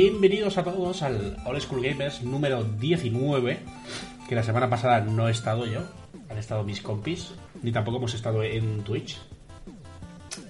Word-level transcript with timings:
Bienvenidos 0.00 0.56
a 0.58 0.62
todos 0.62 1.02
al 1.02 1.36
All 1.44 1.60
School 1.60 1.82
Gamers 1.82 2.22
número 2.22 2.62
19. 2.62 3.58
Que 4.28 4.34
la 4.36 4.44
semana 4.44 4.70
pasada 4.70 5.00
no 5.00 5.26
he 5.26 5.32
estado 5.32 5.66
yo, 5.66 5.80
han 6.30 6.38
estado 6.38 6.62
mis 6.62 6.80
compis, 6.80 7.34
ni 7.64 7.72
tampoco 7.72 7.96
hemos 7.96 8.14
estado 8.14 8.44
en 8.44 8.84
Twitch. 8.84 9.18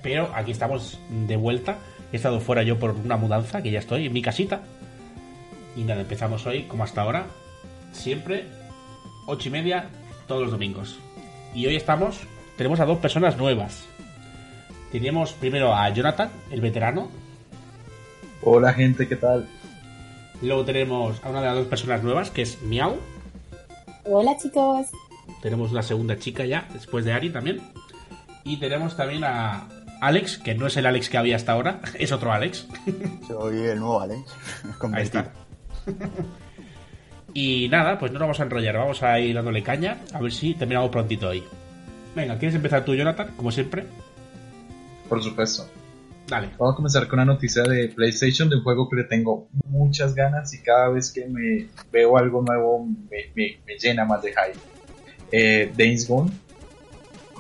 Pero 0.02 0.30
aquí 0.34 0.51
estamos 0.51 1.01
de 1.27 1.37
vuelta. 1.37 1.79
He 2.12 2.16
estado 2.16 2.41
fuera 2.41 2.62
yo 2.62 2.79
por 2.79 2.91
una 2.91 3.16
mudanza, 3.16 3.62
que 3.62 3.71
ya 3.71 3.79
estoy 3.79 4.05
en 4.05 4.12
mi 4.12 4.21
casita. 4.21 4.61
Y 5.74 5.80
nada, 5.80 6.02
empezamos 6.02 6.45
hoy, 6.45 6.65
como 6.65 6.85
hasta 6.85 7.01
ahora, 7.01 7.29
siempre, 7.93 8.45
ocho 9.27 9.49
y 9.49 9.52
media, 9.52 9.88
todos 10.27 10.43
los 10.43 10.51
domingos. 10.51 10.99
Y 11.55 11.65
hoy 11.65 11.77
estamos, 11.77 12.21
tenemos 12.59 12.80
a 12.80 12.85
dos 12.85 12.99
personas 12.99 13.38
nuevas. 13.38 13.87
Teníamos 14.93 15.32
primero 15.32 15.74
a 15.74 15.88
Jonathan, 15.88 16.30
el 16.51 16.60
veterano. 16.60 17.09
Hola 18.43 18.73
gente, 18.73 19.09
¿qué 19.09 19.17
tal? 19.17 19.49
Luego 20.41 20.65
tenemos 20.65 21.23
a 21.25 21.31
una 21.31 21.41
de 21.41 21.47
las 21.47 21.57
dos 21.57 21.67
personas 21.67 22.03
nuevas, 22.05 22.31
que 22.31 22.43
es 22.43 22.63
Miau. 22.63 22.97
Hola 24.05 24.37
chicos. 24.39 24.87
Tenemos 25.43 25.73
una 25.73 25.83
segunda 25.83 26.19
chica 26.19 26.45
ya, 26.45 26.69
después 26.73 27.05
de 27.05 27.13
Ari 27.13 27.31
también. 27.31 27.61
Y 28.45 28.59
tenemos 28.59 28.97
también 28.97 29.25
a 29.25 29.69
Alex, 30.01 30.39
que 30.39 30.55
no 30.55 30.69
es 30.69 30.77
el 30.77 30.87
Alex 30.87 31.11
que 31.11 31.19
había 31.19 31.37
hasta 31.37 31.53
ahora, 31.53 31.81
es 31.99 32.13
otro 32.13 32.33
Alex. 32.33 32.69
Soy 33.27 33.57
el 33.57 33.81
nuevo 33.81 34.01
Alex. 34.01 34.33
Ahí 34.93 35.03
está. 35.03 35.33
y 37.35 37.69
nada, 37.69 37.99
pues 37.99 38.13
no 38.13 38.21
nos 38.21 38.27
vamos 38.27 38.41
a 38.41 38.45
enrollar, 38.45 38.77
vamos 38.77 39.03
a 39.03 39.19
ir 39.19 39.35
dándole 39.35 39.65
caña, 39.65 39.99
a 40.13 40.21
ver 40.21 40.33
si 40.33 40.55
terminamos 40.55 40.91
prontito 40.91 41.29
hoy. 41.29 41.43
Venga, 42.15 42.39
¿quieres 42.39 42.55
empezar 42.55 42.85
tú, 42.85 42.95
Jonathan? 42.95 43.33
Como 43.37 43.51
siempre. 43.51 43.85
Por 45.09 45.23
supuesto. 45.23 45.66
Dale. 46.29 46.51
Vamos 46.59 46.74
a 46.74 46.76
comenzar 46.76 47.09
con 47.09 47.18
una 47.21 47.24
noticia 47.32 47.62
de 47.62 47.88
PlayStation 47.88 48.51
de 48.51 48.57
un 48.57 48.62
juego 48.62 48.88
que 48.88 48.96
le 48.96 49.04
tengo 49.04 49.48
muchas 49.66 50.15
ganas 50.15 50.52
y 50.52 50.60
cada 50.62 50.90
vez 50.90 51.10
que 51.10 51.26
me 51.26 51.68
veo 51.90 52.18
algo 52.18 52.43
nuevo 52.43 52.85
me, 52.87 53.30
me- 53.35 53.59
me 53.66 53.79
llena 53.79 54.04
más 54.04 54.20
de 54.23 54.30
hype. 54.30 54.59
Eh, 55.32 55.73
Days 55.76 56.07
Gone, 56.07 56.30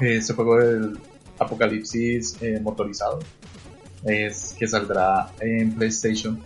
eh, 0.00 0.16
este 0.16 0.32
juego 0.32 0.56
del 0.58 0.98
apocalipsis 1.38 2.36
eh, 2.40 2.60
motorizado, 2.62 3.18
es 4.04 4.54
que 4.58 4.66
saldrá 4.66 5.30
en 5.40 5.74
PlayStation 5.74 6.40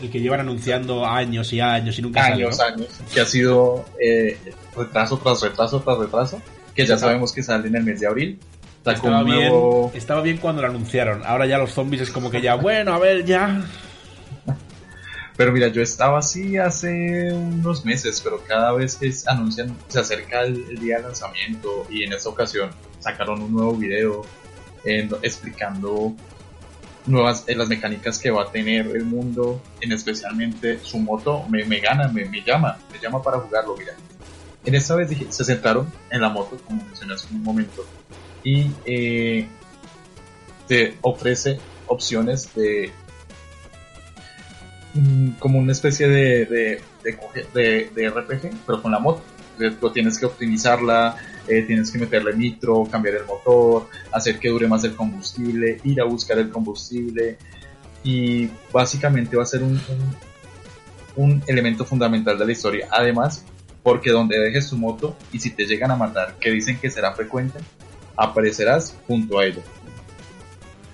El 0.00 0.10
que 0.10 0.20
llevan 0.20 0.40
anunciando 0.40 1.06
años 1.06 1.52
y 1.52 1.60
años 1.60 1.98
y 1.98 2.02
nunca 2.02 2.24
años, 2.24 2.56
sale, 2.56 2.76
¿no? 2.76 2.82
años, 2.84 3.00
que 3.14 3.20
ha 3.20 3.26
sido 3.26 3.84
eh, 4.00 4.36
retraso 4.76 5.18
tras 5.18 5.42
retraso 5.42 5.80
tras 5.80 5.98
retraso, 5.98 6.42
que 6.74 6.84
ya 6.86 6.96
sabemos 6.98 7.32
que 7.32 7.42
sale 7.44 7.68
en 7.68 7.76
el 7.76 7.84
mes 7.84 8.00
de 8.00 8.06
abril. 8.08 8.40
Sacó 8.84 8.92
Estaba 9.08 9.18
un 9.20 9.24
bien, 9.26 9.38
nuevo- 9.48 9.90
estaba 9.94 10.20
bien 10.22 10.38
cuando 10.38 10.62
lo 10.62 10.68
anunciaron. 10.68 11.22
Ahora 11.26 11.46
ya 11.46 11.58
los 11.58 11.70
zombies 11.72 12.02
es 12.02 12.10
como 12.10 12.30
que 12.30 12.40
ya, 12.40 12.54
bueno, 12.54 12.94
a 12.94 12.98
ver, 12.98 13.24
ya. 13.24 13.62
Pero 15.36 15.52
mira, 15.52 15.68
yo 15.68 15.80
estaba 15.82 16.18
así 16.18 16.58
hace 16.58 17.32
unos 17.32 17.84
meses, 17.84 18.20
pero 18.22 18.42
cada 18.46 18.72
vez 18.72 18.96
que 18.96 19.10
anuncian, 19.26 19.74
se 19.88 20.00
acerca 20.00 20.42
el, 20.42 20.64
el 20.68 20.78
día 20.78 20.96
de 20.98 21.04
lanzamiento 21.04 21.86
y 21.90 22.04
en 22.04 22.12
esta 22.12 22.28
ocasión 22.28 22.70
sacaron 22.98 23.40
un 23.42 23.52
nuevo 23.52 23.74
video 23.74 24.22
eh, 24.84 25.08
explicando 25.22 26.12
nuevas 27.06 27.44
eh, 27.46 27.54
las 27.54 27.68
mecánicas 27.68 28.18
que 28.18 28.30
va 28.30 28.42
a 28.42 28.50
tener 28.52 28.86
el 28.88 29.04
mundo, 29.04 29.62
en 29.80 29.92
especialmente 29.92 30.78
su 30.82 30.98
moto, 30.98 31.44
me, 31.48 31.64
me 31.64 31.80
gana, 31.80 32.08
me, 32.08 32.26
me 32.26 32.42
llama, 32.42 32.76
me 32.92 32.98
llama 32.98 33.22
para 33.22 33.38
jugarlo, 33.38 33.74
mira. 33.78 33.94
En 34.64 34.74
esta 34.74 34.94
vez 34.94 35.08
dije- 35.08 35.26
se 35.30 35.42
centraron 35.44 35.90
en 36.10 36.20
la 36.20 36.28
moto, 36.28 36.58
como 36.66 36.84
mencioné 36.84 37.14
hace 37.14 37.26
un 37.32 37.42
momento, 37.42 37.86
y 38.44 38.70
eh, 38.84 39.46
te 40.66 40.96
ofrece 41.02 41.58
opciones 41.86 42.54
de 42.54 42.90
mm, 44.94 45.30
como 45.38 45.58
una 45.58 45.72
especie 45.72 46.08
de, 46.08 46.46
de, 46.46 46.82
de 47.54 47.90
de- 47.94 48.10
RPG, 48.10 48.50
pero 48.66 48.82
con 48.82 48.92
la 48.92 48.98
moto. 48.98 49.22
Tú 49.78 49.90
tienes 49.90 50.18
que 50.18 50.24
optimizarla, 50.24 51.16
eh, 51.46 51.62
tienes 51.66 51.90
que 51.90 51.98
meterle 51.98 52.34
nitro, 52.34 52.86
cambiar 52.90 53.16
el 53.16 53.26
motor, 53.26 53.88
hacer 54.10 54.38
que 54.38 54.48
dure 54.48 54.66
más 54.66 54.84
el 54.84 54.94
combustible, 54.96 55.78
ir 55.84 56.00
a 56.00 56.04
buscar 56.04 56.38
el 56.38 56.48
combustible. 56.48 57.36
Y 58.02 58.48
básicamente 58.72 59.36
va 59.36 59.42
a 59.42 59.46
ser 59.46 59.62
un, 59.62 59.72
un, 59.72 60.16
un 61.16 61.42
elemento 61.46 61.84
fundamental 61.84 62.38
de 62.38 62.46
la 62.46 62.52
historia. 62.52 62.88
Además, 62.90 63.44
porque 63.82 64.10
donde 64.10 64.38
dejes 64.38 64.70
tu 64.70 64.78
moto 64.78 65.14
y 65.30 65.38
si 65.40 65.50
te 65.50 65.66
llegan 65.66 65.90
a 65.90 65.96
matar, 65.96 66.36
que 66.40 66.50
dicen 66.50 66.78
que 66.78 66.90
será 66.90 67.12
frecuente, 67.12 67.58
aparecerás 68.20 68.96
junto 69.06 69.38
a 69.38 69.46
ella. 69.46 69.62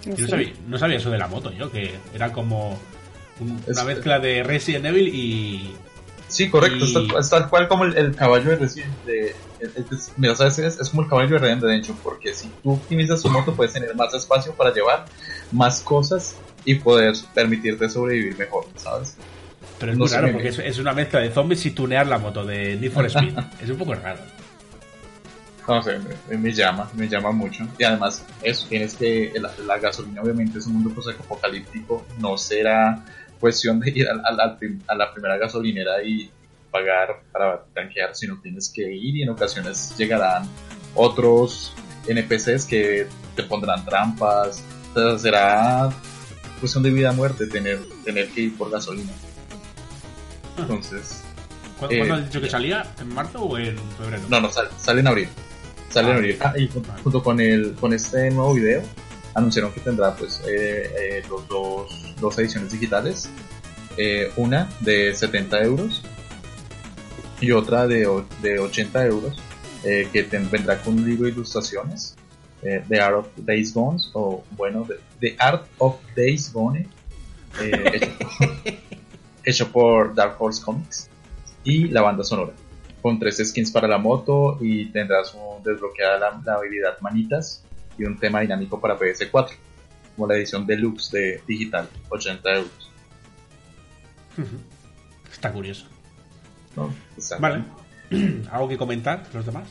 Yo 0.05 0.15
no 0.17 0.29
sabía, 0.29 0.53
no 0.69 0.79
sabía 0.79 0.97
eso 0.99 1.11
de 1.11 1.19
la 1.19 1.27
moto, 1.27 1.53
yo, 1.53 1.71
que 1.71 1.95
era 2.15 2.33
como 2.33 2.79
un- 3.41 3.61
Es- 3.67 3.77
una 3.77 3.85
mezcla 3.85 4.19
de 4.21 4.43
Resident 4.45 4.87
Evil 4.87 5.09
y. 5.09 5.75
Sí, 6.29 6.49
correcto, 6.51 6.85
Y- 6.85 7.13
es, 7.19 7.31
tal, 7.31 7.49
cual 7.49 7.69
como 7.69 7.85
el, 7.85 7.97
el 7.97 8.15
caballo 8.15 8.51
de 8.51 8.57
Resident 8.57 8.93
de, 9.05 9.35
es- 9.61 10.13
mira, 10.17 10.35
¿sabes? 10.35 10.59
Es, 10.59 10.79
es 10.81 10.89
como 10.91 11.03
el 11.03 11.09
caballo 11.09 11.39
de 11.39 11.47
Dead 11.49 11.61
Redemption, 11.61 11.97
porque 12.03 12.33
si 12.35 12.49
tú 12.63 12.73
optimizas 12.73 13.23
tu 13.23 13.29
moto 13.31 13.55
puedes 13.55 13.73
tener 13.73 13.95
más 13.95 14.13
espacio 14.15 14.53
para 14.55 14.73
llevar 14.73 15.07
más 15.53 15.81
cosas 15.81 16.35
y 16.65 16.77
poder 16.77 17.15
permitirte 17.35 17.89
sobrevivir 17.89 18.37
mejor, 18.39 18.67
¿sabes? 18.77 19.17
Pero 19.79 19.93
es 19.93 19.99
No 19.99 20.05
muy 20.05 20.13
raro 20.13 20.33
porque 20.33 20.49
es, 20.49 20.59
es 20.59 20.79
una 20.79 20.93
mezcla 20.93 21.21
de 21.21 21.31
zombies 21.31 21.65
y 21.67 21.71
tunear 21.73 22.07
la 22.07 22.19
moto 22.19 22.45
de 22.45 22.77
Need 22.77 22.93
for 22.93 23.07
Speed. 23.07 23.35
es 23.63 23.71
un 23.71 23.77
poco 23.77 23.95
raro. 23.95 24.21
No 25.69 25.83
sé, 25.83 25.99
me, 26.29 26.39
me 26.39 26.53
llama, 26.53 26.89
me 26.95 27.09
llama 27.09 27.33
mucho. 27.33 27.67
Y 27.79 27.85
además, 27.85 28.25
eso, 28.43 28.67
tienes 28.69 28.95
que, 28.95 29.33
la, 29.37 29.51
la 29.67 29.79
gasolina 29.79 30.23
obviamente 30.23 30.59
es 30.59 30.67
un 30.67 30.75
mundo 30.75 31.03
apocalíptico, 31.19 32.07
no 32.19 32.37
será 32.39 33.05
cuestión 33.41 33.81
de 33.81 33.91
ir 33.91 34.07
prim- 34.59 34.81
a, 34.87 34.95
la 34.95 35.13
primera 35.13 35.37
gasolinera 35.37 36.03
y 36.05 36.31
pagar 36.71 37.23
para 37.33 37.65
tanquear, 37.75 38.15
sino 38.15 38.41
tienes 38.41 38.71
que 38.75 38.83
ir 38.83 39.17
y 39.17 39.23
en 39.23 39.31
ocasiones 39.31 39.95
llegarán 39.99 40.49
otros 40.95 41.73
NPCs 42.07 42.65
que 42.67 43.07
te 43.35 43.43
pondrán 43.43 43.85
trampas, 43.85 44.63
o 44.95 44.95
sea, 45.11 45.19
será 45.19 45.91
cuestión 46.61 46.83
de 46.85 46.91
vida 46.91 47.11
o 47.11 47.15
muerte 47.15 47.47
tener, 47.49 47.81
tener 48.05 48.29
que 48.31 48.43
ir 48.43 48.57
por 48.57 48.71
gasolina. 48.71 49.13
Entonces, 50.59 51.23
¿Cuándo, 51.79 51.95
Eh, 51.95 51.99
cuándo 51.99 52.15
has 52.15 52.25
dicho 52.25 52.41
que 52.41 52.49
salía? 52.49 52.87
¿En 53.01 53.09
marzo 53.13 53.43
o 53.43 53.59
en 53.59 53.77
febrero? 53.99 54.23
No, 54.29 54.41
no, 54.41 54.51
sale, 54.51 54.71
sale 54.79 55.01
en 55.01 55.07
abril. 55.09 55.29
Sale 55.91 56.37
Ah. 56.41 56.53
Ah, 56.53 56.59
y 56.59 56.69
junto 57.03 57.23
con, 57.23 57.41
el, 57.41 57.75
con 57.75 57.93
este 57.93 58.31
nuevo 58.31 58.55
video, 58.55 58.83
anunciaron 59.35 59.73
que 59.73 59.81
tendrá 59.81 60.15
pues 60.15 60.43
eh, 60.47 60.91
eh, 60.99 61.23
los 61.29 61.47
dos, 61.49 62.15
dos 62.21 62.39
ediciones 62.39 62.73
digitales. 62.73 63.29
Eh, 63.97 64.31
una 64.37 64.69
de 64.81 65.15
70 65.15 65.63
euros 65.63 66.03
y 67.41 67.51
otra 67.53 67.87
de, 67.87 68.09
de 68.43 68.59
80 68.59 69.07
euros, 69.07 69.39
eh, 69.85 70.09
que 70.13 70.23
vendrá 70.23 70.81
con 70.83 70.95
un 70.95 71.09
libro 71.09 71.25
de 71.27 71.33
ilustraciones. 71.33 72.15
The 72.63 73.01
Art 73.01 73.15
of 73.15 73.29
Days 73.37 73.73
Gone, 73.73 73.99
o 74.15 74.43
bueno, 74.57 74.85
The, 74.89 74.97
The 75.21 75.37
Art 75.39 75.69
of 75.79 75.97
Days 76.17 76.53
Gone, 76.53 76.89
hecho, 77.61 78.11
hecho 79.45 79.69
por 79.71 80.15
Dark 80.17 80.35
Horse 80.37 80.61
Comics, 80.65 81.09
y 81.63 81.87
la 81.89 82.03
banda 82.03 82.25
sonora 82.25 82.55
con 83.07 83.21
tres 83.21 83.37
skins 83.37 83.71
para 83.71 83.87
la 83.87 83.99
moto 83.99 84.59
y 84.61 84.87
tendrás 84.87 85.33
un, 85.33 85.56
desbloqueada 85.67 86.19
la, 86.19 86.41
la 86.45 86.55
habilidad 86.55 86.99
manitas 87.01 87.65
y 87.99 88.05
un 88.05 88.19
tema 88.19 88.41
dinámico 88.41 88.81
para 88.81 88.99
PS4, 88.99 89.51
como 90.15 90.29
la 90.29 90.37
edición 90.37 90.67
deluxe 90.67 91.11
de 91.11 91.43
digital, 91.47 91.89
80 92.09 92.55
euros. 92.55 92.91
Está 95.33 95.53
curioso. 95.53 95.87
¿no? 96.77 96.95
Está 97.17 97.39
Vale. 97.39 97.65
¿Algo 98.51 98.69
que 98.69 98.79
comentar 98.79 99.25
los 99.33 99.45
demás? 99.45 99.69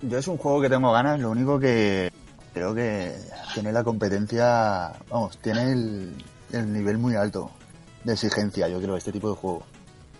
Yo 0.00 0.18
es 0.18 0.26
un 0.26 0.36
juego 0.36 0.60
que 0.60 0.68
tengo 0.68 0.92
ganas, 0.92 1.20
lo 1.20 1.30
único 1.30 1.60
que 1.60 2.10
creo 2.52 2.74
que 2.74 3.14
tiene 3.54 3.72
la 3.72 3.84
competencia, 3.84 4.92
vamos, 5.08 5.38
tiene 5.38 5.72
el, 5.72 6.14
el 6.52 6.72
nivel 6.72 6.98
muy 6.98 7.14
alto 7.14 7.50
de 8.04 8.14
exigencia, 8.14 8.68
yo 8.68 8.80
creo, 8.80 8.96
este 8.96 9.12
tipo 9.12 9.30
de 9.30 9.36
juego. 9.36 9.62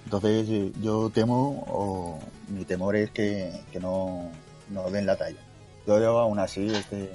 Entonces 0.04 0.72
yo 0.80 1.10
temo, 1.10 1.64
o 1.68 2.20
mi 2.48 2.64
temor 2.64 2.96
es 2.96 3.10
que, 3.10 3.52
que 3.72 3.80
no, 3.80 4.30
no 4.72 4.90
den 4.90 5.06
la 5.06 5.16
talla. 5.16 5.38
Yo, 5.86 5.96
aún 6.18 6.38
así, 6.38 6.66
este, 6.66 7.10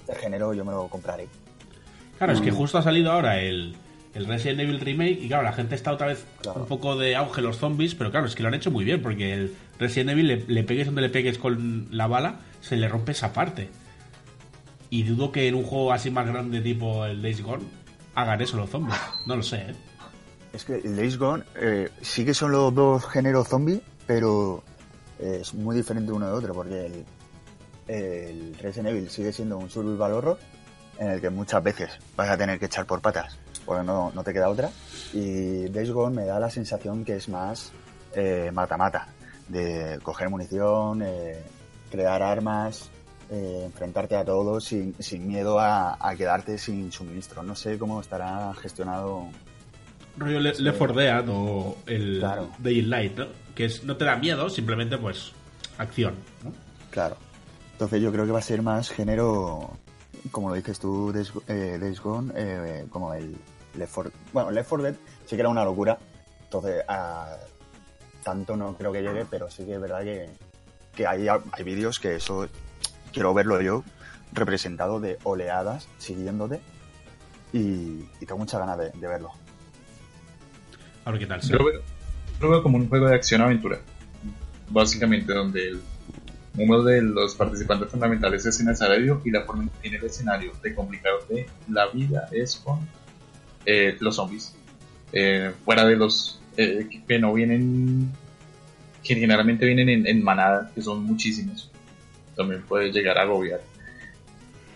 este 0.00 0.14
género 0.20 0.52
yo 0.54 0.64
me 0.64 0.72
lo 0.72 0.88
compraré. 0.88 1.28
Claro, 2.18 2.32
Mm. 2.32 2.36
es 2.36 2.42
que 2.42 2.50
justo 2.50 2.78
ha 2.78 2.82
salido 2.82 3.12
ahora 3.12 3.40
el, 3.40 3.74
el 4.14 4.26
Resident 4.26 4.60
Evil 4.60 4.80
Remake 4.80 5.18
y 5.22 5.28
claro, 5.28 5.44
la 5.44 5.52
gente 5.52 5.74
está 5.74 5.92
otra 5.92 6.08
vez 6.08 6.24
Claro. 6.42 6.60
un 6.62 6.66
poco 6.66 6.96
de 6.96 7.16
auge 7.16 7.40
los 7.42 7.56
zombies, 7.58 7.94
pero 7.94 8.10
claro, 8.10 8.26
es 8.26 8.34
que 8.34 8.42
lo 8.42 8.48
han 8.48 8.54
hecho 8.54 8.70
muy 8.70 8.84
bien 8.84 9.00
porque 9.02 9.32
el 9.32 9.54
Resident 9.78 10.10
Evil 10.10 10.26
le, 10.26 10.44
le 10.46 10.64
pegues 10.64 10.86
donde 10.86 11.02
le 11.02 11.08
pegues 11.10 11.38
con 11.38 11.86
la 11.90 12.06
bala, 12.06 12.40
se 12.60 12.76
le 12.76 12.88
rompe 12.88 13.12
esa 13.12 13.32
parte. 13.32 13.68
Y 14.90 15.02
dudo 15.04 15.32
que 15.32 15.48
en 15.48 15.54
un 15.54 15.64
juego 15.64 15.92
así 15.92 16.10
más 16.10 16.26
grande 16.26 16.60
tipo 16.60 17.04
el 17.04 17.20
Days 17.22 17.42
Gone 17.42 17.64
hagan 18.14 18.40
eso 18.40 18.56
los 18.56 18.70
zombies. 18.70 18.96
No 19.26 19.36
lo 19.36 19.42
sé, 19.42 19.56
¿eh? 19.58 19.74
Es 20.52 20.64
que 20.64 20.76
el 20.76 20.96
Days 20.96 21.18
Gone 21.18 21.44
eh, 21.60 21.90
sí 22.00 22.24
que 22.24 22.32
son 22.34 22.52
los 22.52 22.74
dos 22.74 23.04
géneros 23.06 23.48
zombie, 23.48 23.80
pero 24.06 24.64
es 25.18 25.54
muy 25.54 25.76
diferente 25.76 26.12
uno 26.12 26.26
de 26.26 26.32
otro, 26.32 26.54
porque 26.54 26.86
el, 26.86 27.04
el 27.88 28.54
Resident 28.58 28.88
Evil 28.88 29.10
sigue 29.10 29.32
siendo 29.32 29.58
un 29.58 29.68
survival 29.68 30.12
horror 30.12 30.38
en 30.98 31.10
el 31.10 31.20
que 31.20 31.30
muchas 31.30 31.62
veces 31.62 31.90
vas 32.16 32.28
a 32.28 32.36
tener 32.36 32.58
que 32.58 32.66
echar 32.66 32.86
por 32.86 33.00
patas, 33.00 33.38
porque 33.64 33.84
no, 33.84 34.10
no 34.14 34.24
te 34.24 34.32
queda 34.32 34.48
otra. 34.48 34.70
Y 35.12 35.68
Days 35.68 35.90
Gone 35.90 36.16
me 36.16 36.26
da 36.26 36.40
la 36.40 36.50
sensación 36.50 37.04
que 37.04 37.16
es 37.16 37.28
más 37.28 37.72
eh, 38.14 38.50
mata-mata, 38.52 39.08
de 39.48 39.98
coger 40.02 40.28
munición, 40.28 41.02
eh, 41.02 41.42
crear 41.90 42.22
armas, 42.22 42.90
eh, 43.30 43.62
enfrentarte 43.66 44.16
a 44.16 44.24
todos 44.24 44.64
sin, 44.64 44.94
sin 44.98 45.26
miedo 45.26 45.58
a, 45.58 45.96
a 46.00 46.16
quedarte 46.16 46.58
sin 46.58 46.90
suministro. 46.90 47.42
No 47.42 47.54
sé 47.54 47.78
cómo 47.78 48.00
estará 48.00 48.52
gestionado 48.54 49.28
Rollo 50.18 50.40
Le- 50.40 50.54
Left 50.58 50.78
4 50.78 50.94
Dead 50.96 51.24
o 51.28 51.76
el 51.86 52.18
Claro. 52.18 52.50
Daylight, 52.58 53.16
¿no? 53.18 53.26
Que 53.54 53.64
es, 53.66 53.84
no 53.84 53.96
te 53.96 54.04
da 54.04 54.16
miedo, 54.16 54.48
simplemente 54.50 54.98
pues 54.98 55.32
acción, 55.78 56.14
¿no? 56.44 56.52
Claro. 56.90 57.16
Entonces 57.72 58.00
yo 58.02 58.10
creo 58.12 58.26
que 58.26 58.32
va 58.32 58.38
a 58.40 58.42
ser 58.42 58.62
más 58.62 58.90
género, 58.90 59.70
como 60.32 60.48
lo 60.48 60.54
dices 60.56 60.78
tú, 60.80 61.12
Days, 61.12 61.32
eh, 61.46 61.78
Days 61.80 62.00
Gone, 62.00 62.32
eh, 62.36 62.86
como 62.90 63.14
el 63.14 63.36
Left 63.76 63.94
4 63.94 64.12
Bueno, 64.32 64.50
Left 64.50 64.68
4 64.68 64.84
Dead 64.84 64.94
sí 65.26 65.36
que 65.36 65.40
era 65.40 65.48
una 65.48 65.64
locura. 65.64 65.98
Entonces, 66.44 66.82
a 66.88 67.36
tanto 68.24 68.56
no 68.56 68.74
creo 68.76 68.90
que 68.92 69.02
llegue, 69.02 69.24
pero 69.30 69.50
sí 69.50 69.64
que 69.64 69.74
es 69.74 69.80
verdad 69.80 70.02
que, 70.02 70.28
que 70.96 71.06
hay, 71.06 71.28
hay 71.28 71.64
vídeos 71.64 71.98
que 72.00 72.16
eso 72.16 72.48
quiero 73.12 73.32
verlo 73.34 73.60
yo 73.60 73.84
representado 74.32 74.98
de 75.00 75.18
oleadas 75.22 75.88
siguiéndote 75.98 76.60
y, 77.52 77.58
y 78.20 78.26
tengo 78.26 78.38
muchas 78.38 78.60
ganas 78.60 78.76
de, 78.78 78.90
de 78.90 79.06
verlo. 79.08 79.30
A 81.08 81.10
ver 81.10 81.20
qué 81.20 81.26
tal. 81.26 81.40
Yo 81.40 81.56
lo 81.56 81.64
veo, 81.64 81.80
lo 82.38 82.50
veo 82.50 82.62
como 82.62 82.76
un 82.76 82.86
juego 82.86 83.08
de 83.08 83.14
acción-aventura. 83.14 83.80
Básicamente, 84.68 85.32
donde 85.32 85.68
el, 85.68 85.80
uno 86.58 86.82
de 86.82 87.00
los 87.00 87.34
participantes 87.34 87.88
fundamentales 87.88 88.44
es 88.44 88.60
el 88.60 88.68
escenario 88.68 89.22
y 89.24 89.30
la 89.30 89.42
forma 89.44 89.62
en 89.62 89.68
que 89.70 89.78
tiene 89.80 89.96
el 89.96 90.04
escenario 90.04 90.52
de 90.62 90.74
complicarte 90.74 91.46
la 91.70 91.86
vida 91.86 92.28
es 92.30 92.56
con 92.56 92.80
eh, 93.64 93.96
los 94.00 94.16
zombies. 94.16 94.54
Eh, 95.14 95.50
fuera 95.64 95.86
de 95.86 95.96
los 95.96 96.40
eh, 96.58 96.86
que- 96.90 97.02
que 97.04 97.18
no 97.18 97.32
vienen, 97.32 98.12
que 99.02 99.14
generalmente 99.14 99.64
vienen 99.64 99.88
en, 99.88 100.06
en 100.06 100.22
manada, 100.22 100.70
que 100.74 100.82
son 100.82 101.04
muchísimos. 101.04 101.70
También 102.36 102.60
puede 102.68 102.92
llegar 102.92 103.16
a 103.16 103.22
agobiar. 103.22 103.62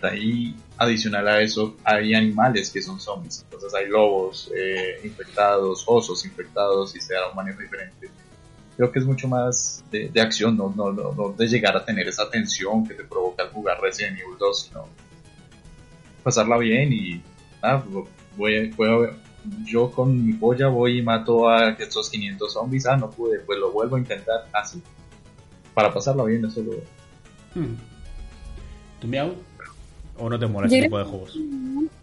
Ahí, 0.03 0.57
adicional 0.79 1.29
a 1.29 1.41
eso, 1.41 1.77
hay 1.85 2.13
animales 2.15 2.71
que 2.71 2.83
son 2.83 2.99
zombies. 3.01 3.43
Entonces 3.45 3.73
hay 3.75 3.87
lobos 3.89 4.51
eh, 4.57 5.01
infectados, 5.05 5.85
osos 5.87 6.25
infectados 6.25 6.95
y 6.97 7.01
se 7.01 7.15
da 7.15 7.29
un 7.31 7.37
manejo 7.37 7.61
diferente. 7.61 8.11
Creo 8.77 8.91
que 8.91 8.99
es 8.99 9.05
mucho 9.05 9.29
más 9.29 9.85
de, 9.93 10.09
de 10.09 10.21
acción, 10.21 10.57
no, 10.57 10.73
no, 10.75 10.93
no, 10.93 11.13
no 11.13 11.29
de 11.33 11.47
llegar 11.47 11.77
a 11.77 11.85
tener 11.85 12.09
esa 12.09 12.29
tensión 12.31 12.87
que 12.87 12.95
te 12.95 13.05
provoca 13.05 13.45
el 13.45 13.51
jugar 13.51 13.81
Resident 13.81 14.19
Evil 14.19 14.37
2, 14.39 14.63
sino 14.69 14.87
pasarla 16.23 16.57
bien 16.59 16.93
y 16.93 17.23
ah, 17.63 17.83
voy, 18.37 18.57
a- 18.57 18.77
voy 18.77 18.89
a- 19.07 19.11
yo 19.65 19.91
con 19.91 20.25
mi 20.27 20.33
polla 20.35 20.69
voy 20.69 20.99
y 20.99 21.03
mato 21.03 21.49
a 21.49 21.71
estos 21.71 22.09
500 22.11 22.53
zombies, 22.53 22.87
ah, 22.87 22.97
no 22.97 23.11
pude, 23.11 23.41
pues 23.41 23.59
lo 23.59 23.73
vuelvo 23.73 23.97
a 23.97 23.99
intentar 23.99 24.49
así. 24.53 24.81
Para 25.75 25.93
pasarla 25.93 26.25
bien, 26.25 26.45
eso 26.45 26.63
lo, 26.63 26.73
Hmm. 27.55 27.75
¿Tú 29.01 29.09
miau? 29.09 29.35
¿O 30.23 30.31
no 30.31 30.39
te 30.39 30.47
mola 30.47 30.69
este 30.69 30.83
tipo 30.83 30.99
de 30.99 31.05
juegos? 31.05 31.37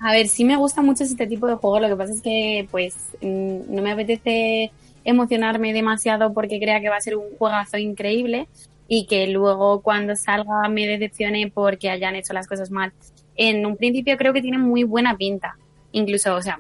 A 0.02 0.12
ver, 0.12 0.28
sí 0.28 0.44
me 0.44 0.58
gusta 0.58 0.82
mucho 0.82 1.06
este 1.06 1.26
tipo 1.26 1.48
de 1.48 1.56
juego. 1.56 1.80
Lo 1.80 1.88
que 1.88 1.96
pasa 1.96 2.12
es 2.12 2.22
que, 2.22 2.68
pues, 2.70 2.98
mm, 3.22 3.74
no 3.74 3.82
me 3.82 3.92
apetece 3.92 4.72
emocionarme 5.06 5.72
demasiado 5.72 6.34
porque 6.34 6.60
crea 6.60 6.82
que 6.82 6.90
va 6.90 6.98
a 6.98 7.02
ser 7.02 7.16
un 7.16 7.38
juegazo 7.38 7.78
increíble 7.78 8.50
y 8.90 9.06
que 9.06 9.28
luego 9.28 9.80
cuando 9.82 10.18
salga 10.18 10.68
me 10.68 10.86
decepcione 10.86 11.50
porque 11.54 11.90
hayan 11.90 12.18
hecho 12.18 12.34
las 12.34 12.46
cosas 12.46 12.72
mal. 12.72 12.92
En 13.38 13.66
un 13.66 13.78
principio 13.78 14.18
creo 14.18 14.34
que 14.34 14.42
tiene 14.42 14.58
muy 14.58 14.84
buena 14.84 15.16
pinta. 15.16 15.58
Incluso, 15.94 16.36
o 16.36 16.42
sea, 16.42 16.60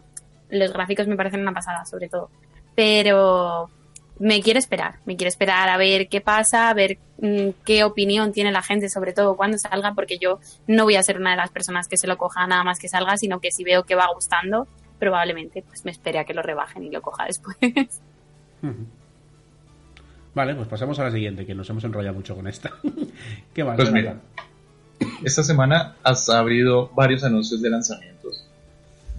los 0.50 0.72
gráficos 0.72 1.08
me 1.08 1.18
parecen 1.18 1.42
una 1.42 1.54
pasada, 1.54 1.84
sobre 1.86 2.08
todo. 2.08 2.30
Pero 2.74 3.70
me 4.19 4.42
quiero 4.42 4.60
esperar, 4.60 5.00
me 5.06 5.16
quiero 5.16 5.30
esperar 5.30 5.69
a 5.69 5.77
ver 5.77 6.10
qué 6.10 6.21
pasa, 6.21 6.69
a 6.69 6.74
ver 6.74 6.98
mm, 7.21 7.50
qué 7.66 7.83
opinión 7.83 8.31
tiene 8.31 8.51
la 8.51 8.62
gente, 8.62 8.89
sobre 8.89 9.13
todo 9.13 9.36
cuando 9.38 9.57
salga, 9.57 9.94
porque 9.94 10.18
yo 10.19 10.39
no 10.68 10.83
voy 10.83 10.95
a 10.95 11.04
ser 11.04 11.18
una 11.18 11.31
de 11.31 11.38
las 11.38 11.50
personas 11.50 11.88
que 11.88 11.98
se 11.98 12.07
lo 12.07 12.18
coja 12.18 12.45
nada 12.45 12.63
más 12.63 12.80
que 12.80 12.89
salga, 12.89 13.18
sino 13.18 13.39
que 13.39 13.51
si 13.51 13.63
veo 13.63 13.83
que 13.83 13.95
va 13.95 14.07
gustando, 14.13 14.68
probablemente 15.00 15.63
pues 15.68 15.86
me 15.86 15.92
espere 15.92 16.19
a 16.19 16.25
que 16.25 16.33
lo 16.33 16.42
rebajen 16.42 16.83
y 16.83 16.92
lo 16.92 17.01
coja 17.01 17.25
después. 17.25 17.57
Vale, 20.36 20.56
pues 20.56 20.68
pasamos 20.68 21.00
a 21.00 21.06
la 21.06 21.12
siguiente, 21.12 21.45
que 21.45 21.56
nos 21.56 21.69
hemos 21.69 21.83
enrollado 21.83 22.16
mucho 22.16 22.36
con 22.36 22.48
esta. 22.48 22.74
¿Qué 23.54 23.63
más? 23.63 23.75
Pues 23.75 23.89
Jonathan? 23.89 24.21
Esta 25.24 25.44
semana 25.44 25.95
has 26.04 26.30
abrido 26.30 26.89
varios 26.89 27.24
anuncios 27.24 27.62
de 27.62 27.69
lanzamientos 27.69 28.48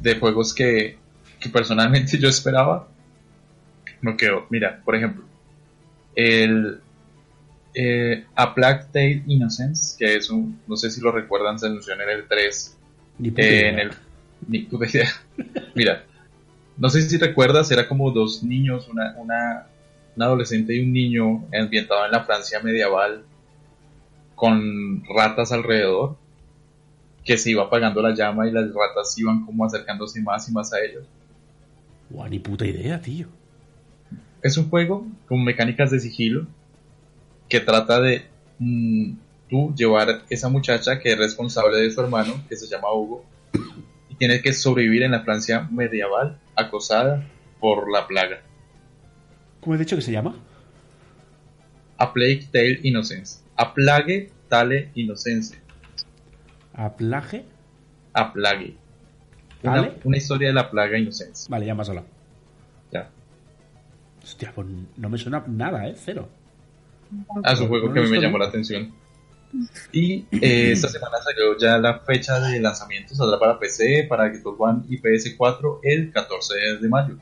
de 0.00 0.19
juegos 0.19 0.55
que, 0.55 0.99
que 1.38 1.49
personalmente 1.49 2.19
yo 2.20 2.29
esperaba. 2.29 2.88
No 4.02 4.17
quedó. 4.17 4.47
Mira, 4.50 4.81
por 4.85 4.97
ejemplo, 4.97 5.25
el 6.14 6.81
eh, 7.75 8.25
A 8.35 8.55
Plague 8.55 8.85
Tale 8.93 9.23
Innocence, 9.26 9.97
que 9.99 10.17
es 10.17 10.31
un, 10.31 10.61
no 10.67 10.76
sé 10.76 10.91
si 10.91 11.00
lo 11.00 11.12
recuerdan, 11.12 11.58
se 11.58 11.67
anunció 11.67 11.94
en 11.94 12.08
el 12.08 12.26
3 12.26 12.76
Ni 13.19 13.31
puta 13.31 13.43
eh, 13.43 13.47
idea. 13.47 13.69
en 13.69 13.79
el 13.79 13.91
ni 14.49 14.58
puta 14.61 14.87
idea. 14.88 15.11
Mira, 15.75 16.05
no 16.76 16.88
sé 16.88 17.02
si 17.02 17.19
recuerdas, 17.19 17.70
era 17.70 17.87
como 17.88 18.11
dos 18.11 18.43
niños, 18.43 18.88
una, 18.88 19.14
una, 19.19 19.67
una 20.17 20.26
adolescente 20.26 20.75
y 20.75 20.82
un 20.82 20.93
niño 20.93 21.44
ambientado 21.52 22.06
en 22.06 22.12
la 22.12 22.25
Francia 22.25 22.61
medieval 22.61 23.23
con 24.35 25.04
ratas 25.04 25.52
alrededor 25.52 26.16
que 27.25 27.37
se 27.37 27.50
iba 27.50 27.64
apagando 27.64 28.00
la 28.00 28.14
llama 28.14 28.49
y 28.49 28.50
las 28.50 28.73
ratas 28.73 29.16
iban 29.19 29.45
como 29.45 29.64
acercándose 29.64 30.23
más 30.23 30.49
y 30.49 30.52
más 30.52 30.73
a 30.73 30.80
ellos. 30.80 31.04
Guau, 32.09 32.28
ni 32.28 32.38
puta 32.38 32.66
idea, 32.66 33.00
tío. 33.00 33.28
Es 34.42 34.56
un 34.56 34.68
juego 34.70 35.06
con 35.26 35.44
mecánicas 35.44 35.90
de 35.90 36.00
sigilo 36.00 36.47
que 37.49 37.61
trata 37.61 38.00
de 38.00 38.25
mm, 38.59 39.12
tú 39.49 39.75
llevar 39.75 40.23
esa 40.30 40.49
muchacha 40.49 40.99
que 41.00 41.12
es 41.12 41.18
responsable 41.18 41.78
de 41.78 41.90
su 41.90 42.00
hermano, 42.00 42.42
que 42.49 42.56
se 42.56 42.66
llama 42.66 42.92
Hugo, 42.92 43.25
y 44.09 44.14
tiene 44.14 44.40
que 44.40 44.52
sobrevivir 44.52 45.02
en 45.02 45.11
la 45.11 45.20
Francia 45.20 45.68
medieval 45.70 46.38
acosada 46.54 47.26
por 47.59 47.90
la 47.90 48.06
plaga. 48.06 48.40
¿Cómo 49.61 49.75
he 49.75 49.78
dicho 49.78 49.97
que 49.97 50.02
se 50.02 50.12
llama? 50.12 50.37
A 51.99 52.14
Plague 52.14 52.49
Tale 52.50 52.80
Innocence. 52.82 53.40
A 53.56 53.75
Plague 53.75 54.30
Tale 54.49 54.90
Innocence. 54.94 55.59
¿Aplaje? 56.73 57.44
A 58.14 58.32
Plague. 58.32 58.76
Una, 59.62 59.92
una 60.04 60.16
historia 60.16 60.49
de 60.49 60.54
la 60.54 60.70
plaga 60.70 60.97
Innocence. 60.97 61.50
Vale, 61.50 61.66
ya 61.66 61.75
más. 61.75 61.90
Hostia, 64.23 64.53
pues 64.55 64.67
no 64.97 65.09
me 65.09 65.19
suena 65.19 65.43
nada, 65.47 65.87
¿eh? 65.89 65.95
Cero. 65.97 66.29
Ah, 67.43 67.53
es 67.53 67.61
un 67.61 67.69
juego 67.69 67.89
No 67.89 67.95
que 67.95 68.00
a 68.00 68.03
mí 68.05 68.11
me 68.11 68.21
llamó 68.21 68.39
la 68.39 68.47
atención. 68.47 68.93
Y 69.93 70.27
eh, 70.31 70.71
esta 70.73 70.89
semana 70.89 71.17
salió 71.25 71.59
ya 71.59 71.77
la 71.79 71.99
fecha 72.00 72.39
de 72.39 72.61
lanzamiento, 72.61 73.15
saldrá 73.17 73.39
para 73.39 73.59
PC, 73.59 74.07
para 74.09 74.33
Xbox 74.33 74.57
One 74.61 74.83
y 74.89 74.99
PS4 75.00 75.81
el 75.83 76.12
14 76.12 76.55
de 76.81 76.89
mayo. 76.89 77.17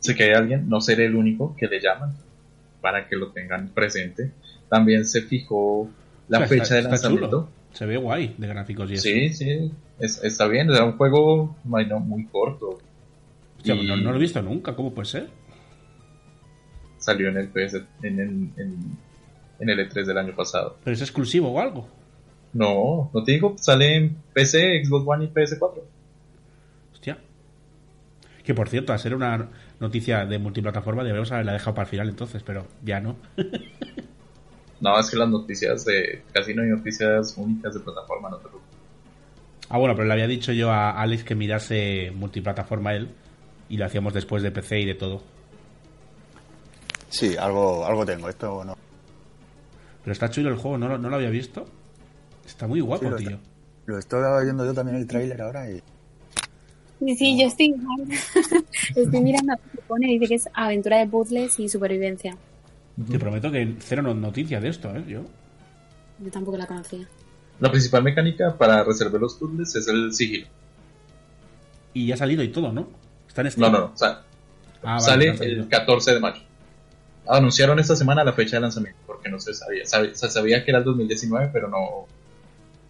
Sé 0.00 0.14
que 0.14 0.24
hay 0.24 0.32
alguien, 0.32 0.68
no 0.68 0.80
seré 0.80 1.06
el 1.06 1.14
único 1.14 1.54
que 1.56 1.66
le 1.68 1.80
llaman, 1.80 2.14
para 2.80 3.08
que 3.08 3.16
lo 3.16 3.28
tengan 3.30 3.68
presente. 3.68 4.32
También 4.68 5.06
se 5.06 5.22
fijó 5.22 5.88
la 6.28 6.46
fecha 6.46 6.74
de 6.74 6.82
lanzamiento. 6.82 7.26
chulo. 7.28 7.48
Se 7.72 7.86
ve 7.86 7.96
guay 7.96 8.34
de 8.36 8.46
gráficos 8.48 8.90
y 8.90 8.94
eso. 8.94 9.02
Sí, 9.04 9.32
sí, 9.32 9.72
es- 9.98 10.22
está 10.24 10.46
bien, 10.48 10.70
era 10.70 10.84
un 10.84 10.96
juego 10.96 11.56
bueno, 11.64 12.00
muy 12.00 12.26
corto. 12.26 12.78
Pues 13.64 13.78
Y 13.82 13.86
no, 13.86 13.96
no 13.96 14.10
lo 14.10 14.16
he 14.16 14.20
visto 14.20 14.42
nunca, 14.42 14.74
¿cómo 14.76 14.92
puede 14.94 15.06
ser? 15.08 15.30
Salió 16.98 17.28
en 17.28 17.36
el 17.36 17.48
PS, 17.48 17.82
en, 18.02 18.18
el- 18.20 18.50
en- 18.56 18.98
en 19.60 19.68
el 19.70 19.78
E3 19.88 20.04
del 20.06 20.18
año 20.18 20.34
pasado. 20.34 20.78
¿Pero 20.82 20.94
es 20.94 21.00
exclusivo 21.02 21.50
o 21.50 21.60
algo? 21.60 21.88
No, 22.52 23.10
no 23.12 23.24
te 23.24 23.32
digo, 23.32 23.56
sale 23.58 23.96
en 23.96 24.16
PC, 24.32 24.84
Xbox 24.84 25.04
One 25.06 25.24
y 25.24 25.28
PS4. 25.28 25.82
Hostia. 26.92 27.18
Que 28.44 28.54
por 28.54 28.68
cierto, 28.68 28.92
a 28.92 28.98
ser 28.98 29.14
una 29.14 29.48
noticia 29.80 30.24
de 30.26 30.38
multiplataforma, 30.38 31.02
debemos 31.04 31.32
haberla 31.32 31.52
dejado 31.52 31.74
para 31.74 31.84
el 31.86 31.90
final 31.90 32.08
entonces, 32.08 32.42
pero 32.42 32.66
ya 32.82 33.00
no. 33.00 33.16
No, 34.80 34.98
es 34.98 35.08
que 35.10 35.16
las 35.16 35.28
noticias 35.30 35.84
de. 35.86 36.22
Casi 36.32 36.52
no 36.52 36.60
hay 36.62 36.68
noticias 36.68 37.34
únicas 37.38 37.72
de 37.72 37.80
plataforma, 37.80 38.28
no 38.28 38.36
te 38.36 38.42
preocupes. 38.48 38.76
Ah, 39.70 39.78
bueno, 39.78 39.94
pero 39.94 40.06
le 40.06 40.12
había 40.12 40.26
dicho 40.26 40.52
yo 40.52 40.70
a 40.70 40.90
Alex 41.00 41.24
que 41.24 41.34
mirase 41.34 42.12
multiplataforma 42.14 42.92
él 42.92 43.08
y 43.68 43.76
lo 43.76 43.84
hacíamos 43.86 44.12
después 44.14 44.42
de 44.42 44.50
PC 44.50 44.80
y 44.80 44.84
de 44.86 44.94
todo. 44.94 45.22
Sí, 47.08 47.36
algo, 47.36 47.86
algo 47.86 48.04
tengo, 48.04 48.28
esto 48.28 48.64
no. 48.64 48.76
Pero 50.02 50.12
está 50.12 50.28
chulo 50.30 50.50
el 50.50 50.56
juego, 50.56 50.78
¿no, 50.78 50.88
lo- 50.88 50.98
no 50.98 51.08
lo 51.08 51.16
había 51.16 51.30
visto? 51.30 51.64
Está 52.44 52.66
muy 52.66 52.80
guapo, 52.80 53.04
Sí, 53.04 53.10
lo 53.10 53.16
tío. 53.16 53.30
está. 53.30 53.40
Lo 53.86 53.98
estoy 53.98 54.44
viendo 54.44 54.64
yo 54.64 54.74
también 54.74 54.96
el 54.98 55.06
tráiler 55.06 55.40
ahora 55.42 55.70
y 55.70 55.82
Sí, 57.00 57.16
sí, 57.16 57.38
yo 57.40 57.46
estoy, 57.46 57.74
estoy 58.96 59.20
mirando 59.20 59.52
lo 59.52 59.70
que 59.72 59.82
pone, 59.86 60.06
dice 60.08 60.26
que 60.26 60.34
es 60.36 60.48
aventura 60.54 60.98
de 60.98 61.06
puzzles 61.06 61.58
y 61.60 61.68
supervivencia. 61.68 62.36
Te 63.10 63.18
prometo 63.18 63.50
que 63.50 63.74
cero 63.80 64.02
no- 64.02 64.14
noticias 64.14 64.62
de 64.62 64.68
esto, 64.68 64.94
¿eh? 64.96 65.04
Yo. 65.06 65.22
Yo 66.20 66.30
tampoco 66.30 66.56
la 66.56 66.66
conocía. 66.66 67.06
La 67.60 67.70
principal 67.70 68.02
mecánica 68.02 68.56
para 68.56 68.82
resolver 68.84 69.20
los 69.20 69.34
puzzles 69.34 69.74
es 69.74 69.86
el 69.88 70.12
sigilo. 70.14 70.46
Y 71.92 72.06
ya 72.06 72.14
ha 72.14 72.18
salido 72.18 72.42
y 72.42 72.48
todo, 72.48 72.72
¿no? 72.72 72.88
Está 73.34 73.40
en 73.42 73.46
No, 73.46 73.50
Steam. 73.50 73.72
no, 73.72 73.78
no. 73.78 73.92
Ah, 74.82 75.00
sale 75.00 75.36
salido. 75.36 75.62
el 75.62 75.68
14 75.68 76.14
de 76.14 76.20
mayo. 76.20 76.42
Anunciaron 77.26 77.78
esta 77.78 77.96
semana 77.96 78.22
la 78.22 78.32
fecha 78.34 78.56
de 78.56 78.60
lanzamiento, 78.60 79.00
porque 79.06 79.30
no 79.30 79.40
se 79.40 79.54
sabía. 79.54 79.84
Se 79.86 80.30
sabía 80.30 80.64
que 80.64 80.70
era 80.70 80.78
el 80.78 80.84
2019, 80.84 81.48
pero 81.52 81.68
no, 81.68 82.06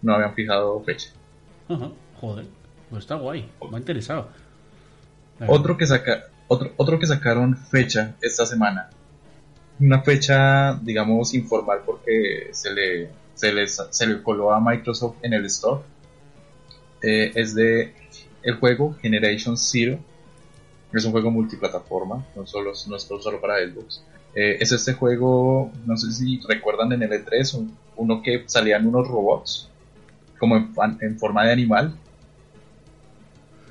no 0.01 0.13
habían 0.13 0.33
fijado 0.33 0.81
fecha. 0.83 1.09
Ajá, 1.69 1.89
Joder, 2.19 2.45
pues 2.89 3.03
está 3.03 3.15
guay. 3.15 3.49
Me 3.71 3.77
ha 3.77 3.79
interesado. 3.79 4.29
Otro 5.47 5.77
que, 5.77 5.85
saca, 5.87 6.25
otro, 6.47 6.73
otro 6.77 6.99
que 6.99 7.07
sacaron 7.07 7.57
fecha 7.57 8.15
esta 8.21 8.45
semana. 8.45 8.89
Una 9.79 10.01
fecha, 10.01 10.73
digamos, 10.81 11.33
informal 11.33 11.79
porque 11.85 12.49
se 12.51 12.73
le, 12.73 13.09
se 13.33 13.51
le, 13.53 13.67
se 13.67 14.05
le 14.07 14.21
coló 14.21 14.51
a 14.53 14.59
Microsoft 14.61 15.15
en 15.21 15.33
el 15.33 15.45
store. 15.45 15.81
Eh, 17.01 17.31
es 17.35 17.55
de 17.55 17.93
el 18.43 18.55
juego 18.55 18.95
Generation 19.01 19.57
Zero. 19.57 19.99
Es 20.95 21.03
un 21.05 21.11
juego 21.11 21.29
multiplataforma, 21.29 22.25
no 22.35 22.47
solo, 22.47 22.71
no 22.87 22.95
es 22.95 23.03
solo 23.03 23.41
para 23.41 23.55
Xbox. 23.59 24.01
Eh, 24.33 24.57
es 24.59 24.71
este 24.71 24.93
juego, 24.93 25.71
no 25.85 25.97
sé 25.97 26.11
si 26.11 26.39
recuerdan 26.47 26.91
en 26.93 27.03
el 27.03 27.11
E3, 27.11 27.53
un- 27.55 27.77
uno 27.97 28.21
que 28.21 28.43
salían 28.47 28.87
unos 28.87 29.07
robots, 29.07 29.69
como 30.39 30.55
en, 30.55 31.19
forma 31.19 31.45
de 31.45 31.51
animal, 31.51 31.93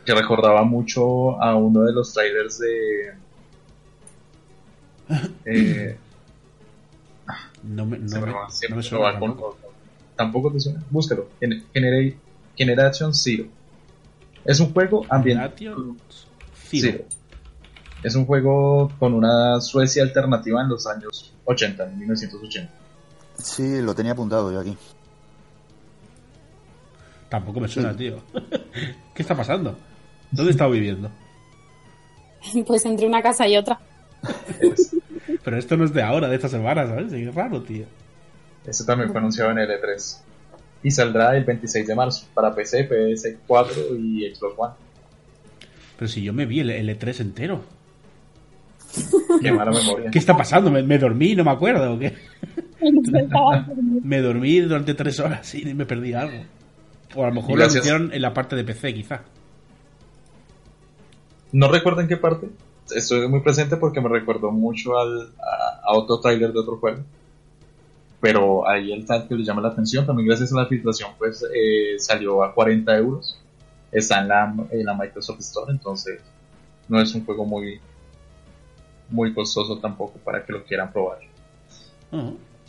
que 0.05 0.15
recordaba 0.15 0.65
mucho 0.65 1.41
a 1.43 1.55
uno 1.57 1.83
de 1.83 1.93
los 1.93 2.13
trailers 2.13 2.59
de... 2.59 3.15
eh, 5.47 5.97
No 7.63 7.87
me, 7.87 7.99
no 7.99 8.21
me 8.21 8.27
no 8.27 8.51
siempre 8.51 8.77
me 8.77 8.83
suena 8.83 9.19
con- 9.19 9.37
tampoco. 10.17 10.53
te 10.53 10.61
suena. 10.61 10.83
Búscalo. 10.91 11.29
Gener- 11.41 11.63
Genera- 11.73 12.15
Generation 12.57 13.15
Zero. 13.15 13.47
Es 14.45 14.61
un 14.61 14.73
juego. 14.75 15.05
Generation 15.11 15.97
Zero. 16.69 16.93
Zero. 16.93 17.05
Es 18.05 18.15
un 18.15 18.27
juego 18.27 18.93
con 18.99 19.15
una 19.15 19.61
Suecia 19.63 20.03
alternativa 20.03 20.61
en 20.63 20.69
los 20.69 20.87
años 20.87 21.33
80, 21.47 21.85
en 21.85 21.99
1980. 21.99 22.73
sí, 23.39 23.81
lo 23.81 23.95
tenía 23.95 24.13
apuntado 24.13 24.53
yo 24.53 24.61
aquí. 24.61 24.77
Tampoco 27.31 27.61
me 27.61 27.67
suena, 27.69 27.97
tío. 27.97 28.19
¿Qué 29.15 29.23
está 29.23 29.35
pasando? 29.35 29.77
¿Dónde 30.31 30.51
he 30.51 30.53
estado 30.53 30.71
viviendo? 30.71 31.11
Pues 32.67 32.85
entre 32.85 33.07
una 33.07 33.23
casa 33.23 33.49
y 33.49 33.57
otra. 33.57 33.81
Pero 35.43 35.57
esto 35.57 35.79
no 35.79 35.85
es 35.85 35.95
de 35.95 36.03
ahora, 36.03 36.29
de 36.29 36.37
esta 36.37 36.49
semana, 36.49 36.87
¿sabes? 36.87 37.11
Es 37.11 37.35
raro, 37.35 37.63
tío. 37.63 37.87
Este 38.67 38.85
también 38.85 39.11
fue 39.11 39.19
anunciado 39.19 39.51
en 39.51 39.59
el 39.61 39.71
E3. 39.71 40.19
Y 40.83 40.91
saldrá 40.91 41.35
el 41.39 41.45
26 41.45 41.87
de 41.87 41.95
marzo 41.95 42.27
para 42.35 42.55
PC, 42.55 42.87
PS4 42.87 43.99
y 43.99 44.35
Xbox 44.35 44.55
One. 44.59 44.75
Pero 45.99 46.09
si 46.09 46.23
yo 46.23 46.35
me 46.35 46.45
vi 46.45 46.61
el 46.61 46.69
L3 46.69 47.21
entero. 47.21 47.65
Qué 49.41 49.53
mala 49.53 49.71
memoria. 49.71 50.11
¿Qué 50.11 50.19
está 50.19 50.37
pasando? 50.37 50.71
¿Me, 50.71 50.83
me 50.83 50.99
dormí? 50.99 51.35
¿No 51.35 51.45
me 51.45 51.51
acuerdo? 51.51 51.95
¿o 51.95 51.99
qué? 51.99 52.15
Me 54.03 54.21
dormí 54.21 54.61
durante 54.61 54.95
tres 54.95 55.21
horas 55.21 55.55
y 55.55 55.75
me 55.75 55.87
perdí 55.87 56.13
algo. 56.13 56.45
O 57.15 57.25
a 57.25 57.29
lo 57.29 57.35
mejor 57.35 57.59
lo 57.59 57.65
anunciaron 57.65 58.13
en 58.13 58.23
la 58.23 58.35
parte 58.35 58.57
de 58.57 58.65
PC, 58.65 58.95
quizá. 58.95 59.23
No 61.53 61.71
recuerdo 61.71 62.01
en 62.01 62.09
qué 62.09 62.17
parte. 62.17 62.49
Estoy 62.95 63.29
muy 63.29 63.41
presente 63.41 63.77
porque 63.77 64.01
me 64.01 64.09
recordó 64.09 64.51
mucho 64.51 64.99
al, 64.99 65.33
a, 65.39 65.81
a 65.85 65.93
otro 65.95 66.21
tráiler 66.21 66.53
de 66.53 66.59
otro 66.59 66.77
juego. 66.79 67.03
Pero 68.21 68.69
ahí 68.69 68.93
el 68.93 69.07
tal 69.07 69.29
que 69.29 69.35
le 69.35 69.45
llama 69.45 69.63
la 69.63 69.69
atención. 69.69 70.05
También 70.05 70.29
gracias 70.29 70.53
a 70.53 70.57
la 70.57 70.67
filtración 70.67 71.11
pues 71.19 71.45
eh, 71.55 71.99
salió 71.99 72.43
a 72.43 72.53
40 72.53 72.97
euros. 72.97 73.41
Está 73.93 74.21
en 74.21 74.29
la, 74.29 74.55
en 74.71 74.85
la 74.85 74.95
Microsoft 74.95 75.41
Store. 75.41 75.71
Entonces 75.71 76.21
no 76.89 77.01
es 77.01 77.15
un 77.15 77.25
juego 77.25 77.45
muy, 77.45 77.81
muy 79.11 79.33
costoso 79.33 79.79
tampoco 79.79 80.19
para 80.19 80.45
que 80.45 80.53
lo 80.53 80.65
quieran 80.65 80.93
probar. 80.93 81.19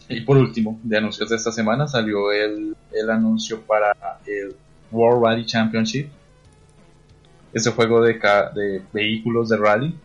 Y 0.09 0.21
por 0.21 0.37
último, 0.37 0.79
de 0.83 0.97
anuncios 0.97 1.29
de 1.29 1.35
esta 1.35 1.51
semana 1.51 1.87
salió 1.87 2.31
el, 2.31 2.75
el 2.91 3.09
anuncio 3.09 3.61
para 3.61 3.95
el 4.25 4.55
World 4.91 5.23
Rally 5.23 5.45
Championship. 5.45 6.09
Ese 7.53 7.71
juego 7.71 8.01
de, 8.01 8.13
de 8.53 8.81
vehículos 8.93 9.49
de 9.49 9.57
rally. 9.57 9.95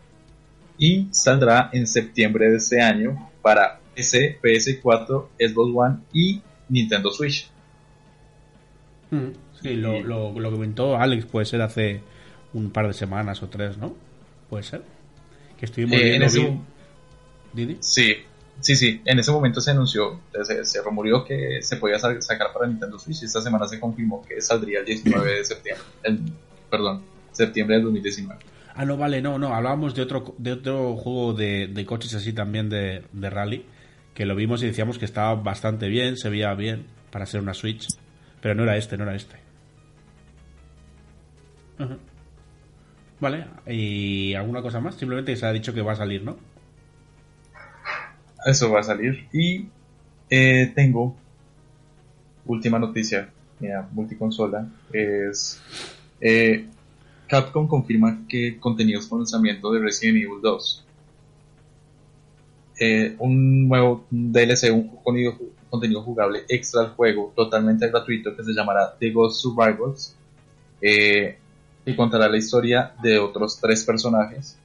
Y 0.78 1.08
saldrá 1.10 1.68
en 1.72 1.87
septiembre 1.87 2.50
de 2.50 2.56
este 2.56 2.80
año 2.80 3.30
para 3.42 3.80
PC, 3.94 4.38
PS4, 4.42 5.26
Xbox 5.38 5.72
One 5.75 5.96
y 6.12 6.40
Nintendo 6.68 7.10
Switch. 7.10 7.50
Sí, 9.60 9.75
lo, 9.75 10.00
lo, 10.02 10.38
lo 10.38 10.50
comentó 10.50 10.96
Alex, 10.96 11.26
puede 11.26 11.44
ser 11.44 11.60
hace 11.60 12.00
un 12.54 12.70
par 12.70 12.87
de 12.87 12.94
semanas 12.94 13.42
o 13.42 13.49
tres, 13.49 13.76
¿no? 13.76 13.94
Puede 14.49 14.62
ser. 14.62 14.82
Que 15.61 15.67
estuvimos 15.67 15.97
Eh, 16.00 16.17
en 16.17 16.23
ese 16.23 16.59
Didi. 17.52 17.76
Sí, 17.81 18.14
sí, 18.61 18.75
sí. 18.76 19.00
En 19.05 19.19
ese 19.19 19.31
momento 19.31 19.61
se 19.61 19.71
anunció, 19.73 20.21
se, 20.43 20.64
se 20.64 20.83
rumoreó 20.83 21.25
que 21.25 21.61
se 21.62 21.76
podía 21.76 21.99
sa- 21.99 22.21
sacar 22.21 22.52
para 22.52 22.67
Nintendo 22.67 22.99
Switch 22.99 23.23
y 23.23 23.26
esta 23.26 23.40
semana 23.40 23.69
se 23.69 23.79
confirmó 23.79 24.25
que 24.26 24.40
saldría 24.40 24.81
el 24.81 24.87
19 24.87 25.35
de 25.37 25.45
septiembre. 25.45 25.85
El, 26.02 26.21
perdón, 26.71 27.02
septiembre 27.33 27.76
del 27.76 27.85
2019. 27.85 28.40
Ah, 28.75 28.85
no, 28.85 28.97
vale, 28.97 29.21
no, 29.21 29.38
no. 29.38 29.55
Hablábamos 29.55 29.95
de 29.95 30.02
otro, 30.02 30.35
de 30.38 30.52
otro 30.52 30.97
juego 30.97 31.35
de, 31.35 31.67
de 31.69 31.85
coches 31.85 32.14
así 32.14 32.33
también 32.33 32.69
de, 32.71 33.05
de 33.12 33.31
rally. 33.31 33.67
Que 34.14 34.25
lo 34.26 34.35
vimos 34.35 34.62
y 34.62 34.67
decíamos 34.67 34.99
que 34.99 35.05
estaba 35.05 35.35
bastante 35.35 35.88
bien, 35.88 36.17
se 36.17 36.31
veía 36.31 36.55
bien 36.55 36.87
para 37.11 37.26
ser 37.26 37.40
una 37.40 37.52
Switch. 37.55 37.87
Pero 38.40 38.55
no 38.55 38.62
era 38.62 38.76
este, 38.76 38.97
no 38.97 39.05
era 39.05 39.14
este. 39.14 39.37
Ujú. 41.79 41.97
Vale, 43.21 43.45
¿y 43.67 44.33
alguna 44.35 44.62
cosa 44.62 44.81
más? 44.81 44.95
Simplemente 44.95 45.37
se 45.37 45.45
ha 45.45 45.53
dicho 45.53 45.75
que 45.75 45.83
va 45.83 45.93
a 45.93 45.97
salir, 45.97 46.23
¿no? 46.23 46.39
Eso 48.47 48.71
va 48.71 48.81
a 48.81 48.83
salir. 48.83 49.29
Y 49.33 49.69
eh, 50.31 50.73
tengo 50.75 51.15
última 52.47 52.79
noticia, 52.79 53.31
mira, 53.59 53.87
multiconsola, 53.93 54.67
es 54.93 55.61
eh, 56.21 56.67
Capcom 57.27 57.69
confirma 57.69 58.27
que 58.29 58.59
contenidos 58.59 59.07
con 59.07 59.21
lanzamiento 59.21 59.71
de 59.73 59.81
Resident 59.81 60.17
Evil 60.17 60.41
2. 60.43 60.85
Eh, 62.81 63.15
un 63.19 63.69
nuevo 63.69 64.07
DLC, 64.11 64.73
un 64.73 64.89
contenido, 64.89 65.39
contenido 65.69 66.03
jugable 66.03 66.45
extra 66.49 66.81
al 66.81 66.91
juego, 66.91 67.33
totalmente 67.37 67.89
gratuito, 67.89 68.35
que 68.35 68.43
se 68.43 68.53
llamará 68.53 68.97
The 68.99 69.11
Ghost 69.11 69.43
Survivors, 69.43 70.17
eh, 70.81 71.39
y 71.84 71.96
contará 71.96 72.28
la 72.28 72.37
historia 72.37 72.92
de 73.02 73.18
otros 73.18 73.58
tres 73.60 73.84
personajes 73.84 74.58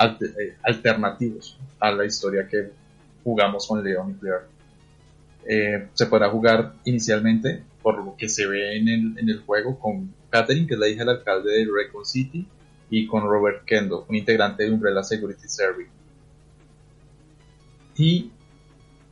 eh, 0.00 0.56
alternativos 0.62 1.58
a 1.78 1.92
la 1.92 2.04
historia 2.04 2.48
que 2.48 2.70
jugamos 3.22 3.66
con 3.66 3.82
Leon 3.82 4.10
y 4.10 4.14
Claire. 4.14 4.44
Eh, 5.46 5.88
se 5.92 6.06
podrá 6.06 6.28
jugar 6.28 6.74
inicialmente, 6.84 7.62
por 7.82 8.04
lo 8.04 8.16
que 8.16 8.28
se 8.28 8.46
ve 8.46 8.76
en 8.76 8.88
el, 8.88 9.40
juego, 9.40 9.78
con 9.78 10.12
Catherine, 10.30 10.66
que 10.66 10.74
es 10.74 10.80
la 10.80 10.88
hija 10.88 11.04
del 11.04 11.16
alcalde 11.16 11.52
de 11.52 11.66
Recon 11.66 12.04
City, 12.04 12.46
y 12.90 13.06
con 13.06 13.22
Robert 13.22 13.64
Kendo, 13.64 14.04
un 14.08 14.16
integrante 14.16 14.64
de 14.64 14.72
Umbrella 14.72 15.02
Security 15.02 15.48
Service. 15.48 15.90
Y 17.96 18.30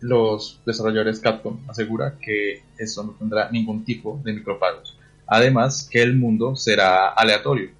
los 0.01 0.61
desarrolladores 0.65 1.21
Capcom 1.21 1.59
asegura 1.69 2.17
que 2.19 2.63
esto 2.79 3.03
no 3.03 3.13
tendrá 3.13 3.51
ningún 3.51 3.85
tipo 3.85 4.21
de 4.25 4.33
micropagos. 4.33 4.97
Además, 5.33 5.89
que 5.91 6.03
el 6.03 6.17
mundo 6.17 6.57
será 6.57 7.09
aleatorio. 7.09 7.71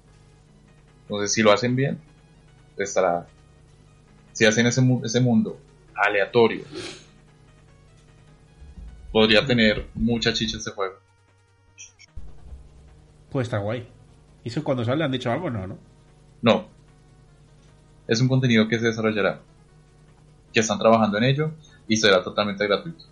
Entonces, 1.03 1.33
si 1.33 1.41
lo 1.43 1.51
hacen 1.51 1.75
bien, 1.75 1.99
estará. 2.77 3.27
Si 4.31 4.45
hacen 4.45 4.65
ese, 4.67 4.79
mu- 4.81 5.03
ese 5.05 5.19
mundo 5.19 5.59
aleatorio, 5.93 6.63
podría 9.11 9.45
tener 9.45 9.87
mucha 9.93 10.31
chicha 10.33 10.57
este 10.57 10.71
juego. 10.71 10.95
Pues 13.29 13.47
está 13.47 13.57
guay. 13.57 13.85
¿Y 14.43 14.49
eso 14.49 14.63
cuando 14.63 14.85
sale 14.85 15.03
han 15.03 15.11
dicho 15.11 15.29
algo? 15.31 15.49
No, 15.49 15.67
¿no? 15.67 15.77
No. 16.41 16.67
Es 18.07 18.21
un 18.21 18.27
contenido 18.29 18.67
que 18.67 18.79
se 18.79 18.85
desarrollará. 18.87 19.41
que 20.53 20.59
están 20.59 20.79
trabajando 20.79 21.17
en 21.17 21.23
ello 21.25 21.51
y 21.87 21.95
será 21.97 22.23
totalmente 22.23 22.65
gratuito. 22.67 23.05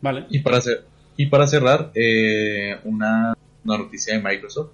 Vale. 0.00 0.26
Y 0.30 0.38
para, 0.40 0.58
cer- 0.58 0.84
y 1.18 1.26
para 1.26 1.48
cerrar, 1.48 1.90
eh, 1.96 2.78
una, 2.84 3.36
noticia 3.64 4.14
de 4.14 4.22
Microsoft, 4.22 4.70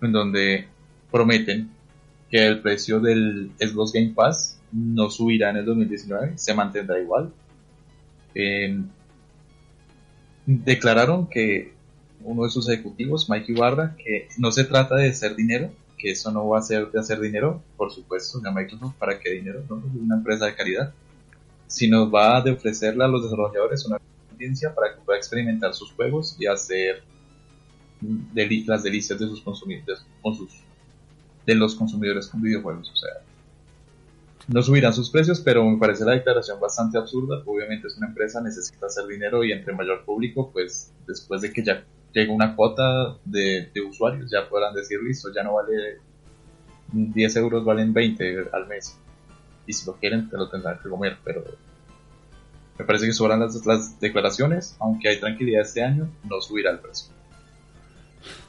en 0.00 0.12
donde 0.12 0.68
prometen 1.10 1.68
que 2.30 2.46
el 2.46 2.62
precio 2.62 3.00
del 3.00 3.50
Xbox 3.58 3.92
Game 3.92 4.12
Pass 4.14 4.60
no 4.70 5.10
subirá 5.10 5.50
en 5.50 5.56
el 5.56 5.64
2019, 5.64 6.38
se 6.38 6.54
mantendrá 6.54 7.00
igual. 7.00 7.32
Eh, 8.36 8.82
declararon 10.46 11.26
que 11.26 11.74
uno 12.20 12.44
de 12.44 12.50
sus 12.50 12.68
ejecutivos, 12.68 13.28
Mikey 13.28 13.56
Barra, 13.56 13.96
que 13.96 14.28
no 14.38 14.52
se 14.52 14.62
trata 14.62 14.94
de 14.94 15.08
hacer 15.08 15.34
dinero, 15.34 15.72
que 15.98 16.12
eso 16.12 16.30
no 16.30 16.46
va 16.46 16.60
a 16.60 16.62
ser 16.62 16.88
de 16.92 17.00
hacer 17.00 17.18
dinero, 17.18 17.64
por 17.76 17.90
supuesto, 17.90 18.40
ya 18.40 18.52
Microsoft, 18.52 18.94
¿para 18.94 19.18
qué 19.18 19.30
dinero? 19.30 19.64
No, 19.68 19.78
es 19.78 20.00
una 20.00 20.18
empresa 20.18 20.46
de 20.46 20.54
caridad, 20.54 20.94
sino 21.66 22.08
va 22.08 22.40
de 22.42 22.52
ofrecerle 22.52 23.04
a 23.04 23.08
los 23.08 23.24
desarrolladores 23.24 23.84
una 23.86 23.98
para 24.74 24.94
que 24.94 25.00
pueda 25.02 25.18
experimentar 25.18 25.74
sus 25.74 25.92
juegos 25.92 26.36
y 26.38 26.46
hacer 26.46 27.02
las 28.66 28.82
delicias 28.82 29.18
de 29.18 29.26
sus 29.26 29.40
consumidores, 29.42 30.04
con 30.20 30.36
de 31.46 31.54
los 31.54 31.74
consumidores 31.74 32.28
con 32.28 32.40
videojuegos, 32.40 32.90
o 32.90 32.96
sea, 32.96 33.10
no 34.48 34.62
subirán 34.62 34.92
sus 34.92 35.10
precios, 35.10 35.40
pero 35.40 35.64
me 35.64 35.78
parece 35.78 36.04
la 36.04 36.12
declaración 36.12 36.58
bastante 36.58 36.98
absurda. 36.98 37.42
Obviamente 37.46 37.86
es 37.86 37.96
una 37.96 38.08
empresa, 38.08 38.40
necesita 38.40 38.86
hacer 38.86 39.06
dinero 39.06 39.44
y 39.44 39.52
entre 39.52 39.72
mayor 39.72 40.04
público, 40.04 40.50
pues 40.52 40.92
después 41.06 41.42
de 41.42 41.52
que 41.52 41.62
ya 41.62 41.84
llegue 42.12 42.30
una 42.30 42.56
cuota 42.56 43.16
de, 43.24 43.70
de 43.72 43.80
usuarios, 43.80 44.30
ya 44.30 44.48
podrán 44.48 44.74
decir, 44.74 45.00
listo, 45.00 45.32
ya 45.32 45.44
no 45.44 45.54
vale 45.54 46.00
10 46.92 47.36
euros, 47.36 47.64
valen 47.64 47.92
20 47.92 48.48
al 48.52 48.66
mes. 48.66 48.98
Y 49.66 49.72
si 49.72 49.86
lo 49.86 49.94
quieren, 49.94 50.28
te 50.28 50.36
lo 50.36 50.48
tendrán 50.48 50.78
que 50.82 50.88
comer, 50.88 51.18
pero 51.24 51.44
me 52.82 52.86
parece 52.86 53.06
que 53.06 53.12
sobran 53.12 53.38
las, 53.38 53.64
las 53.64 54.00
declaraciones, 54.00 54.76
aunque 54.80 55.08
hay 55.08 55.20
tranquilidad 55.20 55.62
este 55.62 55.84
año, 55.84 56.10
no 56.28 56.40
subirá 56.40 56.72
el 56.72 56.80
precio. 56.80 57.12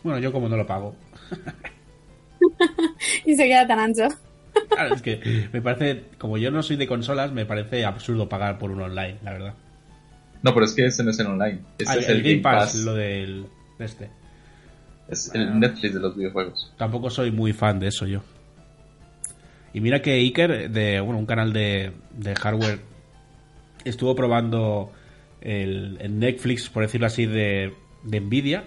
Bueno, 0.01 0.17
yo 0.17 0.31
como 0.31 0.49
no 0.49 0.57
lo 0.57 0.65
pago. 0.65 0.95
Y 3.25 3.35
se 3.35 3.45
queda 3.45 3.65
tan 3.65 3.79
ancho. 3.79 4.07
Claro, 4.69 4.95
es 4.95 5.01
que 5.01 5.47
me 5.53 5.61
parece, 5.61 6.05
como 6.17 6.37
yo 6.37 6.51
no 6.51 6.61
soy 6.61 6.75
de 6.75 6.87
consolas, 6.87 7.31
me 7.31 7.45
parece 7.45 7.85
absurdo 7.85 8.27
pagar 8.27 8.57
por 8.57 8.71
un 8.71 8.81
online, 8.81 9.17
la 9.23 9.31
verdad. 9.31 9.53
No, 10.41 10.53
pero 10.53 10.65
es 10.65 10.73
que 10.73 10.85
ese 10.85 11.03
no 11.03 11.11
es 11.11 11.19
el 11.19 11.27
online, 11.27 11.61
este 11.77 11.93
Ah, 11.93 11.95
es 11.99 12.09
el, 12.09 12.21
Game 12.21 12.39
Pass, 12.39 12.75
lo 12.83 12.93
del 12.93 13.45
de 13.79 13.85
este. 13.85 14.09
es 15.07 15.31
Bueno. 15.33 15.53
el 15.53 15.59
Netflix 15.59 15.93
de 15.93 15.99
los 16.01 16.15
videojuegos. 16.17 16.73
Tampoco 16.77 17.09
soy 17.09 17.31
muy 17.31 17.53
fan 17.53 17.79
de 17.79 17.87
eso 17.87 18.05
yo. 18.05 18.21
Y 19.73 19.79
mira 19.79 20.01
que 20.01 20.11
Iker, 20.13 20.69
de 20.69 20.99
bueno, 20.99 21.19
un 21.19 21.25
canal 21.25 21.53
de, 21.53 21.93
de 22.11 22.35
hardware, 22.35 22.79
estuvo 23.85 24.15
probando 24.15 24.91
el, 25.41 25.97
Netflix, 26.19 26.69
por 26.69 26.83
decirlo 26.83 27.07
así, 27.07 27.25
de, 27.25 27.73
de 28.03 28.19
Nvidia. 28.19 28.65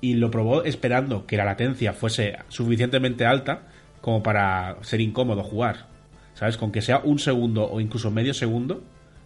Y 0.00 0.14
lo 0.14 0.30
probó 0.30 0.64
esperando 0.64 1.26
que 1.26 1.36
la 1.36 1.44
latencia 1.44 1.92
fuese 1.92 2.36
suficientemente 2.48 3.24
alta 3.24 3.68
como 4.00 4.22
para 4.22 4.76
ser 4.82 5.00
incómodo 5.00 5.42
jugar. 5.44 5.86
¿Sabes? 6.34 6.56
Con 6.56 6.72
que 6.72 6.82
sea 6.82 6.98
un 6.98 7.18
segundo 7.18 7.70
o 7.70 7.80
incluso 7.80 8.10
medio 8.10 8.34
segundo, 8.34 8.82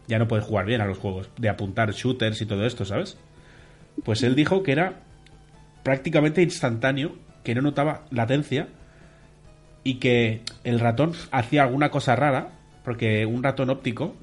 ya 0.06 0.18
no 0.18 0.28
puedes 0.28 0.44
jugar 0.44 0.66
bien 0.66 0.80
a 0.80 0.86
los 0.86 0.98
juegos. 0.98 1.30
De 1.38 1.48
apuntar 1.48 1.92
shooters 1.92 2.40
y 2.42 2.46
todo 2.46 2.66
esto, 2.66 2.84
¿sabes? 2.84 3.16
Pues 4.04 4.22
él 4.22 4.34
dijo 4.34 4.62
que 4.62 4.72
era 4.72 5.00
prácticamente 5.82 6.42
instantáneo, 6.42 7.16
que 7.42 7.54
no 7.54 7.62
notaba 7.62 8.04
latencia 8.10 8.68
y 9.84 9.94
que 9.94 10.42
el 10.64 10.80
ratón 10.80 11.12
hacía 11.30 11.62
alguna 11.62 11.90
cosa 11.90 12.16
rara, 12.16 12.50
porque 12.84 13.24
un 13.24 13.42
ratón 13.42 13.70
óptico, 13.70 14.16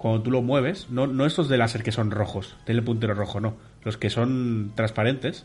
cuando 0.00 0.22
tú 0.22 0.30
lo 0.30 0.40
mueves, 0.40 0.88
no, 0.88 1.06
no 1.06 1.26
estos 1.26 1.50
de 1.50 1.58
láser 1.58 1.82
que 1.82 1.92
son 1.92 2.10
rojos, 2.10 2.56
tiene 2.64 2.78
el 2.78 2.84
puntero 2.86 3.12
rojo, 3.12 3.38
no, 3.38 3.56
los 3.84 3.98
que 3.98 4.08
son 4.08 4.72
transparentes, 4.74 5.44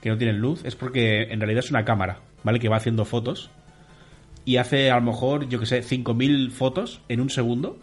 que 0.00 0.08
no 0.08 0.16
tienen 0.16 0.38
luz, 0.38 0.64
es 0.64 0.74
porque 0.74 1.24
en 1.24 1.38
realidad 1.38 1.62
es 1.62 1.70
una 1.70 1.84
cámara, 1.84 2.20
¿vale? 2.42 2.60
Que 2.60 2.70
va 2.70 2.78
haciendo 2.78 3.04
fotos 3.04 3.50
y 4.46 4.56
hace 4.56 4.90
a 4.90 4.94
lo 4.94 5.02
mejor, 5.02 5.50
yo 5.50 5.60
que 5.60 5.66
sé, 5.66 5.82
5.000 5.82 6.50
fotos 6.50 7.02
en 7.10 7.20
un 7.20 7.28
segundo 7.28 7.78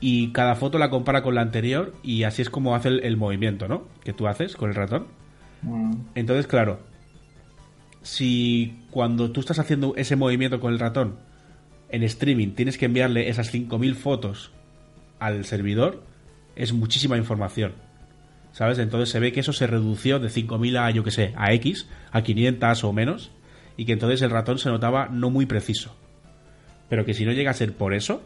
y 0.00 0.32
cada 0.32 0.54
foto 0.54 0.76
la 0.76 0.90
compara 0.90 1.22
con 1.22 1.34
la 1.34 1.40
anterior 1.40 1.94
y 2.02 2.24
así 2.24 2.42
es 2.42 2.50
como 2.50 2.74
hace 2.74 2.88
el, 2.88 3.00
el 3.02 3.16
movimiento, 3.16 3.68
¿no? 3.68 3.84
Que 4.04 4.12
tú 4.12 4.28
haces 4.28 4.54
con 4.54 4.68
el 4.68 4.76
ratón. 4.76 5.06
Entonces, 6.14 6.46
claro, 6.46 6.80
si 8.02 8.84
cuando 8.90 9.30
tú 9.30 9.40
estás 9.40 9.58
haciendo 9.58 9.94
ese 9.96 10.14
movimiento 10.14 10.60
con 10.60 10.74
el 10.74 10.78
ratón 10.78 11.16
en 11.88 12.02
streaming 12.02 12.48
tienes 12.48 12.76
que 12.76 12.84
enviarle 12.84 13.30
esas 13.30 13.50
5.000 13.50 13.94
fotos 13.94 14.52
al 15.24 15.44
servidor, 15.44 16.02
es 16.56 16.72
muchísima 16.72 17.16
información. 17.16 17.72
¿Sabes? 18.52 18.78
Entonces 18.78 19.08
se 19.08 19.18
ve 19.18 19.32
que 19.32 19.40
eso 19.40 19.52
se 19.52 19.66
redució 19.66 20.18
de 20.18 20.28
5.000 20.28 20.78
a, 20.78 20.90
yo 20.90 21.04
que 21.04 21.10
sé, 21.10 21.32
a 21.36 21.52
X, 21.54 21.88
a 22.10 22.22
500 22.22 22.84
o 22.84 22.92
menos, 22.92 23.30
y 23.76 23.86
que 23.86 23.92
entonces 23.92 24.20
el 24.22 24.30
ratón 24.30 24.58
se 24.58 24.68
notaba 24.68 25.08
no 25.08 25.30
muy 25.30 25.46
preciso. 25.46 25.96
Pero 26.90 27.06
que 27.06 27.14
si 27.14 27.24
no 27.24 27.32
llega 27.32 27.50
a 27.50 27.54
ser 27.54 27.72
por 27.72 27.94
eso, 27.94 28.22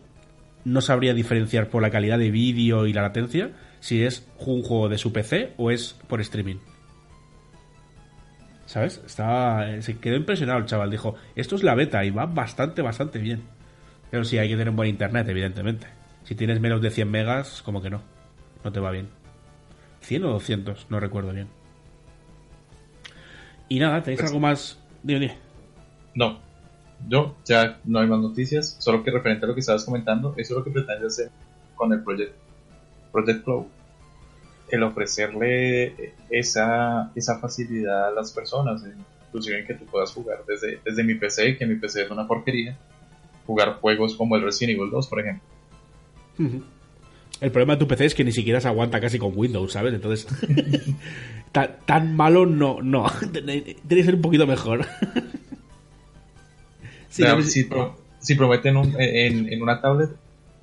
no 0.64 0.80
sabría 0.80 1.14
diferenciar 1.14 1.68
por 1.68 1.80
la 1.80 1.90
calidad 1.90 2.18
de 2.18 2.32
vídeo 2.32 2.86
y 2.86 2.92
la 2.92 3.02
latencia 3.02 3.52
si 3.78 4.02
es 4.02 4.26
un 4.38 4.62
juego 4.62 4.88
de 4.88 4.98
su 4.98 5.12
PC 5.12 5.52
o 5.56 5.70
es 5.70 5.94
por 6.08 6.20
streaming. 6.20 6.56
¿Sabes? 8.66 9.00
Estaba, 9.06 9.80
se 9.80 9.98
quedó 9.98 10.16
impresionado 10.16 10.58
el 10.58 10.66
chaval. 10.66 10.90
Dijo, 10.90 11.14
esto 11.36 11.54
es 11.54 11.62
la 11.62 11.76
beta 11.76 12.04
y 12.04 12.10
va 12.10 12.26
bastante, 12.26 12.82
bastante 12.82 13.20
bien. 13.20 13.44
Pero 14.10 14.24
sí, 14.24 14.38
hay 14.38 14.48
que 14.48 14.54
tener 14.54 14.70
un 14.70 14.76
buen 14.76 14.88
internet, 14.88 15.28
evidentemente. 15.28 15.86
Si 16.26 16.34
tienes 16.34 16.60
menos 16.60 16.82
de 16.82 16.90
100 16.90 17.10
megas, 17.10 17.62
como 17.62 17.80
que 17.80 17.88
no. 17.88 18.02
No 18.64 18.72
te 18.72 18.80
va 18.80 18.90
bien. 18.90 19.08
100 20.00 20.24
o 20.24 20.32
200, 20.32 20.86
no 20.90 21.00
recuerdo 21.00 21.32
bien. 21.32 21.48
Y 23.68 23.78
nada, 23.78 24.02
¿tenéis 24.02 24.20
Pues- 24.20 24.30
algo 24.30 24.40
más? 24.40 24.78
Dime, 25.02 25.20
dime. 25.20 25.38
No, 26.14 26.40
yo 27.08 27.36
ya 27.44 27.78
no 27.84 28.00
hay 28.00 28.06
más 28.08 28.20
noticias, 28.20 28.76
solo 28.80 29.02
que 29.04 29.10
referente 29.10 29.44
a 29.44 29.48
lo 29.48 29.54
que 29.54 29.60
estabas 29.60 29.84
comentando, 29.84 30.34
eso 30.36 30.54
es 30.54 30.58
lo 30.58 30.64
que 30.64 30.70
pretende 30.70 31.06
hacer 31.06 31.30
con 31.74 31.92
el 31.92 32.02
Project, 32.02 32.34
Project 33.12 33.44
Flow. 33.44 33.68
El 34.68 34.82
ofrecerle 34.82 36.14
esa, 36.30 37.12
esa 37.14 37.38
facilidad 37.38 38.08
a 38.08 38.10
las 38.10 38.32
personas, 38.32 38.84
eh, 38.84 38.94
inclusive 39.28 39.60
en 39.60 39.66
que 39.66 39.74
tú 39.74 39.84
puedas 39.86 40.10
jugar 40.12 40.38
desde, 40.48 40.80
desde 40.84 41.04
mi 41.04 41.14
PC, 41.14 41.56
que 41.56 41.66
mi 41.66 41.76
PC 41.76 42.02
es 42.02 42.10
una 42.10 42.26
porquería, 42.26 42.76
jugar 43.46 43.74
juegos 43.80 44.16
como 44.16 44.34
el 44.34 44.42
Resident 44.42 44.76
Evil 44.78 44.90
2, 44.90 45.06
por 45.06 45.20
ejemplo. 45.20 45.46
El 46.38 47.50
problema 47.50 47.74
de 47.74 47.78
tu 47.80 47.86
PC 47.88 48.06
es 48.06 48.14
que 48.14 48.24
ni 48.24 48.32
siquiera 48.32 48.60
se 48.60 48.68
aguanta 48.68 49.00
casi 49.00 49.18
con 49.18 49.32
Windows, 49.36 49.72
¿sabes? 49.72 49.92
Entonces, 49.94 50.26
tan, 51.52 51.76
tan 51.84 52.16
malo 52.16 52.46
no, 52.46 52.80
no. 52.82 53.06
Tiene 53.32 53.76
que 53.88 54.04
ser 54.04 54.14
un 54.14 54.22
poquito 54.22 54.46
mejor. 54.46 54.86
Sí, 57.08 57.24
si, 57.44 57.64
pro- 57.64 57.96
si 58.20 58.34
prometen 58.34 58.76
un- 58.76 58.94
en, 59.00 59.50
en 59.50 59.62
una 59.62 59.80
tablet, 59.80 60.10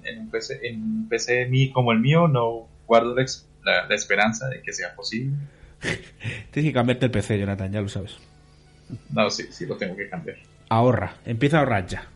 en 0.04 0.20
un 0.20 0.30
PC, 0.30 0.60
en 0.68 0.82
un 0.84 1.10
PC 1.10 1.48
mi- 1.48 1.72
como 1.72 1.92
el 1.92 2.00
mío, 2.00 2.28
no 2.28 2.68
guardo 2.86 3.16
la- 3.16 3.88
la 3.88 3.96
esperanza 3.96 4.48
de 4.50 4.62
que 4.62 4.72
sea 4.72 4.94
posible. 4.96 5.36
Tienes 6.52 6.70
que 6.70 6.74
cambiarte 6.74 7.06
el 7.06 7.12
PC, 7.12 7.40
Jonathan, 7.40 7.72
ya 7.72 7.82
lo 7.82 7.90
sabes. 7.90 8.18
No, 9.10 9.32
sí, 9.32 9.46
sí 9.50 9.66
lo 9.66 9.76
tengo 9.78 9.96
que 9.96 10.08
cambiar. 10.10 10.38
Ahorra, 10.70 11.16
empieza 11.26 11.58
a 11.58 11.60
ahorrar 11.62 11.88
ya. 11.88 12.08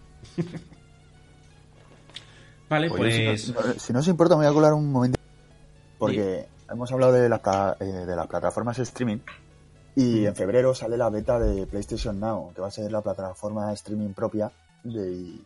Vale, 2.70 2.90
Oye, 2.90 2.98
pues. 3.30 3.42
si, 3.44 3.52
no, 3.52 3.62
si 3.78 3.94
no 3.94 4.00
os 4.00 4.08
importa, 4.08 4.36
me 4.36 4.44
voy 4.46 4.52
a 4.52 4.54
colar 4.54 4.74
un 4.74 4.92
momento. 4.92 5.20
Porque 5.98 6.48
hemos 6.70 6.92
hablado 6.92 7.14
de, 7.14 7.28
las 7.30 7.40
pla- 7.40 7.76
eh, 7.80 7.86
de 7.86 8.16
las 8.16 8.28
plataformas 8.28 8.78
streaming. 8.80 9.18
Y 9.96 10.26
en 10.26 10.36
febrero 10.36 10.76
sale 10.76 10.96
la 10.96 11.10
beta 11.10 11.40
de 11.40 11.66
PlayStation 11.66 12.20
Now, 12.20 12.54
que 12.54 12.62
va 12.62 12.68
a 12.68 12.72
ser 12.72 12.92
la 12.92 13.02
plataforma 13.02 13.74
streaming 13.74 14.14
propia. 14.14 14.52
De, 14.84 15.12
y, 15.12 15.46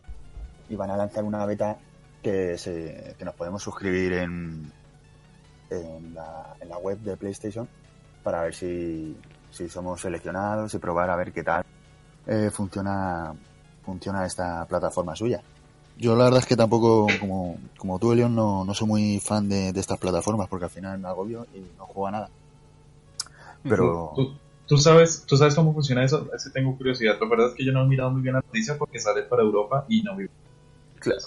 y 0.68 0.76
van 0.76 0.90
a 0.90 0.96
lanzar 0.96 1.24
una 1.24 1.44
beta 1.46 1.76
que, 2.22 2.56
se, 2.58 3.14
que 3.18 3.24
nos 3.24 3.34
podemos 3.34 3.62
suscribir 3.62 4.12
en, 4.12 4.70
en, 5.70 6.14
la, 6.14 6.54
en 6.60 6.68
la 6.68 6.78
web 6.78 6.98
de 6.98 7.16
PlayStation 7.16 7.66
para 8.22 8.42
ver 8.42 8.54
si, 8.54 9.16
si 9.50 9.68
somos 9.68 10.00
seleccionados 10.02 10.72
y 10.74 10.78
probar 10.78 11.10
a 11.10 11.16
ver 11.16 11.32
qué 11.32 11.42
tal 11.42 11.64
eh, 12.26 12.50
funciona, 12.52 13.34
funciona 13.84 14.24
esta 14.26 14.64
plataforma 14.66 15.16
suya. 15.16 15.42
Yo 16.02 16.16
la 16.16 16.24
verdad 16.24 16.40
es 16.40 16.46
que 16.46 16.56
tampoco, 16.56 17.06
como, 17.20 17.56
como 17.78 17.96
tú, 18.00 18.12
Leon, 18.12 18.34
no, 18.34 18.64
no 18.64 18.74
soy 18.74 18.88
muy 18.88 19.20
fan 19.20 19.48
de, 19.48 19.72
de 19.72 19.80
estas 19.80 19.98
plataformas 19.98 20.48
porque 20.48 20.64
al 20.64 20.70
final 20.70 20.98
me 20.98 21.06
agobio 21.06 21.46
y 21.54 21.60
no 21.78 21.86
juego 21.86 22.08
a 22.08 22.10
nada. 22.10 22.28
Pero 23.62 24.12
¿Tú, 24.16 24.34
tú 24.66 24.78
sabes, 24.78 25.24
¿Tú 25.28 25.36
sabes 25.36 25.54
cómo 25.54 25.72
funciona 25.72 26.04
eso? 26.04 26.28
Es 26.34 26.44
que 26.44 26.50
tengo 26.50 26.76
curiosidad. 26.76 27.18
La 27.20 27.28
verdad 27.28 27.48
es 27.50 27.54
que 27.54 27.64
yo 27.64 27.72
no 27.72 27.84
he 27.84 27.86
mirado 27.86 28.10
muy 28.10 28.22
bien 28.22 28.34
la 28.34 28.42
noticia 28.44 28.76
porque 28.76 28.98
sale 28.98 29.22
para 29.22 29.42
Europa 29.42 29.86
y 29.88 30.02
no 30.02 30.16
vi. 30.16 30.26
Claro. 30.98 31.20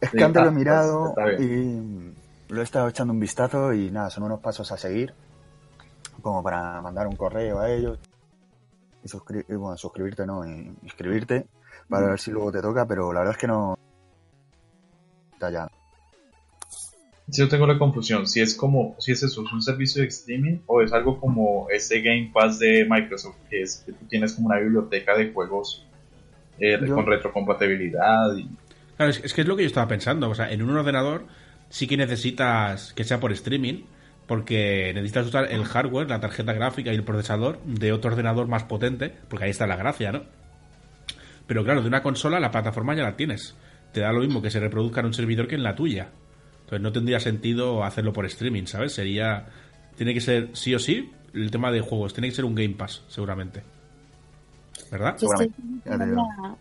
es 0.00 0.10
que 0.10 0.24
antes 0.24 0.42
lo 0.42 0.48
he 0.48 0.52
mirado 0.52 1.14
y 1.40 2.52
lo 2.52 2.60
he 2.60 2.64
estado 2.64 2.88
echando 2.88 3.12
un 3.12 3.20
vistazo 3.20 3.72
y 3.72 3.90
nada, 3.90 4.10
son 4.10 4.22
unos 4.22 4.38
pasos 4.40 4.70
a 4.70 4.76
seguir 4.76 5.12
como 6.22 6.42
para 6.42 6.80
mandar 6.80 7.08
un 7.08 7.16
correo 7.16 7.58
a 7.58 7.70
ellos 7.70 7.98
y, 9.02 9.08
suscri- 9.08 9.44
y, 9.48 9.54
bueno, 9.54 9.76
suscribirte, 9.76 10.26
no, 10.26 10.46
y 10.46 10.72
inscribirte 10.82 11.46
para 11.88 12.08
ver 12.10 12.20
si 12.20 12.30
luego 12.30 12.52
te 12.52 12.60
toca, 12.62 12.86
pero 12.86 13.12
la 13.12 13.20
verdad 13.20 13.34
es 13.34 13.40
que 13.40 13.46
no. 13.48 13.74
Está 15.40 15.50
ya. 15.50 15.70
Si 17.30 17.40
yo 17.40 17.48
tengo 17.48 17.66
la 17.66 17.78
confusión, 17.78 18.26
si 18.26 18.42
es 18.42 18.54
como, 18.54 18.94
si 18.98 19.12
es 19.12 19.22
eso, 19.22 19.42
es 19.42 19.50
un 19.50 19.62
servicio 19.62 20.02
de 20.02 20.08
streaming 20.08 20.58
o 20.66 20.82
es 20.82 20.92
algo 20.92 21.18
como 21.18 21.66
ese 21.70 22.02
Game 22.02 22.30
Pass 22.34 22.58
de 22.58 22.86
Microsoft, 22.86 23.36
que 23.48 23.62
es 23.62 23.82
que 23.86 23.92
tú 23.92 24.04
tienes 24.06 24.34
como 24.34 24.48
una 24.48 24.58
biblioteca 24.58 25.16
de 25.16 25.32
juegos 25.32 25.86
eh, 26.58 26.78
con 26.86 27.06
retrocompatibilidad 27.06 28.36
y 28.36 28.50
Claro, 28.96 29.12
es, 29.12 29.24
es 29.24 29.32
que 29.32 29.40
es 29.40 29.48
lo 29.48 29.56
que 29.56 29.62
yo 29.62 29.68
estaba 29.68 29.88
pensando. 29.88 30.28
O 30.28 30.34
sea, 30.34 30.52
en 30.52 30.60
un 30.60 30.76
ordenador 30.76 31.24
sí 31.70 31.86
que 31.86 31.96
necesitas 31.96 32.92
que 32.92 33.04
sea 33.04 33.18
por 33.18 33.32
streaming, 33.32 33.84
porque 34.26 34.92
necesitas 34.92 35.26
usar 35.26 35.50
el 35.50 35.64
hardware, 35.64 36.10
la 36.10 36.20
tarjeta 36.20 36.52
gráfica 36.52 36.92
y 36.92 36.96
el 36.96 37.04
procesador 37.04 37.62
de 37.64 37.92
otro 37.92 38.10
ordenador 38.10 38.46
más 38.46 38.64
potente, 38.64 39.10
porque 39.28 39.46
ahí 39.46 39.52
está 39.52 39.66
la 39.66 39.76
gracia, 39.76 40.12
¿no? 40.12 40.24
Pero 41.46 41.64
claro, 41.64 41.80
de 41.80 41.88
una 41.88 42.02
consola 42.02 42.38
la 42.40 42.50
plataforma 42.50 42.94
ya 42.94 43.04
la 43.04 43.16
tienes. 43.16 43.56
Te 43.92 44.00
da 44.00 44.12
lo 44.12 44.20
mismo 44.20 44.40
que 44.42 44.50
se 44.50 44.60
reproduzca 44.60 45.00
en 45.00 45.06
un 45.06 45.14
servidor 45.14 45.48
que 45.48 45.54
en 45.56 45.62
la 45.62 45.74
tuya. 45.74 46.08
Entonces 46.60 46.80
no 46.82 46.92
tendría 46.92 47.18
sentido 47.20 47.82
hacerlo 47.84 48.12
por 48.12 48.26
streaming, 48.26 48.64
¿sabes? 48.66 48.92
Sería. 48.92 49.46
Tiene 49.96 50.14
que 50.14 50.20
ser 50.20 50.50
sí 50.52 50.74
o 50.74 50.78
sí 50.78 51.10
el 51.34 51.50
tema 51.50 51.70
de 51.72 51.80
juegos. 51.80 52.14
Tiene 52.14 52.28
que 52.28 52.34
ser 52.34 52.44
un 52.44 52.54
Game 52.54 52.74
Pass, 52.74 53.02
seguramente. 53.08 53.62
¿Verdad? 54.90 55.16
Yo 55.20 55.28
estoy 55.32 55.52
la- 55.84 56.56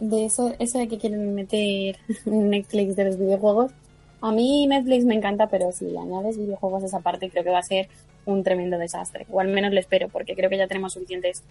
de 0.00 0.26
eso, 0.26 0.54
eso 0.58 0.78
de 0.78 0.88
que 0.88 0.98
quieren 0.98 1.34
meter 1.34 1.96
Netflix 2.26 2.96
de 2.96 3.04
los 3.06 3.18
videojuegos. 3.18 3.72
A 4.20 4.32
mí 4.32 4.66
Netflix 4.66 5.04
me 5.04 5.14
encanta, 5.14 5.46
pero 5.48 5.70
si 5.72 5.96
añades 5.96 6.38
videojuegos 6.38 6.82
a 6.82 6.86
esa 6.86 7.00
parte, 7.00 7.30
creo 7.30 7.44
que 7.44 7.50
va 7.50 7.58
a 7.58 7.62
ser 7.62 7.88
un 8.26 8.44
tremendo 8.44 8.76
desastre. 8.76 9.26
O 9.30 9.40
al 9.40 9.48
menos 9.48 9.72
lo 9.72 9.80
espero, 9.80 10.08
porque 10.08 10.34
creo 10.34 10.50
que 10.50 10.58
ya 10.58 10.66
tenemos 10.66 10.92
suficientes 10.92 11.42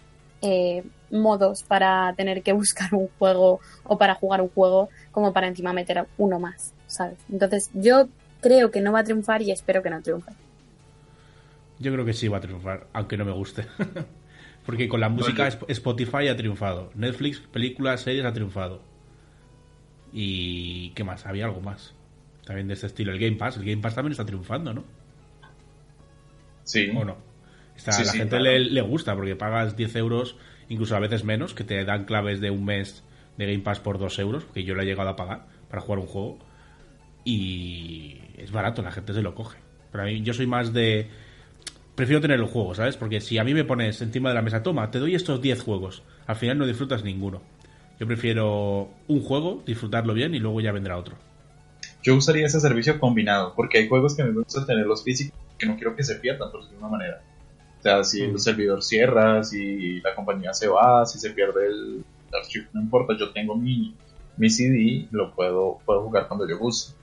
eh, 0.42 0.84
modos 1.10 1.62
para 1.64 2.14
tener 2.16 2.42
que 2.42 2.52
buscar 2.52 2.94
un 2.94 3.08
juego 3.18 3.60
o 3.84 3.98
para 3.98 4.14
jugar 4.14 4.40
un 4.40 4.48
juego, 4.48 4.88
como 5.10 5.32
para 5.32 5.48
encima 5.48 5.72
meter 5.72 6.06
uno 6.18 6.38
más, 6.38 6.72
¿sabes? 6.86 7.18
Entonces, 7.30 7.70
yo 7.74 8.08
creo 8.40 8.70
que 8.70 8.80
no 8.80 8.92
va 8.92 9.00
a 9.00 9.04
triunfar 9.04 9.42
y 9.42 9.50
espero 9.50 9.82
que 9.82 9.90
no 9.90 10.00
triunfe. 10.00 10.32
Yo 11.78 11.92
creo 11.92 12.04
que 12.04 12.12
sí 12.12 12.28
va 12.28 12.38
a 12.38 12.40
triunfar, 12.40 12.86
aunque 12.92 13.16
no 13.16 13.24
me 13.24 13.32
guste. 13.32 13.66
Porque 14.64 14.88
con 14.88 15.00
la 15.00 15.08
música 15.08 15.46
Spotify 15.46 16.26
ha 16.28 16.36
triunfado. 16.36 16.90
Netflix, 16.94 17.38
películas, 17.38 18.00
series 18.00 18.24
ha 18.24 18.32
triunfado. 18.32 18.82
Y... 20.12 20.90
¿Qué 20.90 21.04
más? 21.04 21.24
Había 21.24 21.44
algo 21.44 21.60
más. 21.60 21.94
También 22.44 22.66
de 22.66 22.74
este 22.74 22.88
estilo. 22.88 23.12
El 23.12 23.20
Game 23.20 23.36
Pass. 23.36 23.58
El 23.58 23.64
Game 23.64 23.80
Pass 23.80 23.94
también 23.94 24.10
está 24.10 24.24
triunfando, 24.24 24.74
¿no? 24.74 24.82
Sí. 26.66 26.90
¿O 26.94 27.04
no? 27.04 27.16
Está, 27.74 27.92
Sí, 27.92 28.04
la 28.04 28.12
sí, 28.12 28.18
gente 28.18 28.36
claro. 28.38 28.44
le, 28.44 28.60
le 28.60 28.80
gusta 28.82 29.14
porque 29.14 29.34
pagas 29.36 29.76
10 29.76 29.96
euros, 29.96 30.36
incluso 30.68 30.94
a 30.96 31.00
veces 31.00 31.24
menos, 31.24 31.54
que 31.54 31.64
te 31.64 31.84
dan 31.84 32.04
claves 32.04 32.40
de 32.40 32.50
un 32.50 32.64
mes 32.64 33.02
de 33.38 33.46
Game 33.46 33.60
Pass 33.62 33.80
por 33.80 33.98
2 33.98 34.18
euros, 34.18 34.44
que 34.54 34.64
yo 34.64 34.74
lo 34.74 34.82
he 34.82 34.86
llegado 34.86 35.08
a 35.10 35.16
pagar 35.16 35.46
para 35.68 35.82
jugar 35.82 35.98
un 36.00 36.06
juego. 36.06 36.38
Y 37.24 38.18
es 38.38 38.52
barato, 38.52 38.82
la 38.82 38.92
gente 38.92 39.12
se 39.12 39.22
lo 39.22 39.34
coge. 39.34 39.58
Pero 39.90 40.04
a 40.04 40.06
mí, 40.06 40.22
yo 40.22 40.32
soy 40.32 40.46
más 40.46 40.72
de. 40.72 41.08
Prefiero 41.94 42.20
tener 42.20 42.38
el 42.38 42.46
juego, 42.46 42.74
¿sabes? 42.74 42.96
Porque 42.96 43.20
si 43.20 43.38
a 43.38 43.44
mí 43.44 43.54
me 43.54 43.64
pones 43.64 44.00
encima 44.02 44.28
de 44.28 44.34
la 44.34 44.42
mesa, 44.42 44.62
toma, 44.62 44.90
te 44.90 44.98
doy 44.98 45.14
estos 45.14 45.40
10 45.40 45.62
juegos, 45.62 46.02
al 46.26 46.36
final 46.36 46.58
no 46.58 46.66
disfrutas 46.66 47.02
ninguno. 47.02 47.42
Yo 47.98 48.06
prefiero 48.06 48.90
un 49.08 49.22
juego, 49.22 49.62
disfrutarlo 49.66 50.12
bien 50.12 50.34
y 50.34 50.38
luego 50.38 50.60
ya 50.60 50.72
vendrá 50.72 50.98
otro. 50.98 51.16
Yo 52.02 52.14
usaría 52.14 52.46
ese 52.46 52.60
servicio 52.60 53.00
combinado, 53.00 53.54
porque 53.56 53.78
hay 53.78 53.88
juegos 53.88 54.14
que 54.14 54.22
me 54.24 54.32
gusta 54.32 54.66
tenerlos 54.66 55.02
físicos 55.02 55.38
que 55.58 55.66
no 55.66 55.76
quiero 55.76 55.96
que 55.96 56.04
se 56.04 56.16
pierdan, 56.16 56.50
por 56.50 56.60
decirlo 56.60 56.80
de 56.80 56.84
una 56.86 56.96
manera. 56.98 57.22
O 57.78 57.82
sea, 57.82 58.04
si 58.04 58.22
el 58.22 58.38
servidor 58.38 58.82
cierra, 58.82 59.42
si 59.44 60.00
la 60.00 60.14
compañía 60.14 60.52
se 60.52 60.68
va, 60.68 61.06
si 61.06 61.18
se 61.18 61.30
pierde 61.30 61.66
el 61.68 62.06
archivo, 62.32 62.66
no 62.72 62.82
importa, 62.82 63.14
yo 63.18 63.32
tengo 63.32 63.56
mi, 63.56 64.00
mi 64.36 64.50
CD, 64.50 65.08
lo 65.12 65.34
puedo, 65.34 65.82
puedo 65.84 66.02
jugar 66.02 66.28
cuando 66.28 66.48
yo 66.48 66.58
guste. 66.58 66.94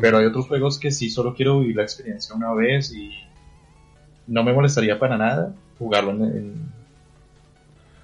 Pero 0.00 0.18
hay 0.18 0.26
otros 0.26 0.48
juegos 0.48 0.78
que 0.80 0.90
sí 0.90 1.10
solo 1.10 1.34
quiero 1.34 1.60
vivir 1.60 1.76
la 1.76 1.82
experiencia 1.82 2.34
una 2.34 2.54
vez 2.54 2.92
y 2.94 3.10
no 4.26 4.42
me 4.44 4.52
molestaría 4.52 4.98
para 4.98 5.18
nada 5.18 5.54
jugarlo 5.78 6.12
en, 6.12 6.22
en- 6.22 6.72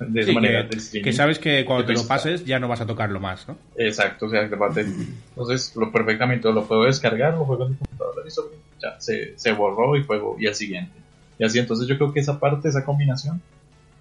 de 0.00 0.22
Sí, 0.24 0.32
manera. 0.32 0.62
que, 0.68 0.68
de 0.68 0.76
streaming. 0.78 1.04
que 1.04 1.12
sabes 1.12 1.38
que 1.38 1.64
cuando 1.64 1.84
te 1.87 1.92
lo 1.92 2.06
pases 2.06 2.44
ya 2.44 2.58
no 2.58 2.68
vas 2.68 2.80
a 2.80 2.87
tocarlo 2.87 3.18
más, 3.20 3.46
¿no? 3.48 3.56
Exacto, 3.76 4.26
o 4.26 4.30
sea, 4.30 4.42
entonces 4.42 5.74
lo 5.76 5.90
perfectamente 5.92 6.50
lo 6.52 6.66
puedo 6.66 6.84
descargar, 6.84 7.34
lo 7.34 7.44
juego 7.44 7.64
en 7.66 7.70
mi 7.72 7.76
computadora, 7.76 8.24
listo, 8.24 8.50
ya 8.82 9.00
se, 9.00 9.37
se 9.38 9.52
borró 9.52 9.96
y 9.96 10.04
juego 10.04 10.37
y 10.38 10.46
al 10.46 10.54
siguiente. 10.54 10.92
Y 11.38 11.44
así, 11.44 11.58
entonces 11.58 11.87
yo 11.88 11.96
creo 11.96 12.12
que 12.12 12.20
esa 12.20 12.38
parte, 12.40 12.68
esa 12.68 12.84
combinación 12.84 13.40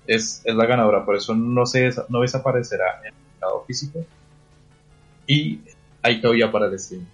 es, 0.05 0.41
es 0.45 0.55
la 0.55 0.65
ganadora, 0.65 1.05
por 1.05 1.15
eso 1.15 1.35
no 1.35 1.65
se 1.65 1.91
no 2.09 2.21
desaparecerá 2.21 2.99
en 3.01 3.07
el 3.07 3.13
mercado 3.33 3.63
físico 3.65 4.05
y 5.25 5.59
hay 6.01 6.21
todavía 6.21 6.51
para 6.51 6.67
el 6.67 6.79
stream, 6.79 7.05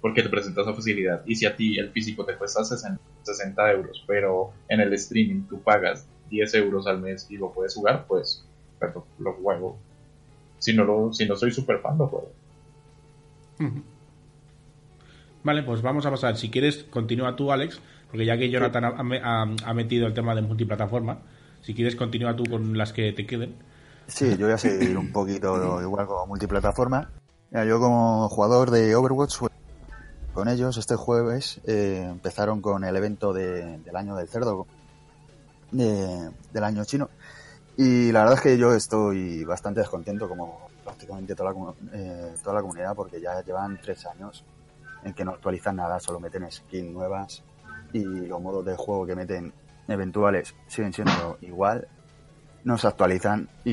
porque 0.00 0.22
te 0.22 0.28
presenta 0.28 0.60
esa 0.62 0.74
facilidad. 0.74 1.22
Y 1.26 1.34
si 1.36 1.46
a 1.46 1.56
ti 1.56 1.78
el 1.78 1.90
físico 1.90 2.24
te 2.24 2.34
cuesta 2.34 2.62
60, 2.64 3.00
60 3.22 3.72
euros, 3.72 4.04
pero 4.06 4.52
en 4.68 4.80
el 4.80 4.92
streaming 4.94 5.42
tú 5.48 5.62
pagas 5.62 6.06
10 6.30 6.54
euros 6.54 6.86
al 6.86 7.00
mes 7.00 7.26
y 7.30 7.36
lo 7.36 7.52
puedes 7.52 7.74
jugar, 7.74 8.06
pues 8.08 8.44
perfecto, 8.78 9.06
lo 9.18 9.32
juego. 9.34 9.76
Si 10.58 10.74
no, 10.74 10.84
lo, 10.84 11.12
si 11.12 11.26
no 11.26 11.36
soy 11.36 11.50
super 11.52 11.78
fan, 11.80 11.98
lo 11.98 12.06
juego. 12.08 12.30
Vale, 15.42 15.62
pues 15.62 15.82
vamos 15.82 16.06
a 16.06 16.10
pasar. 16.10 16.36
Si 16.36 16.50
quieres, 16.50 16.84
continúa 16.90 17.36
tú, 17.36 17.52
Alex, 17.52 17.80
porque 18.10 18.24
ya 18.24 18.38
que 18.38 18.50
Jonathan 18.50 18.84
ha, 18.84 18.88
ha- 19.22 19.56
ha 19.70 19.74
metido 19.74 20.06
el 20.06 20.14
tema 20.14 20.34
de 20.34 20.42
multiplataforma, 20.42 21.18
si 21.60 21.74
quieres, 21.74 21.96
continúa 21.96 22.34
tú 22.34 22.44
con 22.44 22.76
las 22.78 22.92
que 22.92 23.12
te 23.12 23.26
queden. 23.26 23.54
Sí, 24.06 24.36
yo 24.36 24.46
voy 24.46 24.54
a 24.54 24.58
seguir 24.58 24.96
un 24.96 25.12
poquito 25.12 25.80
igual 25.82 26.06
como 26.06 26.26
multiplataforma. 26.26 27.10
Mira, 27.50 27.64
yo 27.66 27.78
como 27.78 28.28
jugador 28.28 28.70
de 28.70 28.94
Overwatch, 28.96 29.36
con 30.32 30.48
ellos 30.48 30.76
este 30.78 30.96
jueves 30.96 31.60
eh, 31.66 32.06
empezaron 32.10 32.60
con 32.60 32.82
el 32.84 32.96
evento 32.96 33.32
de- 33.32 33.78
del 33.78 33.96
año 33.96 34.16
del 34.16 34.28
cerdo, 34.28 34.66
de- 35.76 36.30
del 36.52 36.64
año 36.64 36.84
chino. 36.84 37.08
Y 37.76 38.12
la 38.12 38.20
verdad 38.20 38.36
es 38.36 38.40
que 38.42 38.56
yo 38.56 38.72
estoy 38.72 39.44
bastante 39.44 39.80
descontento 39.80 40.28
como 40.28 40.68
prácticamente 40.84 41.34
toda 41.34 41.52
la, 41.52 41.74
eh, 41.92 42.34
toda 42.42 42.54
la 42.56 42.62
comunidad 42.62 42.94
porque 42.94 43.20
ya 43.20 43.42
llevan 43.42 43.80
tres 43.82 44.06
años 44.06 44.44
en 45.02 45.12
que 45.12 45.24
no 45.24 45.32
actualizan 45.32 45.76
nada, 45.76 45.98
solo 45.98 46.20
meten 46.20 46.50
skins 46.50 46.92
nuevas 46.92 47.42
y 47.92 48.04
los 48.04 48.40
modos 48.40 48.64
de 48.64 48.76
juego 48.76 49.06
que 49.06 49.16
meten 49.16 49.52
eventuales 49.88 50.54
siguen 50.68 50.92
siendo 50.92 51.36
igual 51.42 51.86
no 52.64 52.78
se 52.78 52.86
actualizan 52.86 53.48
y, 53.64 53.72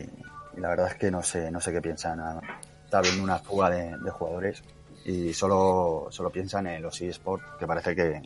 y 0.00 0.56
la 0.56 0.70
verdad 0.70 0.88
es 0.88 0.94
que 0.96 1.10
no 1.10 1.22
sé 1.22 1.50
no 1.50 1.60
sé 1.60 1.72
qué 1.72 1.80
piensan 1.80 2.18
más. 2.18 2.42
está 2.84 2.98
habiendo 2.98 3.22
una 3.22 3.38
fuga 3.38 3.70
de, 3.70 3.96
de 3.98 4.10
jugadores 4.10 4.62
y 5.04 5.32
solo 5.34 6.08
solo 6.10 6.30
piensan 6.30 6.66
en 6.66 6.82
los 6.82 7.00
eSports 7.00 7.44
que 7.58 7.66
parece 7.66 7.94
que, 7.94 8.22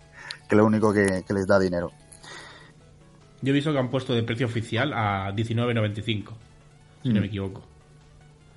que 0.49 0.57
lo 0.57 0.65
único 0.65 0.93
que, 0.93 1.25
que 1.27 1.35
les 1.35 1.47
da 1.47 1.59
dinero 1.59 1.91
Yo 3.47 3.53
he 3.53 3.55
visto 3.55 3.73
que 3.73 3.79
han 3.79 3.91
puesto 3.91 4.13
de 4.15 4.23
precio 4.25 4.47
oficial 4.47 4.93
a 4.93 5.33
19.95, 5.33 6.33
si 7.03 7.15
no 7.15 7.21
Mm. 7.21 7.21
me 7.21 7.29
equivoco. 7.29 7.63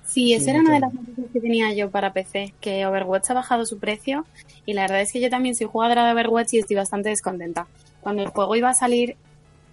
Sí, 0.02 0.32
esa 0.34 0.44
Sí, 0.44 0.50
era 0.50 0.60
una 0.60 0.74
de 0.74 0.80
las 0.80 0.92
noticias 0.92 1.28
que 1.32 1.40
tenía 1.40 1.72
yo 1.74 1.90
para 1.90 2.12
PC, 2.12 2.54
que 2.60 2.84
Overwatch 2.86 3.30
ha 3.30 3.34
bajado 3.34 3.64
su 3.64 3.78
precio 3.78 4.26
y 4.66 4.72
la 4.74 4.82
verdad 4.82 5.02
es 5.02 5.12
que 5.12 5.20
yo 5.20 5.30
también 5.30 5.54
soy 5.54 5.68
jugadora 5.68 6.04
de 6.06 6.12
Overwatch 6.12 6.54
y 6.54 6.58
estoy 6.58 6.76
bastante 6.76 7.10
descontenta. 7.10 7.68
Cuando 8.00 8.22
el 8.22 8.28
juego 8.28 8.56
iba 8.56 8.70
a 8.70 8.74
salir, 8.74 9.18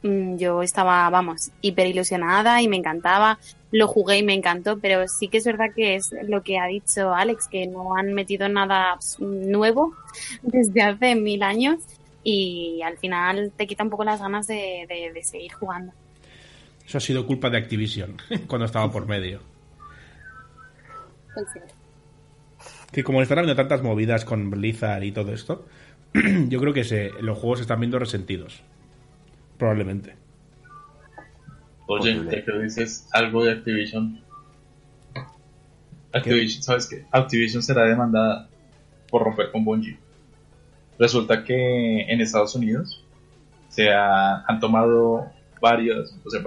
mm, 0.04 0.38
yo 0.38 0.62
estaba, 0.64 1.10
vamos, 1.10 1.52
hiper 1.62 1.88
ilusionada 1.88 2.62
y 2.62 2.68
me 2.68 2.78
encantaba. 2.78 3.40
Lo 3.72 3.88
jugué 3.88 4.20
y 4.20 4.24
me 4.24 4.34
encantó, 4.36 4.80
pero 4.80 5.08
sí 5.08 5.30
que 5.30 5.40
es 5.40 5.46
verdad 5.46 5.68
que 5.76 5.96
es 5.96 6.10
lo 6.24 6.44
que 6.44 6.60
ha 6.60 6.68
dicho 6.68 7.14
Alex, 7.14 7.48
que 7.50 7.68
no 7.68 7.96
han 7.98 8.14
metido 8.14 8.50
nada 8.50 8.98
nuevo 9.20 9.94
desde 10.44 10.82
hace 10.84 11.16
mil 11.16 11.44
años 11.44 11.80
y 12.30 12.82
al 12.82 12.98
final 12.98 13.54
te 13.56 13.66
quita 13.68 13.84
un 13.86 13.90
poco 13.90 14.04
las 14.04 14.20
ganas 14.20 14.48
de, 14.48 14.86
de- 14.90 15.12
de 15.14 15.24
seguir 15.24 15.54
jugando. 15.54 15.94
Eso 16.86 16.98
ha 16.98 17.02
sido 17.02 17.26
culpa 17.26 17.50
de 17.50 17.58
Activision, 17.58 18.18
cuando 18.48 18.66
estaba 18.66 18.92
por 18.92 19.08
medio. 19.08 19.40
Que 22.92 23.04
como 23.04 23.22
están 23.22 23.40
habiendo 23.40 23.56
tantas 23.56 23.82
movidas 23.82 24.26
con 24.26 24.50
Blizzard 24.50 25.04
y 25.04 25.12
todo 25.14 25.34
esto, 25.34 25.66
yo 26.50 26.60
creo 26.60 26.74
que 26.74 26.84
se, 26.84 27.12
los 27.22 27.38
juegos 27.38 27.60
se 27.60 27.64
están 27.64 27.80
viendo 27.80 27.98
resentidos. 28.00 28.62
Probablemente. 29.58 30.16
Oye, 31.88 32.14
ya 32.26 32.44
que 32.44 32.60
dices 32.60 33.08
algo 33.14 33.46
de 33.46 33.52
Activision. 33.54 34.20
Activision, 36.14 36.62
¿sabes 36.64 36.88
qué? 36.88 37.06
Activision 37.12 37.64
será 37.64 37.86
demandada 37.86 38.50
por 39.10 39.24
romper 39.24 39.52
con 39.52 39.64
Bungie. 39.64 39.98
Resulta 41.00 41.44
que 41.44 42.02
en 42.12 42.22
Estados 42.22 42.56
Unidos 42.56 43.04
se 43.70 43.90
ha- 43.92 44.44
han 44.48 44.60
tomado 44.60 45.26
varias, 45.62 46.16
o 46.26 46.30
sea, 46.30 46.42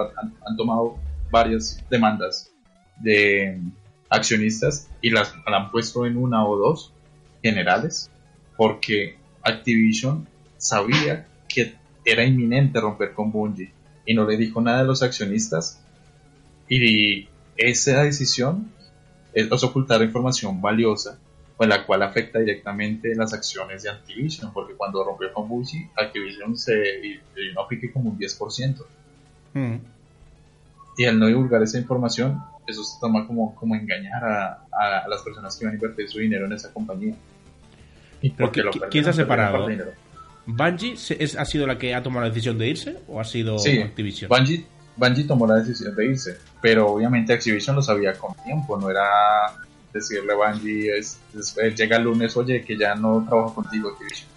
han, 0.47 0.57
tomado 0.57 0.97
varias 1.31 1.83
demandas 1.89 2.51
de 3.01 3.61
accionistas 4.09 4.89
y 5.01 5.11
las, 5.11 5.35
las 5.47 5.55
han 5.63 5.71
puesto 5.71 6.07
en 6.07 6.17
una 6.17 6.45
o 6.47 6.57
dos 6.57 6.93
generales 7.43 8.11
porque 8.57 9.17
Activision 9.43 10.27
sabía 10.59 11.27
que 11.49 11.75
era 12.05 12.25
inminente 12.25 12.81
romper 12.81 13.13
con 13.15 13.31
Bungie 13.31 13.73
y 14.05 14.15
no 14.15 14.27
le 14.27 14.37
dijo 14.37 14.61
nada 14.61 14.81
a 14.81 14.85
los 14.85 15.03
accionistas 15.03 15.83
y 16.69 17.29
esa 17.57 18.03
decisión 18.03 18.71
es 19.33 19.63
ocultar 19.65 20.03
información 20.03 20.61
valiosa 20.61 21.19
con 21.61 21.68
la 21.68 21.85
cual 21.85 22.03
afecta 22.03 22.38
directamente 22.38 23.14
las 23.14 23.35
acciones 23.35 23.83
de 23.83 23.90
Activision, 23.90 24.51
porque 24.51 24.73
cuando 24.73 25.05
rompió 25.05 25.31
con 25.31 25.46
Bungie, 25.46 25.90
Activision 25.94 26.57
se 26.57 26.73
vino 27.37 27.61
a 27.61 27.68
pique 27.68 27.92
como 27.92 28.09
un 28.09 28.18
10%. 28.18 28.77
Mm. 29.53 29.75
Y 30.96 31.05
al 31.05 31.18
no 31.18 31.27
divulgar 31.27 31.62
esa 31.62 31.77
información, 31.77 32.42
eso 32.66 32.83
se 32.83 32.99
toma 32.99 33.27
como, 33.27 33.55
como 33.57 33.75
engañar 33.75 34.25
a, 34.25 34.64
a 34.73 35.07
las 35.07 35.20
personas 35.20 35.55
que 35.55 35.66
van 35.66 35.73
a 35.73 35.77
invertir 35.77 36.09
su 36.09 36.18
dinero 36.20 36.46
en 36.46 36.53
esa 36.55 36.73
compañía. 36.73 37.14
Y 38.23 38.31
porque 38.31 38.62
¿qui- 38.62 38.81
lo 38.81 38.88
quién 38.88 39.05
se 39.05 39.11
ha 39.11 39.12
separado? 39.12 39.68
¿Bungie 40.46 40.94
es- 40.94 41.37
ha 41.37 41.44
sido 41.44 41.66
la 41.66 41.77
que 41.77 41.94
ha 41.94 42.03
tomado 42.03 42.23
la 42.23 42.31
decisión 42.31 42.57
de 42.57 42.68
irse 42.68 42.96
o 43.07 43.20
ha 43.20 43.25
sido 43.25 43.59
Sí, 43.59 43.83
Activision? 43.83 44.31
Bungie, 44.31 44.64
Bungie 44.96 45.25
tomó 45.25 45.46
la 45.46 45.57
decisión 45.57 45.94
de 45.94 46.07
irse, 46.07 46.38
pero 46.62 46.87
obviamente 46.88 47.35
Activision 47.35 47.77
lo 47.77 47.83
sabía 47.83 48.14
con 48.14 48.35
tiempo, 48.44 48.79
no 48.81 48.88
era 48.90 49.05
decirle 49.92 50.33
a 50.33 50.37
Bungie, 50.37 50.96
es, 50.98 51.18
es- 51.38 51.57
eh, 51.59 51.70
llega 51.76 51.96
el 51.96 52.05
lunes, 52.05 52.37
oye, 52.37 52.62
que 52.64 52.76
ya 52.79 52.94
no 52.94 53.24
trabajo 53.29 53.55
contigo 53.57 53.90
Activision. 53.90 54.29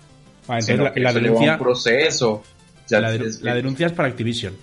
Ah, 0.48 0.60
entonces 0.60 1.02
la, 1.02 1.14
denuncia, 1.14 1.54
un 1.54 1.60
proceso. 1.60 2.44
Ya 2.90 3.00
la, 3.00 3.14
es- 3.16 3.42
la 3.42 3.56
denuncia 3.56 3.88
es 3.88 3.94
para 3.94 4.10
Activision. 4.10 4.56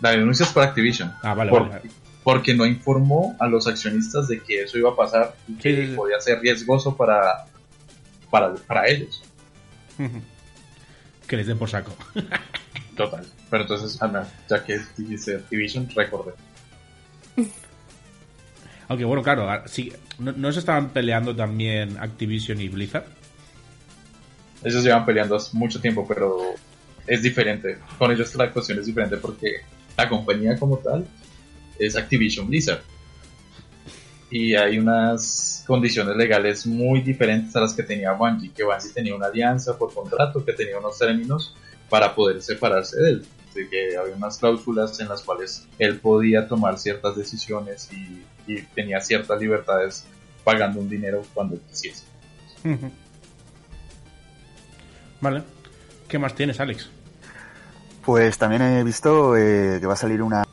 la 0.00 0.10
denuncia 0.10 0.44
es 0.46 0.52
para 0.52 0.66
Activision. 0.66 1.12
Ah, 1.22 1.34
vale, 1.34 1.50
Por- 1.50 1.62
vale, 1.62 1.74
vale. 1.74 1.90
Porque 2.24 2.54
no 2.54 2.64
informó 2.66 3.36
a 3.40 3.48
los 3.48 3.66
accionistas 3.66 4.28
de 4.28 4.40
que 4.40 4.62
eso 4.62 4.78
iba 4.78 4.90
a 4.90 4.96
pasar 4.96 5.34
y 5.48 5.54
que 5.54 5.74
Sí, 5.74 5.82
sí, 5.82 5.88
sí. 5.90 5.96
podía 5.96 6.20
ser 6.20 6.38
riesgoso 6.40 6.96
para, 6.96 7.46
para, 8.30 8.54
para 8.54 8.86
ellos. 8.88 9.22
que 11.26 11.36
les 11.36 11.46
den 11.46 11.58
por 11.58 11.68
saco. 11.68 11.92
Total. 12.96 13.26
Pero 13.50 13.62
entonces, 13.62 14.00
Ana, 14.02 14.26
ya 14.48 14.62
que 14.64 14.80
dijiste 14.96 15.36
Activision, 15.36 15.88
recordé. 15.94 16.32
Aunque 18.92 19.06
bueno, 19.06 19.22
claro, 19.22 19.48
¿no, 20.18 20.52
se 20.52 20.58
estaban 20.58 20.90
peleando 20.90 21.34
también 21.34 21.96
Activision 21.98 22.60
y 22.60 22.68
Blizzard? 22.68 23.06
Ellos 24.62 24.84
llevan 24.84 25.06
peleando 25.06 25.36
hace 25.36 25.56
mucho 25.56 25.80
tiempo, 25.80 26.06
pero 26.06 26.38
es 27.06 27.22
diferente. 27.22 27.78
Con 27.96 28.12
ellos 28.12 28.34
la 28.34 28.52
cuestión 28.52 28.80
es 28.80 28.84
diferente 28.84 29.16
porque 29.16 29.62
la 29.96 30.10
compañía 30.10 30.58
como 30.58 30.76
tal 30.76 31.06
es 31.78 31.96
Activision 31.96 32.48
Blizzard. 32.48 32.82
Y 34.30 34.56
hay 34.56 34.78
unas 34.78 35.64
condiciones 35.66 36.14
legales 36.14 36.66
muy 36.66 37.00
diferentes 37.00 37.56
a 37.56 37.60
las 37.60 37.72
que 37.72 37.84
tenía 37.84 38.12
Bungie, 38.12 38.52
que 38.52 38.62
Bungie 38.62 38.92
tenía 38.92 39.14
una 39.14 39.28
alianza 39.28 39.78
por 39.78 39.94
contrato, 39.94 40.44
que 40.44 40.52
tenía 40.52 40.78
unos 40.78 40.98
términos 40.98 41.56
para 41.88 42.14
poder 42.14 42.42
separarse 42.42 43.00
de 43.00 43.08
él. 43.08 43.26
Así 43.48 43.66
que 43.70 43.96
había 43.96 44.14
unas 44.16 44.36
cláusulas 44.36 45.00
en 45.00 45.08
las 45.08 45.22
cuales 45.22 45.66
él 45.78 45.98
podía 45.98 46.46
tomar 46.46 46.78
ciertas 46.78 47.16
decisiones 47.16 47.90
y, 47.90 48.20
y 48.46 48.62
tenía 48.62 49.00
ciertas 49.00 49.40
libertades 49.40 50.04
pagando 50.44 50.80
un 50.80 50.88
dinero 50.88 51.22
cuando 51.34 51.58
quisiese. 51.68 52.04
Vale. 55.20 55.42
¿Qué 56.08 56.18
más 56.18 56.34
tienes, 56.34 56.60
Alex? 56.60 56.90
Pues 58.04 58.36
también 58.36 58.62
he 58.62 58.84
visto 58.84 59.36
eh, 59.36 59.78
que 59.80 59.86
va 59.86 59.94
a 59.94 59.96
salir 59.96 60.20
una 60.22 60.44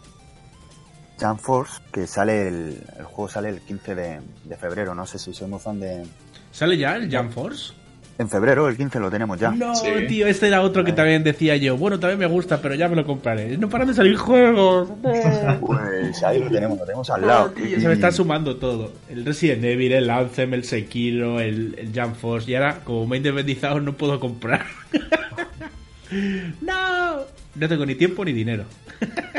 Jump 1.19 1.39
Force 1.39 1.82
que 1.91 2.08
sale 2.08 2.47
el, 2.47 2.84
el 2.97 3.06
juego 3.06 3.28
sale 3.28 3.49
el 3.49 3.62
15 3.62 3.95
de, 3.95 4.21
de 4.45 4.58
febrero. 4.58 4.93
No 4.95 5.06
sé 5.06 5.19
si 5.19 5.34
soy 5.34 5.47
muy 5.47 5.60
fan 5.60 5.80
de. 5.80 6.06
¿Sale 6.52 6.78
ya 6.78 6.95
el 6.95 7.13
Jump 7.13 7.32
Force? 7.34 7.73
En 8.19 8.27
febrero, 8.29 8.67
el 8.67 8.75
15 8.75 8.99
lo 8.99 9.10
tenemos 9.10 9.39
ya. 9.39 9.49
No, 9.51 9.73
Sí. 9.73 9.88
tío, 10.10 10.27
este 10.27 10.47
era 10.47 10.62
otro 10.62 10.84
que 10.84 10.91
también 10.91 11.23
decía 11.23 11.55
yo. 11.55 11.77
Bueno, 11.77 11.99
también 11.99 12.19
me 12.19 12.25
gusta, 12.27 12.62
pero 12.62 12.75
ya 12.75 12.89
me 12.89 12.95
lo 12.97 13.05
compraré. 13.05 13.58
No 13.58 13.69
paran 13.69 13.88
de 13.88 13.93
salir 13.93 14.17
juegos. 14.17 14.89
Pues 15.62 16.21
ahí 16.23 16.39
lo 16.43 16.49
tenemos, 16.51 16.77
lo 16.77 16.86
tenemos 16.86 17.10
al 17.10 17.25
lado. 17.25 17.51
tío, 17.51 17.79
se 17.79 17.88
me 17.88 17.93
está 17.93 18.12
sumando 18.12 18.58
todo. 18.58 18.91
El 19.10 19.25
Resident 19.25 19.63
Evil, 19.63 19.93
el 19.93 20.10
Anthem, 20.10 20.53
el 20.53 20.63
Sekiro, 20.65 21.39
el, 21.39 21.75
el 21.77 21.91
Jump 21.99 22.15
Force. 22.15 22.51
Y 22.51 22.55
ahora, 22.55 22.79
como 22.84 23.08
me 23.08 23.15
he 23.15 23.19
independizado, 23.19 23.79
no 23.79 23.93
puedo 23.93 24.19
comprar. 24.19 24.65
no. 26.62 27.19
No 27.55 27.67
tengo 27.67 27.86
ni 27.86 27.95
tiempo 27.95 28.23
ni 28.25 28.32
dinero. 28.34 28.63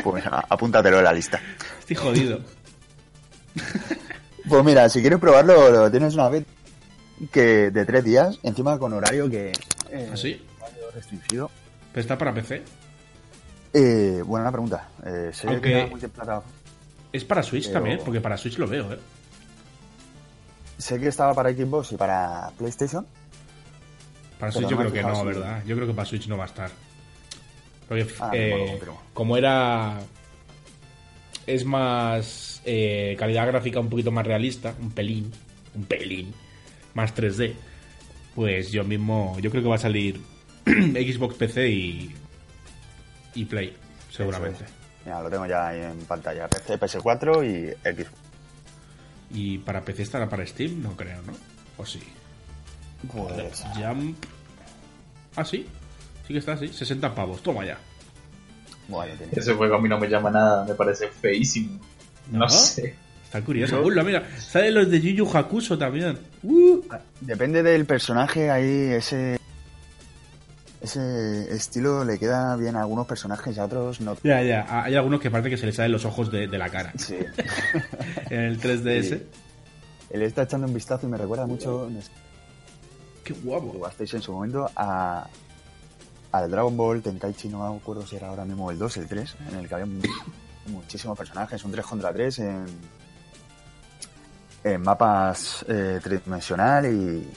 Pues 0.03 0.25
a- 0.25 0.45
apúntatelo 0.49 0.97
en 0.97 1.03
la 1.03 1.13
lista. 1.13 1.39
Estoy 1.79 1.95
jodido. 1.95 2.39
Pues 4.47 4.63
mira, 4.63 4.89
si 4.89 5.01
quieres 5.01 5.19
probarlo, 5.19 5.69
lo 5.71 5.91
tienes 5.91 6.13
una 6.15 6.29
vez 6.29 6.43
que 7.31 7.71
de 7.71 7.85
tres 7.85 8.03
días, 8.03 8.39
encima 8.43 8.77
con 8.79 8.93
horario 8.93 9.29
que. 9.29 9.51
Eh, 9.89 10.09
¿Ah, 10.11 10.17
sí? 10.17 10.41
horario 10.59 10.91
restringido. 10.93 11.51
¿Pero 11.91 12.01
está 12.01 12.17
para 12.17 12.33
PC? 12.33 12.63
Eh, 13.73 14.21
buena 14.25 14.51
pregunta. 14.51 14.89
Eh, 15.05 15.31
Aunque- 15.47 15.89
¿Es 17.13 17.23
para 17.25 17.43
Switch 17.43 17.65
Pero- 17.67 17.73
también? 17.79 17.99
Porque 18.05 18.21
para 18.21 18.37
Switch 18.37 18.57
lo 18.57 18.67
veo, 18.67 18.91
¿eh? 18.93 18.99
Sé 20.77 20.99
que 20.99 21.07
estaba 21.09 21.33
para 21.33 21.51
Xbox 21.53 21.91
y 21.91 21.95
para 21.95 22.51
PlayStation. 22.57 23.05
Para 24.39 24.51
Switch 24.51 24.67
yo 24.69 24.75
no 24.75 24.81
creo 24.89 24.93
que 24.93 25.01
no, 25.03 25.23
¿verdad? 25.25 25.63
Yo 25.65 25.75
creo 25.75 25.87
que 25.87 25.93
para 25.93 26.05
Switch 26.07 26.27
no 26.27 26.37
va 26.37 26.45
a 26.45 26.47
estar. 26.47 26.71
Porque 27.87 28.07
Ah, 28.19 28.31
eh, 28.33 28.79
no, 28.85 28.97
como 29.13 29.37
era... 29.37 29.99
Es 31.45 31.65
más 31.65 32.61
eh, 32.65 33.15
calidad 33.19 33.47
gráfica 33.47 33.79
un 33.79 33.89
poquito 33.89 34.11
más 34.11 34.25
realista, 34.25 34.73
un 34.79 34.91
pelín, 34.91 35.31
un 35.75 35.83
pelín, 35.85 36.33
más 36.93 37.15
3D, 37.15 37.53
pues 38.35 38.71
yo 38.71 38.83
mismo, 38.83 39.37
yo 39.39 39.49
creo 39.51 39.63
que 39.63 39.69
va 39.69 39.75
a 39.75 39.79
salir 39.79 40.21
Xbox 40.65 41.35
PC 41.35 41.69
y, 41.69 42.15
y 43.35 43.45
Play, 43.45 43.75
seguramente. 44.09 44.65
Mira, 45.05 45.21
lo 45.21 45.29
tengo 45.29 45.45
ya 45.47 45.67
ahí 45.69 45.81
en 45.81 45.97
pantalla. 46.05 46.47
PC, 46.47 46.79
PS4 46.79 47.43
y 47.45 47.71
Xbox. 47.89 48.11
Y 49.33 49.57
para 49.59 49.81
PC 49.81 50.03
estará 50.03 50.27
para 50.29 50.45
Steam, 50.45 50.81
no 50.81 50.95
creo, 50.95 51.21
¿no? 51.23 51.33
O 51.77 51.85
sí. 51.85 52.01
Pues. 53.11 53.63
Jump... 53.75 54.17
Ah, 55.35 55.45
sí. 55.45 55.65
Sí 56.27 56.33
que 56.33 56.39
está 56.39 56.53
así, 56.53 56.67
60 56.67 57.15
pavos, 57.15 57.41
toma 57.41 57.65
ya. 57.65 57.77
Bueno, 58.87 59.13
tiene- 59.17 59.31
Ese 59.35 59.53
juego 59.53 59.75
a 59.75 59.81
mí 59.81 59.87
no 59.89 59.97
me 59.97 60.07
llama 60.07 60.29
nada, 60.29 60.65
me 60.65 60.75
parece 60.75 61.07
feísimo. 61.07 61.79
No, 62.29 62.39
¿No? 62.39 62.49
sé. 62.49 62.95
Está 63.31 63.41
curioso. 63.43 63.81
Uy, 63.81 63.95
mira, 64.03 64.27
salen 64.39 64.73
los 64.73 64.89
de 64.91 64.99
Yu 64.99 65.11
Yu 65.11 65.37
Hakusho 65.37 65.77
también. 65.77 66.17
Uh. 66.43 66.81
Depende 67.21 67.63
del 67.63 67.85
personaje, 67.85 68.49
ahí 68.51 68.91
ese. 68.91 69.39
Ese 70.81 71.53
estilo 71.55 72.03
le 72.03 72.17
queda 72.17 72.55
bien 72.57 72.75
a 72.75 72.81
algunos 72.81 73.05
personajes 73.05 73.55
y 73.55 73.59
a 73.59 73.65
otros 73.65 74.01
no. 74.01 74.17
Ya, 74.23 74.41
ya. 74.41 74.65
Hay 74.83 74.95
algunos 74.95 75.21
que 75.21 75.29
parece 75.31 75.49
que 75.51 75.57
se 75.57 75.65
les 75.67 75.75
salen 75.75 75.91
los 75.93 76.03
ojos 76.05 76.31
de, 76.31 76.47
de 76.47 76.57
la 76.57 76.69
cara. 76.69 76.91
Sí. 76.97 77.15
En 78.29 78.39
el 78.41 78.59
3DS. 78.59 79.03
Sí. 79.03 79.23
Él 80.09 80.21
está 80.23 80.41
echando 80.43 80.67
un 80.67 80.73
vistazo 80.73 81.07
y 81.07 81.09
me 81.09 81.17
recuerda 81.17 81.45
mucho. 81.45 81.89
Qué 83.23 83.33
guapo. 83.43 83.69
jugasteis 83.71 84.13
en 84.15 84.21
su 84.21 84.33
momento 84.33 84.69
a. 84.75 85.27
Al 86.33 86.49
Dragon 86.51 86.75
Ball 86.75 87.01
Tenkaichi, 87.01 87.47
no 87.49 87.69
me 87.71 87.77
acuerdo 87.77 88.05
si 88.07 88.15
era 88.15 88.27
ahora 88.29 88.43
mismo 88.45 88.71
el 88.71 88.77
2, 88.79 88.97
el 88.97 89.07
3, 89.07 89.35
en 89.51 89.59
el 89.59 89.67
que 89.67 89.73
había 89.75 89.85
mu- 89.85 90.01
muchísimos 90.67 91.17
personajes, 91.17 91.61
un 91.65 91.71
3 91.73 91.85
contra 91.85 92.13
3 92.13 92.39
en, 92.39 92.65
en 94.63 94.81
mapas 94.81 95.65
eh, 95.67 95.99
tridimensional 96.03 96.85
y 96.85 97.27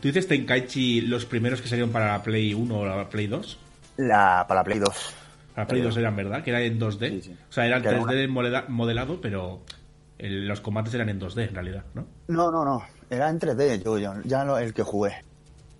¿Tú 0.00 0.08
dices 0.08 0.28
Tenkaichi 0.28 1.00
los 1.02 1.24
primeros 1.24 1.62
que 1.62 1.68
salieron 1.68 1.90
para 1.90 2.08
la 2.12 2.22
Play 2.22 2.52
1 2.52 2.78
o 2.78 2.84
la 2.86 3.08
Play 3.08 3.26
2? 3.26 3.58
la 3.96 4.44
para 4.46 4.60
la 4.60 4.64
Play 4.64 4.78
2. 4.78 4.88
Para 5.54 5.64
la 5.64 5.68
Play 5.68 5.80
Pero- 5.80 5.88
2 5.90 5.96
eran, 5.98 6.16
¿verdad? 6.16 6.42
Que 6.44 6.50
era 6.50 6.60
en 6.60 6.78
2D. 6.78 7.08
Sí, 7.10 7.22
sí. 7.22 7.36
O 7.48 7.52
sea, 7.52 7.64
era 7.66 7.76
en 7.78 7.82
Que 7.84 7.88
era 7.90 8.00
3D 8.02 8.28
modela- 8.28 8.64
modelado, 8.68 9.20
pero 9.20 9.62
el- 10.18 10.46
los 10.46 10.60
combates 10.60 10.92
eran 10.94 11.08
en 11.08 11.18
2D 11.20 11.44
en 11.48 11.54
realidad, 11.54 11.84
¿no? 11.94 12.06
No, 12.28 12.50
no, 12.50 12.64
no. 12.64 12.82
Era 13.08 13.30
en 13.30 13.38
3D, 13.38 13.82
yo, 13.82 13.98
yo 13.98 14.12
ya 14.24 14.44
lo- 14.44 14.58
el 14.58 14.74
que 14.74 14.82
jugué. 14.82 15.12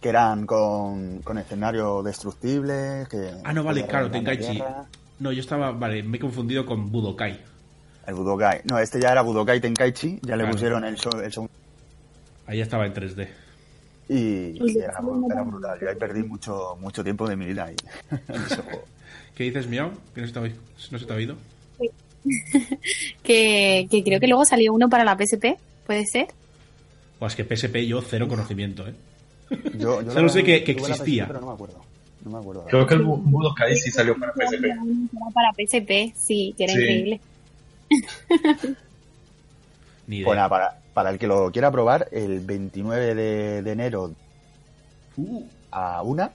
Que 0.00 0.08
eran 0.10 0.46
con, 0.46 1.20
con 1.22 1.36
escenario 1.38 2.02
destructible. 2.02 3.06
Que 3.10 3.30
Ah, 3.44 3.52
no, 3.52 3.62
vale, 3.64 3.86
claro, 3.86 4.10
Tenkaichi. 4.10 4.62
No, 5.18 5.32
yo 5.32 5.40
estaba, 5.40 5.72
vale, 5.72 6.02
me 6.02 6.16
he 6.16 6.20
confundido 6.20 6.64
con 6.64 6.90
Budokai. 6.90 7.40
El 8.06 8.14
Budokai. 8.14 8.60
No, 8.64 8.78
este 8.78 9.00
ya 9.00 9.12
era 9.12 9.22
Budokai 9.22 9.60
Tenkaichi. 9.60 10.18
Ya 10.22 10.36
le 10.36 10.42
Claro. 10.42 10.50
pusieron 10.52 10.84
el, 10.84 10.98
segundo. 10.98 11.52
Ahí 12.46 12.58
ya 12.58 12.64
estaba 12.64 12.86
en 12.86 12.92
3D. 12.94 13.28
Y, 14.08 14.78
era, 14.78 15.00
brutal. 15.00 15.78
Yo 15.80 15.88
ahí 15.88 15.96
perdí 15.96 16.22
mucho, 16.22 16.76
mucho 16.80 17.02
tiempo 17.02 17.26
de 17.28 17.36
mi 17.36 17.46
vida 17.46 17.64
ahí. 17.64 17.76
en 18.28 18.42
ese 18.42 18.56
juego. 18.56 18.84
¿Qué 19.34 19.44
dices, 19.44 19.66
Miau? 19.66 19.90
¿Que 20.14 20.20
no 20.20 20.26
se 20.26 20.32
te 20.32 20.38
ha, 20.38 20.42
no 20.42 20.98
se 20.98 21.06
te 21.06 21.12
ha 21.12 21.16
oído? 21.16 21.36
Que, 23.22 23.86
que 23.90 24.02
creo 24.02 24.18
que 24.20 24.26
luego 24.26 24.44
salió 24.44 24.72
uno 24.72 24.88
para 24.88 25.04
la 25.04 25.16
PSP, 25.16 25.56
¿puede 25.86 26.06
ser? 26.06 26.28
O 27.18 27.26
es 27.26 27.34
que 27.36 27.44
PSP 27.44 27.86
yo 27.86 28.00
cero 28.02 28.28
conocimiento, 28.28 28.86
¿eh? 28.88 28.94
Yo, 29.78 30.00
yo 30.02 30.10
Solo 30.10 30.28
sé 30.30 30.42
que- 30.42 30.56
existía. 30.56 31.24
PSP, 31.24 31.28
pero 31.28 31.40
no 31.40 31.46
me 31.48 31.52
acuerdo. 31.52 31.80
No 32.24 32.30
me 32.30 32.38
acuerdo. 32.38 32.64
Creo 32.64 32.86
que 32.86 32.94
el 32.94 33.04
Bu- 33.04 33.20
Budokai 33.22 33.76
sí 33.76 33.90
salió 33.90 34.18
para 34.18 34.32
PSP. 34.32 34.64
Para 35.34 35.52
PSP, 35.52 36.14
sí, 36.16 36.54
que 36.56 36.64
era 36.64 36.72
Sí. 36.72 36.78
increíble. 36.80 37.20
Ni 40.06 40.18
idea. 40.18 40.34
Nada, 40.34 40.48
para, 40.48 40.78
para 40.92 41.10
el 41.10 41.18
que 41.18 41.26
lo 41.26 41.50
quiera 41.50 41.70
probar, 41.70 42.08
el 42.12 42.40
29 42.40 43.14
de, 43.14 43.62
de 43.62 43.72
enero 43.72 44.12
Uh, 45.16 45.44
a 45.70 46.02
1, 46.02 46.30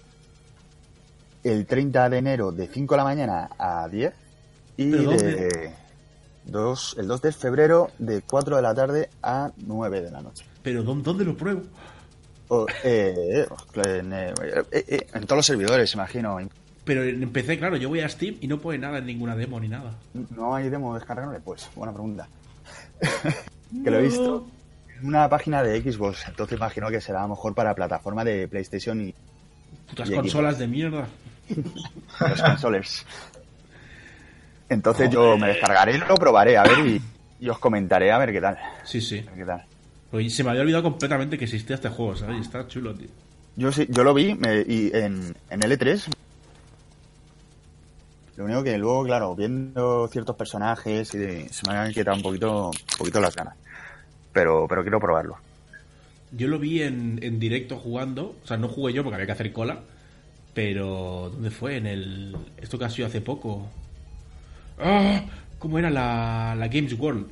el 1.43 1.65
30 1.65 2.09
de 2.09 2.17
enero 2.17 2.51
de 2.53 2.67
5 2.67 2.93
de 2.93 2.97
la 2.97 3.03
mañana 3.03 3.49
a 3.59 3.88
10 3.89 4.13
y 4.77 4.89
¿Pero 4.91 5.12
de? 5.12 5.73
2, 6.45 6.95
el 6.97 7.07
2 7.07 7.21
de 7.21 7.31
febrero 7.33 7.91
de 7.99 8.21
4 8.21 8.55
de 8.55 8.62
la 8.62 8.73
tarde 8.73 9.09
a 9.21 9.51
9 9.57 10.01
de 10.01 10.12
la 10.12 10.21
noche. 10.21 10.45
Pero 10.63 10.81
¿dó- 10.83 10.95
¿dónde 10.95 11.25
lo 11.25 11.35
pruebo? 11.35 11.63
O, 12.47 12.65
eh, 12.83 13.45
en, 13.75 14.13
eh, 14.13 14.33
eh, 14.71 14.85
eh, 14.88 15.07
en 15.13 15.23
todos 15.25 15.38
los 15.39 15.45
servidores, 15.45 15.93
imagino. 15.93 16.39
Pero 16.89 17.04
en 17.04 17.30
PC, 17.30 17.60
claro, 17.60 17.78
yo 17.78 17.88
voy 17.88 17.99
a 17.99 18.10
Steam 18.10 18.38
y 18.41 18.47
no 18.47 18.58
pone 18.60 18.80
nada 18.80 18.97
en 18.97 19.06
ninguna 19.06 19.36
demo 19.36 19.60
ni 19.60 19.67
nada. 19.67 19.93
¿No 20.36 20.56
hay 20.56 20.69
demo 20.71 20.95
descargable? 20.95 21.39
Pues, 21.39 21.69
buena 21.75 21.93
pregunta. 21.93 22.28
que 23.84 23.91
lo 23.91 23.99
he 23.99 24.02
visto 24.02 24.47
en 24.99 25.06
una 25.06 25.30
página 25.30 25.62
de 25.62 25.80
Xbox, 25.84 26.28
entonces 26.28 26.58
imagino 26.58 26.89
que 26.89 26.99
será 26.99 27.28
mejor 27.28 27.54
para 27.54 27.75
plataforma 27.75 28.23
de 28.23 28.47
PlayStation 28.47 28.99
y 29.02 29.13
Putas 29.88 30.10
Y 30.10 30.15
consolas 30.15 30.58
de 30.58 30.67
mierda. 30.67 31.08
los 32.28 32.41
consoles. 32.41 33.06
Entonces 34.67 35.12
yo 35.12 35.38
me 35.38 35.49
descargaré, 35.49 35.95
lo 35.99 36.15
probaré, 36.15 36.58
a 36.58 36.63
ver, 36.63 36.80
y, 36.88 37.02
y 37.39 37.49
os 37.49 37.60
comentaré 37.60 38.12
a 38.12 38.17
ver 38.17 38.32
qué 38.32 38.41
tal. 38.41 38.58
Sí, 38.84 38.99
sí. 38.99 39.19
A 39.19 39.30
ver 39.30 39.36
qué 39.36 39.45
tal. 39.45 39.63
Porque 40.10 40.28
se 40.32 40.43
me 40.43 40.49
había 40.49 40.63
olvidado 40.63 40.82
completamente 40.84 41.38
que 41.38 41.43
existía 41.45 41.75
este 41.75 41.89
juego, 41.89 42.15
¿sabes? 42.15 42.38
Y 42.38 42.41
está 42.41 42.67
chulo, 42.67 42.95
tío. 42.95 43.10
Yo 43.58 43.71
sí, 43.71 43.86
yo 43.89 44.04
lo 44.04 44.15
vi 44.15 44.34
me- 44.34 44.62
y 44.67 44.89
en, 44.91 45.36
en 45.52 45.60
L3. 45.62 46.12
Lo 48.39 48.45
único 48.45 48.63
que 48.63 48.78
luego, 48.78 49.04
claro, 49.04 49.36
viendo 49.36 50.08
ciertos 50.08 50.34
personajes 50.38 51.13
y 51.13 51.17
de- 51.17 51.49
se 51.49 51.69
me 51.69 51.75
han 51.75 51.91
quitado 51.91 52.15
un 52.15 52.23
poquito, 52.23 52.67
un 52.69 52.97
poquito 52.97 53.19
las 53.19 53.36
ganas. 53.36 53.54
Pero, 54.32 54.65
pero 54.69 54.82
quiero 54.82 54.97
probarlo. 54.97 55.36
Yo 56.32 56.47
lo 56.47 56.58
vi 56.58 56.82
en, 56.84 57.19
en 57.21 57.38
directo 57.38 57.75
jugando. 57.78 58.38
O 58.41 58.47
sea, 58.47 58.56
no 58.56 58.69
jugué 58.69 58.93
yo 58.93 59.04
porque 59.04 59.15
había 59.15 59.25
que 59.25 59.34
hacer 59.34 59.52
cola. 59.52 59.80
Pero, 60.54 61.32
¿dónde 61.34 61.52
fue? 61.52 61.75
En 61.75 61.86
el. 61.86 62.38
Esto 62.56 62.80
que 62.80 62.86
ha 62.86 62.89
sido 62.89 63.10
hace 63.10 63.19
poco. 63.19 63.67
¡Ah! 64.80 65.21
¿Cómo 65.58 65.78
era 65.78 65.89
la, 65.89 66.56
la 66.58 66.67
Games 66.69 66.93
World? 66.97 67.28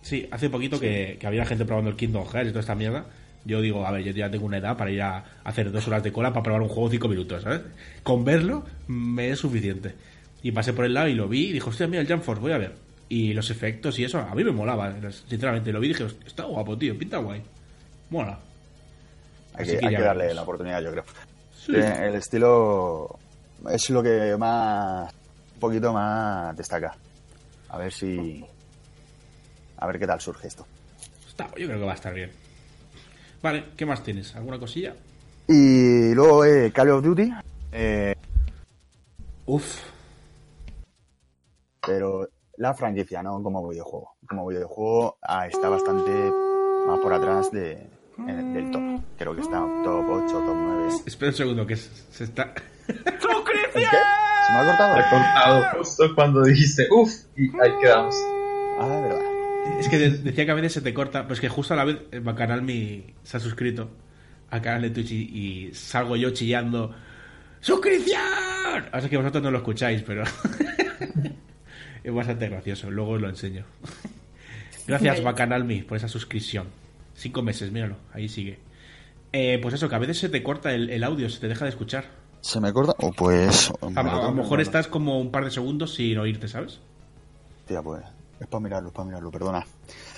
Sí, 0.00 0.26
hace 0.30 0.48
poquito 0.48 0.80
que, 0.80 1.18
que 1.20 1.26
había 1.26 1.44
gente 1.44 1.66
probando 1.66 1.90
el 1.90 1.96
Kingdom 1.96 2.26
Hearts 2.26 2.48
y 2.48 2.52
toda 2.52 2.60
esta 2.60 2.74
mierda. 2.74 3.04
Yo 3.44 3.60
digo, 3.60 3.86
a 3.86 3.90
ver, 3.90 4.04
yo 4.04 4.12
ya 4.12 4.30
tengo 4.30 4.46
una 4.46 4.56
edad 4.56 4.78
para 4.78 4.90
ir 4.90 5.02
a 5.02 5.22
hacer 5.44 5.70
dos 5.70 5.86
horas 5.86 6.02
de 6.02 6.12
cola 6.12 6.32
para 6.32 6.42
probar 6.44 6.62
un 6.62 6.68
juego 6.68 6.88
cinco 6.88 7.08
minutos, 7.08 7.42
¿sabes? 7.42 7.60
Con 8.02 8.24
verlo 8.24 8.64
me 8.88 9.28
es 9.28 9.38
suficiente. 9.38 9.94
Y 10.42 10.52
pasé 10.52 10.72
por 10.72 10.84
el 10.84 10.94
lado 10.94 11.08
y 11.08 11.14
lo 11.14 11.28
vi 11.28 11.48
y 11.48 11.52
dije, 11.52 11.68
hostia, 11.68 11.86
mira 11.86 12.02
el 12.02 12.08
Jump 12.08 12.22
Force, 12.22 12.40
voy 12.40 12.52
a 12.52 12.58
ver. 12.58 12.74
Y 13.08 13.34
los 13.34 13.50
efectos 13.50 13.98
y 13.98 14.04
eso, 14.04 14.18
a 14.18 14.34
mí 14.34 14.44
me 14.44 14.52
molaba, 14.52 14.94
sinceramente. 15.28 15.72
Lo 15.72 15.80
vi 15.80 15.88
y 15.90 15.92
dije, 15.94 16.06
está 16.26 16.44
guapo, 16.44 16.78
tío, 16.78 16.96
pinta 16.96 17.18
guay. 17.18 17.42
Mola. 18.10 18.38
Hay, 19.54 19.66
que, 19.66 19.78
que 19.78 19.86
hay 19.86 19.92
ya 19.92 19.98
que 19.98 20.04
darle 20.04 20.34
la 20.34 20.42
oportunidad, 20.42 20.80
yo 20.80 20.92
creo. 20.92 21.04
Sí. 21.52 21.72
Eh, 21.74 22.06
El 22.08 22.14
estilo 22.14 23.18
es 23.70 23.90
lo 23.90 24.02
que 24.02 24.36
más, 24.38 25.12
un 25.54 25.60
poquito 25.60 25.92
más 25.92 26.56
destaca. 26.56 26.96
A 27.68 27.78
ver 27.78 27.92
si, 27.92 28.44
a 29.76 29.86
ver 29.86 29.98
qué 29.98 30.06
tal 30.06 30.20
surge 30.20 30.48
esto. 30.48 30.66
Está, 31.28 31.46
yo 31.56 31.66
creo 31.66 31.78
que 31.78 31.84
va 31.84 31.92
a 31.92 31.96
estar 31.96 32.14
bien. 32.14 32.30
Vale, 33.42 33.64
¿qué 33.76 33.86
más 33.86 34.02
tienes? 34.02 34.34
¿Alguna 34.36 34.58
cosilla? 34.58 34.94
Y 35.48 36.14
luego 36.14 36.44
eh, 36.44 36.70
Call 36.72 36.90
of 36.90 37.04
Duty, 37.04 37.32
eh, 37.72 38.14
Uf, 39.46 39.80
pero 41.86 42.28
la 42.56 42.74
franquicia, 42.74 43.22
no 43.22 43.42
como 43.42 43.66
videojuego. 43.68 44.16
Como 44.28 44.46
videojuego 44.48 45.18
ah, 45.22 45.46
está 45.46 45.68
bastante 45.68 46.10
más 46.86 46.98
por 47.00 47.12
atrás 47.12 47.50
de, 47.52 47.88
en- 48.18 48.52
del 48.54 48.70
top. 48.70 49.02
Creo 49.18 49.34
que 49.34 49.40
está 49.42 49.58
top 49.84 50.04
8, 50.08 50.26
top 50.32 50.56
9. 50.56 50.88
espera 51.06 51.30
un 51.30 51.36
segundo, 51.36 51.66
que 51.66 51.76
se 51.76 51.90
se 52.12 52.24
está... 52.24 52.52
¿El 52.88 52.94
qué? 53.04 53.80
¿Se 54.46 54.52
me 54.52 54.58
ha 54.58 54.66
cortado? 54.66 54.96
He 54.98 55.10
contado 55.10 55.64
justo 55.78 56.14
cuando 56.14 56.42
dijiste, 56.42 56.86
uff, 56.90 57.10
y 57.36 57.44
ahí 57.60 57.70
quedamos. 57.80 58.14
Ah, 58.80 58.86
de 58.88 59.02
verdad. 59.02 59.20
Es 59.78 59.88
que 59.88 59.98
de- 59.98 60.10
decía 60.18 60.44
que 60.44 60.50
a 60.50 60.54
veces 60.54 60.72
se 60.72 60.80
te 60.82 60.92
corta, 60.92 61.22
pero 61.22 61.34
es 61.34 61.40
que 61.40 61.48
justo 61.48 61.74
a 61.74 61.76
la 61.76 61.84
vez 61.84 61.98
el 62.10 62.24
canal 62.34 62.62
mi 62.62 63.14
se 63.22 63.36
ha 63.36 63.40
suscrito 63.40 63.88
al 64.50 64.60
canal 64.60 64.82
de 64.82 64.90
Twitch 64.90 65.12
y, 65.12 65.68
y 65.68 65.74
salgo 65.74 66.16
yo 66.16 66.30
chillando 66.30 66.92
¡Suscripción! 67.60 68.20
Así 68.90 69.08
que 69.08 69.16
vosotros 69.18 69.42
no 69.42 69.50
lo 69.50 69.58
escucháis, 69.58 70.02
pero 70.02 70.24
es 72.04 72.12
bastante 72.14 72.48
gracioso. 72.48 72.90
Luego 72.90 73.12
os 73.12 73.20
lo 73.20 73.28
enseño. 73.28 73.64
Gracias. 74.86 75.22
Bacanalmi, 75.22 75.82
por 75.82 75.96
esa 75.96 76.08
suscripción. 76.08 76.66
Cinco 77.14 77.42
meses, 77.42 77.70
míralo, 77.70 77.96
ahí 78.12 78.28
sigue. 78.28 78.58
Eh, 79.32 79.58
pues 79.62 79.74
eso, 79.74 79.88
que 79.88 79.94
a 79.94 79.98
veces 79.98 80.18
se 80.18 80.28
te 80.28 80.42
corta 80.42 80.72
el, 80.72 80.90
el 80.90 81.04
audio, 81.04 81.28
se 81.28 81.38
te 81.38 81.48
deja 81.48 81.64
de 81.64 81.70
escuchar. 81.70 82.04
¿Se 82.40 82.58
me 82.60 82.72
corta? 82.72 82.94
O 82.98 83.12
pues... 83.12 83.70
A, 83.94 84.00
a- 84.00 84.00
a 84.00 84.22
lo 84.24 84.32
mejor 84.32 84.60
estás 84.60 84.88
como 84.88 85.20
un 85.20 85.30
par 85.30 85.44
de 85.44 85.50
segundos 85.50 85.94
sin 85.94 86.18
oírte, 86.18 86.48
¿sabes? 86.48 86.80
Tía, 87.66 87.82
pues... 87.82 88.02
Es 88.40 88.46
para 88.46 88.62
mirarlo, 88.62 88.88
es 88.88 88.94
para 88.94 89.06
mirarlo, 89.06 89.30
perdona. 89.30 89.64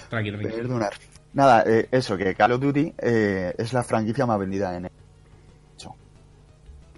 Tranquilo, 0.08 0.38
tranquilo. 0.38 0.62
Perdonar. 0.62 0.92
Nada, 1.34 1.64
eh, 1.66 1.88
eso, 1.90 2.16
que 2.16 2.34
Call 2.36 2.52
of 2.52 2.60
Duty 2.60 2.92
eh, 2.98 3.52
es 3.58 3.72
la 3.72 3.82
franquicia 3.82 4.24
más 4.26 4.38
vendida 4.38 4.76
en 4.76 4.84
el... 4.84 4.90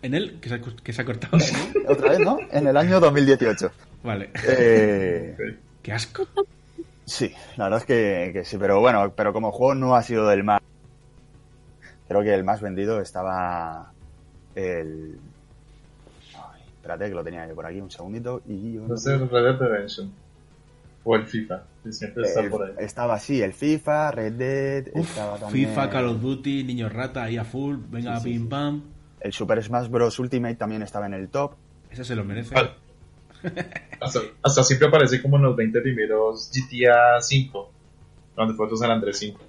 ¿En 0.03 0.13
él? 0.15 0.39
¿Que 0.39 0.51
se 0.51 0.57
ha, 0.57 0.61
que 0.61 0.93
se 0.93 1.01
ha 1.01 1.05
cortado? 1.07 1.39
Otra 1.89 2.11
vez, 2.11 2.21
¿no? 2.21 2.37
En 2.51 2.67
el 2.67 2.77
año 2.77 3.01
2018. 3.01 3.71
Vale. 4.05 4.31
Eh, 4.47 5.37
¡Qué 5.83 5.93
asco! 5.93 6.27
sí, 7.07 7.33
la 7.57 7.65
verdad 7.65 7.81
es 7.81 7.87
que, 7.87 8.31
que 8.33 8.45
sí, 8.45 8.57
pero 8.59 8.79
bueno, 8.81 9.13
pero 9.17 9.33
como 9.33 9.51
juego 9.51 9.75
no 9.75 9.95
ha 9.97 10.03
sido 10.03 10.29
del 10.29 10.45
más... 10.45 10.61
Creo 12.09 12.23
que 12.23 12.33
el 12.35 12.45
más 12.45 12.61
vendido 12.61 13.01
estaba 13.01 13.93
el... 14.55 15.19
Ay, 16.35 16.63
espérate 16.77 17.09
que 17.09 17.15
lo 17.15 17.25
tenía 17.25 17.47
yo 17.49 17.55
por 17.55 17.67
aquí, 17.67 17.81
un 17.81 17.91
segundito. 17.91 18.43
Y 18.47 18.75
yo 18.75 18.81
no- 18.81 18.85
Entonces, 18.85 19.21
Red 19.21 19.43
Dead 19.45 19.59
Redemption. 19.59 20.13
O 21.07 21.17
el 21.17 21.27
FIFA, 21.27 21.63
que 21.83 21.93
siempre 21.93 22.23
está 22.25 22.41
El- 22.41 22.51
por 22.51 22.65
ahí. 22.67 22.73
estaba 22.79 23.15
así, 23.15 23.43
el 23.43 23.53
FIFA, 23.53 24.11
Red 24.11 24.33
Dead, 24.33 24.87
Uf, 24.95 25.07
estaba 25.11 25.37
también 25.39 25.69
FIFA, 25.69 25.91
Call 25.91 26.07
of 26.09 26.21
Duty, 26.23 26.65
Niño 26.65 26.89
Rata 26.89 27.25
ahí 27.25 27.37
a 27.37 27.45
full, 27.45 27.77
venga, 27.91 28.17
Sí, 28.17 28.23
sí, 28.23 28.31
pim 28.33 28.43
sí. 28.45 28.49
pam. 28.49 28.83
el 29.21 29.33
Super 29.35 29.63
Smash 29.63 29.89
Bros. 29.89 30.19
Ultimate 30.19 30.55
también 30.55 30.83
estaba 30.83 31.05
en 31.07 31.13
el 31.15 31.29
top. 31.29 31.57
Ese 31.91 32.05
se 32.05 32.15
lo 32.17 32.25
merece. 32.25 32.55
Hasta, 34.01 34.21
hasta 34.43 34.65
siempre 34.65 34.89
aparece 34.89 35.23
como 35.23 35.37
en 35.37 35.45
los 35.45 35.57
20 35.57 35.81
primeros 35.81 36.51
GTA 36.53 37.21
5, 37.21 37.71
donde 38.37 38.55
fue 38.55 38.77
San 38.77 38.91
Andrés 38.91 39.19
5. 39.19 39.41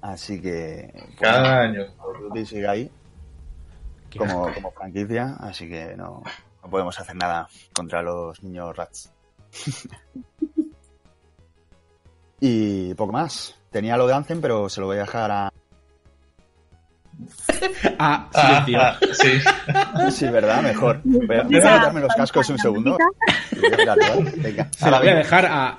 Así 0.00 0.40
que 0.40 0.90
pues, 0.92 1.16
Cada 1.20 1.60
año. 1.60 1.84
Duty 2.20 2.46
sigue 2.46 2.68
ahí 2.68 2.90
como, 4.16 4.52
como 4.54 4.70
franquicia, 4.70 5.36
así 5.40 5.68
que 5.68 5.94
no, 5.96 6.22
no 6.62 6.70
podemos 6.70 6.98
hacer 6.98 7.16
nada 7.16 7.48
contra 7.74 8.02
los 8.02 8.42
niños 8.42 8.74
rats. 8.76 9.12
y 12.40 12.94
poco 12.94 13.12
más. 13.12 13.54
Tenía 13.70 13.96
lo 13.96 14.06
de 14.06 14.14
Anthem, 14.14 14.40
pero 14.40 14.68
se 14.68 14.80
lo 14.80 14.86
voy 14.86 14.96
a 14.96 15.00
dejar 15.00 15.30
a... 15.30 15.52
Ah, 17.98 18.28
Ah, 18.34 18.64
silencio. 18.64 18.80
ah, 18.80 18.98
sí. 19.12 20.10
Sí, 20.12 20.26
¿verdad? 20.28 20.62
Mejor. 20.62 21.00
Voy 21.04 21.36
a, 21.36 21.42
voy 21.42 21.56
a 21.56 21.60
quitarme 21.60 22.00
los 22.00 22.14
cascos 22.14 22.48
un 22.50 22.58
segundo. 22.58 22.96
Y. 23.52 23.60
Venga, 24.40 24.68
Se 24.72 24.84
lo 24.88 24.96
ahora 24.96 24.98
voy 25.00 25.08
a 25.08 25.14
dejar 25.16 25.46
a. 25.46 25.78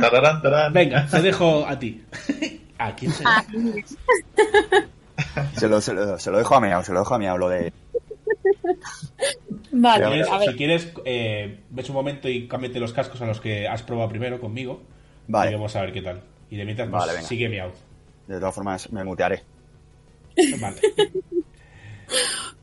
Tararán. 0.00 0.72
Venga, 0.72 1.06
te 1.06 1.22
dejo 1.22 1.66
a 1.66 1.78
ti. 1.78 2.04
¿A 2.78 2.94
quién 2.94 3.12
se 3.12 3.24
Ah, 3.26 3.44
Se 5.56 5.68
lo, 5.68 5.80
se, 5.80 5.92
lo, 5.92 6.18
se 6.18 6.30
lo 6.30 6.38
dejo 6.38 6.54
a 6.54 6.60
Miau, 6.60 6.82
se 6.82 6.92
lo 6.92 7.00
dejo 7.00 7.14
a 7.14 7.18
Miau, 7.18 7.36
lo 7.36 7.48
de... 7.50 7.72
Vale, 9.72 10.04
Si 10.04 10.10
quieres, 10.10 10.28
a 10.30 10.38
ver. 10.38 10.48
si 10.50 10.56
quieres, 10.56 10.92
eh, 11.04 11.60
ves 11.70 11.88
un 11.90 11.94
momento 11.94 12.28
y 12.28 12.48
cámbiate 12.48 12.80
los 12.80 12.92
cascos 12.94 13.20
a 13.20 13.26
los 13.26 13.40
que 13.40 13.68
has 13.68 13.82
probado 13.82 14.08
primero 14.08 14.40
conmigo. 14.40 14.82
Y 15.28 15.32
Vale, 15.32 15.52
vamos 15.52 15.76
a 15.76 15.82
ver 15.82 15.92
qué 15.92 16.00
tal. 16.02 16.22
Y 16.50 16.56
de 16.56 16.64
mientras, 16.64 16.88
pues, 16.88 17.06
Vale, 17.06 17.22
sigue 17.22 17.48
mi 17.48 17.58
out. 17.58 17.74
de 18.26 18.38
todas 18.38 18.54
formas 18.54 18.90
me 18.92 19.04
mutearé. 19.04 19.42
Vale. 20.60 20.76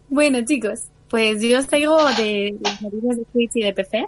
Bueno, 0.10 0.40
chicos, 0.46 0.86
pues 1.10 1.42
yo 1.42 1.60
os 1.60 1.68
traigo 1.68 1.98
de 2.18 2.56
las 2.62 2.82
noticias 2.82 3.18
de 3.18 3.26
Switch 3.32 3.52
y 3.56 3.62
de 3.64 3.74
PC, 3.74 4.06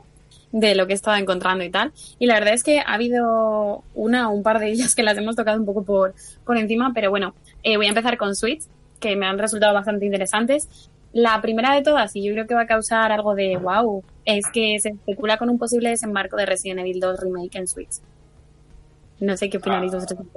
de 0.52 0.76
lo 0.76 0.88
que 0.88 0.94
he 0.94 0.96
estado 0.96 1.18
encontrando 1.18 1.64
y 1.64 1.70
tal. 1.70 1.92
Y 2.20 2.26
la 2.26 2.36
verdad 2.36 2.54
es 2.54 2.64
que 2.64 2.80
ha 2.80 2.94
habido 2.94 3.84
una 3.96 4.30
o 4.30 4.34
un 4.34 4.44
par 4.44 4.60
de 4.60 4.70
ellas 4.70 4.96
que 4.96 5.04
las 5.04 5.18
hemos 5.18 5.36
tocado 5.36 5.60
un 5.60 5.66
poco 5.66 5.84
por, 5.84 6.14
por 6.46 6.58
encima, 6.58 6.92
pero 6.94 7.10
bueno, 7.10 7.34
eh, 7.64 7.78
voy 7.78 7.86
a 7.88 7.90
empezar 7.90 8.18
con 8.18 8.36
Switch, 8.36 8.64
que 9.00 9.16
me 9.16 9.26
han 9.26 9.38
resultado 9.38 9.74
bastante 9.74 10.06
interesantes. 10.06 10.68
La 11.12 11.42
primera 11.42 11.74
de 11.74 11.82
todas, 11.82 12.16
y 12.16 12.24
yo 12.24 12.34
creo 12.34 12.46
que 12.48 12.54
va 12.54 12.62
a 12.62 12.68
causar 12.68 13.12
algo 13.12 13.34
de 13.34 13.58
wow, 13.58 14.04
es 14.26 14.46
que 14.54 14.80
se 14.80 14.90
especula 14.90 15.38
con 15.38 15.50
un 15.50 15.58
posible 15.58 15.90
desembarco 15.90 16.38
de 16.38 16.46
Resident 16.46 16.82
Evil 16.82 17.00
2 17.00 17.20
Remake 17.20 17.58
en 17.58 17.68
Switch. 17.68 17.94
No 19.20 19.36
sé 19.36 19.50
qué 19.50 19.58
opináis 19.58 19.92
Ah. 19.94 19.96
vosotros. 19.98 20.28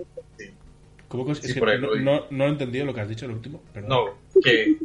¿Cómo 1.12 1.26
que 1.26 1.32
es 1.32 1.38
Sí, 1.40 1.52
que 1.52 1.60
por 1.60 1.68
ahí 1.68 1.78
no, 1.78 1.94
no, 1.96 2.22
no 2.30 2.44
he 2.46 2.48
entendido 2.48 2.86
lo 2.86 2.94
que 2.94 3.02
has 3.02 3.08
dicho 3.10 3.26
el 3.26 3.32
último? 3.32 3.60
Perdón. 3.74 3.90
No, 3.90 4.40
que 4.42 4.76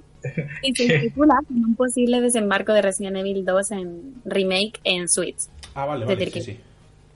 Y 0.61 0.75
se 0.75 1.09
con 1.15 1.29
un 1.49 1.73
posible 1.75 2.19
desembarco 2.19 2.73
de 2.73 2.81
Resident 2.81 3.15
Evil 3.15 3.45
2 3.45 3.71
en 3.71 4.15
remake 4.25 4.81
en 4.83 5.07
Switch. 5.07 5.37
Ah, 5.73 5.85
vale, 5.85 6.03
vale, 6.03 6.17
sí, 6.17 6.23
Turquía. 6.25 6.43
sí. 6.43 6.59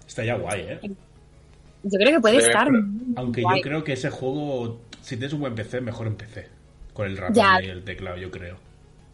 Está 0.07 0.24
ya 0.24 0.36
guay, 0.36 0.62
¿eh? 0.62 0.80
Yo 1.84 1.99
creo 1.99 2.12
que 2.12 2.20
puede 2.22 2.39
Sí, 2.39 2.47
estar. 2.47 2.68
pero- 2.68 2.86
Aunque 3.18 3.41
guay. 3.41 3.59
yo 3.59 3.64
creo 3.64 3.84
que 3.84 3.91
ese 3.93 4.09
juego, 4.09 4.80
si 5.01 5.18
tienes 5.18 5.34
un 5.34 5.41
buen 5.41 5.55
PC, 5.55 5.82
mejor 5.82 6.07
en 6.07 6.16
PC. 6.16 6.47
Con 6.93 7.07
el 7.07 7.18
ratón 7.18 7.36
Ya. 7.36 7.62
y 7.62 7.68
el 7.68 7.84
teclado, 7.84 8.16
yo 8.16 8.32
creo. 8.32 8.55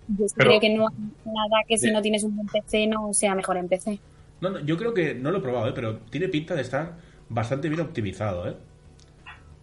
Yo 0.10 0.26
que 0.28 0.34
Pero- 0.36 0.50
creo 0.52 0.60
que 0.60 0.70
no 0.76 0.88
hay 0.90 0.96
nada 1.26 1.64
que 1.68 1.78
si 1.80 1.88
Sí. 1.88 1.92
no 1.92 2.04
tienes 2.04 2.24
un 2.24 2.36
buen 2.36 2.48
PC 2.48 2.86
no 2.86 3.14
sea 3.16 3.34
mejor 3.34 3.58
en 3.58 3.68
PC. 3.68 4.00
No, 4.42 4.52
no, 4.52 4.60
yo 4.60 4.78
creo 4.78 4.94
que 4.94 5.16
no 5.16 5.32
lo 5.32 5.40
he 5.40 5.42
probado, 5.42 5.70
¿eh? 5.70 5.74
pero 5.74 5.98
tiene 6.12 6.28
pinta 6.28 6.54
de 6.54 6.62
estar 6.62 6.98
bastante 7.30 7.68
bien 7.68 7.82
optimizado, 7.82 8.48
¿eh? 8.48 8.56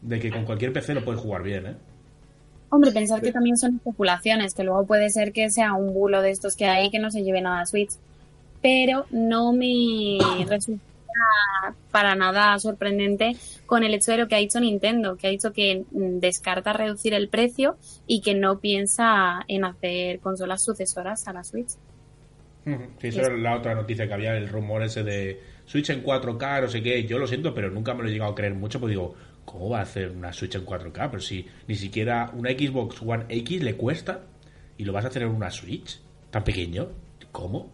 De 0.04 0.20
que 0.20 0.30
con 0.30 0.44
cualquier 0.44 0.72
PC 0.72 0.94
lo 0.94 1.04
puedes 1.04 1.20
jugar 1.20 1.42
bien, 1.42 1.66
¿eh? 1.66 1.76
Hombre, 2.70 2.92
pensar 2.92 3.20
que 3.20 3.32
también 3.32 3.56
son 3.56 3.76
especulaciones, 3.76 4.54
que 4.54 4.64
luego 4.64 4.86
puede 4.86 5.10
ser 5.10 5.32
que 5.32 5.50
sea 5.50 5.74
un 5.74 5.92
bulo 5.92 6.22
de 6.22 6.30
estos 6.30 6.56
que 6.56 6.66
hay 6.66 6.90
que 6.90 6.98
no 6.98 7.10
se 7.10 7.22
lleve 7.22 7.40
nada 7.40 7.60
a 7.60 7.66
Switch. 7.66 7.90
Pero 8.60 9.06
no 9.10 9.52
me 9.52 10.18
resulta 10.48 10.82
para 11.90 12.14
nada 12.14 12.58
sorprendente 12.58 13.36
con 13.66 13.84
el 13.84 13.94
hecho 13.94 14.12
de 14.12 14.18
lo 14.18 14.28
que 14.28 14.34
ha 14.34 14.38
hecho 14.38 14.60
Nintendo, 14.60 15.16
que 15.16 15.28
ha 15.28 15.30
dicho 15.30 15.52
que 15.52 15.84
mm, 15.90 16.18
descarta 16.18 16.72
reducir 16.72 17.14
el 17.14 17.28
precio 17.28 17.76
y 18.06 18.20
que 18.20 18.34
no 18.34 18.58
piensa 18.58 19.44
en 19.48 19.64
hacer 19.64 20.20
consolas 20.20 20.64
sucesoras 20.64 21.26
a 21.28 21.32
la 21.32 21.44
Switch. 21.44 21.70
Sí, 22.64 23.08
eso 23.08 23.20
era 23.20 23.36
la 23.36 23.56
otra 23.56 23.74
noticia 23.74 24.08
que 24.08 24.14
había, 24.14 24.36
el 24.36 24.48
rumor 24.48 24.82
ese 24.82 25.02
de 25.02 25.38
Switch 25.66 25.90
en 25.90 26.02
4K, 26.02 26.62
no 26.62 26.68
sé 26.68 26.82
qué. 26.82 27.04
Yo 27.04 27.18
lo 27.18 27.26
siento, 27.26 27.54
pero 27.54 27.70
nunca 27.70 27.94
me 27.94 28.02
lo 28.02 28.08
he 28.08 28.12
llegado 28.12 28.32
a 28.32 28.34
creer 28.34 28.54
mucho, 28.54 28.80
porque 28.80 28.92
digo, 28.92 29.14
¿cómo 29.44 29.70
va 29.70 29.80
a 29.80 29.82
hacer 29.82 30.10
una 30.10 30.32
Switch 30.32 30.54
en 30.54 30.64
4K? 30.64 31.10
Pero 31.10 31.20
si 31.20 31.46
ni 31.66 31.74
siquiera 31.74 32.30
una 32.34 32.50
Xbox 32.50 33.00
One 33.02 33.24
X 33.28 33.62
le 33.62 33.76
cuesta 33.76 34.22
y 34.76 34.84
lo 34.84 34.92
vas 34.92 35.04
a 35.04 35.08
hacer 35.08 35.22
en 35.22 35.28
una 35.28 35.50
Switch 35.50 36.00
tan 36.30 36.44
pequeño, 36.44 36.88
¿cómo? 37.32 37.68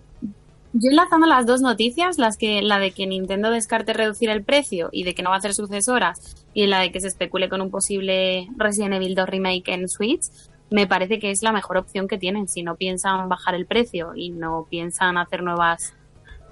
Yo 0.72 0.90
enlazando 0.90 1.26
las 1.26 1.46
dos 1.46 1.62
noticias, 1.62 2.18
las 2.18 2.36
que 2.36 2.62
la 2.62 2.78
de 2.78 2.92
que 2.92 3.06
Nintendo 3.06 3.50
descarte 3.50 3.92
reducir 3.92 4.30
el 4.30 4.44
precio 4.44 4.88
y 4.92 5.02
de 5.02 5.14
que 5.14 5.22
no 5.22 5.30
va 5.30 5.36
a 5.36 5.38
hacer 5.38 5.52
sucesoras 5.52 6.46
y 6.54 6.66
la 6.66 6.80
de 6.80 6.92
que 6.92 7.00
se 7.00 7.08
especule 7.08 7.48
con 7.48 7.60
un 7.60 7.70
posible 7.70 8.48
Resident 8.56 8.94
Evil 8.94 9.16
2 9.16 9.28
remake 9.28 9.68
en 9.68 9.88
Switch, 9.88 10.26
me 10.70 10.86
parece 10.86 11.18
que 11.18 11.32
es 11.32 11.42
la 11.42 11.50
mejor 11.50 11.76
opción 11.76 12.06
que 12.06 12.18
tienen. 12.18 12.46
Si 12.46 12.62
no 12.62 12.76
piensan 12.76 13.28
bajar 13.28 13.56
el 13.56 13.66
precio 13.66 14.12
y 14.14 14.30
no 14.30 14.66
piensan 14.70 15.18
hacer 15.18 15.42
nuevas 15.42 15.94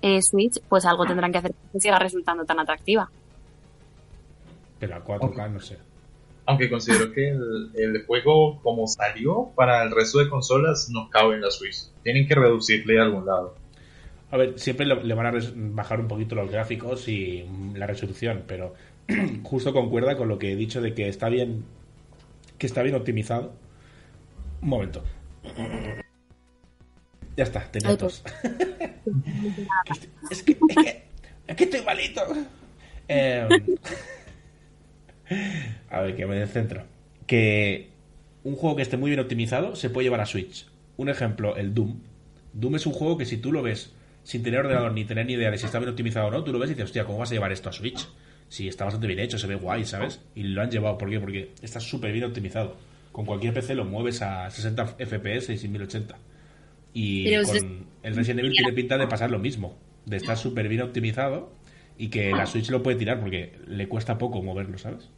eh, 0.02 0.20
Switch, 0.22 0.60
pues 0.68 0.84
algo 0.84 1.06
tendrán 1.06 1.30
que 1.30 1.38
hacer 1.38 1.54
que 1.72 1.80
siga 1.80 2.00
resultando 2.00 2.44
tan 2.44 2.58
atractiva. 2.58 3.10
Pero 4.78 4.96
a 4.96 5.04
4K 5.04 5.50
no 5.50 5.60
sé. 5.60 5.78
Aunque 6.46 6.70
considero 6.70 7.12
que 7.12 7.28
el, 7.28 7.70
el 7.74 8.06
juego 8.06 8.60
como 8.62 8.86
salió 8.86 9.50
para 9.54 9.82
el 9.82 9.90
resto 9.90 10.18
de 10.18 10.30
consolas 10.30 10.88
no 10.90 11.10
cabe 11.10 11.34
en 11.34 11.42
la 11.42 11.50
Switch. 11.50 11.90
Tienen 12.02 12.26
que 12.26 12.34
reducirle 12.34 12.94
de 12.94 13.00
algún 13.00 13.26
lado. 13.26 13.54
A 14.30 14.36
ver, 14.36 14.58
siempre 14.58 14.86
le, 14.86 15.02
le 15.04 15.14
van 15.14 15.26
a 15.26 15.40
bajar 15.54 16.00
un 16.00 16.08
poquito 16.08 16.34
los 16.34 16.50
gráficos 16.50 17.08
y 17.08 17.44
mm, 17.48 17.76
la 17.76 17.86
resolución, 17.86 18.44
pero 18.46 18.74
justo 19.42 19.72
concuerda 19.72 20.16
con 20.16 20.28
lo 20.28 20.38
que 20.38 20.52
he 20.52 20.56
dicho 20.56 20.80
de 20.80 20.94
que 20.94 21.08
está 21.08 21.28
bien 21.28 21.64
que 22.58 22.66
está 22.66 22.82
bien 22.82 22.94
optimizado. 22.94 23.52
Un 24.62 24.68
momento. 24.68 25.02
Ya 27.36 27.44
está, 27.44 27.70
tenía 27.70 27.96
tos. 27.96 28.24
es, 30.28 30.42
que, 30.42 30.58
es, 30.68 30.76
que, 30.76 31.04
es 31.46 31.56
que 31.56 31.64
estoy 31.64 31.82
malito. 31.82 32.20
Eh, 33.06 33.46
a 35.90 36.00
ver, 36.00 36.16
que 36.16 36.26
me 36.26 36.46
centro. 36.46 36.84
Que 37.26 37.88
un 38.44 38.54
juego 38.56 38.76
que 38.76 38.82
esté 38.82 38.96
muy 38.96 39.10
bien 39.10 39.20
optimizado 39.20 39.76
se 39.76 39.90
puede 39.90 40.06
llevar 40.06 40.20
a 40.20 40.26
Switch. 40.26 40.66
Un 40.96 41.08
ejemplo, 41.08 41.56
el 41.56 41.74
Doom. 41.74 41.98
Doom 42.54 42.76
es 42.76 42.86
un 42.86 42.92
juego 42.92 43.18
que 43.18 43.24
si 43.26 43.36
tú 43.36 43.52
lo 43.52 43.62
ves 43.62 43.92
sin 44.24 44.42
tener 44.42 44.60
ordenador 44.60 44.92
ni 44.92 45.04
tener 45.04 45.26
ni 45.26 45.34
idea 45.34 45.50
de 45.50 45.58
si 45.58 45.66
está 45.66 45.78
bien 45.78 45.90
optimizado 45.90 46.26
o 46.28 46.30
no, 46.30 46.44
tú 46.44 46.52
lo 46.52 46.58
ves 46.58 46.70
y 46.70 46.74
dices, 46.74 46.86
hostia, 46.86 47.04
¿cómo 47.04 47.18
vas 47.18 47.30
a 47.30 47.34
llevar 47.34 47.52
esto 47.52 47.68
a 47.68 47.72
Switch? 47.72 48.06
Si 48.48 48.66
está 48.68 48.84
bastante 48.84 49.06
bien 49.06 49.18
hecho, 49.20 49.38
se 49.38 49.46
ve 49.46 49.54
guay, 49.56 49.84
¿sabes? 49.84 50.20
Y 50.34 50.42
lo 50.44 50.62
han 50.62 50.70
llevado, 50.70 50.96
¿por 50.98 51.10
qué? 51.10 51.20
Porque 51.20 51.52
está 51.62 51.80
súper 51.80 52.12
bien 52.12 52.24
optimizado. 52.24 52.76
Con 53.12 53.26
cualquier 53.26 53.52
PC 53.54 53.74
lo 53.74 53.84
mueves 53.84 54.22
a 54.22 54.50
60 54.50 54.96
FPS 54.98 55.52
y 55.52 55.58
sin 55.58 55.72
1080. 55.72 56.16
Y 56.94 57.24
Pero 57.24 57.42
con 57.46 57.56
es- 57.56 57.66
el 58.02 58.16
Resident 58.16 58.40
Evil 58.40 58.52
tiene 58.52 58.72
pinta 58.72 58.96
de 58.98 59.06
pasar 59.06 59.30
lo 59.30 59.38
mismo. 59.38 59.76
De 60.06 60.16
estar 60.16 60.36
súper 60.38 60.68
bien 60.68 60.80
optimizado 60.82 61.52
y 61.98 62.08
que 62.08 62.32
la 62.32 62.46
Switch 62.46 62.70
lo 62.70 62.82
puede 62.82 62.96
tirar 62.96 63.20
porque 63.20 63.52
le 63.66 63.88
cuesta 63.88 64.16
poco 64.18 64.42
moverlo, 64.42 64.78
¿sabes? 64.78 65.10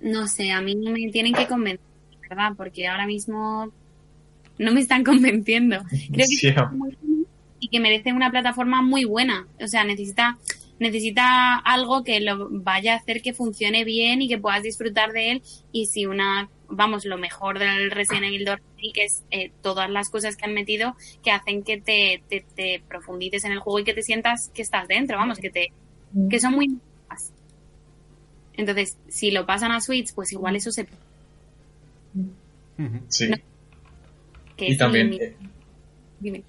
No 0.00 0.26
sé, 0.28 0.50
a 0.50 0.60
mí 0.60 0.76
me 0.76 1.10
tienen 1.10 1.34
que 1.34 1.46
convencer, 1.46 1.84
¿verdad? 2.28 2.52
Porque 2.56 2.86
ahora 2.86 3.06
mismo 3.06 3.70
no 4.58 4.72
me 4.72 4.80
están 4.80 5.04
convenciendo. 5.04 5.78
Creo 6.12 6.26
que 6.28 6.36
Sí. 6.36 6.48
es 6.48 6.56
muy 6.72 6.96
bueno 7.02 7.26
y 7.62 7.68
que 7.68 7.80
merece 7.80 8.12
una 8.12 8.30
plataforma 8.30 8.80
muy 8.82 9.04
buena. 9.04 9.46
O 9.62 9.66
sea, 9.68 9.84
necesita 9.84 10.38
necesita 10.78 11.56
algo 11.56 12.04
que 12.04 12.20
lo 12.20 12.48
vaya 12.50 12.94
a 12.94 12.96
hacer 12.96 13.20
que 13.20 13.34
funcione 13.34 13.84
bien 13.84 14.22
y 14.22 14.28
que 14.28 14.38
puedas 14.38 14.62
disfrutar 14.62 15.12
de 15.12 15.32
él. 15.32 15.42
Y 15.72 15.84
si 15.86 16.06
una, 16.06 16.48
vamos, 16.70 17.04
lo 17.04 17.18
mejor 17.18 17.58
del 17.58 17.90
Resident 17.90 18.24
Evil 18.24 18.46
2 18.46 18.56
que 18.94 19.04
es 19.04 19.22
eh, 19.30 19.52
todas 19.60 19.90
las 19.90 20.08
cosas 20.08 20.36
que 20.36 20.46
han 20.46 20.54
metido 20.54 20.96
que 21.22 21.30
hacen 21.32 21.62
que 21.62 21.78
te, 21.82 22.22
te, 22.30 22.46
te 22.56 22.82
profundices 22.88 23.44
en 23.44 23.52
el 23.52 23.58
juego 23.58 23.78
y 23.80 23.84
que 23.84 23.92
te 23.92 24.02
sientas 24.02 24.50
que 24.54 24.62
estás 24.62 24.88
dentro, 24.88 25.18
vamos, 25.18 25.38
que 25.38 25.50
te 25.50 25.70
que 26.30 26.40
son 26.40 26.54
muy. 26.54 26.78
Entonces, 28.60 28.96
si 29.08 29.30
lo 29.30 29.46
pasan 29.46 29.72
a 29.72 29.80
Switch, 29.80 30.14
pues 30.14 30.32
igual 30.32 30.54
eso 30.56 30.70
se. 30.70 30.86
Sí. 33.08 33.28
No. 33.28 33.36
que 34.56 34.66
Y 34.70 34.76
también, 34.76 35.12
eh, 35.14 35.36
dime. 36.18 36.42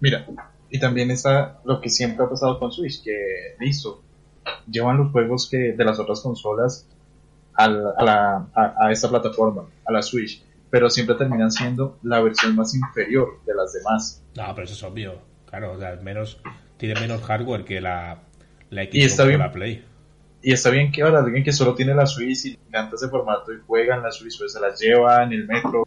Mira, 0.00 0.26
y 0.70 0.78
también 0.78 1.10
está 1.10 1.60
lo 1.64 1.80
que 1.80 1.88
siempre 1.90 2.24
ha 2.24 2.28
pasado 2.28 2.58
con 2.58 2.70
Switch, 2.72 3.02
que 3.02 3.14
listo, 3.60 4.02
llevan 4.70 4.98
los 4.98 5.12
juegos 5.12 5.48
que 5.50 5.72
de 5.72 5.84
las 5.84 5.98
otras 5.98 6.20
consolas 6.20 6.86
a, 7.54 7.68
la- 7.68 7.90
a, 7.96 8.04
la- 8.04 8.48
a- 8.54 8.86
a 8.86 8.92
esta 8.92 9.08
plataforma, 9.08 9.64
a 9.84 9.92
la 9.92 10.02
Switch, 10.02 10.42
pero 10.70 10.88
siempre 10.90 11.16
terminan 11.16 11.50
siendo 11.50 11.98
la 12.02 12.20
versión 12.20 12.54
más 12.54 12.74
inferior 12.74 13.40
de 13.46 13.54
las 13.54 13.72
demás. 13.72 14.22
No, 14.36 14.44
pero 14.54 14.64
eso 14.64 14.74
es 14.74 14.82
obvio. 14.82 15.20
Claro, 15.48 15.72
o 15.72 15.78
sea, 15.78 15.96
menos, 15.96 16.40
tiene 16.76 17.00
menos 17.00 17.22
hardware 17.22 17.64
que 17.64 17.80
la, 17.80 18.18
la 18.70 18.82
Xbox 18.84 18.94
Y 18.94 19.02
está 19.02 19.24
o 19.24 19.26
bien. 19.26 19.38
la 19.40 19.50
Play. 19.50 19.84
Y 20.40 20.52
está 20.52 20.70
bien 20.70 20.92
que 20.92 21.02
ahora 21.02 21.18
alguien 21.18 21.42
que 21.42 21.52
solo 21.52 21.74
tiene 21.74 21.94
la 21.94 22.06
Switch 22.06 22.44
y 22.46 22.50
le 22.50 22.58
encanta 22.68 22.96
ese 22.96 23.08
formato 23.08 23.52
y 23.52 23.58
juega 23.66 23.96
en 23.96 24.02
la 24.02 24.12
Switch, 24.12 24.38
pues 24.38 24.52
se 24.52 24.60
las 24.60 24.80
lleva 24.80 25.24
en 25.24 25.32
el 25.32 25.46
metro, 25.46 25.86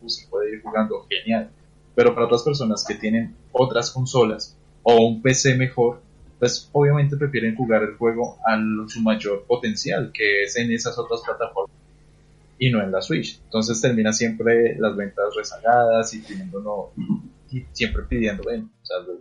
pues, 0.00 0.26
puede 0.28 0.54
ir 0.54 0.62
jugando, 0.62 1.06
genial. 1.08 1.50
Pero 1.94 2.14
para 2.14 2.26
otras 2.26 2.42
personas 2.42 2.84
que 2.86 2.94
tienen 2.94 3.34
otras 3.52 3.90
consolas 3.90 4.56
o 4.82 5.06
un 5.06 5.22
PC 5.22 5.56
mejor, 5.56 6.00
pues 6.38 6.68
obviamente 6.72 7.16
prefieren 7.16 7.54
jugar 7.54 7.82
el 7.82 7.96
juego 7.96 8.38
a 8.46 8.58
su 8.88 9.00
mayor 9.02 9.44
potencial, 9.46 10.10
que 10.12 10.42
es 10.42 10.56
en 10.56 10.70
esas 10.72 10.96
otras 10.98 11.20
plataformas 11.22 11.76
y 12.58 12.70
no 12.70 12.82
en 12.82 12.92
la 12.92 13.02
Switch. 13.02 13.40
Entonces 13.44 13.80
termina 13.80 14.12
siempre 14.12 14.76
las 14.78 14.94
ventas 14.94 15.34
rezagadas 15.34 16.14
y 16.14 16.20
pidiendo 16.20 16.60
no, 16.60 16.90
y 17.50 17.64
siempre 17.72 18.02
pidiendo, 18.04 18.44
ven, 18.44 18.70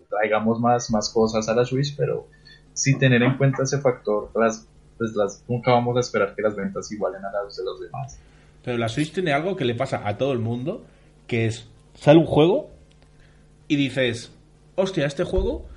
traigamos 0.10 0.60
más, 0.60 0.92
más 0.92 1.10
cosas 1.10 1.48
a 1.50 1.56
la 1.56 1.66
Switch, 1.66 1.96
pero 1.96 2.28
sin 2.80 2.98
tener 2.98 3.22
en 3.22 3.38
cuenta 3.38 3.64
ese 3.64 3.80
factor, 3.80 4.32
las, 4.36 4.68
pues 4.98 5.12
nunca 5.48 5.72
vamos 5.72 5.98
a 5.98 6.00
esperar 6.00 6.34
que 6.36 6.42
las 6.42 6.56
ventas 6.56 6.92
igualen 6.92 7.24
a 7.24 7.32
las 7.32 7.56
de 7.56 7.64
los 7.64 7.82
demás. 7.82 8.20
Pero 8.64 8.78
la 8.78 8.90
Switch 8.90 9.12
tiene 9.12 9.34
algo 9.34 9.56
que 9.56 9.66
le 9.66 9.76
pasa 9.76 10.08
a 10.08 10.18
todo 10.18 10.32
el 10.32 10.40
mundo, 10.40 10.86
que 11.28 11.46
es, 11.46 11.68
sale 11.94 12.20
un 12.20 12.26
juego 12.26 12.72
y 13.68 13.76
dices, 13.76 14.32
hostia, 14.76 15.06
este 15.06 15.24
juego 15.24 15.68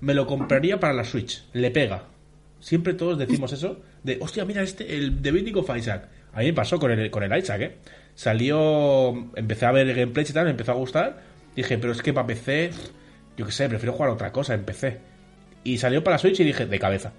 me 0.00 0.14
lo 0.14 0.26
compraría 0.26 0.78
para 0.80 0.92
la 0.92 1.04
Switch, 1.04 1.44
le 1.52 1.70
pega. 1.70 2.04
Siempre 2.60 2.94
todos 2.94 3.18
decimos 3.18 3.52
eso, 3.52 3.80
de, 4.04 4.18
hostia, 4.20 4.44
mira 4.44 4.62
este, 4.62 4.96
el 4.96 5.20
de 5.20 5.32
Binding 5.32 5.56
of 5.56 5.76
Isaac. 5.76 6.08
A 6.32 6.40
mí 6.40 6.46
me 6.46 6.52
pasó 6.52 6.78
con 6.78 6.92
el, 6.92 7.10
con 7.10 7.22
el 7.24 7.36
Isaac, 7.36 7.60
¿eh? 7.60 7.76
Salió, 8.14 9.10
empecé 9.34 9.66
a 9.66 9.72
ver 9.72 9.88
el 9.88 9.96
gameplay 9.96 10.24
y 10.28 10.32
tal, 10.32 10.44
me 10.44 10.50
empezó 10.50 10.72
a 10.72 10.76
gustar. 10.76 11.20
Dije, 11.56 11.76
pero 11.78 11.92
es 11.92 12.02
que 12.02 12.12
para 12.12 12.26
PC, 12.26 12.70
yo 13.36 13.46
qué 13.46 13.52
sé, 13.52 13.68
prefiero 13.68 13.92
jugar 13.92 14.10
otra 14.10 14.32
cosa 14.32 14.54
en 14.54 14.64
PC. 14.64 15.11
Y 15.64 15.78
salió 15.78 16.02
para 16.02 16.18
Switch 16.18 16.40
y 16.40 16.44
dije, 16.44 16.66
de 16.66 16.78
cabeza. 16.78 17.12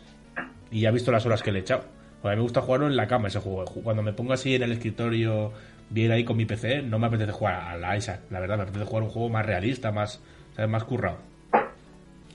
Y 0.72 0.82
ya 0.82 0.90
he 0.90 0.92
visto 0.92 1.12
las 1.12 1.26
horas 1.26 1.42
que 1.42 1.52
le 1.52 1.60
he 1.60 1.62
echado. 1.62 1.86
Porque 2.22 2.34
a 2.34 2.36
mí 2.36 2.38
me 2.38 2.44
gusta 2.44 2.62
jugarlo 2.62 2.88
en 2.88 2.96
la 2.96 3.08
cama 3.08 3.28
ese 3.28 3.40
juego. 3.40 3.66
Cuando 3.66 4.02
me 4.02 4.14
pongo 4.14 4.34
así 4.34 4.56
en 4.56 4.64
el 4.64 4.72
escritorio, 4.72 5.52
bien 5.90 6.12
ahí 6.12 6.24
con 6.24 6.38
mi 6.38 6.46
PC, 6.46 6.82
no 6.82 7.00
me 7.00 7.08
apetece 7.08 7.32
jugar 7.32 7.56
a 7.56 7.78
la 7.78 7.98
Isaac. 7.98 8.22
La 8.30 8.40
verdad, 8.40 8.58
me 8.58 8.64
apetece 8.64 8.86
jugar 8.86 9.04
un 9.04 9.10
juego 9.10 9.30
más 9.30 9.46
realista, 9.46 9.92
más, 9.92 10.20
¿sabes? 10.56 10.70
más 10.70 10.84
currado. 10.84 11.18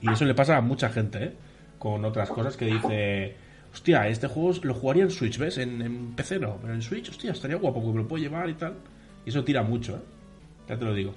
Y 0.01 0.11
eso 0.11 0.25
le 0.25 0.33
pasa 0.33 0.57
a 0.57 0.61
mucha 0.61 0.89
gente, 0.89 1.23
¿eh? 1.23 1.33
Con 1.77 2.05
otras 2.05 2.29
cosas 2.29 2.55
que 2.57 2.65
dice, 2.65 3.35
hostia, 3.73 4.07
este 4.07 4.27
juego 4.27 4.53
lo 4.63 4.73
jugaría 4.73 5.03
en 5.03 5.11
Switch, 5.11 5.37
¿ves? 5.37 5.57
En, 5.57 5.81
en 5.81 6.15
PC 6.15 6.39
no, 6.39 6.57
pero 6.61 6.73
en 6.73 6.81
Switch, 6.81 7.09
hostia, 7.09 7.31
estaría 7.31 7.57
guapo, 7.57 7.81
porque 7.81 7.97
me 7.97 8.03
lo 8.03 8.07
puedo 8.07 8.21
llevar 8.21 8.49
y 8.49 8.53
tal. 8.53 8.75
Y 9.25 9.29
eso 9.29 9.43
tira 9.43 9.63
mucho, 9.63 9.95
¿eh? 9.95 10.01
Ya 10.69 10.77
te 10.77 10.85
lo 10.85 10.93
digo. 10.93 11.13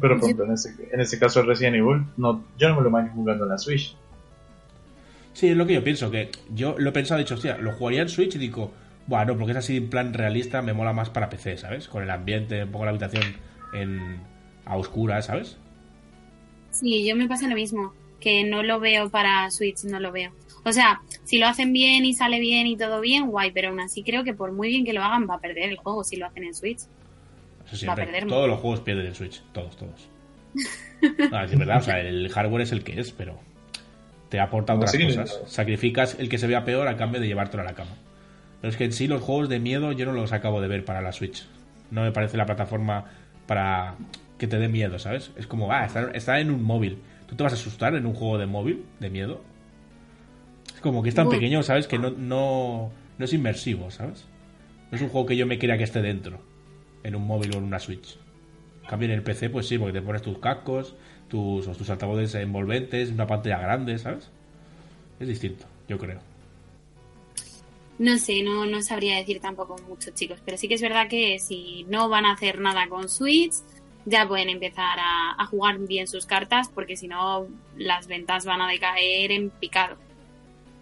Pero 0.00 0.18
por 0.18 0.24
ejemplo, 0.24 0.44
en 0.44 0.52
este, 0.52 0.88
en 0.92 1.00
este 1.00 1.18
caso 1.18 1.40
el 1.40 1.46
Resident 1.46 1.76
Evil, 1.76 2.04
no, 2.16 2.44
yo 2.58 2.68
no 2.68 2.76
me 2.76 2.82
lo 2.82 2.88
imagino 2.88 3.14
jugando 3.14 3.44
en 3.44 3.50
la 3.50 3.58
Switch. 3.58 3.96
Sí, 5.32 5.48
es 5.48 5.56
lo 5.56 5.66
que 5.66 5.74
yo 5.74 5.84
pienso, 5.84 6.10
que 6.10 6.30
yo 6.54 6.76
lo 6.78 6.90
he 6.90 6.92
pensado, 6.92 7.20
he 7.20 7.24
dicho, 7.24 7.34
hostia, 7.34 7.58
lo 7.58 7.72
jugaría 7.72 8.02
en 8.02 8.08
Switch 8.08 8.34
y 8.36 8.38
digo, 8.38 8.72
bueno, 9.06 9.36
porque 9.36 9.52
es 9.52 9.58
así 9.58 9.76
en 9.76 9.90
plan 9.90 10.14
realista, 10.14 10.62
me 10.62 10.72
mola 10.72 10.92
más 10.92 11.10
para 11.10 11.28
PC, 11.28 11.58
¿sabes? 11.58 11.88
Con 11.88 12.02
el 12.02 12.10
ambiente, 12.10 12.64
un 12.64 12.70
poco 12.70 12.84
la 12.84 12.90
habitación 12.90 13.36
en, 13.74 14.20
a 14.64 14.76
oscuras, 14.76 15.26
¿sabes? 15.26 15.58
Sí, 16.70 17.06
yo 17.06 17.16
me 17.16 17.28
pasa 17.28 17.48
lo 17.48 17.54
mismo, 17.54 17.92
que 18.20 18.44
no 18.44 18.62
lo 18.62 18.80
veo 18.80 19.10
para 19.10 19.50
Switch, 19.50 19.84
no 19.84 20.00
lo 20.00 20.10
veo. 20.10 20.32
O 20.64 20.72
sea, 20.72 21.00
si 21.24 21.38
lo 21.38 21.46
hacen 21.46 21.72
bien 21.72 22.04
y 22.04 22.14
sale 22.14 22.40
bien 22.40 22.66
y 22.66 22.76
todo 22.76 23.00
bien, 23.00 23.28
guay, 23.28 23.52
pero 23.52 23.68
aún 23.68 23.80
así 23.80 24.02
creo 24.02 24.24
que 24.24 24.34
por 24.34 24.52
muy 24.52 24.68
bien 24.68 24.84
que 24.84 24.92
lo 24.92 25.02
hagan 25.02 25.28
va 25.28 25.34
a 25.34 25.40
perder 25.40 25.70
el 25.70 25.76
juego 25.76 26.02
si 26.02 26.16
lo 26.16 26.26
hacen 26.26 26.44
en 26.44 26.54
Switch. 26.54 26.80
Eso 27.66 27.76
siempre. 27.76 28.04
perder 28.04 28.26
Todos 28.26 28.48
los 28.48 28.60
juegos 28.60 28.80
pierden 28.80 29.06
en 29.06 29.14
Switch, 29.14 29.42
todos, 29.52 29.76
todos. 29.76 30.08
Ah, 31.30 31.44
es 31.44 31.56
verdad, 31.56 31.76
o 31.76 31.82
sea, 31.82 32.00
el 32.00 32.30
hardware 32.30 32.62
es 32.62 32.72
el 32.72 32.82
que 32.82 32.98
es, 32.98 33.12
pero 33.12 33.38
te 34.30 34.40
aporta 34.40 34.74
otras 34.74 34.92
sí, 34.92 35.04
cosas. 35.04 35.40
no. 35.42 35.48
Sacrificas 35.48 36.16
el 36.18 36.30
que 36.30 36.38
se 36.38 36.46
vea 36.46 36.64
peor 36.64 36.88
a 36.88 36.96
cambio 36.96 37.20
de 37.20 37.26
llevártelo 37.26 37.62
a 37.62 37.66
la 37.66 37.74
cama. 37.74 37.92
Pero 38.60 38.70
es 38.70 38.76
que 38.76 38.84
en 38.84 38.92
sí 38.92 39.06
los 39.06 39.20
juegos 39.20 39.48
de 39.48 39.60
miedo 39.60 39.92
yo 39.92 40.06
no 40.06 40.12
los 40.12 40.32
acabo 40.32 40.60
de 40.60 40.68
ver 40.68 40.84
para 40.84 41.02
la 41.02 41.12
Switch. 41.12 41.46
No 41.90 42.02
me 42.02 42.12
parece 42.12 42.38
la 42.38 42.46
plataforma 42.46 43.04
para 43.46 43.96
que 44.38 44.46
te 44.46 44.58
dé 44.58 44.68
miedo, 44.68 44.98
¿sabes? 44.98 45.30
Es 45.36 45.46
como, 45.46 45.70
ah, 45.70 45.84
está, 45.84 46.10
está 46.12 46.40
en 46.40 46.50
un 46.50 46.62
móvil. 46.62 46.98
¿Tú 47.26 47.36
te 47.36 47.42
vas 47.42 47.52
a 47.52 47.56
asustar 47.56 47.94
en 47.94 48.06
un 48.06 48.14
juego 48.14 48.38
de 48.38 48.46
móvil 48.46 48.84
de 49.00 49.10
miedo? 49.10 49.42
Es 50.74 50.80
como 50.80 51.02
que 51.02 51.10
es 51.10 51.14
tan 51.14 51.28
pequeño, 51.28 51.62
¿sabes? 51.62 51.86
Que 51.86 51.98
no, 51.98 52.10
no, 52.10 52.90
no 53.18 53.24
es 53.24 53.32
inmersivo, 53.32 53.90
¿sabes? 53.90 54.26
No 54.90 54.96
es 54.96 55.02
un 55.02 55.08
juego 55.08 55.26
que 55.26 55.36
yo 55.36 55.46
me 55.46 55.58
quiera 55.58 55.76
que 55.76 55.84
esté 55.84 56.02
dentro, 56.02 56.40
en 57.06 57.14
un 57.14 57.26
móvil 57.26 57.54
o 57.54 57.58
en 57.58 57.64
una 57.64 57.78
Switch. 57.78 58.18
En 58.82 58.88
cambio, 58.88 59.08
en 59.08 59.14
el 59.14 59.22
PC, 59.22 59.50
pues 59.50 59.66
sí, 59.66 59.78
porque 59.78 59.92
te 59.92 60.02
pones 60.02 60.22
tus 60.22 60.38
cascos, 60.38 60.94
tus, 61.28 61.66
tus 61.76 61.90
altavoces 61.90 62.34
envolventes, 62.34 63.10
una 63.10 63.26
pantalla 63.26 63.58
grande, 63.58 63.98
¿sabes? 63.98 64.30
Es 65.18 65.28
distinto, 65.28 65.66
yo 65.88 65.98
creo. 65.98 66.20
No 67.98 68.18
sé, 68.18 68.42
no, 68.42 68.66
no 68.66 68.82
sabría 68.82 69.16
decir 69.16 69.40
tampoco 69.40 69.76
mucho, 69.88 70.10
chicos, 70.10 70.40
pero 70.44 70.58
sí 70.58 70.68
que 70.68 70.74
es 70.74 70.82
verdad 70.82 71.08
que 71.08 71.38
si 71.38 71.84
no 71.88 72.08
van 72.08 72.26
a 72.26 72.32
hacer 72.32 72.60
nada 72.60 72.88
con 72.88 73.08
Switch, 73.08 73.54
ya 74.04 74.28
pueden 74.28 74.50
empezar 74.50 74.98
a 75.00 75.46
jugar 75.46 75.78
bien 75.78 76.06
sus 76.06 76.26
cartas, 76.26 76.68
porque 76.68 76.96
si 76.96 77.08
no, 77.08 77.48
las 77.76 78.06
ventas 78.06 78.44
van 78.44 78.60
a 78.60 78.68
decaer 78.68 79.32
en 79.32 79.50
picado. 79.50 79.96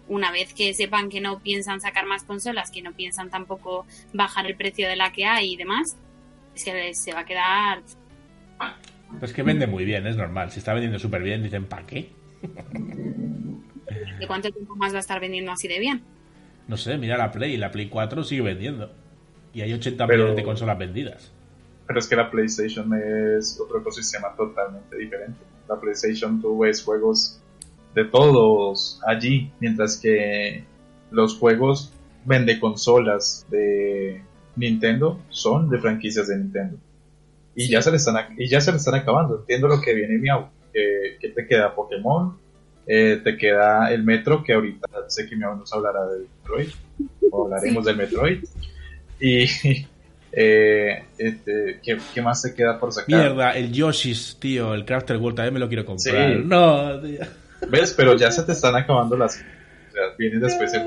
Una 0.07 0.29
vez 0.29 0.53
que 0.53 0.73
sepan 0.73 1.09
que 1.09 1.21
no 1.21 1.39
piensan 1.39 1.81
sacar 1.81 2.05
más 2.05 2.23
consolas, 2.23 2.69
que 2.69 2.83
no 2.83 2.93
piensan 2.93 3.31
tampoco 3.31 3.87
bajar 4.13 4.45
el 4.45 4.55
precio 4.55 4.87
de 4.87 4.95
la 4.95 5.11
que 5.11 5.25
hay 5.25 5.53
y 5.53 5.57
demás, 5.57 5.97
se, 6.55 6.93
se 6.93 7.13
va 7.13 7.19
a 7.21 7.25
quedar. 7.25 7.81
Pero 9.11 9.25
es 9.25 9.33
que 9.33 9.43
vende 9.43 9.67
muy 9.67 9.85
bien, 9.85 10.05
es 10.07 10.15
normal. 10.17 10.51
Si 10.51 10.59
está 10.59 10.73
vendiendo 10.73 10.99
súper 10.99 11.21
bien, 11.21 11.43
dicen, 11.43 11.65
¿para 11.65 11.85
qué? 11.85 12.09
¿De 14.19 14.27
cuánto 14.27 14.51
tiempo 14.51 14.75
más 14.75 14.93
va 14.93 14.97
a 14.97 15.01
estar 15.01 15.19
vendiendo 15.19 15.51
así 15.51 15.67
de 15.67 15.79
bien? 15.79 16.01
No 16.67 16.77
sé, 16.77 16.97
mira 16.97 17.17
la 17.17 17.31
Play, 17.31 17.57
la 17.57 17.71
Play 17.71 17.87
4 17.89 18.23
sigue 18.23 18.41
vendiendo. 18.41 18.91
Y 19.53 19.61
hay 19.61 19.73
80 19.73 20.05
Pero- 20.07 20.17
millones 20.23 20.35
de 20.37 20.43
consolas 20.43 20.77
vendidas. 20.77 21.31
Pero 21.87 21.99
es 21.99 22.07
que 22.07 22.15
la 22.15 22.31
PlayStation 22.31 22.91
es 23.37 23.59
otro 23.61 23.79
ecosistema 23.79 24.35
totalmente 24.35 24.97
diferente. 24.97 25.39
La 25.69 25.79
PlayStation 25.79 26.41
tú 26.41 26.57
ves 26.59 26.83
juegos 26.83 27.39
de 27.93 28.05
todos 28.05 28.99
allí, 29.05 29.51
mientras 29.59 29.97
que 29.97 30.63
los 31.11 31.37
juegos 31.37 31.93
vende 32.25 32.59
consolas 32.59 33.45
de 33.51 34.23
Nintendo 34.55 35.19
son 35.29 35.69
de 35.69 35.79
franquicias 35.79 36.27
de 36.27 36.37
Nintendo. 36.37 36.77
Y 37.55 37.69
ya 37.69 37.81
se 37.81 37.91
le 37.91 37.97
están 37.97 38.35
y 38.37 38.49
ya 38.49 38.59
se 38.59 38.71
le 38.71 38.77
están 38.77 38.95
acabando. 38.95 39.39
Entiendo 39.39 39.67
lo 39.67 39.81
que 39.81 39.93
viene 39.93 40.17
Miau, 40.17 40.49
que, 40.73 41.17
que 41.19 41.29
te 41.29 41.47
queda 41.47 41.73
Pokémon, 41.73 42.37
eh, 42.85 43.21
te 43.23 43.37
queda 43.37 43.91
el 43.91 44.03
Metro, 44.03 44.43
que 44.43 44.53
ahorita 44.53 44.87
sé 45.07 45.27
que 45.27 45.35
Miau 45.35 45.55
nos 45.55 45.71
hablará 45.73 46.05
del 46.07 46.27
Metroid, 46.37 46.69
o 47.31 47.45
hablaremos 47.45 47.85
del 47.85 47.97
Metroid. 47.97 48.43
Y 49.19 49.45
eh, 50.31 51.03
este, 51.17 51.79
¿qué, 51.81 51.97
qué 52.13 52.21
más 52.21 52.41
se 52.41 52.53
queda 52.53 52.77
por 52.79 52.91
sacar? 52.91 53.17
Mierda, 53.17 53.51
el 53.51 53.71
Yoshi's, 53.71 54.37
tío, 54.39 54.73
el 54.73 54.85
Crafter 54.85 55.17
World 55.17 55.37
también 55.37 55.53
me 55.53 55.59
lo 55.59 55.67
quiero 55.67 55.85
comprar. 55.85 56.33
Sí. 56.33 56.41
No, 56.43 56.99
tío. 57.01 57.21
¿Ves? 57.69 57.93
Pero 57.95 58.15
ya 58.15 58.31
se 58.31 58.43
te 58.43 58.51
están 58.51 58.75
acabando 58.75 59.17
las. 59.17 59.43
Después 60.17 60.73
el 60.73 60.83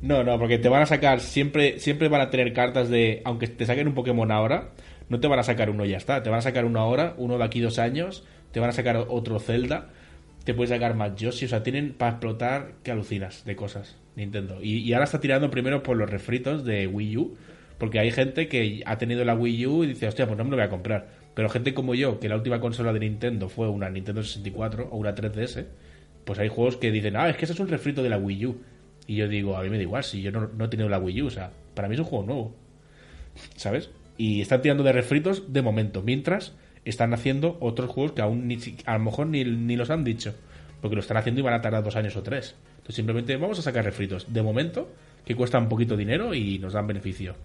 No, 0.00 0.22
no, 0.24 0.38
porque 0.38 0.58
te 0.58 0.68
van 0.68 0.82
a 0.82 0.86
sacar, 0.86 1.20
siempre, 1.20 1.78
siempre 1.78 2.08
van 2.08 2.20
a 2.20 2.30
tener 2.30 2.52
cartas 2.52 2.88
de, 2.88 3.22
aunque 3.24 3.46
te 3.46 3.66
saquen 3.66 3.88
un 3.88 3.94
Pokémon 3.94 4.30
ahora, 4.30 4.70
no 5.08 5.20
te 5.20 5.28
van 5.28 5.38
a 5.38 5.42
sacar 5.42 5.70
uno 5.70 5.84
y 5.84 5.90
ya 5.90 5.96
está, 5.96 6.22
te 6.22 6.30
van 6.30 6.38
a 6.38 6.42
sacar 6.42 6.64
uno 6.64 6.80
ahora, 6.80 7.14
uno 7.16 7.38
de 7.38 7.44
aquí 7.44 7.60
dos 7.60 7.78
años, 7.78 8.26
te 8.52 8.60
van 8.60 8.70
a 8.70 8.72
sacar 8.72 8.96
otro 8.96 9.38
Zelda, 9.38 9.88
te 10.44 10.54
puedes 10.54 10.70
sacar 10.70 10.94
más 10.94 11.14
Yoshi, 11.16 11.46
o 11.46 11.48
sea, 11.48 11.62
tienen 11.62 11.92
para 11.94 12.12
explotar 12.12 12.72
que 12.82 12.90
alucinas 12.90 13.44
de 13.44 13.56
cosas, 13.56 13.96
Nintendo. 14.16 14.58
Y, 14.62 14.78
y 14.78 14.92
ahora 14.92 15.04
está 15.04 15.20
tirando 15.20 15.50
primero 15.50 15.82
por 15.82 15.96
los 15.96 16.10
refritos 16.10 16.64
de 16.64 16.86
Wii 16.86 17.16
U, 17.16 17.36
porque 17.78 17.98
hay 17.98 18.10
gente 18.10 18.48
que 18.48 18.82
ha 18.86 18.96
tenido 18.98 19.24
la 19.24 19.34
Wii 19.34 19.66
U 19.66 19.84
y 19.84 19.88
dice, 19.88 20.06
hostia, 20.06 20.26
pues 20.26 20.38
no 20.38 20.44
me 20.44 20.50
lo 20.50 20.56
voy 20.56 20.66
a 20.66 20.68
comprar. 20.68 21.08
Pero 21.34 21.48
gente 21.48 21.74
como 21.74 21.94
yo, 21.94 22.20
que 22.20 22.28
la 22.28 22.36
última 22.36 22.60
consola 22.60 22.92
de 22.92 23.00
Nintendo 23.00 23.48
fue 23.48 23.68
una 23.68 23.88
Nintendo 23.88 24.22
64 24.22 24.88
o 24.90 24.96
una 24.98 25.14
3DS, 25.14 25.66
pues 26.24 26.38
hay 26.38 26.48
juegos 26.48 26.76
que 26.76 26.90
dicen, 26.90 27.16
ah, 27.16 27.28
es 27.28 27.36
que 27.36 27.44
ese 27.44 27.54
es 27.54 27.60
un 27.60 27.68
refrito 27.68 28.02
de 28.02 28.08
la 28.08 28.18
Wii 28.18 28.46
U. 28.46 28.60
Y 29.06 29.16
yo 29.16 29.28
digo, 29.28 29.56
a 29.56 29.62
mí 29.62 29.70
me 29.70 29.76
da 29.76 29.82
igual, 29.82 30.04
si 30.04 30.22
yo 30.22 30.30
no, 30.30 30.48
no 30.48 30.64
he 30.64 30.68
tenido 30.68 30.88
la 30.88 30.98
Wii 30.98 31.22
U, 31.22 31.26
o 31.26 31.30
sea, 31.30 31.50
para 31.74 31.88
mí 31.88 31.94
es 31.94 32.00
un 32.00 32.06
juego 32.06 32.24
nuevo. 32.24 32.54
¿Sabes? 33.56 33.90
Y 34.16 34.40
están 34.40 34.62
tirando 34.62 34.82
de 34.84 34.92
refritos 34.92 35.52
de 35.52 35.62
momento, 35.62 36.02
mientras 36.02 36.54
están 36.84 37.14
haciendo 37.14 37.56
otros 37.60 37.90
juegos 37.90 38.12
que 38.12 38.22
aún 38.22 38.46
ni, 38.46 38.58
a 38.84 38.94
lo 38.94 39.04
mejor 39.04 39.26
ni, 39.26 39.44
ni 39.44 39.76
los 39.76 39.90
han 39.90 40.04
dicho, 40.04 40.34
porque 40.80 40.96
lo 40.96 41.00
están 41.00 41.16
haciendo 41.16 41.40
y 41.40 41.44
van 41.44 41.54
a 41.54 41.60
tardar 41.60 41.82
dos 41.82 41.96
años 41.96 42.16
o 42.16 42.22
tres. 42.22 42.56
Entonces 42.70 42.96
simplemente 42.96 43.36
vamos 43.36 43.58
a 43.58 43.62
sacar 43.62 43.84
refritos 43.84 44.32
de 44.32 44.42
momento, 44.42 44.88
que 45.24 45.36
cuestan 45.36 45.64
un 45.64 45.68
poquito 45.68 45.96
dinero 45.96 46.34
y 46.34 46.58
nos 46.58 46.72
dan 46.72 46.86
beneficio. 46.86 47.36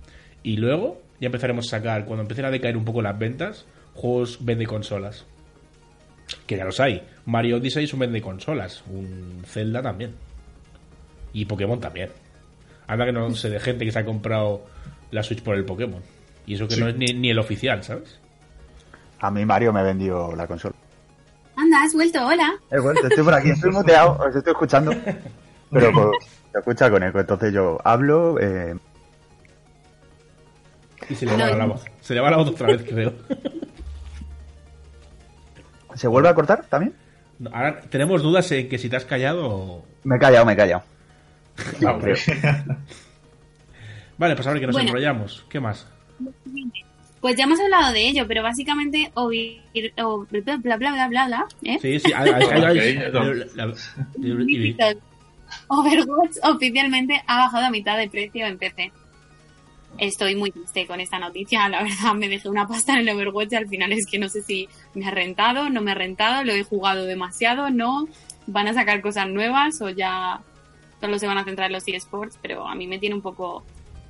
Y 0.43 0.57
luego 0.57 1.01
ya 1.19 1.27
empezaremos 1.27 1.67
a 1.67 1.77
sacar, 1.77 2.05
cuando 2.05 2.21
empiecen 2.21 2.45
a 2.45 2.51
decaer 2.51 2.77
un 2.77 2.85
poco 2.85 3.01
las 3.01 3.17
ventas, 3.17 3.65
juegos 3.93 4.39
vende 4.41 4.65
consolas. 4.65 5.25
Que 6.45 6.57
ya 6.57 6.65
los 6.65 6.79
hay. 6.79 7.05
Mario 7.25 7.57
Odyssey 7.57 7.85
es 7.85 7.93
un 7.93 7.99
vende 7.99 8.21
consolas. 8.21 8.83
Un 8.89 9.43
Zelda 9.45 9.81
también. 9.81 10.13
Y 11.33 11.45
Pokémon 11.45 11.79
también. 11.79 12.09
Anda 12.87 13.05
que 13.05 13.11
no 13.11 13.33
sé 13.35 13.49
de 13.49 13.59
gente 13.59 13.85
que 13.85 13.91
se 13.91 13.99
ha 13.99 14.05
comprado 14.05 14.65
la 15.11 15.23
Switch 15.23 15.41
por 15.41 15.55
el 15.55 15.65
Pokémon. 15.65 16.01
Y 16.45 16.55
eso 16.55 16.67
que 16.67 16.75
Sí. 16.75 16.81
no 16.81 16.87
es 16.87 16.95
ni, 16.97 17.07
ni 17.13 17.29
el 17.29 17.39
oficial, 17.39 17.83
¿sabes? 17.83 18.19
A 19.19 19.29
mí 19.31 19.45
Mario 19.45 19.73
me 19.73 19.83
vendió 19.83 20.35
la 20.35 20.47
consola. 20.47 20.75
Anda, 21.55 21.83
has 21.83 21.93
vuelto, 21.93 22.25
hola. 22.25 22.53
He 22.71 22.79
vuelto, 22.79 23.07
estoy 23.07 23.23
por 23.23 23.33
aquí, 23.33 23.49
estoy 23.49 23.71
muteado, 23.71 24.17
os 24.19 24.35
estoy 24.35 24.51
escuchando. 24.51 24.91
Pero 25.71 25.91
con- 25.91 26.11
se 26.51 26.59
escucha 26.59 26.89
con 26.89 27.03
eco, 27.03 27.19
entonces 27.19 27.51
yo 27.53 27.77
hablo. 27.83 28.39
Eh, 28.39 28.75
Y 31.09 31.15
se 31.15 31.25
le 31.25 31.31
va 31.31 31.37
No, 31.49 31.55
la 31.57 31.65
voz. 31.65 31.83
Se 32.01 32.13
le 32.13 32.19
va 32.21 32.31
la 32.31 32.37
voz 32.37 32.49
otra 32.49 32.67
vez, 32.67 32.83
creo. 32.87 33.13
¿Se 35.97 36.07
vuelve 36.07 36.29
a 36.29 36.35
cortar 36.35 36.65
también? 36.69 36.93
No, 37.39 37.49
Ahora 37.53 37.81
tenemos 37.81 38.23
dudas 38.23 38.51
en 38.51 38.69
que 38.69 38.77
si 38.77 38.89
te 38.89 38.95
has 38.95 39.05
callado 39.05 39.47
o... 39.49 39.85
Me 40.03 40.15
he 40.15 40.19
callado, 40.19 40.45
me 40.45 40.53
he 40.53 40.55
callado. 40.55 40.83
Ah, 41.85 41.91
hombre. 41.91 42.13
Vale, 44.17 44.35
pues 44.35 44.47
ahora 44.47 44.59
que 44.59 44.67
nos 44.67 44.75
Bueno. 44.75 44.89
enrollamos. 44.89 45.45
¿Qué 45.49 45.59
más? 45.59 45.87
Pues 47.21 47.35
ya 47.35 47.43
hemos 47.45 47.59
hablado 47.59 47.93
de 47.93 48.07
ello, 48.07 48.25
pero 48.27 48.43
básicamente 48.43 49.11
oír, 49.15 49.61
o 50.03 50.25
bla 50.29 50.77
bla 50.77 51.07
bla 51.07 51.47
¿eh? 51.63 51.77
Sí, 51.81 51.99
sí. 51.99 52.13
no. 53.11 53.21
Overwatch 55.67 56.37
oficialmente 56.43 57.21
ha 57.25 57.37
bajado 57.39 57.65
a 57.65 57.69
mitad 57.69 57.97
de 57.97 58.09
precio 58.09 58.45
en 58.45 58.57
PC. 58.57 58.91
Estoy 59.97 60.35
muy 60.35 60.51
triste 60.51 60.85
con 60.85 60.99
esta 60.99 61.19
noticia, 61.19 61.67
la 61.69 61.83
verdad 61.83 62.13
me 62.15 62.29
dejé 62.29 62.49
una 62.49 62.67
pasta 62.67 62.93
en 62.93 62.99
el 62.99 63.09
Overwatch 63.09 63.53
y 63.53 63.55
al 63.55 63.67
final 63.67 63.91
es 63.91 64.05
que 64.05 64.19
no 64.19 64.29
sé 64.29 64.41
si 64.41 64.67
me 64.93 65.07
ha 65.07 65.11
rentado, 65.11 65.69
no 65.69 65.81
me 65.81 65.91
ha 65.91 65.95
rentado, 65.95 66.43
lo 66.43 66.53
he 66.53 66.63
jugado 66.63 67.05
demasiado, 67.05 67.69
no, 67.69 68.07
van 68.47 68.67
a 68.67 68.73
sacar 68.73 69.01
cosas 69.01 69.27
nuevas 69.29 69.81
o 69.81 69.89
ya 69.89 70.41
solo 70.99 71.19
se 71.19 71.27
van 71.27 71.37
a 71.37 71.43
centrar 71.43 71.67
en 71.67 71.73
los 71.73 71.87
eSports, 71.87 72.39
pero 72.41 72.67
a 72.67 72.75
mí 72.75 72.87
me 72.87 72.99
tiene 72.99 73.15
un 73.15 73.21
poco 73.21 73.63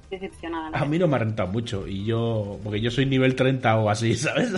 decepcionada. 0.09 0.77
A 0.77 0.85
mí 0.85 0.97
no 0.97 1.07
me 1.07 1.15
ha 1.15 1.19
rentado 1.19 1.49
mucho. 1.49 1.87
Y 1.87 2.05
yo... 2.05 2.59
Porque 2.63 2.79
yo 2.79 2.91
soy 2.91 3.05
nivel 3.05 3.35
30 3.35 3.77
o 3.77 3.89
así, 3.89 4.15
¿sabes? 4.15 4.53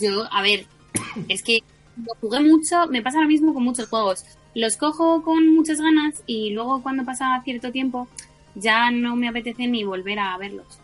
Yo, 0.00 0.26
a 0.32 0.42
ver, 0.42 0.66
es 1.28 1.42
que 1.42 1.62
lo 1.96 2.14
jugué 2.20 2.40
mucho, 2.40 2.86
me 2.88 3.02
pasa 3.02 3.20
lo 3.20 3.28
mismo 3.28 3.52
con 3.52 3.64
muchos 3.64 3.88
juegos. 3.88 4.24
Los 4.54 4.76
cojo 4.76 5.22
con 5.22 5.54
muchas 5.54 5.80
ganas 5.80 6.22
y 6.26 6.50
luego 6.50 6.82
cuando 6.82 7.04
pasa 7.04 7.40
cierto 7.44 7.70
tiempo 7.70 8.08
ya 8.54 8.90
no 8.90 9.16
me 9.16 9.28
apetece 9.28 9.66
ni 9.66 9.84
volver 9.84 10.18
a 10.18 10.36
verlos. 10.38 10.78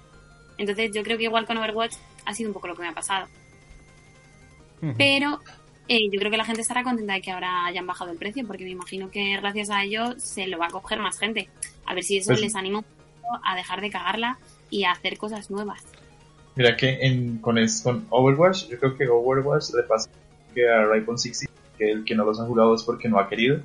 Entonces 0.59 0.91
yo 0.95 1.03
creo 1.03 1.19
que 1.19 1.25
igual 1.25 1.47
con 1.47 1.57
Overwatch 1.59 1.95
ha 2.25 2.35
sido 2.35 2.51
un 2.51 2.55
poco 2.55 2.69
lo 2.69 2.75
que 2.77 2.83
me 2.83 2.89
ha 2.89 2.95
pasado. 2.95 3.27
Pero 4.99 5.41
eh, 5.89 6.09
yo 6.11 6.19
creo 6.19 6.31
que 6.31 6.37
la 6.37 6.45
gente 6.45 6.61
estará 6.61 6.83
contenta 6.83 7.15
de 7.15 7.23
que 7.23 7.31
ahora 7.31 7.67
hayan 7.67 7.87
bajado 7.87 8.11
el 8.13 8.19
precio 8.19 8.47
porque 8.47 8.65
me 8.65 8.71
imagino 8.71 9.11
que 9.11 9.37
gracias 9.39 9.71
a 9.71 9.83
ello 9.83 10.15
se 10.19 10.47
lo 10.47 10.59
va 10.59 10.67
a 10.67 10.71
coger 10.71 11.01
más 11.01 11.19
gente. 11.19 11.49
A 11.87 11.95
ver 11.95 12.05
si 12.05 12.19
eso 12.19 12.31
Pues- 12.31 12.41
les 12.41 12.55
anima 12.55 12.85
a 13.45 13.57
dejar 13.57 13.81
de 13.81 13.91
cagarla 13.91 14.39
y 14.71 14.85
a 14.85 14.93
hacer 14.93 15.17
cosas 15.19 15.51
nuevas. 15.51 15.83
Mira 16.55 16.77
que 16.77 16.99
en, 17.07 17.39
con, 17.39 17.59
es- 17.59 17.81
con 17.83 18.07
Overwatch, 18.11 18.69
yo 18.69 18.79
creo 18.79 18.97
que 18.97 19.09
Overwatch 19.09 19.71
le 19.75 19.83
pasa 19.83 20.09
que 20.55 20.69
a 20.69 20.85
Rainbow 20.85 21.17
Six 21.19 21.47
que 21.77 21.91
el 21.91 22.05
que 22.05 22.15
no 22.15 22.25
los 22.25 22.41
han 22.41 22.47
jugado 22.47 22.75
es 22.75 22.83
porque 22.83 23.09
no 23.09 23.19
ha 23.19 23.29
querido. 23.29 23.61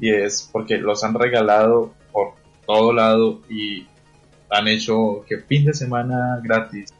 Y 0.00 0.10
es 0.10 0.48
porque 0.52 0.78
los 0.78 1.02
han 1.04 1.14
regalado 1.14 1.92
por 2.12 2.34
todo 2.68 2.92
lado 2.92 3.40
y 3.48 3.86
han 4.50 4.68
hecho 4.68 5.24
que 5.26 5.38
fin 5.38 5.64
de 5.64 5.72
semana 5.72 6.38
gratis. 6.44 6.92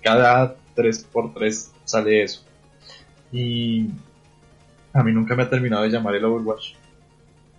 Cada 0.00 0.54
3x3 0.76 1.72
sale 1.84 2.22
eso. 2.22 2.44
Y 3.32 3.88
a 4.92 5.02
mí 5.02 5.12
nunca 5.12 5.34
me 5.34 5.42
ha 5.42 5.50
terminado 5.50 5.82
de 5.82 5.90
llamar 5.90 6.14
el 6.14 6.24
Overwatch. 6.24 6.74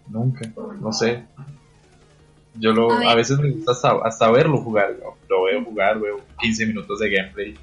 Nunca, 0.08 0.50
no 0.80 0.94
sé. 0.94 1.26
Yo 2.56 2.72
lo, 2.72 2.90
A 2.92 3.16
veces 3.16 3.38
me 3.38 3.52
gusta 3.52 3.74
hasta, 3.74 3.92
hasta 4.04 4.32
verlo 4.32 4.58
jugar. 4.58 4.96
Lo 5.30 5.44
veo 5.44 5.64
jugar, 5.64 6.00
veo 6.00 6.22
15 6.40 6.66
minutos 6.68 7.00
de 7.00 7.10
gameplay. 7.10 7.56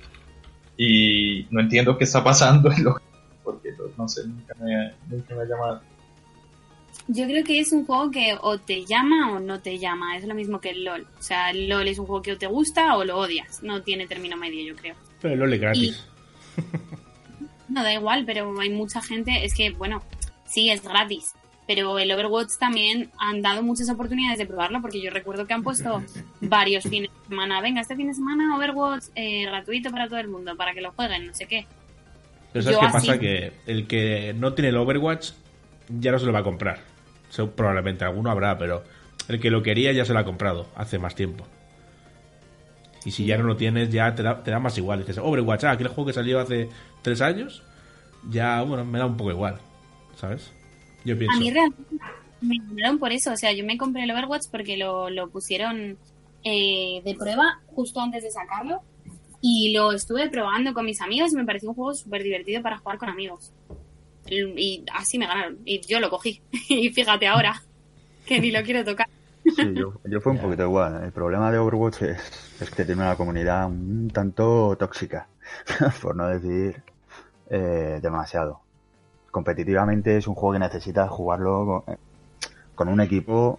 y 0.77 1.47
no 1.51 1.61
entiendo 1.61 1.97
qué 1.97 2.05
está 2.05 2.23
pasando 2.23 2.71
porque 3.43 3.73
no, 3.73 3.85
no 3.97 4.07
sé, 4.07 4.27
nunca 4.27 4.55
me, 4.61 4.93
nunca 5.09 5.35
me 5.35 5.43
ha 5.43 5.45
llamado. 5.47 5.81
Yo 7.11 7.25
creo 7.27 7.43
que 7.43 7.59
es 7.59 7.73
un 7.73 7.87
juego 7.87 8.11
que 8.11 8.37
o 8.41 8.59
te 8.59 8.85
llama 8.85 9.33
o 9.33 9.41
no 9.41 9.61
te 9.61 9.79
llama. 9.79 10.17
Es 10.17 10.25
lo 10.25 10.35
mismo 10.35 10.61
que 10.61 10.71
el 10.71 10.85
LOL. 10.85 11.07
O 11.19 11.23
sea, 11.23 11.51
el 11.51 11.69
LOL 11.69 11.89
es 11.89 11.99
un 11.99 12.07
juego 12.07 12.21
que 12.23 12.33
o 12.33 12.39
te 12.39 12.47
gusta 12.47 12.97
o 12.97 13.05
lo 13.05 13.17
odias. 13.19 13.63
No 13.63 13.83
tiene 13.83 14.07
término 14.07 14.37
medio, 14.37 14.63
yo 14.63 14.77
creo. 14.77 14.95
Pero 15.23 15.35
el 15.35 15.41
LOL 15.41 15.55
es 15.55 15.61
gratis. 15.61 16.07
No, 17.69 17.83
da 17.83 17.93
igual, 17.93 18.25
pero 18.27 18.59
hay 18.61 18.71
mucha 18.71 19.01
gente. 19.03 19.45
Es 19.45 19.55
que, 19.55 19.71
bueno, 19.71 20.03
sí, 20.47 20.71
es 20.71 20.83
gratis. 20.83 21.35
Pero 21.67 21.99
el 21.99 22.11
Overwatch 22.11 22.53
también 22.59 23.11
han 23.19 23.43
dado 23.43 23.63
muchas 23.63 23.91
oportunidades 23.91 24.39
de 24.39 24.47
probarlo, 24.47 24.81
porque 24.81 25.03
yo 25.03 25.11
recuerdo 25.11 25.47
que 25.47 25.53
han 25.53 25.63
puesto 25.63 26.03
varios 26.41 26.85
fines 26.85 27.11
de 27.11 27.29
semana. 27.29 27.61
Venga, 27.61 27.81
este 27.83 27.95
fin 27.97 28.09
de 28.09 28.15
semana 28.15 28.57
Overwatch 28.57 29.05
eh, 29.15 29.45
gratuito 29.45 29.91
para 29.91 30.09
todo 30.09 30.19
el 30.19 30.29
mundo, 30.29 30.57
para 30.57 30.73
que 30.73 30.81
lo 30.81 30.93
jueguen, 30.93 31.27
no 31.27 31.35
sé 31.35 31.47
qué. 31.47 31.67
Pero 32.53 32.63
¿sabes 32.63 32.77
Yo 32.77 32.81
qué 32.81 32.87
así- 32.87 33.07
pasa? 33.09 33.19
Que 33.19 33.53
el 33.67 33.87
que 33.87 34.35
no 34.35 34.55
tiene 34.55 34.71
el 34.71 34.77
Overwatch 34.79 35.31
ya 35.89 36.11
no 36.13 36.19
se 36.19 36.25
lo 36.27 36.33
va 36.33 36.39
a 36.39 36.45
comprar. 36.45 36.81
Probablemente 37.55 38.05
alguno 38.05 38.31
habrá, 38.31 38.59
pero 38.59 38.83
el 39.29 39.41
que 39.41 39.51
lo 39.51 39.63
quería 39.63 39.93
ya 39.93 40.05
se 40.05 40.13
lo 40.13 40.19
ha 40.19 40.25
comprado 40.25 40.67
hace 40.75 40.99
más 40.99 41.15
tiempo. 41.15 41.45
Y 43.05 43.11
si 43.11 43.27
ya 43.27 43.39
no 43.39 43.45
lo 43.45 43.57
tienes, 43.57 43.91
ya 43.91 44.15
te 44.15 44.23
da, 44.23 44.43
te 44.43 44.51
da 44.51 44.59
más 44.59 44.77
igual. 44.77 45.01
Dices, 45.01 45.19
Overwatch, 45.19 45.65
ah, 45.65 45.73
aquel 45.73 45.89
juego 45.89 46.07
que 46.07 46.13
salió 46.13 46.41
hace 46.41 46.69
tres 47.03 47.21
años, 47.21 47.63
ya, 48.29 48.63
bueno, 48.63 48.85
me 48.85 48.99
da 48.99 49.07
un 49.07 49.17
poco 49.17 49.31
igual, 49.31 49.59
¿sabes? 50.17 50.53
Yo 51.05 51.17
pienso. 51.17 51.37
A 51.37 51.41
mí 51.41 51.51
realmente 51.51 51.97
me 52.41 52.57
ganaron 52.59 52.99
por 52.99 53.13
eso. 53.13 53.33
O 53.33 53.37
sea, 53.37 53.53
yo 53.53 53.65
me 53.65 53.79
compré 53.79 54.05
el 54.05 54.11
Overwatch 54.11 54.47
porque 54.51 54.77
lo, 54.77 55.11
lo 55.11 55.29
pusieron 55.29 55.97
eh, 56.45 57.03
de 57.05 57.15
prueba 57.15 57.61
justo 57.67 58.01
antes 58.01 58.23
de 58.23 58.31
sacarlo. 58.31 58.83
Y 59.41 59.73
lo 59.73 59.93
estuve 59.93 60.29
probando 60.29 60.75
con 60.75 60.85
mis 60.85 61.01
amigos 61.01 61.33
y 61.33 61.37
me 61.37 61.45
pareció 61.45 61.69
un 61.69 61.77
juego 61.77 61.95
súper 61.95 62.25
divertido 62.25 62.61
para 62.61 62.79
jugar 62.79 62.99
con 62.99 63.09
amigos. 63.09 63.53
Y, 64.31 64.85
así 64.93 65.19
me 65.19 65.27
ganaron. 65.27 65.59
Y 65.65 65.81
yo 65.81 66.01
lo 66.01 66.11
cogí. 66.11 66.41
y 66.69 66.89
fíjate 66.91 67.27
ahora 67.27 67.63
que 68.27 68.41
ni 68.41 68.51
lo 68.51 68.63
quiero 68.63 68.85
tocar. 68.85 69.09
Yo, 69.45 69.95
yo 70.05 70.21
fue 70.21 70.33
un 70.33 70.39
poquito 70.39 70.65
igual. 70.65 71.03
El 71.05 71.13
problema 71.13 71.51
de 71.51 71.59
Overwatch 71.59 72.03
es, 72.03 72.71
que 72.77 72.85
tiene 72.85 73.03
una 73.03 73.17
comunidad 73.17 73.67
un 73.67 74.11
tanto 74.13 74.77
tóxica, 74.79 75.29
por 76.03 76.15
no 76.15 76.29
decir 76.29 76.83
eh, 77.49 77.99
demasiado. 78.03 78.61
Competitivamente 79.31 80.17
es 80.17 80.27
un 80.27 80.35
juego 80.35 80.55
que 80.55 80.59
necesitas 80.59 81.09
jugarlo 81.09 81.85
con, 81.87 81.97
con 82.75 82.89
un 82.89 83.01
equipo 83.01 83.59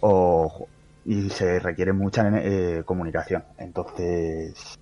o, 0.00 0.68
y 1.04 1.30
se 1.30 1.58
requiere 1.58 1.92
mucha 1.92 2.28
eh, 2.38 2.82
comunicación. 2.84 3.44
Entonces, 3.58 4.78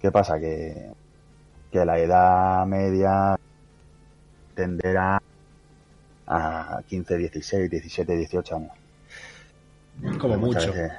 ¿qué 0.00 0.10
pasa? 0.10 0.38
Que, 0.38 0.92
que 1.70 1.84
la 1.84 1.98
edad 1.98 2.66
media 2.66 3.38
tenderá 4.54 5.20
a 6.26 6.80
15, 6.88 7.18
16, 7.18 7.70
17, 7.70 8.16
18 8.16 8.56
años. 8.56 8.72
Como 10.18 10.36
Muchas 10.36 10.66
mucho. 10.66 10.72
veces, 10.82 10.92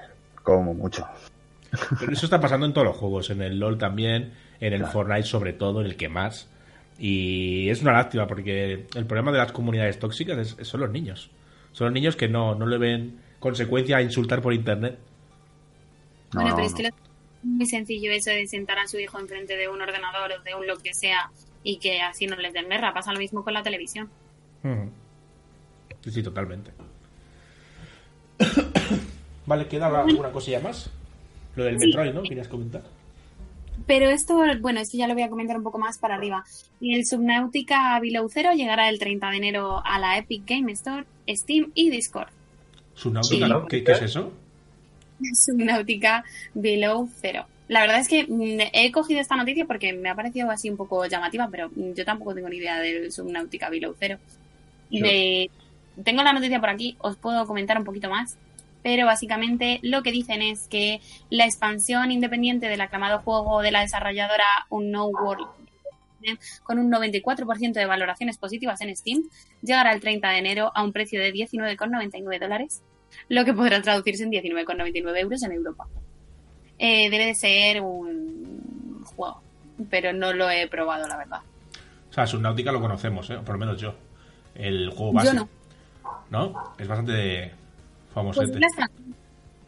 como 0.43 0.74
mucho. 0.74 1.08
Pero 1.99 2.14
eso 2.14 2.26
está 2.26 2.39
pasando 2.39 2.66
en 2.66 2.74
todos 2.74 2.88
los 2.88 2.95
juegos, 2.95 3.30
en 3.30 3.41
el 3.41 3.60
LOL 3.60 3.78
también, 3.78 4.34
en 4.60 4.74
el 4.74 4.80
Claro. 4.80 4.93
Fortnite 4.93 5.24
sobre 5.24 5.53
todo, 5.53 5.82
en 5.82 5.88
el 5.88 5.97
que 5.97 6.08
más. 6.08 6.47
Y 6.97 7.68
es 7.70 7.82
una 7.82 7.91
lástima 7.91 8.26
porque 8.28 8.88
el 8.95 9.06
problema 9.06 9.32
de 9.34 9.39
las 9.39 9.51
comunidades 9.51 9.99
tóxicas 9.99 10.38
es- 10.60 10.68
son 10.68 10.80
los 10.80 10.91
niños. 10.91 11.30
Son 11.74 11.86
los 11.88 11.93
niños 11.93 12.16
que 12.16 12.30
no, 12.30 12.56
no 12.56 12.66
le 12.66 12.78
ven 12.78 13.20
consecuencia 13.39 13.97
a 13.97 14.01
insultar 14.01 14.41
por 14.41 14.53
internet. 14.53 14.97
No, 16.34 16.41
bueno, 16.41 16.49
no, 16.51 16.56
pero 16.56 16.68
es 16.68 16.74
que 16.74 16.84
lo- 16.84 16.89
es 16.89 16.95
muy 17.43 17.66
sencillo 17.66 18.12
eso 18.12 18.30
de 18.30 18.47
sentar 18.47 18.80
a 18.80 18.88
su 18.88 18.97
hijo 18.97 19.20
enfrente 19.20 19.58
de 19.58 19.68
un 19.68 19.82
ordenador 19.82 20.32
o 20.32 20.41
de 20.43 20.56
un 20.56 20.66
lo 20.66 20.78
que 20.78 20.93
sea 20.93 21.30
y 21.66 21.78
que 21.80 22.01
así 22.01 22.28
no 22.28 22.38
les 22.38 22.53
den 22.53 22.70
guerra. 22.70 22.93
Pasa 22.93 23.11
lo 23.11 23.20
mismo 23.20 23.43
con 23.43 23.53
la 23.53 23.61
televisión. 23.63 24.09
Sí, 26.01 26.11
sí, 26.11 26.24
totalmente. 26.24 26.72
vale, 29.45 29.68
¿queda 29.68 29.88
alguna 29.88 30.32
cosilla 30.32 30.59
más? 30.61 30.89
Lo 31.55 31.63
del 31.66 31.80
Sí. 31.80 31.88
Metroid, 31.88 32.13
¿no? 32.13 32.24
¿Querías 32.24 32.47
comentar? 32.47 32.84
Pero 33.88 34.09
esto, 34.09 34.38
bueno, 34.61 34.80
esto 34.80 34.97
ya 34.97 35.07
lo 35.07 35.13
voy 35.13 35.24
a 35.24 35.30
comentar 35.30 35.57
un 35.57 35.63
poco 35.63 35.78
más 35.80 35.97
para 35.97 36.16
arriba. 36.16 36.43
Y 36.80 36.95
el 36.95 37.05
Subnautica 37.05 37.99
Below 37.99 38.30
Zero 38.30 38.53
llegará 38.53 38.88
el 38.89 38.99
30 38.99 39.30
de 39.32 39.38
enero 39.38 39.82
a 39.86 39.99
la 39.99 40.18
Epic 40.18 40.43
Game 40.47 40.72
Store, 40.72 41.05
Steam 41.28 41.72
y 41.76 41.89
Discord. 41.89 42.30
Subnautica, 42.93 43.45
Sí. 43.47 43.51
¿no? 43.51 43.66
¿Qué, 43.68 43.84
qué 43.84 43.91
es 43.91 44.01
eso? 44.03 44.32
Subnautica 45.34 46.24
Below 46.53 47.09
Zero. 47.22 47.45
La 47.68 47.82
verdad 47.82 47.99
es 47.99 48.07
que 48.07 48.26
mm, 48.28 48.70
he 48.74 48.91
cogido 48.91 49.20
esta 49.20 49.36
noticia 49.36 49.66
porque 49.66 49.93
me 49.93 50.09
ha 50.09 50.16
parecido 50.16 50.51
así 50.51 50.70
un 50.70 50.78
poco 50.78 51.05
llamativa, 51.05 51.47
pero 51.49 51.70
mm, 51.70 51.93
yo 51.93 52.05
tampoco 52.05 52.36
tengo 52.36 52.49
ni 52.49 52.57
idea 52.57 52.80
del 52.80 53.11
Subnautica 53.11 53.70
Below 53.70 53.95
Zero. 53.99 54.18
De- 55.01 55.49
tengo 56.03 56.24
la 56.24 56.34
noticia 56.34 56.59
por 56.59 56.70
aquí, 56.70 56.95
os 56.99 57.16
puedo 57.16 57.45
comentar 57.47 57.78
un 57.78 57.86
poquito 57.86 58.09
más, 58.09 58.38
pero 58.84 59.05
básicamente 59.05 59.80
lo 59.82 60.03
que 60.03 60.11
dicen 60.11 60.41
es 60.41 60.68
que 60.68 60.99
la 61.30 61.45
expansión 61.45 62.11
independiente 62.11 62.68
del 62.68 62.82
aclamado 62.82 63.20
juego 63.20 63.61
de 63.61 63.72
la 63.72 63.82
desarrolladora 63.82 64.43
Unknown 64.70 65.11
World 65.16 65.47
con 66.63 66.80
un 66.80 66.91
94% 66.91 67.74
de 67.74 67.86
valoraciones 67.86 68.38
positivas 68.38 68.82
en 68.82 68.95
Steam, 68.95 69.24
llegará 69.61 69.93
el 69.93 70.01
30 70.01 70.28
de 70.30 70.38
enero 70.39 70.72
a 70.74 70.84
un 70.84 70.91
precio 70.91 71.20
de 71.22 71.32
19,99 71.32 72.39
dólares, 72.39 72.82
lo 73.30 73.45
que 73.45 73.53
podrá 73.53 73.82
traducirse 73.82 74.24
en 74.24 74.32
19,99 74.32 75.18
euros 75.20 75.43
en 75.43 75.51
Europa. 75.51 75.86
Eh, 76.80 77.09
debe 77.09 77.28
de 77.28 77.36
ser 77.36 77.82
un 77.82 79.03
juego, 79.05 79.41
pero 79.89 80.11
no 80.13 80.34
lo 80.34 80.49
he 80.49 80.67
probado, 80.67 81.07
la 81.07 81.17
verdad. 81.17 81.39
O 82.09 82.13
sea, 82.13 82.28
Subnautica 82.28 82.71
lo 82.71 82.82
conocemos, 82.82 83.30
¿eh? 83.30 83.38
Por 83.45 83.55
lo 83.55 83.59
menos 83.59 83.80
yo. 83.80 83.93
El 84.55 84.89
juego 84.89 85.11
Yo 85.11 85.15
base. 85.15 85.34
no. 85.34 85.49
¿No? 86.30 86.73
Es 86.78 86.88
bastante 86.88 87.51
Pues 88.13 88.13
famosete. 88.13 88.51
es 88.53 88.59
la, 88.59 88.67
expansión, 88.67 89.15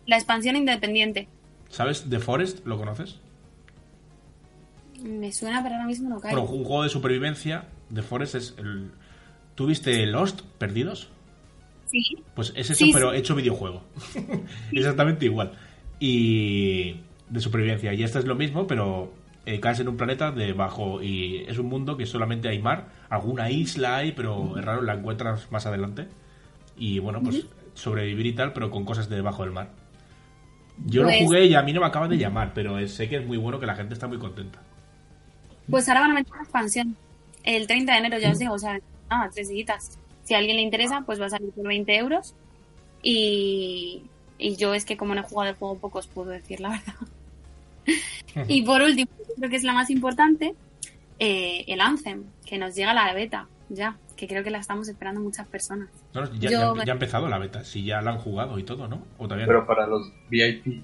la 0.05 0.15
expansión 0.15 0.55
independiente. 0.55 1.27
¿Sabes? 1.69 2.05
The 2.09 2.19
Forest, 2.19 2.65
¿lo 2.65 2.77
conoces? 2.77 3.19
Me 5.03 5.31
suena, 5.31 5.61
pero 5.61 5.75
ahora 5.75 5.87
mismo 5.87 6.09
no 6.09 6.19
cae. 6.19 6.31
Bueno, 6.33 6.47
un 6.49 6.63
juego 6.63 6.83
de 6.83 6.89
supervivencia. 6.89 7.65
The 7.93 8.01
Forest 8.01 8.35
es 8.35 8.55
el... 8.57 8.91
¿Tuviste 9.55 10.05
Lost, 10.05 10.41
Perdidos? 10.57 11.09
Sí, 11.87 12.01
Pues 12.35 12.49
es 12.55 12.69
eso, 12.69 12.75
Sí, 12.85 12.91
pero 12.93 13.11
sí. 13.11 13.17
hecho 13.17 13.35
videojuego. 13.35 13.83
Exactamente 14.71 15.25
igual. 15.25 15.57
Y 15.99 17.01
de 17.29 17.39
supervivencia. 17.39 17.93
Y 17.93 18.03
este 18.03 18.19
es 18.19 18.25
lo 18.25 18.35
mismo, 18.35 18.67
pero 18.67 19.13
eh, 19.45 19.59
caes 19.59 19.79
en 19.79 19.87
un 19.87 19.97
planeta 19.97 20.31
debajo 20.31 21.01
y 21.01 21.37
es 21.47 21.57
un 21.57 21.67
mundo 21.67 21.97
que 21.97 22.05
solamente 22.05 22.49
hay 22.49 22.61
mar. 22.61 22.89
Alguna 23.09 23.49
isla 23.49 23.97
hay, 23.97 24.11
pero 24.11 24.57
es 24.57 24.63
raro, 24.65 24.81
la 24.81 24.93
encuentras 24.93 25.51
más 25.51 25.65
adelante. 25.65 26.07
Y 26.77 26.99
bueno, 26.99 27.21
pues 27.21 27.45
sobrevivir 27.73 28.25
y 28.27 28.33
tal, 28.33 28.53
pero 28.53 28.69
con 28.71 28.85
cosas 28.85 29.09
de 29.09 29.15
debajo 29.15 29.43
del 29.43 29.51
mar. 29.51 29.69
Yo 30.85 31.03
Pues- 31.03 31.19
lo 31.19 31.25
jugué 31.25 31.45
y 31.45 31.55
a 31.55 31.63
mí 31.63 31.73
no 31.73 31.81
me 31.81 31.87
acaba 31.87 32.07
de 32.07 32.17
llamar, 32.17 32.51
pero 32.53 32.77
eh, 32.77 32.87
sé 32.87 33.09
que 33.09 33.17
es 33.17 33.25
muy 33.25 33.37
bueno, 33.37 33.59
que 33.59 33.65
la 33.65 33.75
gente 33.75 33.93
está 33.93 34.07
muy 34.07 34.19
contenta. 34.19 34.61
Pues 35.69 35.87
ahora 35.89 36.01
van 36.01 36.11
a 36.11 36.13
meter 36.15 36.33
una 36.33 36.43
expansión. 36.43 36.95
El 37.43 37.65
30 37.67 37.93
de 37.93 37.97
enero, 37.99 38.19
ya 38.19 38.31
os 38.31 38.39
digo, 38.39 38.53
o 38.53 38.59
sea, 38.59 38.79
ah, 39.09 39.29
tres 39.33 39.49
días. 39.49 39.97
Si 40.23 40.33
a 40.33 40.37
alguien 40.37 40.57
le 40.57 40.61
interesa, 40.61 41.01
pues 41.05 41.19
va 41.19 41.25
a 41.25 41.29
salir 41.29 41.49
por 41.51 41.67
20 41.67 41.95
euros. 41.97 42.35
Y, 43.01 44.03
y 44.37 44.55
yo 44.55 44.73
es 44.73 44.85
que 44.85 44.97
como 44.97 45.15
no 45.15 45.21
he 45.21 45.23
jugado 45.23 45.51
el 45.51 45.55
juego 45.57 45.77
poco 45.79 45.99
os 45.99 46.07
puedo 46.07 46.29
decir 46.31 46.59
la 46.59 46.69
verdad. 46.69 46.95
y 48.47 48.61
por 48.63 48.81
último, 48.81 49.09
creo 49.37 49.49
que 49.49 49.55
es 49.55 49.63
la 49.63 49.73
más 49.73 49.89
importante, 49.89 50.55
eh, 51.19 51.63
el 51.67 51.81
Anthem, 51.81 52.25
que 52.45 52.57
nos 52.57 52.75
llega 52.75 52.93
la 52.93 53.13
beta, 53.13 53.47
ya, 53.69 53.97
que 54.15 54.27
creo 54.27 54.43
que 54.43 54.49
la 54.51 54.59
estamos 54.59 54.87
esperando 54.87 55.21
muchas 55.21 55.47
personas. 55.47 55.89
No, 56.13 56.25
ya, 56.33 56.49
Yo- 56.49 56.75
ya- 56.75 56.85
ya 56.85 56.91
ha 56.91 56.95
empezado 56.95 57.27
la 57.29 57.37
beta, 57.39 57.63
si 57.63 57.83
ya 57.85 58.01
la 58.01 58.11
han 58.11 58.17
jugado 58.19 58.59
y 58.59 58.63
todo, 58.63 58.87
¿no? 58.87 59.03
O 59.17 59.25
todavía 59.25 59.45
Pero 59.47 59.61
no. 59.61 59.67
para 59.67 59.87
los 59.87 60.11
VIP. 60.29 60.83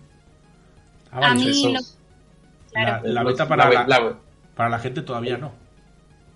Ah, 1.11 1.19
vale, 1.19 1.25
a 1.25 1.33
mí 1.35 1.49
esos- 1.49 1.73
lo- 1.73 2.71
claro. 2.71 3.07
La, 3.07 3.23
beta 3.23 3.47
para 3.47 3.69
la- 3.69 3.85
la, 3.87 3.99
la- 3.99 4.19
para 4.55 4.69
la 4.69 4.79
gente 4.79 5.01
todavía 5.01 5.37
no. 5.37 5.51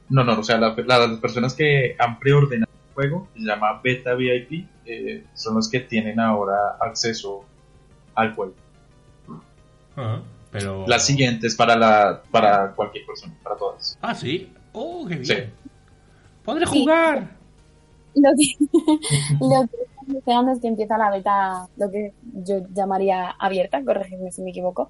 No, 0.09 0.23
no, 0.23 0.39
o 0.39 0.43
sea, 0.43 0.57
la- 0.57 0.73
la- 0.75 1.07
las 1.07 1.19
personas 1.19 1.53
que 1.53 1.95
han 1.99 2.17
preordenado 2.19 2.71
el 2.71 2.93
juego, 2.93 3.27
se 3.35 3.41
llama 3.41 3.81
Beta 3.83 4.13
VIP, 4.13 4.67
eh, 4.87 5.25
son 5.33 5.55
los 5.55 5.69
que 5.69 5.79
tienen 5.81 6.19
ahora 6.19 6.77
acceso 6.79 7.43
al 8.15 8.33
juego. 8.33 8.53
Ajá, 9.95 10.21
pero... 10.51 10.85
La 10.87 10.99
siguiente 10.99 11.47
es 11.47 11.55
para, 11.55 11.75
la, 11.75 12.21
para 12.31 12.71
cualquier 12.73 13.05
persona, 13.05 13.33
para 13.43 13.55
todas. 13.57 13.97
Ah, 14.01 14.13
sí. 14.15 14.51
Oh, 14.73 15.05
qué 15.07 15.15
bien. 15.15 15.25
Sí. 15.25 15.69
¡Podré 16.43 16.65
Sí. 16.67 16.81
jugar! 16.81 17.35
Lo 18.15 18.31
que, 18.35 18.65
lo 19.39 19.67
que 19.67 19.83
estamos 19.83 20.15
esperando 20.17 20.51
es 20.53 20.59
que 20.61 20.67
empieza 20.67 20.97
la 20.97 21.11
beta, 21.11 21.67
lo 21.77 21.91
que 21.91 22.13
yo 22.43 22.59
llamaría 22.73 23.31
abierta, 23.31 23.83
corregidme 23.83 24.31
si 24.31 24.41
me 24.41 24.51
equivoco. 24.51 24.89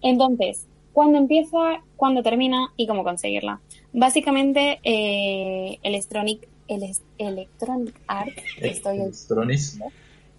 Entonces, 0.00 0.66
¿cuándo 0.92 1.18
empieza, 1.18 1.82
cuándo 1.96 2.22
termina 2.22 2.68
y 2.76 2.86
cómo 2.86 3.02
conseguirla? 3.04 3.60
Básicamente, 3.92 4.80
eh, 4.82 5.78
Electronic, 5.82 6.48
el, 6.68 6.82
Electronic 7.18 7.94
Arts, 8.06 8.42
estoy 8.60 9.00
Electronis. 9.00 9.78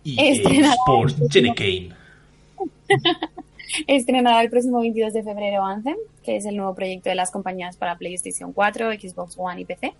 Y 0.03 0.19
Estrenada. 0.19 0.73
Sports 0.73 1.15
Jenny 1.29 1.53
Kane. 1.53 1.89
estrenará 3.87 4.41
el 4.41 4.49
próximo 4.49 4.79
22 4.79 5.13
de 5.13 5.23
febrero 5.23 5.63
Anthem, 5.63 5.97
que 6.23 6.37
es 6.37 6.45
el 6.45 6.55
nuevo 6.55 6.73
proyecto 6.75 7.09
de 7.09 7.15
las 7.15 7.31
compañías 7.31 7.77
para 7.77 7.97
PlayStation 7.97 8.53
4, 8.53 8.91
Xbox 8.93 9.35
One 9.37 9.61
y 9.61 9.65
PC. 9.65 9.93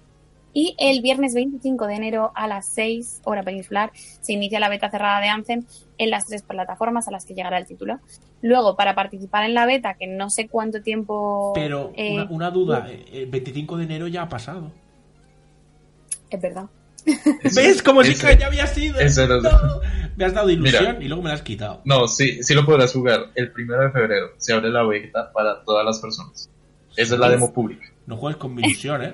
Y 0.53 0.73
el 0.80 1.01
viernes 1.01 1.34
25 1.34 1.86
de 1.86 1.95
enero 1.95 2.32
a 2.34 2.47
las 2.47 2.67
6 2.67 3.23
hora 3.26 3.43
peninsular 3.43 3.91
se 3.93 4.32
inicia 4.32 4.61
la 4.61 4.69
beta 4.69 4.89
cerrada 4.89 5.19
de 5.19 5.28
Anthem 5.28 5.65
en 5.97 6.09
las 6.09 6.28
tres 6.28 6.43
plataformas 6.43 7.09
a 7.09 7.11
las 7.11 7.26
que 7.26 7.34
llegará 7.34 7.57
el 7.57 7.65
título. 7.65 7.99
Luego, 8.41 8.78
para 8.78 8.95
participar 8.95 9.43
en 9.43 9.53
la 9.53 9.65
beta, 9.65 9.95
que 9.95 10.07
no 10.07 10.30
sé 10.30 10.47
cuánto 10.47 10.82
tiempo... 10.82 11.51
Pero 11.55 11.91
eh, 11.97 12.13
una, 12.13 12.28
una 12.30 12.51
duda, 12.51 12.88
eh, 12.89 13.05
el 13.11 13.26
25 13.26 13.76
de 13.78 13.84
enero 13.84 14.07
ya 14.07 14.21
ha 14.21 14.30
pasado. 14.30 14.71
Es 16.36 16.41
verdad. 16.41 16.65
¿Ves? 17.55 17.83
Como 17.83 18.03
si 18.03 18.11
ese- 18.11 18.38
ya 18.38 18.47
había 18.47 18.65
sido. 18.67 18.95
No. 19.41 19.79
Me 20.17 20.25
has 20.25 20.33
dado 20.33 20.49
ilusión 20.49 20.83
Mira. 20.93 20.97
y 21.03 21.07
luego 21.07 21.23
me 21.23 21.29
la 21.29 21.36
has 21.36 21.41
quitado. 21.41 21.81
No, 21.86 22.07
sí, 22.07 22.41
sí 22.41 22.53
lo 22.53 22.65
podrás 22.65 22.93
jugar. 22.93 23.27
El 23.36 23.51
primero 23.51 23.83
de 23.83 23.91
febrero 23.91 24.27
se 24.38 24.53
abre 24.53 24.69
la 24.69 24.83
beta 24.83 25.31
para 25.33 25.61
todas 25.63 25.86
las 25.86 25.99
personas. 25.99 26.49
Esa 26.95 27.13
es 27.15 27.19
la 27.19 27.29
demo 27.29 27.53
pública. 27.53 27.88
No 28.07 28.15
juegues 28.17 28.38
con 28.38 28.55
mi 28.55 28.61
ilusión, 28.63 29.03
¿eh? 29.03 29.13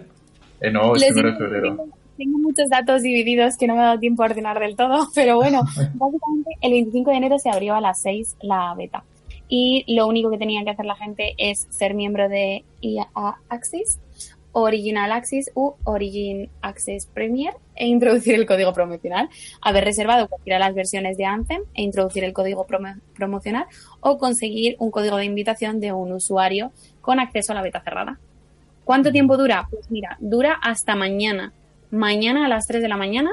Eh, 0.61 0.69
no, 0.72 0.95
es 0.95 1.01
Les 1.01 1.11
primero 1.13 1.32
de 1.32 1.38
febrero. 1.38 1.67
Tengo, 1.69 1.88
tengo 2.17 2.38
muchos 2.38 2.69
datos 2.69 3.01
divididos 3.01 3.57
que 3.57 3.65
no 3.67 3.76
me 3.76 3.82
ha 3.82 3.86
dado 3.88 3.99
tiempo 3.99 4.22
a 4.22 4.28
ordenar 4.28 4.59
del 4.59 4.76
todo, 4.76 5.07
pero 5.15 5.38
bueno, 5.38 5.61
básicamente 5.95 6.51
el 6.61 6.72
25 6.72 7.09
de 7.11 7.17
enero 7.17 7.39
se 7.39 7.49
abrió 7.49 7.74
a 7.74 7.82
las 7.82 7.99
6 8.01 8.38
la 8.41 8.74
beta. 8.78 9.03
Y 9.49 9.84
lo 9.95 10.07
único 10.07 10.30
que 10.32 10.38
tenía 10.38 10.63
que 10.63 10.69
hacer 10.69 10.86
la 10.86 10.95
gente 10.95 11.34
es 11.38 11.67
ser 11.72 11.93
miembro 11.93 12.30
de 12.30 12.63
EA 12.82 13.07
Access, 13.49 13.99
Original 14.54 15.12
Access 15.12 15.52
u 15.56 15.74
Origin 15.86 16.49
Access 16.62 17.06
Premier 17.06 17.54
e 17.76 17.88
introducir 17.88 18.36
el 18.36 18.45
código 18.45 18.74
promocional, 18.74 19.30
haber 19.62 19.84
reservado 19.86 20.28
cualquiera 20.28 20.58
de 20.58 20.66
las 20.66 20.76
versiones 20.76 21.18
de 21.18 21.26
Anthem 21.26 21.62
e 21.74 21.82
introducir 21.84 22.24
el 22.24 22.34
código 22.34 22.66
promo- 22.68 22.99
promocional 23.16 23.66
o 24.02 24.18
conseguir 24.18 24.76
un 24.80 24.91
código 24.91 25.18
de 25.18 25.26
invitación 25.26 25.80
de 25.80 25.93
un 25.93 26.12
usuario 26.12 26.72
con 27.02 27.20
acceso 27.20 27.54
a 27.54 27.56
la 27.56 27.62
beta 27.62 27.82
cerrada. 27.82 28.20
¿Cuánto 28.84 29.12
tiempo 29.12 29.38
dura? 29.38 29.68
Pues 29.70 29.89
mira, 29.91 30.18
dura 30.20 30.60
hasta 30.62 30.95
mañana. 30.95 31.54
Mañana 31.91 32.45
a 32.45 32.49
las 32.49 32.68
3 32.68 32.82
de 32.82 32.88
la 32.89 32.97
mañana 32.97 33.32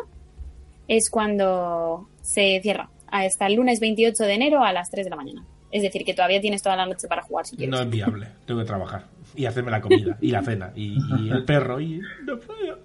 es 0.88 1.10
cuando 1.10 2.08
se 2.22 2.60
cierra. 2.62 2.88
Hasta 3.10 3.46
el 3.46 3.54
lunes 3.54 3.80
28 3.80 4.22
de 4.24 4.34
enero 4.34 4.62
a 4.62 4.72
las 4.72 4.90
3 4.90 5.04
de 5.06 5.10
la 5.10 5.16
mañana. 5.16 5.44
Es 5.70 5.82
decir, 5.82 6.04
que 6.04 6.14
todavía 6.14 6.40
tienes 6.40 6.62
toda 6.62 6.76
la 6.76 6.86
noche 6.86 7.08
para 7.08 7.22
jugar 7.22 7.46
si 7.46 7.56
quieres. 7.56 7.74
No 7.74 7.80
es 7.82 7.90
viable. 7.90 8.28
Tengo 8.46 8.60
que 8.60 8.66
trabajar. 8.66 9.04
Y 9.36 9.46
hacerme 9.46 9.70
la 9.70 9.80
comida. 9.80 10.16
Y 10.20 10.30
la 10.30 10.42
cena. 10.42 10.72
Y, 10.74 10.96
y 11.18 11.30
el 11.30 11.44
perro. 11.44 11.80
Y 11.80 12.00
no 12.26 12.38
puedo. 12.38 12.78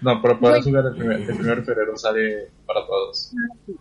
No, 0.00 0.20
pero 0.20 0.38
Bueno. 0.38 0.62
jugar 0.62 0.84
el 0.86 0.96
primer, 0.96 1.20
el 1.20 1.26
primero 1.26 1.56
de 1.56 1.62
febrero, 1.62 1.96
sale 1.96 2.48
para 2.66 2.84
todos. 2.86 3.32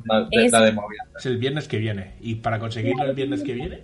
La, 0.06 0.28
Es- 0.32 0.51
la 0.51 0.62
demo 0.62 0.84
abierta. 0.84 1.18
Es 1.20 1.26
el 1.26 1.38
viernes 1.38 1.68
que 1.68 1.78
viene. 1.80 2.14
Y 2.22 2.36
para 2.36 2.60
conseguirlo 2.60 3.04
el 3.06 3.14
viernes 3.16 3.43
que 3.43 3.54
viene, 3.54 3.82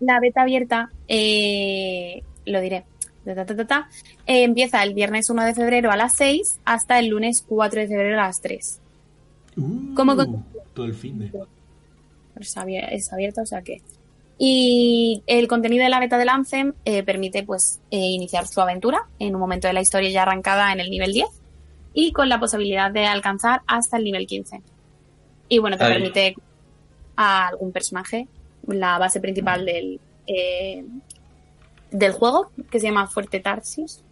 La 0.00 0.20
beta 0.20 0.42
abierta, 0.42 0.90
eh, 1.08 2.22
lo 2.44 2.60
diré, 2.60 2.84
ta, 3.24 3.34
ta, 3.34 3.46
ta, 3.46 3.56
ta, 3.56 3.66
ta, 3.66 3.88
eh, 4.26 4.42
empieza 4.42 4.82
el 4.82 4.92
viernes 4.92 5.30
1 5.30 5.42
de 5.44 5.54
febrero 5.54 5.90
a 5.90 5.96
las 5.96 6.14
6 6.16 6.60
hasta 6.66 6.98
el 6.98 7.06
lunes 7.08 7.42
4 7.48 7.80
de 7.80 7.88
febrero 7.88 8.20
a 8.20 8.24
las 8.26 8.40
3. 8.42 8.80
uh, 9.56 9.94
¿Cómo 9.94 10.14
con- 10.14 10.44
todo 10.74 10.84
el 10.84 10.94
fin 10.94 11.18
de. 11.18 11.26
es 12.38 12.54
es 12.90 13.12
abierta, 13.12 13.40
o 13.42 13.46
sea 13.46 13.62
que. 13.62 13.80
Y 14.38 15.22
el 15.26 15.48
contenido 15.48 15.84
de 15.84 15.90
la 15.90 15.98
beta 16.00 16.18
del 16.18 16.28
Anthem 16.28 16.74
eh, 16.84 17.02
permite 17.02 17.42
pues 17.42 17.80
eh, 17.90 17.96
iniciar 17.96 18.46
su 18.46 18.60
aventura 18.60 19.06
en 19.18 19.34
un 19.34 19.40
momento 19.40 19.66
de 19.66 19.72
la 19.72 19.80
historia 19.80 20.10
ya 20.10 20.22
arrancada 20.22 20.72
en 20.72 20.80
el 20.80 20.90
nivel 20.90 21.12
10 21.12 21.26
y 21.94 22.12
con 22.12 22.28
la 22.28 22.38
posibilidad 22.38 22.90
de 22.90 23.06
alcanzar 23.06 23.62
hasta 23.66 23.96
el 23.96 24.04
nivel 24.04 24.26
15. 24.26 24.60
Y 25.48 25.58
bueno, 25.58 25.78
te 25.78 25.84
Ahí. 25.84 25.92
permite 25.94 26.34
a 27.16 27.48
algún 27.48 27.72
personaje, 27.72 28.28
la 28.66 28.98
base 28.98 29.20
principal 29.20 29.64
del, 29.64 30.00
eh, 30.26 30.84
del 31.90 32.12
juego, 32.12 32.50
que 32.70 32.78
se 32.78 32.86
llama 32.88 33.06
Fuerte 33.06 33.40
Tarsius, 33.40 34.02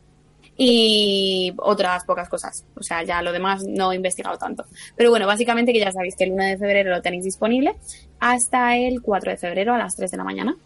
y 0.57 1.53
otras 1.59 2.05
pocas 2.05 2.29
cosas. 2.29 2.65
O 2.75 2.83
sea, 2.83 3.03
ya 3.03 3.23
lo 3.23 3.33
demás 3.33 3.65
no 3.67 3.93
he 3.93 3.97
investigado 3.97 4.39
tanto. 4.39 4.65
Pero 4.97 5.11
bueno, 5.11 5.27
básicamente 5.27 5.73
que 5.73 5.81
ya 5.81 5.93
sabéis 5.93 6.17
que 6.17 6.25
el 6.25 6.33
1 6.33 6.45
de 6.45 6.59
febrero 6.59 6.91
lo 6.91 7.03
tenéis 7.03 7.25
disponible 7.25 7.75
hasta 8.21 8.77
el 8.77 9.03
4 9.03 9.33
de 9.33 9.37
febrero 9.37 9.75
a 9.75 9.79
las 9.79 9.97
3 9.97 10.11
de 10.11 10.17
la 10.17 10.25
mañana. 10.25 10.57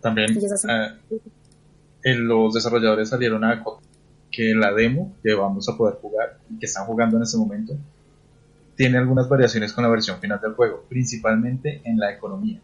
También 0.00 0.36
eh, 2.02 2.14
los 2.14 2.54
desarrolladores 2.54 3.08
salieron 3.08 3.44
a 3.44 3.62
que 4.30 4.54
la 4.54 4.72
demo 4.72 5.14
que 5.22 5.34
vamos 5.34 5.68
a 5.68 5.76
poder 5.76 5.96
jugar 5.96 6.38
y 6.50 6.58
que 6.58 6.66
están 6.66 6.86
jugando 6.86 7.16
en 7.16 7.24
este 7.24 7.36
momento 7.36 7.76
tiene 8.76 8.96
algunas 8.96 9.28
variaciones 9.28 9.74
con 9.74 9.84
la 9.84 9.90
versión 9.90 10.18
final 10.20 10.40
del 10.40 10.54
juego, 10.54 10.84
principalmente 10.88 11.82
en 11.84 11.98
la 11.98 12.12
economía. 12.12 12.60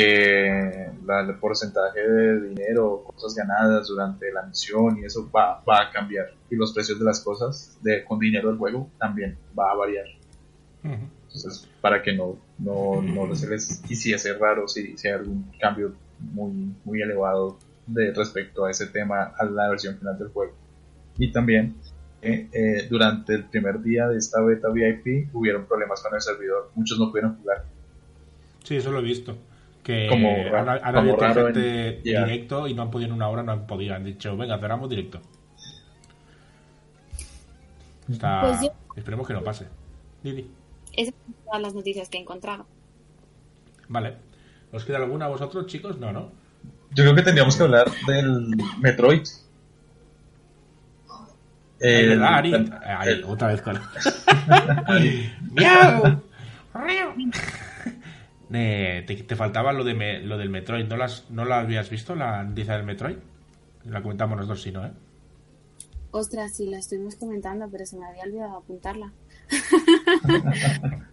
Que 0.00 0.90
la- 1.06 1.20
el 1.22 1.34
porcentaje 1.38 2.00
de 2.06 2.48
dinero, 2.50 3.02
cosas 3.06 3.34
ganadas 3.34 3.88
durante 3.88 4.30
la 4.30 4.42
misión 4.42 4.98
y 4.98 5.06
eso 5.06 5.30
va, 5.34 5.62
va 5.66 5.84
a 5.84 5.90
cambiar. 5.90 6.34
Y 6.50 6.56
los 6.56 6.74
precios 6.74 6.98
de 6.98 7.04
las 7.06 7.20
cosas 7.20 7.78
de, 7.82 8.04
con 8.04 8.18
dinero 8.18 8.50
del 8.50 8.58
juego 8.58 8.90
también 8.98 9.38
va 9.58 9.70
a 9.70 9.74
variar. 9.74 10.04
Entonces, 10.82 11.66
para 11.80 12.02
que 12.02 12.12
no, 12.12 12.36
no, 12.58 13.00
no 13.00 13.34
se 13.34 13.48
les 13.48 13.82
hiciese 13.90 14.34
raro 14.34 14.68
si, 14.68 14.98
si 14.98 15.08
hay 15.08 15.14
algún 15.14 15.50
cambio 15.58 15.94
muy, 16.18 16.74
muy 16.84 17.00
elevado 17.00 17.56
de 17.86 18.12
respecto 18.12 18.66
a 18.66 18.70
ese 18.70 18.88
tema 18.88 19.32
a 19.38 19.44
la 19.46 19.70
versión 19.70 19.96
final 19.96 20.18
del 20.18 20.28
juego. 20.28 20.52
Y 21.16 21.32
también, 21.32 21.74
eh, 22.20 22.48
eh, 22.52 22.86
durante 22.90 23.32
el 23.32 23.44
primer 23.44 23.80
día 23.80 24.08
de 24.08 24.18
esta 24.18 24.42
beta 24.42 24.68
VIP 24.68 25.30
hubieron 25.32 25.64
problemas 25.64 26.02
con 26.02 26.14
el 26.14 26.20
servidor. 26.20 26.70
Muchos 26.74 26.98
no 26.98 27.08
pudieron 27.10 27.36
jugar. 27.38 27.64
Sí, 28.62 28.76
eso 28.76 28.92
lo 28.92 28.98
he 28.98 29.02
visto. 29.02 29.34
Que 29.86 30.08
Como 30.08 30.28
han, 30.52 30.68
han 30.68 30.80
como 30.80 30.98
abierto 30.98 31.24
gente 31.44 31.88
en- 31.98 32.02
directo 32.02 32.66
y 32.66 32.74
no 32.74 32.82
han 32.82 32.90
podido 32.90 33.10
en 33.10 33.14
una 33.14 33.28
hora, 33.28 33.44
no 33.44 33.52
han 33.52 33.68
podido. 33.68 33.94
Han 33.94 34.02
dicho, 34.02 34.36
venga, 34.36 34.58
cerramos 34.58 34.90
directo. 34.90 35.20
Está... 38.10 38.40
Pues 38.42 38.62
yo- 38.62 38.72
Esperemos 38.96 39.28
que 39.28 39.34
no 39.34 39.44
pase. 39.44 39.66
Didi. 40.24 40.50
Esas 40.92 41.14
son 41.24 41.34
todas 41.44 41.62
las 41.62 41.72
noticias 41.74 42.08
que 42.08 42.18
he 42.18 42.20
encontrado. 42.20 42.66
Vale. 43.86 44.14
¿Os 44.72 44.84
queda 44.84 44.96
alguna 44.96 45.26
a 45.26 45.28
vosotros, 45.28 45.66
chicos? 45.68 45.98
No, 46.00 46.10
¿no? 46.12 46.32
Yo 46.90 47.04
creo 47.04 47.14
que 47.14 47.22
tendríamos 47.22 47.56
que 47.56 47.62
hablar 47.62 47.86
del 48.08 48.56
Metroid. 48.80 49.22
El- 51.78 52.24
Ari. 52.24 52.54
el- 52.54 52.72
Ay, 52.84 53.08
el- 53.10 53.24
otra 53.24 53.48
vez 53.48 53.62
con... 53.62 53.78
¡Miau! 55.52 56.22
Eh, 58.52 59.02
te, 59.06 59.16
te 59.16 59.36
faltaba 59.36 59.72
lo, 59.72 59.82
de 59.84 59.94
me- 59.94 60.20
lo 60.20 60.38
del 60.38 60.50
Metroid. 60.50 60.86
¿No, 60.86 60.96
las, 60.96 61.30
¿No 61.30 61.44
la 61.44 61.60
habías 61.60 61.90
visto, 61.90 62.14
la 62.14 62.42
noticia 62.44 62.74
del 62.76 62.84
Metroid? 62.86 63.16
La 63.84 64.02
comentamos 64.02 64.38
los 64.38 64.48
dos, 64.48 64.62
sí, 64.62 64.70
¿no? 64.72 64.84
¿Eh? 64.86 64.90
Ostras, 66.12 66.54
sí, 66.56 66.66
la 66.66 66.78
estuvimos 66.78 67.16
comentando, 67.16 67.68
pero 67.70 67.84
se 67.86 67.96
me 67.96 68.06
había 68.06 68.22
olvidado 68.24 68.56
apuntarla. 68.58 69.12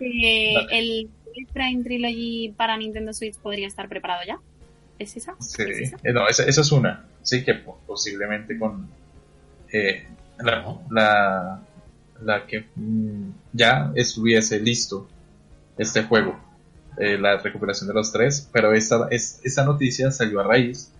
Vale. 0.00 0.68
el 0.78 1.10
Prime 1.52 1.82
Trilogy 1.82 2.54
para 2.56 2.76
Nintendo 2.76 3.12
Switch 3.12 3.36
podría 3.38 3.66
estar 3.66 3.88
preparado 3.88 4.20
ya. 4.26 4.38
¿Es 4.98 5.16
esa? 5.16 5.34
Sí, 5.40 5.62
¿Es 5.62 5.80
esa? 5.80 5.96
eh, 6.04 6.12
no, 6.12 6.28
esa, 6.28 6.44
esa 6.44 6.60
es 6.60 6.72
una. 6.72 7.04
Sí, 7.22 7.44
que 7.44 7.54
po- 7.54 7.80
posiblemente 7.86 8.58
con 8.58 8.88
eh, 9.72 10.06
la, 10.38 10.62
No. 10.62 10.82
la, 10.90 11.60
la 12.22 12.46
que 12.46 12.66
mm, 12.76 13.30
ya 13.52 13.92
estuviese 13.94 14.60
listo 14.60 15.08
este 15.78 16.04
juego, 16.04 16.38
eh, 16.98 17.18
la 17.18 17.38
recuperación 17.38 17.88
de 17.88 17.94
los 17.94 18.12
tres, 18.12 18.48
pero 18.52 18.72
esta, 18.72 19.08
es, 19.10 19.40
esta 19.44 19.64
noticia 19.64 20.10
salió 20.10 20.40
a 20.40 20.44
raíz 20.44 20.92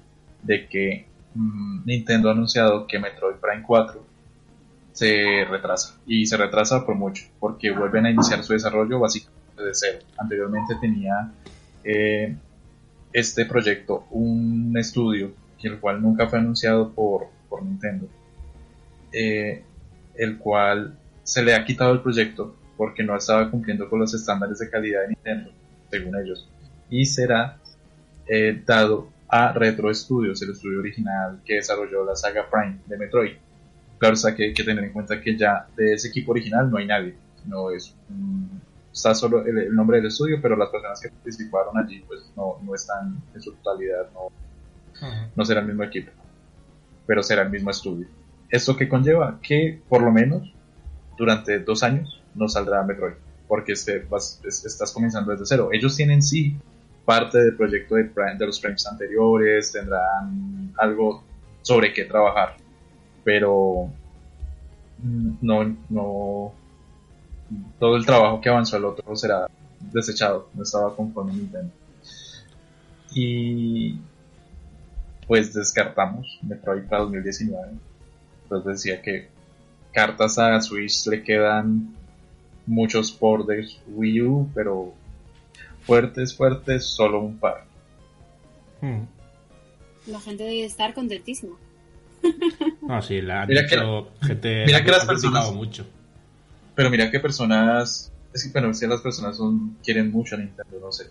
de 0.42 0.68
que 0.68 1.07
mm, 1.34 1.84
Nintendo 1.86 2.28
ha 2.28 2.32
anunciado 2.32 2.86
que 2.86 2.99
Metroid 2.99 3.36
Prime 3.36 3.62
4 3.66 4.05
se 4.92 5.45
retrasa 5.49 5.97
y 6.07 6.26
se 6.26 6.36
retrasa 6.36 6.86
por 6.86 6.95
mucho 6.95 7.24
porque 7.40 7.70
vuelven 7.72 8.07
a 8.07 8.11
iniciar 8.11 8.45
su 8.45 8.53
desarrollo 8.53 9.01
básicamente 9.01 9.62
de 9.62 9.74
cero. 9.74 9.99
Anteriormente 10.18 10.76
tenía 10.80 11.32
eh, 11.82 12.36
este 13.12 13.45
proyecto 13.47 14.07
un 14.11 14.76
estudio 14.78 15.32
el 15.68 15.80
cual 15.80 16.03
nunca 16.03 16.28
fue 16.28 16.38
anunciado 16.38 16.92
por, 16.92 17.28
por 17.49 17.62
Nintendo 17.62 18.07
eh, 19.12 19.62
el 20.14 20.38
cual 20.38 20.97
se 21.22 21.42
le 21.42 21.55
ha 21.55 21.64
quitado 21.64 21.92
el 21.92 22.01
proyecto 22.01 22.55
porque 22.76 23.03
no 23.03 23.16
estaba 23.16 23.51
cumpliendo 23.51 23.88
con 23.88 24.01
los 24.01 24.12
estándares 24.14 24.59
de 24.59 24.70
calidad 24.70 25.03
de 25.03 25.09
Nintendo 25.09 25.51
según 25.99 26.16
ellos 26.16 26.49
y 26.90 27.05
será 27.05 27.59
eh, 28.26 28.62
dado 28.64 29.09
a 29.28 29.53
Retro 29.53 29.92
Studios 29.92 30.40
el 30.42 30.51
estudio 30.51 30.78
original 30.78 31.40
que 31.45 31.55
desarrolló 31.55 32.05
la 32.05 32.16
saga 32.16 32.49
Prime 32.51 32.78
de 32.86 32.99
Metroid 32.99 33.36
claro 33.99 34.14
está 34.14 34.34
que 34.34 34.45
hay 34.45 34.55
que 34.55 34.64
tener 34.64 34.84
en 34.84 34.92
cuenta 34.92 35.20
que 35.20 35.36
ya 35.36 35.66
de 35.76 35.95
ese 35.95 36.09
equipo 36.09 36.32
original 36.32 36.70
no 36.70 36.78
hay 36.78 36.86
nadie 36.86 37.14
no 37.47 37.70
es 37.70 37.95
está 38.92 39.14
solo 39.14 39.45
el, 39.45 39.59
el 39.59 39.74
nombre 39.74 39.99
del 39.99 40.07
estudio 40.07 40.38
pero 40.40 40.57
las 40.57 40.68
personas 40.68 41.01
que 41.01 41.09
participaron 41.09 41.76
allí 41.78 42.05
pues 42.07 42.30
no, 42.36 42.59
no 42.62 42.74
están 42.74 43.22
en 43.34 43.40
su 43.42 43.53
totalidad 43.53 44.09
no, 44.12 44.30
no 45.34 45.45
será 45.45 45.61
el 45.61 45.66
mismo 45.66 45.82
equipo, 45.82 46.11
pero 47.07 47.22
será 47.22 47.42
el 47.42 47.51
mismo 47.51 47.70
estudio. 47.70 48.07
¿Esto 48.49 48.76
que 48.76 48.88
conlleva? 48.88 49.38
Que 49.42 49.80
por 49.88 50.03
lo 50.03 50.12
menos 50.12 50.53
durante 51.16 51.59
dos 51.59 51.82
años 51.82 52.22
no 52.34 52.49
saldrá 52.49 52.82
Metroid, 52.82 53.14
porque 53.49 53.72
este, 53.72 54.01
vas- 54.01 54.40
es- 54.45 54.64
estás 54.64 54.92
comenzando 54.92 55.32
desde 55.32 55.47
cero. 55.47 55.68
Ellos 55.72 55.97
tienen 55.97 56.22
sí 56.22 56.57
parte 57.05 57.38
del 57.38 57.57
proyecto 57.57 57.97
de, 57.97 58.05
de 58.05 58.47
los 58.47 58.59
premios 58.61 58.86
anteriores, 58.86 59.72
tendrán 59.72 60.72
algo 60.78 61.22
sobre 61.62 61.92
qué 61.92 62.05
trabajar, 62.05 62.57
pero 63.22 63.90
mm, 65.03 65.30
no, 65.42 65.76
no, 65.90 66.53
todo 67.78 67.97
el 67.97 68.07
trabajo 68.07 68.40
que 68.40 68.49
avanzó 68.49 68.76
el 68.78 68.84
otro 68.86 69.14
será 69.16 69.47
desechado, 69.92 70.49
no 70.55 70.62
estaba 70.62 70.95
conforme 70.97 71.34
Nintendo. 71.34 71.70
Y 73.14 73.99
pues 75.26 75.55
descartamos 75.55 76.38
Metroid 76.42 76.84
para 76.84 77.03
2019. 77.03 77.72
Entonces 78.45 78.72
decía 78.82 79.01
que 79.03 79.28
cartas 79.92 80.38
a 80.38 80.61
Switch 80.61 81.07
le 81.07 81.22
quedan 81.22 81.95
muchos 82.67 83.12
por 83.12 83.47
de 83.47 83.67
Wii 83.89 84.23
U, 84.23 84.51
pero 84.55 84.95
fuertes, 85.83 86.37
fuertes, 86.37 86.85
solo 86.85 87.21
un 87.21 87.39
par. 87.39 87.65
Hmm. 88.81 89.03
La 90.07 90.21
gente 90.21 90.45
debe 90.45 90.65
estar 90.65 90.95
contentísima. 90.95 91.57
No, 92.83 93.01
sí, 93.01 93.21
la 93.23 93.47
Mira 93.47 93.67
que- 93.67 93.79
gente. 94.27 94.65
mira 94.67 94.85
que 94.85 94.91
las 94.91 95.05
personas- 95.07 95.53
mucho. 95.53 95.87
Pero 96.75 96.91
mira 96.91 97.11
que 97.11 97.19
personas, 97.21 98.12
es 98.35 98.45
que 98.45 98.51
bueno, 98.53 98.75
si 98.75 98.87
las 98.87 99.01
personas 99.01 99.37
son, 99.37 99.77
quieren 99.83 100.11
mucho 100.11 100.35
a 100.35 100.39
Nintendo, 100.39 100.79
no 100.81 100.93
sé. 100.93 101.05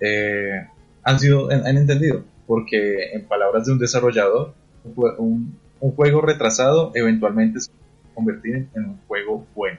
Eh, 0.00 0.66
han 1.02 1.18
sido, 1.18 1.50
han, 1.50 1.66
han 1.66 1.76
entendido, 1.78 2.22
porque 2.46 3.12
en 3.12 3.24
palabras 3.26 3.66
de 3.66 3.72
un 3.72 3.78
desarrollador, 3.78 4.54
un, 4.84 4.94
jue- 4.94 5.14
un- 5.18 5.58
un 5.80 5.90
juego 5.92 6.20
retrasado 6.20 6.92
eventualmente 6.94 7.60
se 7.60 7.72
va 7.72 7.78
a 8.10 8.14
convertir 8.14 8.68
en 8.74 8.84
un 8.84 9.00
juego 9.08 9.46
bueno, 9.54 9.78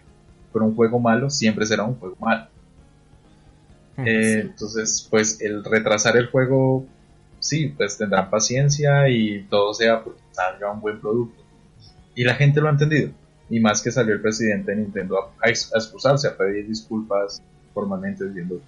pero 0.52 0.66
un 0.66 0.76
juego 0.76 1.00
malo 1.00 1.30
siempre 1.30 1.66
será 1.66 1.84
un 1.84 1.96
juego 1.96 2.16
malo. 2.20 2.48
Eh, 4.06 4.42
Entonces, 4.42 5.08
pues 5.10 5.40
el 5.42 5.64
retrasar 5.64 6.18
el 6.18 6.28
juego, 6.28 6.86
sí, 7.40 7.74
pues 7.76 7.98
tendrán 7.98 8.30
paciencia 8.30 9.10
y 9.10 9.44
todo 9.50 9.74
sea 9.74 10.04
porque 10.04 10.22
salga 10.32 10.72
un 10.72 10.82
buen 10.82 11.00
producto. 11.00 11.44
Y 12.16 12.24
la 12.24 12.36
gente 12.36 12.62
lo 12.62 12.68
ha 12.68 12.72
entendido. 12.72 13.12
Y 13.50 13.60
más 13.60 13.82
que 13.82 13.92
salió 13.92 14.14
el 14.14 14.22
presidente 14.22 14.72
de 14.72 14.78
Nintendo 14.78 15.18
a, 15.20 15.46
a 15.46 15.50
ex- 15.50 15.74
a 15.74 15.78
excusarse, 15.78 16.28
a 16.28 16.38
pedir 16.38 16.68
disculpas 16.68 17.42
formalmente 17.74 18.26
diciendo, 18.28 18.62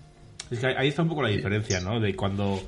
Es 0.52 0.60
que 0.60 0.68
ahí 0.68 0.90
está 0.90 1.02
un 1.04 1.10
poco 1.10 1.24
la 1.24 1.30
diferencia, 1.30 1.80
¿no? 1.80 2.00
De 2.00 2.16
cuando 2.16 2.62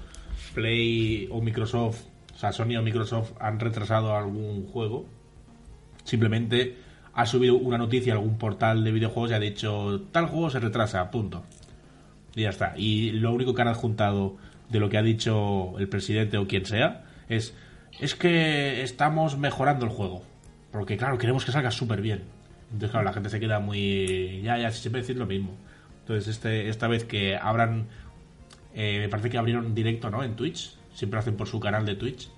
Play 0.54 1.28
o 1.32 1.42
Microsoft, 1.42 2.02
o 2.34 2.38
sea, 2.38 2.52
Sony 2.54 2.78
o 2.78 2.82
Microsoft 2.82 3.32
han 3.40 3.60
retrasado 3.60 4.16
algún 4.16 4.66
juego, 4.68 5.06
simplemente 6.04 6.78
ha 7.16 7.26
subido 7.26 7.56
una 7.56 7.78
noticia 7.78 8.14
algún 8.14 8.38
portal 8.38 8.84
de 8.84 8.92
videojuegos 8.92 9.32
y 9.32 9.34
ha 9.34 9.40
dicho, 9.40 10.02
tal 10.12 10.28
juego 10.28 10.50
se 10.50 10.60
retrasa, 10.60 11.10
punto. 11.12 11.44
Y 12.36 12.42
ya 12.42 12.50
está. 12.50 12.74
Y 12.76 13.12
lo 13.12 13.34
único 13.34 13.56
que 13.56 13.62
han 13.62 13.70
adjuntado 13.70 14.36
de 14.70 14.80
lo 14.80 14.90
que 14.90 14.98
ha 14.98 15.02
dicho 15.02 15.80
el 15.80 15.88
presidente 15.88 16.38
o 16.38 16.46
quien 16.46 16.66
sea 16.66 17.06
es, 17.30 17.54
es 18.02 18.16
que 18.16 18.84
estamos 18.84 19.38
mejorando 19.38 19.86
el 19.86 19.92
juego. 19.92 20.24
Porque 20.72 20.98
claro, 20.98 21.18
queremos 21.18 21.46
que 21.46 21.54
salga 21.54 21.72
súper 21.72 22.02
bien. 22.02 22.24
Entonces, 22.66 22.92
claro, 22.92 23.06
la 23.06 23.14
gente 23.14 23.30
se 23.30 23.40
queda 23.40 23.60
muy... 23.60 24.42
Ya, 24.44 24.58
ya, 24.58 24.70
siempre 24.72 25.02
decir 25.02 25.16
lo 25.16 25.26
mismo. 25.26 25.56
Entonces, 26.02 26.28
este, 26.28 26.68
esta 26.68 26.90
vez 26.90 27.06
que 27.06 27.38
abran... 27.38 27.88
eh, 28.74 29.00
me 29.00 29.08
parece 29.08 29.30
que 29.30 29.38
abrieron 29.38 29.74
directo, 29.74 30.10
¿no? 30.10 30.22
En 30.22 30.36
Twitch. 30.36 30.76
Siempre 30.94 31.20
hacen 31.20 31.38
por 31.38 31.48
su 31.48 31.62
canal 31.62 31.86
de 31.86 31.96
Twitch. 31.96 32.30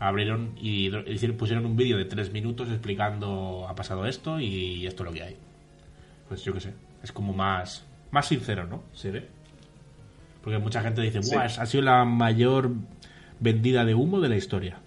Abrieron 0.00 0.54
y 0.60 0.90
pusieron 1.34 1.66
un 1.66 1.76
vídeo 1.76 1.96
de 1.98 2.06
tres 2.06 2.32
minutos 2.32 2.68
explicando 2.70 3.66
ha 3.68 3.74
pasado 3.74 4.06
esto 4.06 4.40
y 4.40 4.86
esto 4.86 5.02
es 5.04 5.06
lo 5.08 5.12
que 5.14 5.22
hay. 5.22 5.36
Pues 6.28 6.42
yo 6.42 6.52
qué 6.54 6.60
sé. 6.60 6.72
Es 7.02 7.12
como 7.12 7.32
más, 7.34 7.84
más 8.10 8.26
sincero, 8.26 8.66
¿no? 8.66 8.82
Se 8.94 9.10
ve. 9.10 9.28
Porque 10.42 10.58
mucha 10.58 10.80
gente 10.80 11.02
dice, 11.02 11.22
Sí. 11.22 11.34
Buah, 11.34 11.44
es- 11.46 11.58
ha 11.58 11.66
sido 11.66 11.82
la 11.84 12.04
mayor 12.06 12.70
vendida 13.40 13.84
de 13.84 13.94
humo 13.94 14.20
de 14.20 14.30
la 14.30 14.36
historia. 14.36 14.78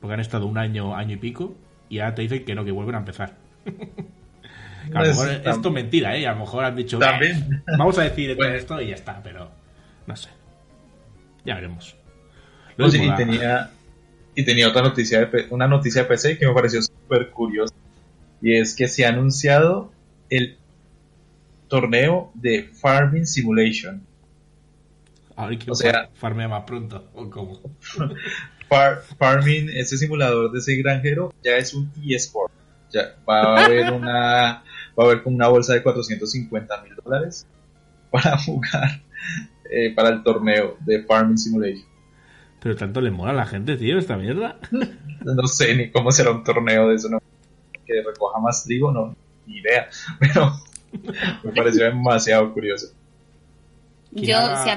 Porque 0.00 0.14
han 0.14 0.20
estado 0.20 0.46
un 0.46 0.56
año, 0.58 0.94
año 0.96 1.14
y 1.14 1.18
pico 1.18 1.56
y 1.88 1.98
ahora 1.98 2.14
te 2.14 2.22
dicen 2.22 2.44
que 2.44 2.54
no, 2.54 2.64
que 2.64 2.70
vuelven 2.70 2.94
a 2.94 2.98
empezar. 2.98 3.34
A 4.94 4.98
lo 4.98 5.04
Pues, 5.04 5.08
mejor 5.18 5.30
esto 5.48 5.68
es 5.68 5.74
mentira, 5.74 6.16
¿eh? 6.16 6.20
Y 6.22 6.24
a 6.24 6.32
lo 6.32 6.40
mejor 6.40 6.64
han 6.64 6.74
dicho, 6.76 6.98
También. 6.98 7.36
"Eh, 7.66 7.72
vamos 7.78 7.96
a 7.98 8.02
decir 8.02 8.34
Bueno. 8.36 8.54
esto 8.54 8.80
y 8.80 8.88
ya 8.88 8.94
está, 8.94 9.20
pero 9.22 9.50
no 10.06 10.16
sé. 10.16 10.28
Ya 11.44 11.54
veremos. 11.54 11.96
Lo 12.76 12.88
y 12.88 13.06
da- 13.06 13.16
tenía, 13.16 13.70
y 14.34 14.44
tenía 14.44 14.68
otra 14.68 14.82
noticia, 14.82 15.24
de 15.26 15.46
una 15.50 15.66
noticia 15.66 16.02
de 16.02 16.08
PC 16.08 16.38
que 16.38 16.46
me 16.46 16.54
pareció 16.54 16.80
súper 16.82 17.30
curiosa. 17.30 17.74
Y 18.40 18.56
es 18.56 18.74
que 18.74 18.88
se 18.88 19.04
ha 19.04 19.10
anunciado 19.10 19.92
el 20.30 20.56
torneo 21.68 22.30
de 22.34 22.64
Farming 22.64 23.26
Simulation. 23.26 24.04
A 25.36 25.46
ver 25.46 25.58
quién 25.58 25.70
o 25.70 25.74
sea- 25.74 26.10
farmea 26.14 26.48
más 26.48 26.64
pronto. 26.64 27.08
¿O 27.14 27.28
cómo? 27.30 27.60
Far- 28.68 29.02
farming, 29.18 29.68
ese 29.70 29.98
simulador 29.98 30.50
de 30.50 30.58
ese 30.58 30.76
granjero, 30.76 31.32
ya 31.44 31.56
es 31.56 31.74
un 31.74 31.90
eSport. 32.06 32.52
Ya 32.90 33.16
va 33.28 33.42
a 33.58 33.64
haber 33.66 33.92
una, 33.92 34.12
va 34.12 34.64
a 34.96 35.02
haber 35.04 35.22
como 35.22 35.36
una 35.36 35.48
bolsa 35.48 35.74
de 35.74 35.82
450 35.82 36.82
mil 36.82 36.94
dólares 37.04 37.46
para 38.10 38.36
jugar 38.44 39.02
eh, 39.70 39.94
para 39.94 40.08
el 40.10 40.22
torneo 40.22 40.76
de 40.80 41.02
Farming 41.04 41.36
Simulation. 41.38 41.86
Pero 42.62 42.76
tanto 42.76 43.00
le 43.00 43.10
mola 43.10 43.32
a 43.32 43.34
la 43.34 43.46
gente, 43.46 43.76
tío, 43.76 43.98
esta 43.98 44.16
mierda. 44.16 44.58
No 45.24 45.46
sé 45.46 45.76
ni 45.76 45.88
cómo 45.92 46.10
será 46.10 46.32
un 46.32 46.42
torneo 46.42 46.88
de 46.88 46.96
eso, 46.96 47.08
no. 47.08 47.20
que 47.86 48.02
recoja 48.02 48.40
más 48.40 48.64
trigo, 48.64 48.90
no, 48.90 49.14
ni 49.46 49.58
idea, 49.58 49.88
pero 50.18 50.52
me 51.44 51.52
pareció 51.52 51.84
demasiado 51.84 52.52
curioso. 52.52 52.88
¿Quién 54.12 54.26
Yo, 54.26 54.36
si 54.56 54.70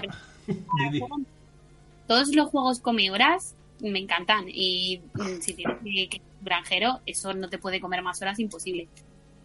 di. 0.92 1.02
todos 2.08 2.36
los 2.36 2.48
juegos 2.50 2.80
come 2.80 3.10
horas 3.10 3.56
me 3.82 3.98
encantan 3.98 4.46
y 4.48 5.02
mm, 5.16 5.42
si 5.42 5.56
tienes 5.56 5.78
que, 5.84 6.10
que 6.10 6.22
granjero, 6.42 7.02
eso 7.08 7.34
no 7.34 7.50
te 7.50 7.58
puede 7.58 7.82
comer 7.82 8.04
más 8.04 8.22
horas 8.22 8.38
imposible. 8.38 8.88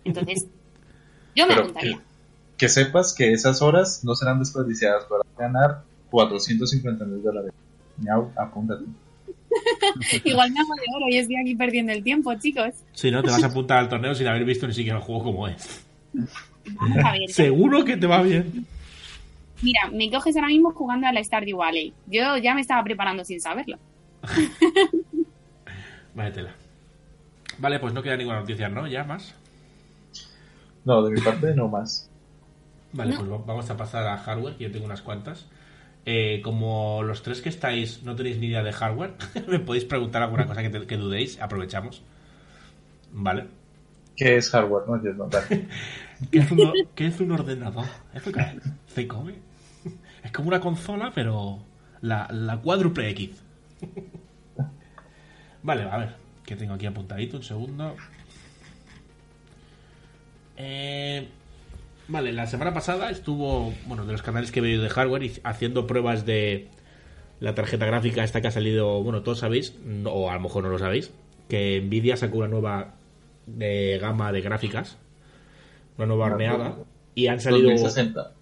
Entonces, 0.05 0.49
yo 1.35 1.47
me 1.47 1.55
Pero 1.55 1.63
apuntaría. 1.63 1.97
que, 1.97 2.03
que 2.59 2.69
sepas 2.69 3.15
que 3.15 3.33
esas 3.33 3.63
horas 3.63 4.05
no 4.05 4.15
serán 4.15 4.39
desperdiciadas 4.39 5.07
para 5.07 5.23
ganar 5.39 5.85
450 6.11 7.07
mil 7.07 7.23
dólares. 7.23 7.55
Miau, 8.01 8.31
apúntate. 8.37 8.85
Igual 10.25 10.53
me 10.53 10.61
hago 10.61 10.75
de 10.75 10.83
oro 10.97 11.07
y 11.11 11.17
estoy 11.19 11.37
aquí 11.37 11.55
perdiendo 11.57 11.93
el 11.93 12.03
tiempo, 12.03 12.33
chicos. 12.35 12.75
Si 12.93 13.11
no, 13.11 13.23
te 13.23 13.31
vas 13.31 13.43
a 13.43 13.47
apuntar 13.49 13.79
al 13.79 13.89
torneo 13.89 14.15
sin 14.15 14.27
haber 14.29 14.45
visto 14.45 14.67
ni 14.67 14.73
siquiera 14.75 14.99
el 14.99 15.05
juego 15.05 15.25
como 15.25 15.49
es. 15.49 15.85
Vamos 16.75 16.99
a 17.05 17.13
ver. 17.13 17.29
Seguro 17.31 17.85
que 17.85 17.97
te 17.97 18.07
va 18.07 18.23
bien. 18.23 18.67
Mira, 19.63 19.81
me 19.93 20.11
coges 20.11 20.35
ahora 20.37 20.49
mismo 20.49 20.73
jugando 20.73 21.07
a 21.07 21.13
la 21.13 21.23
Stardew 21.23 21.59
Valley. 21.59 21.93
Yo 22.07 22.37
ya 22.39 22.55
me 22.55 22.61
estaba 22.63 22.83
preparando 22.85 23.25
sin 23.25 23.41
saberlo. 23.41 23.77
Vale, 26.15 26.31
tela. 26.33 26.51
Vale, 27.59 27.79
pues 27.79 27.93
no 27.93 28.03
queda 28.03 28.17
ninguna 28.17 28.41
noticia, 28.41 28.69
¿no? 28.69 28.87
¿Ya 28.87 29.05
más? 29.05 29.35
No, 30.85 31.03
de 31.03 31.11
mi 31.13 31.21
parte 31.21 31.55
no 31.55 31.69
más. 31.69 32.09
Vale, 32.93 33.13
No. 33.13 33.19
pues 33.19 33.31
va- 33.33 33.45
vamos 33.47 33.69
a 33.71 33.77
pasar 33.77 34.07
a 34.07 34.17
hardware, 34.19 34.57
que 34.57 34.65
yo 34.65 34.73
tengo 34.73 34.87
unas 34.87 35.03
cuantas. 35.03 35.47
Eh, 36.07 36.41
como 36.43 37.03
los 37.03 37.23
tres 37.23 37.41
que 37.43 37.51
estáis 37.51 38.03
no 38.03 38.17
tenéis 38.17 38.39
ni 38.39 38.47
idea 38.47 38.63
de 38.63 38.73
hardware, 38.73 39.15
me 39.49 39.59
podéis 39.61 39.85
preguntar 39.85 40.23
alguna 40.23 40.47
cosa 40.47 40.63
que, 40.63 40.71
te- 40.71 40.87
que 40.87 40.97
dudéis, 40.97 41.41
aprovechamos. 41.41 42.03
Vale. 43.13 43.47
¿Qué 44.17 44.37
es 44.37 44.51
hardware? 44.51 44.85
No 44.89 44.97
entiendo. 44.97 45.29
¿Qué 46.31 46.39
es 46.39 46.51
un, 46.51 46.73
qué 46.95 47.07
es 47.07 47.21
un 47.21 47.33
ordenador? 47.33 47.87
¿Eso 48.15 48.33
qué 48.33 48.41
es? 48.41 48.95
¿Se 48.95 49.07
come? 49.07 49.35
Es 50.23 50.33
como 50.33 50.49
una 50.49 50.61
consola, 50.61 51.13
pero 51.15 51.61
la, 52.03 52.29
la 52.31 52.59
cuádruple 52.59 53.09
X. 53.11 53.31
Vale, 55.63 55.83
a 55.85 55.97
ver, 55.99 56.15
que 56.45 56.57
tengo 56.57 56.75
aquí 56.75 56.87
apuntadito, 56.87 57.37
un 57.39 57.43
segundo. 57.43 57.95
Eh, 60.57 61.29
vale, 62.11 62.33
la 62.33 62.47
semana 62.47 62.75
pasada 62.75 63.11
estuvo, 63.11 63.73
bueno, 63.87 64.05
de 64.05 64.13
los 64.13 64.23
canales 64.23 64.53
que 64.53 64.61
veo 64.61 64.83
de 64.83 64.89
hardware, 64.89 65.23
y 65.23 65.33
haciendo 65.45 65.87
pruebas 65.87 66.27
de 66.27 66.69
la 67.41 67.55
tarjeta 67.55 67.87
gráfica 67.87 68.23
esta 68.25 68.41
que 68.41 68.49
ha 68.49 68.53
salido, 68.53 69.03
bueno, 69.03 69.23
todos 69.23 69.39
sabéis, 69.39 69.75
no- 69.85 70.11
o 70.11 70.31
a 70.31 70.35
lo 70.35 70.41
mejor 70.41 70.65
no 70.65 70.69
lo 70.71 70.79
sabéis, 70.79 71.13
que 71.49 71.81
Nvidia 71.81 72.17
sacó 72.17 72.39
una 72.39 72.49
nueva 72.49 72.95
de 73.47 73.99
gama 74.01 74.31
de 74.33 74.41
gráficas, 74.43 74.99
una 75.97 76.07
nueva 76.07 76.27
horneada, 76.27 76.77
y 77.15 77.29
han 77.29 77.41
salido... 77.41 77.71
2060. 77.71 78.33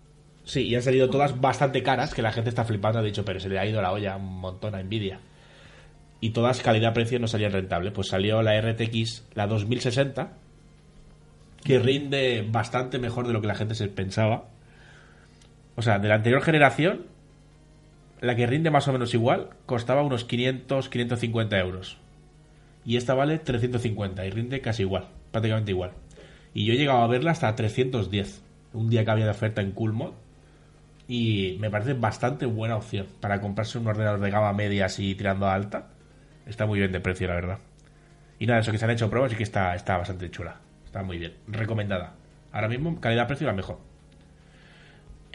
Sí, 0.44 0.62
y 0.66 0.74
han 0.74 0.82
salido 0.82 1.10
todas 1.10 1.38
bastante 1.40 1.82
caras, 1.82 2.14
que 2.14 2.22
la 2.22 2.32
gente 2.32 2.48
está 2.48 2.64
flipando, 2.64 2.98
ha 2.98 3.02
dicho, 3.02 3.24
pero 3.24 3.38
se 3.38 3.48
le 3.50 3.58
ha 3.58 3.66
ido 3.66 3.82
la 3.82 3.92
olla 3.92 4.16
un 4.16 4.40
montón 4.40 4.74
a 4.74 4.82
Nvidia. 4.82 5.20
Y 6.20 6.30
todas 6.30 6.60
calidad-precio 6.62 7.18
no 7.20 7.28
salían 7.28 7.52
rentable. 7.52 7.90
Pues 7.92 8.08
salió 8.08 8.42
la 8.42 8.58
RTX, 8.60 9.26
la 9.34 9.46
2060, 9.46 10.32
que 11.64 11.78
rinde 11.78 12.46
bastante 12.50 12.98
mejor 12.98 13.26
de 13.26 13.32
lo 13.32 13.40
que 13.40 13.46
la 13.46 13.54
gente 13.54 13.74
se 13.74 13.88
pensaba. 13.88 14.44
O 15.76 15.82
sea, 15.82 15.98
de 15.98 16.08
la 16.08 16.16
anterior 16.16 16.42
generación, 16.42 17.06
la 18.20 18.34
que 18.34 18.46
rinde 18.46 18.70
más 18.70 18.88
o 18.88 18.92
menos 18.92 19.14
igual, 19.14 19.50
costaba 19.66 20.02
unos 20.02 20.24
500, 20.24 20.88
550 20.88 21.58
euros. 21.58 21.98
Y 22.84 22.96
esta 22.96 23.14
vale 23.14 23.38
350 23.38 24.24
y 24.26 24.30
rinde 24.30 24.60
casi 24.60 24.82
igual, 24.82 25.06
prácticamente 25.30 25.70
igual. 25.72 25.92
Y 26.54 26.64
yo 26.64 26.72
he 26.72 26.76
llegado 26.76 27.02
a 27.02 27.06
verla 27.06 27.32
hasta 27.32 27.54
310. 27.54 28.42
Un 28.72 28.90
día 28.90 29.04
que 29.04 29.10
había 29.10 29.24
de 29.24 29.30
oferta 29.30 29.60
en 29.60 29.72
Coolmod. 29.72 30.12
y 31.06 31.56
me 31.60 31.70
parece 31.70 31.94
bastante 31.94 32.44
buena 32.46 32.76
opción 32.76 33.06
para 33.20 33.40
comprarse 33.40 33.78
un 33.78 33.86
ordenador 33.86 34.20
de 34.20 34.30
gama 34.30 34.52
media 34.52 34.86
así 34.86 35.14
tirando 35.14 35.46
a 35.46 35.54
alta. 35.54 35.88
Está 36.46 36.66
muy 36.66 36.78
bien 36.78 36.92
de 36.92 37.00
precio, 37.00 37.28
la 37.28 37.34
verdad. 37.34 37.58
Y 38.38 38.46
nada, 38.46 38.60
eso 38.60 38.72
que 38.72 38.78
se 38.78 38.84
han 38.84 38.90
hecho 38.90 39.10
pruebas 39.10 39.32
y 39.32 39.36
que 39.36 39.42
está, 39.42 39.74
está 39.74 39.96
bastante 39.96 40.30
chula. 40.30 40.60
Está 40.88 41.02
muy 41.02 41.18
bien. 41.18 41.34
Recomendada. 41.46 42.14
Ahora 42.50 42.66
mismo, 42.66 42.98
calidad-precio 42.98 43.46
la 43.46 43.52
mejor. 43.52 43.78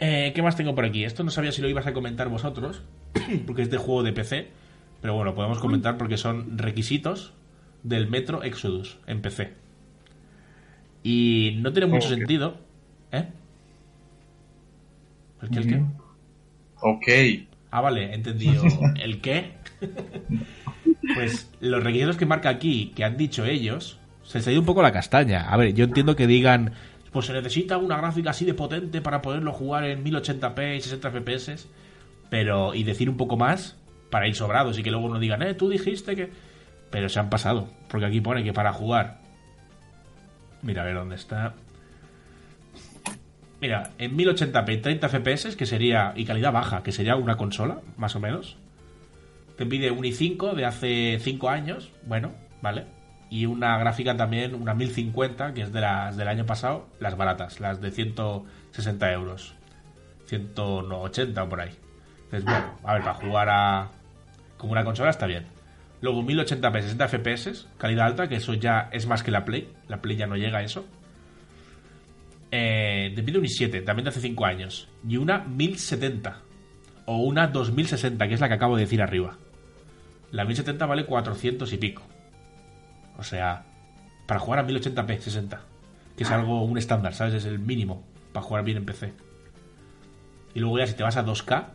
Eh, 0.00 0.32
¿Qué 0.34 0.42
más 0.42 0.56
tengo 0.56 0.74
por 0.74 0.84
aquí? 0.84 1.04
Esto 1.04 1.22
no 1.22 1.30
sabía 1.30 1.52
si 1.52 1.62
lo 1.62 1.68
ibas 1.68 1.86
a 1.86 1.92
comentar 1.92 2.28
vosotros, 2.28 2.82
porque 3.46 3.62
es 3.62 3.70
de 3.70 3.76
juego 3.76 4.02
de 4.02 4.12
PC. 4.12 4.48
Pero 5.00 5.14
bueno, 5.14 5.36
podemos 5.36 5.60
comentar 5.60 5.96
porque 5.96 6.16
son 6.16 6.58
requisitos 6.58 7.34
del 7.84 8.08
Metro 8.08 8.42
Exodus 8.42 8.98
en 9.06 9.22
PC. 9.22 9.52
Y 11.04 11.60
no 11.60 11.72
tiene 11.72 11.86
mucho 11.86 12.08
sentido. 12.08 12.58
¿Eh? 13.12 13.28
¿El 15.40 15.50
qué? 15.50 15.58
¿El 15.60 15.66
qué? 15.68 15.84
Ok. 16.80 17.08
Ah, 17.70 17.80
vale, 17.80 18.12
entendido. 18.12 18.64
¿El 19.00 19.20
qué? 19.20 19.52
pues 21.14 21.48
los 21.60 21.84
requisitos 21.84 22.16
que 22.16 22.26
marca 22.26 22.48
aquí, 22.48 22.90
que 22.96 23.04
han 23.04 23.16
dicho 23.16 23.44
ellos, 23.44 24.00
se 24.24 24.38
les 24.38 24.48
ha 24.48 24.58
un 24.58 24.66
poco 24.66 24.82
la 24.82 24.92
castaña. 24.92 25.48
A 25.48 25.56
ver, 25.56 25.74
yo 25.74 25.84
entiendo 25.84 26.16
que 26.16 26.26
digan, 26.26 26.72
pues 27.12 27.26
se 27.26 27.32
necesita 27.32 27.78
una 27.78 27.96
gráfica 27.96 28.30
así 28.30 28.44
de 28.44 28.54
potente 28.54 29.00
para 29.00 29.22
poderlo 29.22 29.52
jugar 29.52 29.84
en 29.84 30.04
1080p 30.04 30.76
y 30.76 30.80
60 30.80 31.10
FPS, 31.10 31.68
pero 32.28 32.74
y 32.74 32.82
decir 32.82 33.08
un 33.08 33.16
poco 33.16 33.36
más 33.36 33.76
para 34.10 34.26
ir 34.26 34.34
sobrados 34.34 34.78
y 34.78 34.82
que 34.82 34.90
luego 34.90 35.08
no 35.08 35.18
digan, 35.18 35.42
eh, 35.42 35.54
tú 35.54 35.68
dijiste 35.68 36.16
que... 36.16 36.30
Pero 36.90 37.08
se 37.08 37.18
han 37.18 37.30
pasado, 37.30 37.68
porque 37.88 38.06
aquí 38.06 38.20
pone 38.20 38.44
que 38.44 38.52
para 38.52 38.72
jugar... 38.72 39.20
Mira, 40.62 40.82
a 40.82 40.84
ver 40.84 40.94
dónde 40.94 41.16
está. 41.16 41.54
Mira, 43.60 43.90
en 43.98 44.16
1080p 44.16 44.80
30 44.80 45.08
FPS, 45.08 45.56
que 45.56 45.66
sería, 45.66 46.12
y 46.16 46.24
calidad 46.24 46.52
baja, 46.52 46.82
que 46.82 46.92
sería 46.92 47.16
una 47.16 47.36
consola, 47.36 47.80
más 47.96 48.14
o 48.14 48.20
menos. 48.20 48.56
Te 49.56 49.66
pide 49.66 49.90
un 49.90 50.04
i5 50.04 50.54
de 50.54 50.64
hace 50.64 51.18
5 51.20 51.48
años, 51.48 51.92
bueno, 52.06 52.32
vale. 52.62 52.86
Y 53.34 53.46
una 53.46 53.76
gráfica 53.78 54.16
también, 54.16 54.54
una 54.54 54.74
1050, 54.74 55.54
que 55.54 55.62
es 55.62 55.72
de 55.72 55.80
las 55.80 56.16
del 56.16 56.28
año 56.28 56.46
pasado, 56.46 56.86
las 57.00 57.16
baratas, 57.16 57.58
las 57.58 57.80
de 57.80 57.90
160 57.90 59.10
euros. 59.10 59.56
180 60.26 61.42
o 61.42 61.48
por 61.48 61.60
ahí. 61.60 61.72
Entonces, 62.26 62.44
bueno, 62.44 62.78
a 62.84 62.94
ver, 62.94 63.02
para 63.02 63.14
jugar 63.14 63.48
a. 63.50 63.90
como 64.56 64.70
una 64.70 64.84
consola 64.84 65.10
está 65.10 65.26
bien. 65.26 65.46
Luego 66.00 66.22
1080p 66.22 66.80
60 66.80 67.08
FPS, 67.08 67.66
calidad 67.76 68.06
alta, 68.06 68.28
que 68.28 68.36
eso 68.36 68.54
ya 68.54 68.88
es 68.92 69.08
más 69.08 69.24
que 69.24 69.32
la 69.32 69.44
Play. 69.44 69.68
La 69.88 70.00
Play 70.00 70.16
ya 70.16 70.28
no 70.28 70.36
llega 70.36 70.58
a 70.58 70.62
eso. 70.62 70.86
Eh, 72.52 73.12
pide 73.16 73.38
un 73.38 73.46
i7, 73.46 73.84
también 73.84 74.04
de 74.04 74.10
hace 74.10 74.20
5 74.20 74.46
años. 74.46 74.86
Y 75.08 75.16
una 75.16 75.40
1070. 75.40 76.40
O 77.06 77.16
una 77.16 77.48
2060, 77.48 78.28
que 78.28 78.34
es 78.34 78.40
la 78.40 78.46
que 78.46 78.54
acabo 78.54 78.76
de 78.76 78.82
decir 78.82 79.02
arriba. 79.02 79.38
La 80.30 80.44
1070 80.44 80.86
vale 80.86 81.04
400 81.04 81.72
y 81.72 81.78
pico. 81.78 82.13
O 83.18 83.22
sea, 83.22 83.64
para 84.26 84.40
jugar 84.40 84.60
a 84.60 84.66
1080p 84.66 85.18
60. 85.18 85.60
Que 86.16 86.22
es 86.22 86.30
algo, 86.30 86.62
un 86.62 86.78
estándar, 86.78 87.14
¿sabes? 87.14 87.34
Es 87.34 87.44
el 87.44 87.58
mínimo 87.58 88.04
para 88.32 88.44
jugar 88.44 88.64
bien 88.64 88.78
en 88.78 88.84
PC. 88.84 89.12
Y 90.54 90.60
luego 90.60 90.78
ya 90.78 90.86
si 90.86 90.94
te 90.94 91.02
vas 91.02 91.16
a 91.16 91.24
2K, 91.24 91.66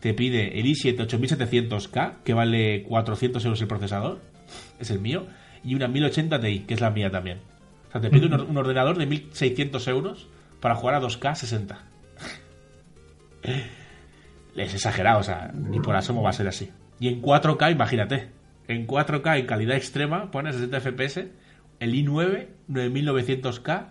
te 0.00 0.14
pide 0.14 0.60
el 0.60 0.66
i7 0.66 0.96
8700K, 1.08 2.22
que 2.24 2.34
vale 2.34 2.82
400 2.84 3.44
euros 3.44 3.60
el 3.60 3.68
procesador. 3.68 4.20
Es 4.78 4.90
el 4.90 5.00
mío. 5.00 5.26
Y 5.64 5.74
una 5.74 5.88
1080 5.88 6.40
Ti, 6.40 6.60
que 6.60 6.74
es 6.74 6.80
la 6.80 6.90
mía 6.90 7.10
también. 7.10 7.40
O 7.88 7.92
sea, 7.92 8.00
te 8.00 8.10
pide 8.10 8.26
un, 8.26 8.34
un 8.34 8.56
ordenador 8.56 8.98
de 8.98 9.06
1600 9.06 9.88
euros 9.88 10.28
para 10.60 10.74
jugar 10.74 10.94
a 10.94 11.00
2K 11.00 11.34
60. 11.34 11.78
Es 14.58 14.74
exagerado, 14.74 15.20
o 15.20 15.22
sea, 15.22 15.52
ni 15.54 15.78
por 15.78 15.94
asomo 15.94 16.22
va 16.22 16.30
a 16.30 16.32
ser 16.32 16.48
así. 16.48 16.70
Y 16.98 17.08
en 17.08 17.22
4K, 17.22 17.70
imagínate. 17.70 18.28
En 18.68 18.86
4K 18.86 19.40
en 19.40 19.46
calidad 19.46 19.76
extrema, 19.76 20.30
pone 20.30 20.52
60 20.52 20.80
FPS, 20.80 21.28
el 21.80 21.94
i9 21.94 22.48
9900K, 22.68 23.86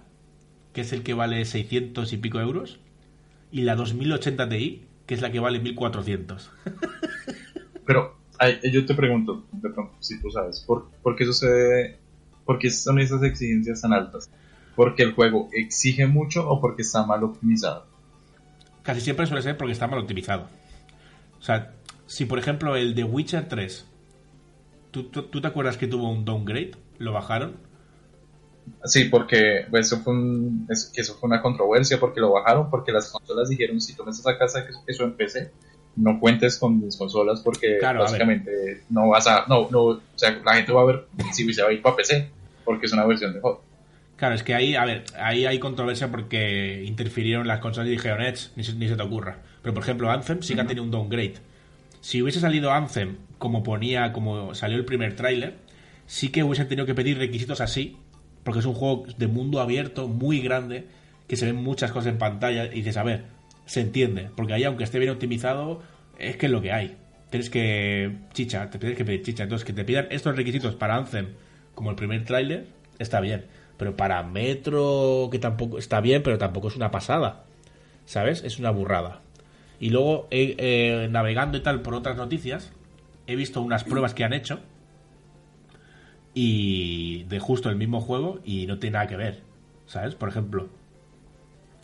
que 0.71 0.81
es 0.81 0.93
el 0.93 1.01
que 1.01 1.15
vale 1.15 1.43
600 1.43 2.13
y 2.13 2.17
pico 2.17 2.39
euros, 2.39 2.79
y 3.51 3.61
la 3.61 3.75
2080 3.75 4.49
Ti, 4.49 4.85
que 5.07 5.15
es 5.15 5.21
la 5.21 5.31
que 5.31 5.39
vale 5.39 5.59
1400. 5.59 6.51
Pero 7.85 8.17
ay, 8.37 8.59
yo 8.71 8.85
te 8.85 8.93
pregunto, 8.93 9.45
de 9.51 9.69
pronto, 9.69 9.95
si 9.99 10.21
tú 10.21 10.29
sabes, 10.29 10.61
¿por, 10.61 10.91
por 11.01 11.15
qué 11.15 11.25
sucede? 11.25 11.97
¿Por 12.45 12.59
qué 12.59 12.69
son 12.69 12.99
esas 12.99 13.23
exigencias 13.23 13.81
tan 13.81 13.93
altas? 13.93 14.29
¿Porque 14.75 15.01
el 15.01 15.13
juego 15.13 15.49
exige 15.53 16.05
mucho 16.05 16.47
o 16.47 16.61
porque 16.61 16.83
está 16.83 17.03
mal 17.03 17.23
optimizado? 17.23 17.87
Casi 18.83 19.01
siempre 19.01 19.25
suele 19.25 19.41
ser 19.41 19.57
porque 19.57 19.73
está 19.73 19.87
mal 19.87 19.99
optimizado. 19.99 20.47
O 21.39 21.41
sea, 21.41 21.73
si 22.05 22.25
por 22.25 22.37
ejemplo 22.37 22.75
el 22.75 22.93
de 22.93 23.03
Witcher 23.03 23.47
3, 23.47 23.85
¿tú, 24.91 25.03
tú, 25.05 25.23
tú 25.23 25.41
te 25.41 25.47
acuerdas 25.47 25.77
que 25.77 25.87
tuvo 25.87 26.09
un 26.09 26.25
downgrade? 26.25 26.71
¿Lo 26.99 27.13
bajaron? 27.13 27.57
Sí, 28.83 29.05
porque 29.05 29.65
pues, 29.69 29.87
eso 29.87 30.01
fue, 30.03 30.13
un- 30.13 30.67
eso 30.69 31.15
fue 31.15 31.27
una 31.27 31.41
controversia, 31.41 31.99
porque 31.99 32.19
lo 32.19 32.31
bajaron, 32.33 32.69
porque 32.69 32.91
las 32.91 33.09
consolas 33.11 33.49
dijeron, 33.49 33.79
si 33.79 33.95
tú 33.95 34.03
me 34.03 34.11
estás 34.11 34.35
casa 34.37 34.65
que 34.65 34.73
eso 34.91 35.03
en 35.05 35.13
PC, 35.13 35.51
no 35.95 36.19
cuentes 36.19 36.57
con 36.57 36.79
mis 36.79 36.95
consolas 36.97 37.41
porque 37.41 37.77
Claro, 37.79 37.99
a 37.99 38.03
básicamente 38.03 38.83
no 38.89 39.09
vas 39.09 39.25
a... 39.27 39.45
No, 39.47 39.67
no, 39.71 39.81
o 39.83 40.01
sea, 40.15 40.39
la 40.45 40.55
gente 40.55 40.71
va 40.71 40.81
a 40.81 40.85
ver 40.85 41.07
si 41.33 41.51
se 41.53 41.63
va 41.63 41.69
a 41.69 41.73
ir 41.73 41.81
para 41.81 41.95
PC, 41.95 42.29
porque 42.65 42.85
es 42.85 42.93
una 42.93 43.05
versión 43.05 43.33
de 43.33 43.39
juego. 43.39 43.63
Claro, 44.17 44.35
es 44.35 44.43
que 44.43 44.53
ahí, 44.53 44.75
a 44.75 44.83
ver, 44.85 45.03
ahí 45.19 45.45
hay 45.45 45.59
controversia 45.59 46.09
porque 46.11 46.83
interfirieron 46.85 47.47
las 47.47 47.59
consolas 47.59 47.87
y 47.87 47.91
dijeron, 47.91 48.21
Edge, 48.21 48.49
ni, 48.55 48.63
se- 48.63 48.73
ni 48.73 48.87
se 48.87 48.95
te 48.95 49.03
ocurra. 49.03 49.37
Pero 49.61 49.73
por 49.73 49.83
ejemplo, 49.83 50.11
Anthem 50.11 50.41
sí 50.41 50.55
que 50.55 50.61
ha 50.61 50.67
tenido 50.67 50.83
un 50.83 50.91
downgrade. 50.91 51.35
Si 52.01 52.21
hubiese 52.21 52.39
salido 52.39 52.71
Anthem 52.71 53.15
como 53.37 53.63
ponía, 53.63 54.13
como 54.13 54.53
salió 54.55 54.77
el 54.77 54.85
primer 54.85 55.15
tráiler, 55.15 55.55
sí 56.05 56.29
que 56.29 56.43
hubiesen 56.43 56.67
tenido 56.67 56.85
que 56.85 56.95
pedir 56.95 57.17
requisitos 57.17 57.61
así, 57.61 57.97
porque 58.43 58.59
es 58.59 58.65
un 58.65 58.73
juego 58.73 59.05
de 59.17 59.27
mundo 59.27 59.59
abierto, 59.59 60.07
muy 60.07 60.39
grande, 60.39 60.87
que 61.27 61.35
se 61.35 61.45
ven 61.45 61.57
muchas 61.57 61.91
cosas 61.91 62.11
en 62.13 62.17
pantalla 62.17 62.65
y 62.65 62.77
dices, 62.77 62.97
a 62.97 63.03
ver, 63.03 63.25
se 63.65 63.81
entiende, 63.81 64.29
porque 64.35 64.53
ahí 64.53 64.63
aunque 64.63 64.83
esté 64.83 64.99
bien 64.99 65.11
optimizado, 65.11 65.81
es 66.17 66.37
que 66.37 66.45
es 66.47 66.51
lo 66.51 66.61
que 66.61 66.71
hay. 66.71 66.97
Tienes 67.29 67.49
que 67.49 68.15
chicha, 68.33 68.69
te 68.69 68.79
tienes 68.79 68.97
que 68.97 69.03
pedir 69.03 69.21
chicha. 69.21 69.43
Entonces, 69.43 69.65
que 69.65 69.73
te 69.73 69.83
pidan 69.83 70.07
estos 70.09 70.35
requisitos 70.35 70.75
para 70.75 70.95
Anthem, 70.95 71.27
como 71.75 71.89
el 71.89 71.95
primer 71.95 72.23
tráiler, 72.23 72.67
está 72.99 73.19
bien. 73.19 73.45
Pero 73.77 73.95
para 73.95 74.23
Metro, 74.23 75.27
que 75.31 75.39
tampoco 75.39 75.77
está 75.77 75.99
bien, 75.99 76.23
pero 76.23 76.37
tampoco 76.37 76.69
es 76.69 76.75
una 76.75 76.89
pasada. 76.89 77.43
¿Sabes? 78.05 78.43
Es 78.43 78.59
una 78.59 78.71
burrada. 78.71 79.21
Y 79.79 79.89
luego, 79.89 80.27
eh, 80.31 80.55
eh, 80.57 81.07
navegando 81.11 81.57
y 81.57 81.61
tal 81.61 81.81
por 81.81 81.93
otras 81.93 82.15
noticias, 82.15 82.71
he 83.27 83.35
visto 83.35 83.61
unas 83.61 83.83
pruebas 83.83 84.13
que 84.13 84.23
han 84.23 84.33
hecho. 84.33 84.59
Y 86.33 87.23
de 87.23 87.39
justo 87.39 87.69
el 87.69 87.75
mismo 87.75 87.99
juego 88.01 88.39
y 88.45 88.67
no 88.67 88.77
tiene 88.79 88.93
nada 88.95 89.07
que 89.07 89.15
ver. 89.17 89.41
¿Sabes? 89.87 90.15
Por 90.15 90.29
ejemplo, 90.29 90.69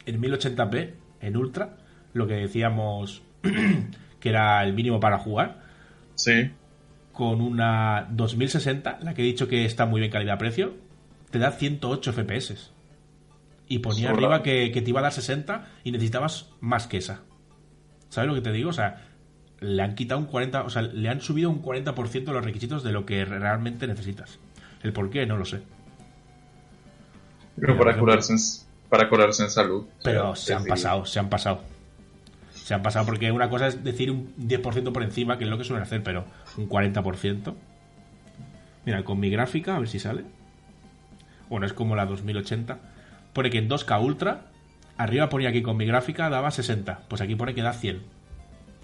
en 0.05 0.21
1080p, 0.21 0.91
en 1.21 1.37
Ultra, 1.37 1.77
lo 2.13 2.27
que 2.27 2.35
decíamos 2.35 3.23
que 4.19 4.29
era 4.29 4.63
el 4.63 4.73
mínimo 4.73 4.99
para 4.99 5.17
jugar, 5.19 5.61
Sí. 6.15 6.51
con 7.11 7.41
una 7.41 8.07
2060, 8.11 8.99
la 9.01 9.13
que 9.13 9.21
he 9.23 9.25
dicho 9.25 9.47
que 9.47 9.65
está 9.65 9.85
muy 9.85 9.99
bien 10.01 10.11
calidad-precio, 10.11 10.75
te 11.31 11.39
da 11.39 11.51
108 11.51 12.13
FPS. 12.13 12.71
Y 13.67 13.79
ponía 13.79 14.11
arriba 14.11 14.43
que, 14.43 14.71
que 14.71 14.81
te 14.81 14.89
iba 14.89 14.99
a 14.99 15.03
dar 15.03 15.13
60 15.13 15.65
y 15.83 15.91
necesitabas 15.91 16.51
más 16.59 16.85
que 16.85 16.97
esa. 16.97 17.21
¿Sabes 18.09 18.27
lo 18.27 18.35
que 18.35 18.41
te 18.41 18.51
digo? 18.51 18.69
O 18.69 18.73
sea, 18.73 19.01
le 19.63 19.81
han 19.81 19.95
quitado 19.95 20.19
un 20.19 20.27
40, 20.27 20.63
o 20.63 20.69
sea, 20.69 20.81
le 20.81 21.09
han 21.09 21.21
subido 21.21 21.49
un 21.49 21.61
40% 21.61 22.31
los 22.31 22.43
requisitos 22.43 22.83
de 22.83 22.91
lo 22.91 23.05
que 23.05 23.25
realmente 23.25 23.87
necesitas. 23.87 24.39
El 24.83 24.93
por 24.93 25.09
qué 25.09 25.25
no 25.25 25.37
lo 25.37 25.45
sé. 25.45 25.61
Pero 27.59 27.77
para 27.77 27.97
curarse, 27.97 28.33
en, 28.33 28.39
para 28.89 29.09
curarse 29.09 29.43
en 29.43 29.49
salud. 29.49 29.85
Pero 30.03 30.31
o 30.31 30.35
sea, 30.35 30.57
se 30.57 30.63
han 30.63 30.67
pasado, 30.67 31.05
se 31.05 31.19
han 31.19 31.29
pasado. 31.29 31.61
Se 32.53 32.73
han 32.73 32.81
pasado 32.81 33.05
porque 33.05 33.31
una 33.31 33.49
cosa 33.49 33.67
es 33.67 33.83
decir 33.83 34.09
un 34.11 34.33
10% 34.37 34.91
por 34.91 35.03
encima, 35.03 35.37
que 35.37 35.43
es 35.43 35.49
lo 35.49 35.57
que 35.57 35.63
suelen 35.63 35.83
hacer, 35.83 36.01
pero 36.03 36.25
un 36.57 36.69
40%. 36.69 37.53
Mira, 38.85 39.03
con 39.03 39.19
mi 39.19 39.29
gráfica, 39.29 39.75
a 39.75 39.79
ver 39.79 39.87
si 39.87 39.99
sale. 39.99 40.23
Bueno, 41.49 41.65
es 41.65 41.73
como 41.73 41.95
la 41.95 42.05
2080. 42.05 42.79
Pone 43.33 43.49
que 43.49 43.57
en 43.57 43.69
2K 43.69 44.03
Ultra, 44.03 44.45
arriba 44.97 45.29
ponía 45.29 45.51
que 45.51 45.63
con 45.63 45.77
mi 45.77 45.85
gráfica 45.85 46.29
daba 46.29 46.51
60. 46.51 47.01
Pues 47.07 47.21
aquí 47.21 47.35
pone 47.35 47.53
que 47.53 47.61
da 47.61 47.73
100. 47.73 48.01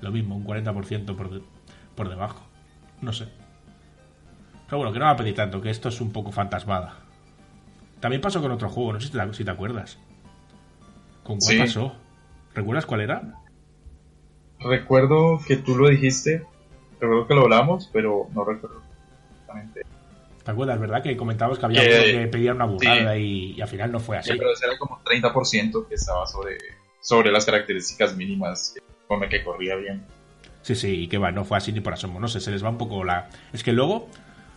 Lo 0.02 0.12
mismo, 0.12 0.36
un 0.36 0.46
40% 0.46 1.16
por, 1.16 1.30
de- 1.30 1.42
por 1.96 2.10
debajo. 2.10 2.46
No 3.02 3.12
sé. 3.14 3.28
Pero 4.68 4.78
bueno, 4.78 4.94
que 4.94 5.00
no 5.00 5.06
va 5.06 5.12
a 5.12 5.18
pedir 5.18 5.36
tanto, 5.36 5.62
que 5.62 5.70
esto 5.70 5.90
es 5.90 6.00
un 6.02 6.12
poco 6.12 6.32
fantasmada. 6.32 6.96
También 8.00 8.22
pasó 8.22 8.42
con 8.42 8.52
otro 8.52 8.70
juego, 8.70 8.94
no 8.94 9.00
sé 9.02 9.08
si 9.08 9.14
te, 9.14 9.34
si 9.34 9.44
te 9.44 9.52
acuerdas. 9.52 9.98
¿Con 11.24 11.38
cuál 11.40 11.56
Sí. 11.56 11.60
pasó? 11.60 11.96
¿Recuerdas 12.54 12.86
cuál 12.86 13.02
era? 13.02 13.34
Recuerdo 14.60 15.40
que 15.48 15.56
tú 15.58 15.78
lo 15.78 15.88
dijiste, 15.90 16.46
recuerdo 17.00 17.28
que 17.28 17.34
lo 17.36 17.42
hablamos, 17.44 17.90
pero 17.94 18.28
no 18.34 18.44
recuerdo 18.44 18.82
exactamente. 19.32 19.82
¿Te 20.44 20.52
acuerdas, 20.52 20.80
verdad? 20.80 21.02
Que 21.04 21.16
comentábamos 21.16 21.60
que 21.60 21.66
había 21.66 21.82
Que- 21.82 22.12
uno 22.14 22.20
que 22.24 22.28
pedía 22.28 22.54
una 22.54 22.66
burrada 22.66 23.18
y, 23.18 23.52
y 23.54 23.62
al 23.62 23.68
final 23.68 23.92
no 23.92 24.00
fue 24.00 24.18
así. 24.18 24.32
Sí, 24.32 24.38
pero 24.38 24.52
ese 24.52 24.66
era 24.66 24.78
como 24.78 25.00
30% 25.04 25.88
que 25.88 25.96
estaba 25.96 26.26
sobre, 26.26 26.58
sobre 27.02 27.32
las 27.32 27.46
características 27.46 28.16
mínimas 28.18 28.76
las 29.18 29.30
que 29.30 29.44
corría 29.44 29.76
bien. 29.76 30.04
Sí, 30.62 30.76
sí, 30.76 31.04
y 31.04 31.08
que 31.08 31.18
va, 31.18 31.32
no 31.32 31.46
fue 31.46 31.58
así 31.58 31.72
ni 31.72 31.80
por 31.80 31.94
asomo, 31.94 32.20
no 32.20 32.28
sé, 32.28 32.40
se 32.40 32.52
les 32.52 32.64
va 32.64 32.70
un 32.70 32.78
poco 32.78 33.04
la... 33.04 33.30
Es 33.54 33.64
que 33.64 33.74
luego 33.74 34.08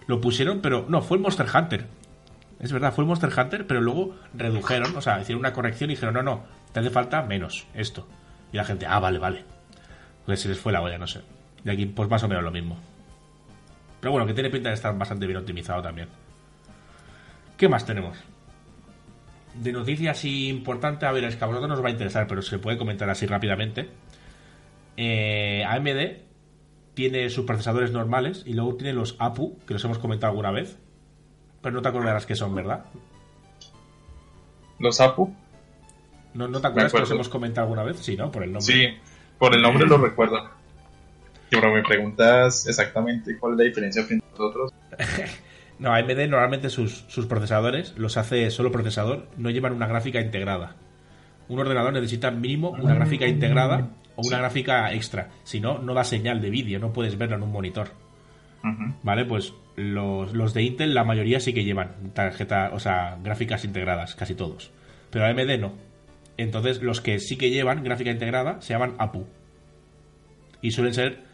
lo 0.07 0.21
pusieron, 0.21 0.61
pero 0.61 0.85
no, 0.89 1.01
fue 1.01 1.17
el 1.17 1.23
Monster 1.23 1.47
Hunter. 1.55 1.87
Es 2.61 2.73
verdad, 2.73 2.93
fue 2.93 3.05
el 3.05 3.09
Monster 3.09 3.31
Hunter, 3.37 3.67
pero 3.67 3.81
luego 3.81 4.15
redujeron, 4.35 4.97
o 4.97 5.01
sea, 5.01 5.21
hicieron 5.21 5.41
una 5.41 5.53
corrección 5.53 5.91
y 5.91 5.95
dijeron, 5.95 6.15
no, 6.15 6.23
no, 6.23 6.45
te 6.73 6.81
hace 6.81 6.91
falta 6.91 7.23
menos 7.23 7.67
esto. 7.75 8.07
Y 8.53 8.57
la 8.57 8.65
gente, 8.65 8.87
ah, 8.87 9.01
vale, 9.01 9.19
vale. 9.19 9.45
Pues 10.27 10.41
se 10.41 10.49
les 10.49 10.59
fue 10.59 10.73
la 10.73 10.83
olla, 10.83 10.99
no 10.99 11.07
sé. 11.07 11.23
Y 11.65 11.71
aquí, 11.71 11.87
pues 11.87 12.09
más 12.09 12.23
o 12.23 12.29
menos 12.29 12.45
lo 12.45 12.51
mismo. 12.51 12.79
Pero 14.01 14.13
bueno, 14.13 14.27
que 14.27 14.35
tiene 14.35 14.51
pinta 14.51 14.69
de 14.69 14.75
estar 14.75 14.97
bastante 14.97 15.27
bien 15.27 15.39
optimizado 15.39 15.81
también. 15.81 16.09
¿Qué 17.57 17.69
más 17.69 17.87
tenemos? 17.87 18.19
De 19.55 19.73
noticias 19.73 20.25
importante, 20.25 21.07
a 21.07 21.13
ver, 21.13 21.25
es 21.25 21.37
que 21.37 21.45
a 21.45 21.47
vosotros 21.47 21.71
nos 21.71 21.83
va 21.83 21.89
a 21.89 21.93
interesar, 21.93 22.27
pero 22.27 22.43
se 22.43 22.59
puede 22.59 22.77
comentar 22.77 23.09
así 23.09 23.27
rápidamente. 23.27 23.89
Eh, 24.97 25.64
AMD 25.66 26.22
tiene 26.95 27.30
sus 27.30 27.45
procesadores 27.47 27.93
normales 27.93 28.43
y 28.47 28.55
luego 28.55 28.76
tiene 28.76 28.93
los 28.93 29.16
APU, 29.18 29.59
que 29.66 29.74
los 29.74 29.84
hemos 29.84 29.99
comentado 29.99 30.30
alguna 30.30 30.51
vez. 30.51 30.78
Pero 31.61 31.74
no 31.74 31.82
te 31.82 31.88
acordarás 31.88 32.26
qué 32.26 32.34
son, 32.34 32.55
¿verdad? 32.55 32.84
¿Los 34.78 35.01
APU? 35.01 35.34
¿No, 36.34 36.49
no 36.49 36.61
te 36.61 36.66
acuerdas 36.66 36.93
que 36.93 36.99
los 36.99 37.11
hemos 37.11 37.28
comentado 37.28 37.66
alguna 37.66 37.84
vez? 37.84 37.99
Sí, 37.99 38.16
¿no? 38.16 38.30
Por 38.30 38.43
el 38.43 38.53
nombre. 38.53 38.72
Sí, 38.74 38.86
por 39.38 39.55
el 39.55 39.62
nombre 39.62 39.86
lo 39.86 39.99
recuerdo. 40.03 40.51
Pero 41.51 41.72
me 41.72 41.82
preguntas 41.82 42.66
exactamente 42.66 43.38
cuál 43.38 43.53
es 43.53 43.59
la 43.59 43.64
diferencia 43.64 44.03
entre 44.03 44.18
nosotros. 44.30 44.72
no, 45.78 45.93
AMD 45.93 46.28
normalmente 46.28 46.70
sus, 46.70 47.05
sus 47.09 47.26
procesadores 47.26 47.95
los 47.97 48.16
hace 48.16 48.51
solo 48.51 48.72
procesador, 48.72 49.28
no 49.36 49.51
llevan 49.51 49.74
una 49.74 49.86
gráfica 49.86 50.20
integrada. 50.20 50.76
Un 51.49 51.61
ordenador 51.61 51.93
necesita 51.93 52.30
mínimo 52.30 52.70
una 52.70 52.95
gráfica 52.95 53.26
integrada 53.26 53.90
o 54.17 54.27
una 54.27 54.39
gráfica 54.39 54.93
extra. 54.93 55.31
Si 55.45 55.61
no, 55.61 55.79
no 55.79 55.95
da 55.95 56.05
señal 56.05 56.41
de 56.41 56.51
vídeo, 56.51 56.79
no 56.79 56.93
puedes 56.93 57.17
verlo 57.17 57.37
en 57.37 57.43
un 57.43 57.53
monitor. 57.53 57.91
¿Vale? 59.03 59.25
Pues 59.25 59.53
los, 59.77 60.33
los, 60.33 60.55
de 60.55 60.63
Intel, 60.63 60.95
la 60.95 61.05
mayoría 61.05 61.41
sí 61.41 61.53
que 61.53 61.65
llevan 61.65 62.13
tarjeta, 62.15 62.71
o 62.73 62.79
sea, 62.79 63.19
gráficas 63.23 63.65
integradas, 63.65 64.15
casi 64.15 64.35
todos. 64.35 64.71
Pero 65.11 65.27
AMD 65.27 65.59
no. 65.59 65.73
Entonces, 66.37 66.81
los 66.81 67.01
que 67.01 67.19
sí 67.19 67.37
que 67.37 67.51
llevan 67.51 67.83
gráfica 67.83 68.11
integrada 68.11 68.61
se 68.61 68.73
llaman 68.73 68.95
APU. 68.99 69.27
Y 70.61 70.71
suelen 70.71 70.95
ser 70.95 71.25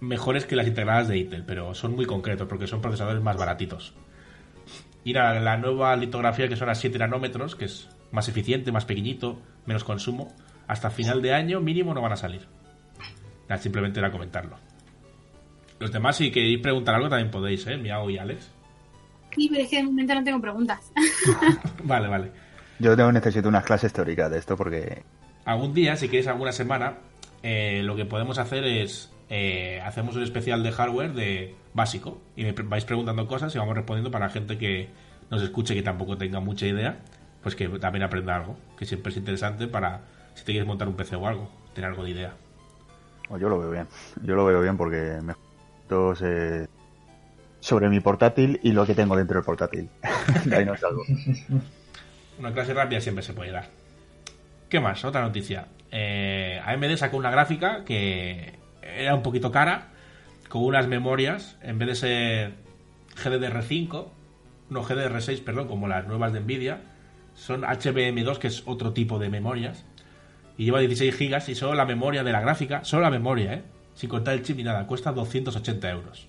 mejores 0.00 0.46
que 0.46 0.56
las 0.56 0.66
integradas 0.66 1.08
de 1.08 1.18
Intel, 1.18 1.44
pero 1.44 1.74
son 1.74 1.94
muy 1.94 2.06
concretos 2.06 2.48
porque 2.48 2.66
son 2.66 2.80
procesadores 2.80 3.22
más 3.22 3.36
baratitos. 3.36 3.94
Y 5.04 5.12
la, 5.12 5.38
la 5.40 5.56
nueva 5.58 5.94
litografía 5.96 6.48
que 6.48 6.56
son 6.56 6.70
a 6.70 6.74
7 6.74 6.98
nanómetros, 6.98 7.56
que 7.56 7.66
es 7.66 7.88
más 8.10 8.28
eficiente, 8.28 8.72
más 8.72 8.84
pequeñito, 8.84 9.40
menos 9.66 9.84
consumo, 9.84 10.34
hasta 10.72 10.88
final 10.90 11.20
de 11.20 11.34
año 11.34 11.60
mínimo 11.60 11.92
no 11.92 12.00
van 12.00 12.12
a 12.12 12.16
salir. 12.16 12.46
Nada, 13.46 13.60
simplemente 13.60 14.00
era 14.00 14.10
comentarlo. 14.10 14.56
Los 15.78 15.92
demás, 15.92 16.16
si 16.16 16.30
queréis 16.30 16.60
preguntar 16.60 16.94
algo, 16.94 17.10
también 17.10 17.30
podéis, 17.30 17.66
¿eh? 17.66 17.76
Miao 17.76 18.08
y 18.08 18.16
Alex. 18.16 18.50
Sí, 19.36 19.48
pero 19.50 19.62
es 19.62 19.68
que 19.68 19.76
de 19.76 19.82
momento 19.82 20.14
no 20.14 20.24
tengo 20.24 20.40
preguntas. 20.40 20.90
vale, 21.84 22.08
vale. 22.08 22.30
Yo 22.78 22.96
tengo, 22.96 23.12
necesito 23.12 23.50
unas 23.50 23.64
clases 23.64 23.92
teóricas 23.92 24.30
de 24.30 24.38
esto 24.38 24.56
porque... 24.56 25.02
Algún 25.44 25.74
día, 25.74 25.94
si 25.96 26.08
queréis 26.08 26.28
alguna 26.28 26.52
semana, 26.52 26.94
eh, 27.42 27.82
lo 27.82 27.94
que 27.94 28.06
podemos 28.06 28.38
hacer 28.38 28.64
es... 28.64 29.12
Eh, 29.28 29.78
hacemos 29.84 30.16
un 30.16 30.22
especial 30.22 30.62
de 30.62 30.72
hardware 30.72 31.12
de 31.12 31.54
básico 31.74 32.22
y 32.34 32.44
me 32.44 32.52
vais 32.52 32.86
preguntando 32.86 33.26
cosas 33.26 33.54
y 33.54 33.58
vamos 33.58 33.76
respondiendo 33.76 34.10
para 34.10 34.30
gente 34.30 34.56
que 34.56 34.88
nos 35.30 35.42
escuche 35.42 35.74
que 35.74 35.82
tampoco 35.82 36.16
tenga 36.16 36.40
mucha 36.40 36.66
idea, 36.66 36.98
pues 37.42 37.54
que 37.54 37.68
también 37.68 38.04
aprenda 38.04 38.36
algo, 38.36 38.56
que 38.78 38.86
siempre 38.86 39.10
es 39.10 39.18
interesante 39.18 39.66
para 39.66 40.02
si 40.34 40.44
te 40.44 40.52
quieres 40.52 40.66
montar 40.66 40.88
un 40.88 40.94
PC 40.94 41.16
o 41.16 41.26
algo, 41.26 41.48
tener 41.74 41.90
algo 41.90 42.04
de 42.04 42.10
idea. 42.10 42.34
Pues 43.28 43.40
yo 43.40 43.48
lo 43.48 43.58
veo 43.58 43.70
bien, 43.70 43.86
yo 44.22 44.34
lo 44.34 44.44
veo 44.44 44.60
bien 44.60 44.76
porque 44.76 45.18
me 45.22 45.34
eh, 46.22 46.66
sobre 47.60 47.88
mi 47.88 48.00
portátil 48.00 48.58
y 48.62 48.72
lo 48.72 48.86
que 48.86 48.94
tengo 48.94 49.16
dentro 49.16 49.36
del 49.36 49.44
portátil. 49.44 49.88
de 50.44 50.56
ahí 50.56 50.64
no 50.64 50.76
salgo. 50.76 51.02
Una 52.38 52.52
clase 52.52 52.74
rápida 52.74 53.00
siempre 53.00 53.22
se 53.22 53.34
puede 53.34 53.52
dar. 53.52 53.68
¿Qué 54.68 54.80
más? 54.80 55.04
Otra 55.04 55.20
noticia. 55.20 55.68
Eh, 55.90 56.60
AMD 56.64 56.96
sacó 56.96 57.18
una 57.18 57.30
gráfica 57.30 57.84
que 57.84 58.54
era 58.82 59.14
un 59.14 59.22
poquito 59.22 59.52
cara, 59.52 59.88
con 60.48 60.64
unas 60.64 60.88
memorias, 60.88 61.58
en 61.62 61.78
vez 61.78 61.88
de 61.88 61.94
ser 61.94 62.54
GDDR5, 63.22 64.06
no 64.70 64.82
GDDR6, 64.82 65.44
perdón, 65.44 65.68
como 65.68 65.88
las 65.88 66.06
nuevas 66.06 66.32
de 66.32 66.40
Nvidia, 66.40 66.80
son 67.34 67.62
HBM2, 67.62 68.38
que 68.38 68.46
es 68.48 68.62
otro 68.66 68.92
tipo 68.94 69.18
de 69.18 69.28
memorias, 69.28 69.84
y 70.56 70.64
lleva 70.64 70.80
16 70.80 71.18
GB 71.18 71.50
y 71.50 71.54
solo 71.54 71.74
la 71.74 71.84
memoria 71.84 72.24
de 72.24 72.32
la 72.32 72.40
gráfica, 72.40 72.84
solo 72.84 73.02
la 73.02 73.10
memoria, 73.10 73.54
¿eh? 73.54 73.62
sin 73.94 74.08
contar 74.08 74.34
el 74.34 74.42
chip 74.42 74.56
ni 74.56 74.62
nada, 74.62 74.86
cuesta 74.86 75.12
280 75.12 75.90
euros. 75.90 76.28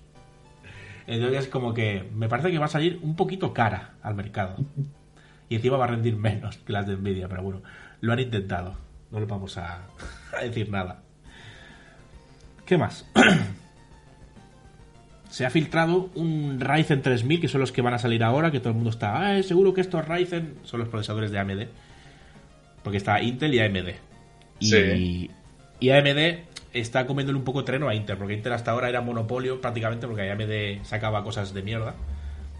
Entonces, 1.06 1.48
como 1.48 1.74
que 1.74 2.08
me 2.14 2.28
parece 2.28 2.50
que 2.50 2.58
va 2.58 2.66
a 2.66 2.68
salir 2.68 2.98
un 3.02 3.14
poquito 3.14 3.52
cara 3.52 3.94
al 4.02 4.14
mercado. 4.14 4.56
Y 5.48 5.56
encima 5.56 5.76
va 5.76 5.84
a 5.84 5.88
rendir 5.88 6.16
menos 6.16 6.56
que 6.58 6.72
las 6.72 6.86
de 6.86 6.96
Nvidia, 6.96 7.28
pero 7.28 7.42
bueno, 7.42 7.62
lo 8.00 8.12
han 8.12 8.20
intentado. 8.20 8.74
No 9.10 9.20
le 9.20 9.26
vamos 9.26 9.58
a, 9.58 9.82
decir 10.42 10.70
nada. 10.70 11.02
¿Qué 12.64 12.78
más? 12.78 13.06
Se 15.28 15.44
ha 15.44 15.50
filtrado 15.50 16.10
un 16.14 16.60
Ryzen 16.60 17.02
3000, 17.02 17.40
que 17.40 17.48
son 17.48 17.60
los 17.60 17.72
que 17.72 17.82
van 17.82 17.92
a 17.92 17.98
salir 17.98 18.22
ahora, 18.22 18.52
que 18.52 18.60
todo 18.60 18.70
el 18.70 18.76
mundo 18.76 18.90
está, 18.90 19.30
ah, 19.30 19.42
seguro 19.42 19.74
que 19.74 19.80
estos 19.80 20.06
Ryzen 20.06 20.58
son 20.62 20.80
los 20.80 20.88
procesadores 20.88 21.32
de 21.32 21.40
AMD. 21.40 21.66
Porque 22.84 22.98
está 22.98 23.20
Intel 23.20 23.52
y 23.52 23.58
AMD. 23.58 24.13
Y, 24.60 25.30
y 25.80 25.90
AMD 25.90 26.44
está 26.74 27.06
comiéndole 27.06 27.38
un 27.38 27.44
poco 27.44 27.64
terreno 27.64 27.88
a 27.88 27.94
Intel, 27.94 28.16
porque 28.16 28.34
Intel 28.34 28.52
hasta 28.52 28.72
ahora 28.72 28.88
era 28.88 29.00
monopolio 29.00 29.60
prácticamente 29.60 30.06
porque 30.06 30.30
AMD 30.30 30.84
sacaba 30.84 31.22
cosas 31.22 31.54
de 31.54 31.62
mierda. 31.62 31.94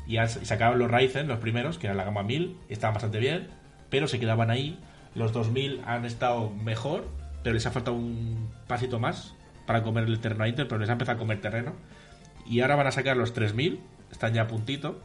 Y 0.06 0.16
sacaban 0.18 0.78
los 0.78 0.90
Ryzen, 0.90 1.28
los 1.28 1.38
primeros, 1.38 1.78
que 1.78 1.86
eran 1.86 1.96
la 1.96 2.04
gama 2.04 2.22
1000, 2.22 2.56
estaban 2.68 2.94
bastante 2.94 3.18
bien, 3.18 3.48
pero 3.90 4.06
se 4.06 4.20
quedaban 4.20 4.50
ahí. 4.50 4.78
Los 5.14 5.32
2000 5.32 5.80
han 5.86 6.04
estado 6.04 6.50
mejor, 6.50 7.08
pero 7.42 7.54
les 7.54 7.66
ha 7.66 7.70
faltado 7.70 7.96
un 7.96 8.50
pasito 8.66 8.98
más 8.98 9.34
para 9.66 9.82
comer 9.82 10.04
el 10.04 10.20
terreno 10.20 10.44
a 10.44 10.48
Intel, 10.48 10.66
pero 10.66 10.78
les 10.78 10.90
ha 10.90 10.92
empezado 10.92 11.16
a 11.16 11.18
comer 11.18 11.40
terreno. 11.40 11.72
Y 12.46 12.60
ahora 12.60 12.76
van 12.76 12.86
a 12.86 12.92
sacar 12.92 13.16
los 13.16 13.32
3000, 13.32 13.80
están 14.12 14.34
ya 14.34 14.42
a 14.42 14.46
puntito, 14.46 15.00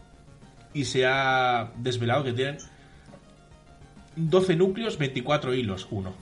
y 0.74 0.86
se 0.86 1.06
ha 1.06 1.72
desvelado 1.78 2.24
que 2.26 2.34
tienen 2.34 2.58
12 4.18 4.56
núcleos, 4.58 4.98
24 4.98 5.54
hilos, 5.54 5.88
uno. 5.90 6.14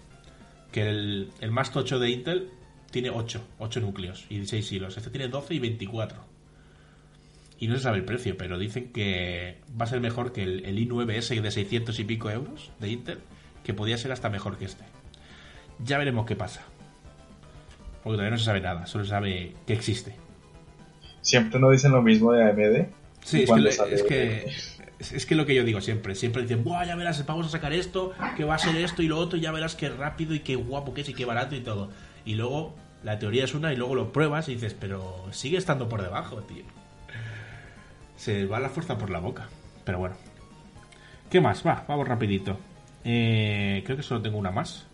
Que 0.78 0.88
el, 0.88 1.32
el 1.42 1.50
más 1.50 1.72
tocho 1.72 1.98
de 1.98 2.12
Intel 2.12 2.52
tiene 2.92 3.10
8, 3.10 3.42
8 3.58 3.80
núcleos 3.80 4.28
y 4.30 4.36
16 4.36 4.72
hilos. 4.74 4.96
Este 4.96 5.10
tiene 5.10 5.28
12 5.28 5.56
y 5.56 5.60
24. 5.60 6.20
Y 7.58 7.68
no 7.68 7.76
se 7.78 7.82
sabe 7.82 7.98
el 7.98 8.06
precio, 8.06 8.38
pero 8.38 8.60
dicen 8.60 8.92
que 8.94 9.58
va 9.80 9.86
a 9.86 9.88
ser 9.88 10.02
mejor 10.02 10.34
que 10.34 10.44
el, 10.44 10.64
i9S 10.64 11.42
de 11.42 11.50
600 11.50 11.98
y 12.00 12.04
pico 12.04 12.30
euros 12.30 12.70
de 12.80 12.90
Intel, 12.90 13.18
que 13.64 13.74
podría 13.74 13.98
ser 13.98 14.12
hasta 14.12 14.30
mejor 14.30 14.60
que 14.60 14.66
este. 14.66 14.84
Ya 15.84 15.98
veremos 15.98 16.28
qué 16.28 16.36
pasa. 16.36 16.62
Porque 18.04 18.18
todavía 18.18 18.30
no 18.30 18.38
se 18.38 18.46
sabe 18.46 18.62
nada, 18.62 18.86
solo 18.86 19.04
se 19.04 19.10
sabe 19.10 19.56
que 19.66 19.74
existe. 19.74 20.16
Siempre 21.22 21.60
no 21.60 21.72
dicen 21.72 21.92
lo 21.92 22.04
mismo 22.04 22.34
de 22.34 22.44
AMD. 22.44 22.86
Sí, 23.24 23.46
es 23.48 23.50
que, 23.52 23.96
es 23.96 24.04
que, 24.04 24.54
es, 25.00 25.26
que, 25.26 25.36
lo 25.36 25.46
que 25.46 25.56
yo 25.56 25.64
digo 25.64 25.82
siempre. 25.82 26.16
Siempre 26.16 26.42
dicen, 26.42 26.64
Buah, 26.64 26.86
ya 26.86 26.96
verás, 26.96 27.26
vamos 27.26 27.48
a 27.48 27.50
sacar 27.50 27.74
esto, 27.74 28.14
que 28.36 28.44
va 28.44 28.56
a 28.56 28.60
ser 28.60 28.76
esto 28.78 29.02
y 29.02 29.08
lo 29.08 29.18
otro, 29.18 29.38
y 29.38 29.42
ya 29.42 29.52
verás 29.52 29.76
qué 29.76 29.90
rápido 29.90 30.34
y 30.34 30.40
qué 30.40 30.56
guapo 30.56 30.94
que 30.94 31.02
es 31.02 31.10
y 31.10 31.14
qué 31.14 31.26
barato 31.26 31.56
y 31.56 31.62
todo. 31.62 31.90
Y 32.26 32.36
luego 32.36 32.76
la 33.04 33.20
teoría 33.20 33.44
es 33.44 33.54
una 33.54 33.72
y 33.72 33.76
luego 33.76 33.96
lo 33.96 34.12
pruebas 34.12 34.50
y 34.50 34.56
dices, 34.56 34.74
pero 34.74 35.28
sigue 35.32 35.58
estando 35.58 35.88
por 35.88 36.02
debajo, 36.02 36.38
tío. 36.42 36.64
Se 38.16 38.46
va 38.46 38.60
la 38.60 38.70
fuerza 38.70 38.98
por 38.98 39.10
la 39.10 39.20
boca. 39.20 39.48
Pero 39.84 40.00
bueno. 40.00 40.16
¿Qué 41.30 41.40
más? 41.40 41.66
Va, 41.66 41.86
vamos 41.88 42.08
rapidito. 42.08 42.58
Eh, 43.04 43.84
creo 43.86 43.98
que 43.98 44.04
solo 44.04 44.22
tengo 44.22 44.38
una 44.38 44.52
más. 44.52 44.88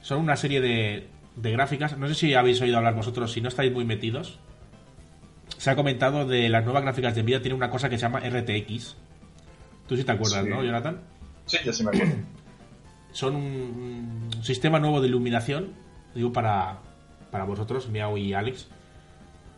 Son 0.00 0.20
una 0.20 0.36
serie 0.36 0.60
de, 0.60 1.08
de 1.36 1.52
gráficas. 1.52 1.96
No 1.98 2.08
sé 2.08 2.14
si 2.14 2.34
habéis 2.34 2.60
oído 2.60 2.78
hablar 2.78 2.94
vosotros, 2.94 3.32
si 3.32 3.40
no 3.40 3.48
estáis 3.48 3.72
muy 3.72 3.84
metidos. 3.84 4.38
Se 5.58 5.70
ha 5.70 5.76
comentado 5.76 6.26
de 6.26 6.48
las 6.48 6.64
nuevas 6.64 6.82
gráficas 6.82 7.14
de 7.14 7.22
Nvidia, 7.22 7.40
tiene 7.40 7.54
una 7.54 7.70
cosa 7.70 7.88
que 7.88 7.96
se 7.96 8.02
llama 8.02 8.20
RTX. 8.20 8.96
Tú 9.86 9.96
sí 9.96 10.04
te 10.04 10.12
acuerdas, 10.12 10.44
¿no, 10.46 10.62
Jonathan? 10.62 11.00
Sí, 11.46 11.58
ya 11.64 11.72
sí 11.72 11.84
me 11.84 11.90
acuerdo. 11.90 12.14
Son 13.12 13.34
un 13.34 14.30
sistema 14.42 14.78
nuevo 14.78 15.00
de 15.00 15.08
iluminación, 15.08 15.72
digo 16.14 16.32
para, 16.32 16.80
para 17.30 17.44
vosotros, 17.44 17.88
Miao 17.88 18.18
y 18.18 18.34
Alex. 18.34 18.68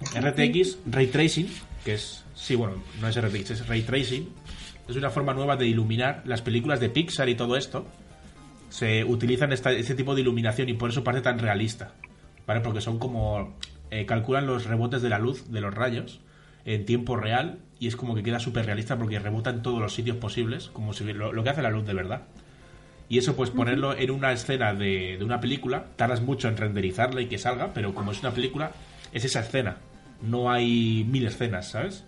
RTX 0.01 0.79
Ray 0.87 1.09
Tracing, 1.09 1.49
que 1.85 1.95
es, 1.95 2.25
sí, 2.35 2.55
bueno, 2.55 2.77
no 3.01 3.09
es 3.09 3.21
RTX, 3.21 3.51
es 3.51 3.67
Ray 3.67 3.83
Tracing. 3.83 4.29
Es 4.89 4.97
una 4.97 5.11
forma 5.11 5.35
nueva 5.35 5.57
de 5.57 5.67
iluminar 5.67 6.23
las 6.25 6.41
películas 6.41 6.81
de 6.81 6.89
Pixar 6.89 7.29
y 7.29 7.35
todo 7.35 7.57
esto. 7.57 7.87
Se 8.71 9.05
utilizan 9.05 9.53
este 9.53 9.95
tipo 9.95 10.15
de 10.15 10.23
iluminación 10.23 10.69
y 10.69 10.75
por 10.75 10.91
eso 10.91 11.05
parece 11.05 11.23
tan 11.23 11.39
realista. 11.39 11.93
¿Vale? 12.47 12.61
Porque 12.61 12.81
son 12.81 12.99
como. 12.99 13.55
Eh, 13.91 14.07
calculan 14.07 14.47
los 14.47 14.67
rebotes 14.67 15.03
de 15.03 15.09
la 15.09 15.19
luz, 15.19 15.51
de 15.51 15.61
los 15.61 15.75
rayos, 15.75 16.21
en 16.65 16.85
tiempo 16.85 17.17
real 17.17 17.61
y 17.81 17.87
es 17.87 17.97
como 17.97 18.15
que 18.15 18.23
queda 18.23 18.41
súper 18.41 18.67
realista 18.67 18.99
porque 18.99 19.19
rebota 19.19 19.51
en 19.51 19.63
todos 19.63 19.81
los 19.81 19.95
sitios 19.95 20.17
posibles, 20.17 20.69
como 20.69 20.93
si 20.93 21.05
lo, 21.13 21.33
lo, 21.33 21.43
que 21.43 21.51
hace 21.51 21.63
la 21.63 21.71
luz 21.71 21.87
de 21.87 21.95
verdad. 21.95 22.23
Y 23.09 23.19
eso, 23.19 23.37
pues 23.37 23.51
ponerlo 23.51 23.97
en 23.97 24.11
una 24.11 24.33
escena 24.33 24.75
de, 24.75 25.17
de 25.17 25.25
una 25.25 25.41
película, 25.41 25.87
tardas 25.97 26.21
mucho 26.21 26.49
en 26.49 26.57
renderizarla 26.57 27.23
y 27.23 27.27
que 27.27 27.39
salga, 27.39 27.73
pero 27.73 27.95
como 27.95 28.13
es 28.13 28.21
una 28.21 28.33
película, 28.33 28.73
es 29.13 29.25
esa 29.25 29.41
escena. 29.41 29.79
No 30.21 30.51
hay 30.51 31.07
mil 31.09 31.27
escenas, 31.27 31.71
¿sabes? 31.71 32.05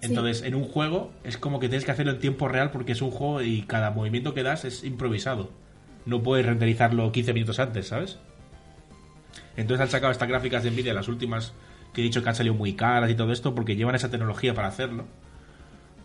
Entonces, 0.00 0.42
en 0.42 0.54
un 0.54 0.64
juego 0.64 1.12
es 1.22 1.36
como 1.36 1.60
que 1.60 1.68
tienes 1.68 1.84
que 1.84 1.90
hacerlo 1.90 2.12
en 2.12 2.18
tiempo 2.18 2.48
real 2.48 2.70
porque 2.70 2.92
es 2.92 3.02
un 3.02 3.10
juego 3.10 3.42
y 3.42 3.62
cada 3.62 3.90
movimiento 3.90 4.34
que 4.34 4.42
das 4.42 4.64
es 4.64 4.82
improvisado. 4.82 5.50
No 6.06 6.22
puedes 6.22 6.46
renderizarlo 6.46 7.12
15 7.12 7.32
minutos 7.34 7.60
antes, 7.60 7.88
¿sabes? 7.88 8.18
Entonces 9.56 9.82
han 9.82 9.90
sacado 9.90 10.12
estas 10.12 10.28
gráficas 10.28 10.62
de 10.62 10.70
Nvidia, 10.70 10.94
las 10.94 11.08
últimas 11.08 11.52
que 11.92 12.00
he 12.00 12.04
dicho 12.04 12.22
que 12.22 12.28
han 12.28 12.34
salido 12.34 12.54
muy 12.54 12.74
caras 12.74 13.10
y 13.10 13.14
todo 13.14 13.32
esto, 13.32 13.54
porque 13.54 13.76
llevan 13.76 13.94
esa 13.94 14.10
tecnología 14.10 14.54
para 14.54 14.68
hacerlo. 14.68 15.04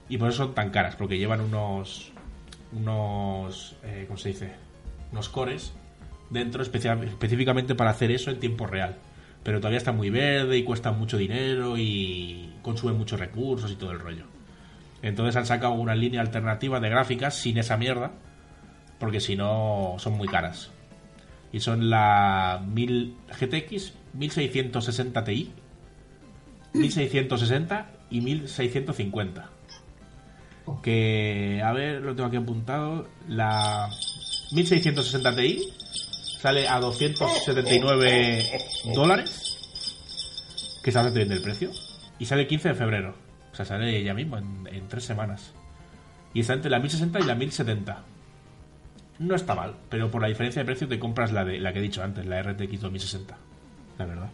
Y 0.10 0.18
por 0.18 0.30
eso 0.30 0.46
son 0.46 0.54
tan 0.54 0.70
caras, 0.70 0.96
porque 0.96 1.18
llevan 1.18 1.42
unos. 1.42 2.12
unos. 2.72 3.76
Eh, 3.84 4.06
¿cómo 4.08 4.18
se 4.18 4.30
dice? 4.30 4.52
Unos 5.12 5.30
cores 5.30 5.74
dentro 6.30 6.62
específicamente 6.62 7.76
para 7.76 7.92
hacer 7.92 8.12
eso 8.12 8.32
en 8.32 8.40
tiempo 8.40 8.68
real. 8.68 8.98
Pero 9.44 9.60
todavía 9.60 9.78
está 9.78 9.92
muy 9.92 10.10
verde 10.10 10.58
y 10.58 10.64
cuesta 10.64 10.92
mucho 10.92 11.18
dinero 11.18 11.78
y 11.78 12.54
consume 12.62 12.94
muchos 12.94 13.20
recursos 13.20 13.72
y 13.72 13.76
todo 13.76 13.92
el 13.92 14.00
rollo. 14.00 14.26
Entonces 15.02 15.36
han 15.36 15.46
sacado 15.46 15.74
una 15.74 15.96
línea 15.96 16.22
alternativa 16.22 16.80
de 16.80 16.90
gráficas 16.90 17.36
sin 17.36 17.58
esa 17.58 17.78
mierda, 17.78 18.12
porque 19.00 19.20
si 19.20 19.36
no 19.36 19.96
son 20.00 20.14
muy 20.14 20.28
caras. 20.28 20.72
Y 21.52 21.60
son 21.60 21.90
la 21.90 22.62
1000 22.68 23.16
GTX 23.40 23.94
1660 24.14 25.24
Ti, 25.24 25.52
1660 26.74 27.92
y 28.10 28.22
1650. 28.22 29.50
Que, 30.84 31.62
a 31.64 31.72
ver, 31.72 32.02
lo 32.02 32.16
tengo 32.16 32.28
aquí 32.28 32.38
apuntado. 32.38 33.08
La 33.28 33.90
1660 34.52 35.36
Ti 35.36 35.64
sale 36.40 36.68
a 36.68 36.80
279 36.80 38.44
dólares, 38.94 39.58
que 40.84 40.90
está 40.90 41.00
bastante 41.00 41.20
bien 41.20 41.30
del 41.30 41.42
precio. 41.42 41.72
Y 42.20 42.26
sale 42.26 42.42
el 42.42 42.48
15 42.48 42.70
de 42.70 42.76
febrero. 42.76 43.16
O 43.52 43.56
sea, 43.56 43.66
sale 43.66 44.04
ya 44.04 44.14
mismo, 44.14 44.38
en, 44.38 44.68
en 44.72 44.88
tres 44.88 45.06
semanas. 45.06 45.54
Y 46.34 46.42
está 46.42 46.54
entre 46.54 46.70
la 46.70 46.80
1060 46.80 47.20
y 47.20 47.24
la 47.24 47.36
1070. 47.36 48.04
No 49.20 49.36
está 49.36 49.56
mal, 49.56 49.76
pero 49.90 50.12
por 50.12 50.22
la 50.22 50.28
diferencia 50.28 50.62
de 50.62 50.66
precio 50.66 50.88
te 50.88 51.00
compras 51.00 51.32
la, 51.32 51.44
de, 51.44 51.60
la 51.60 51.74
que 51.74 51.80
he 51.80 51.82
dicho 51.82 52.04
antes, 52.04 52.26
la 52.26 52.42
RTX 52.42 52.82
2060. 52.82 53.36
La 53.98 54.06
verdad. 54.06 54.30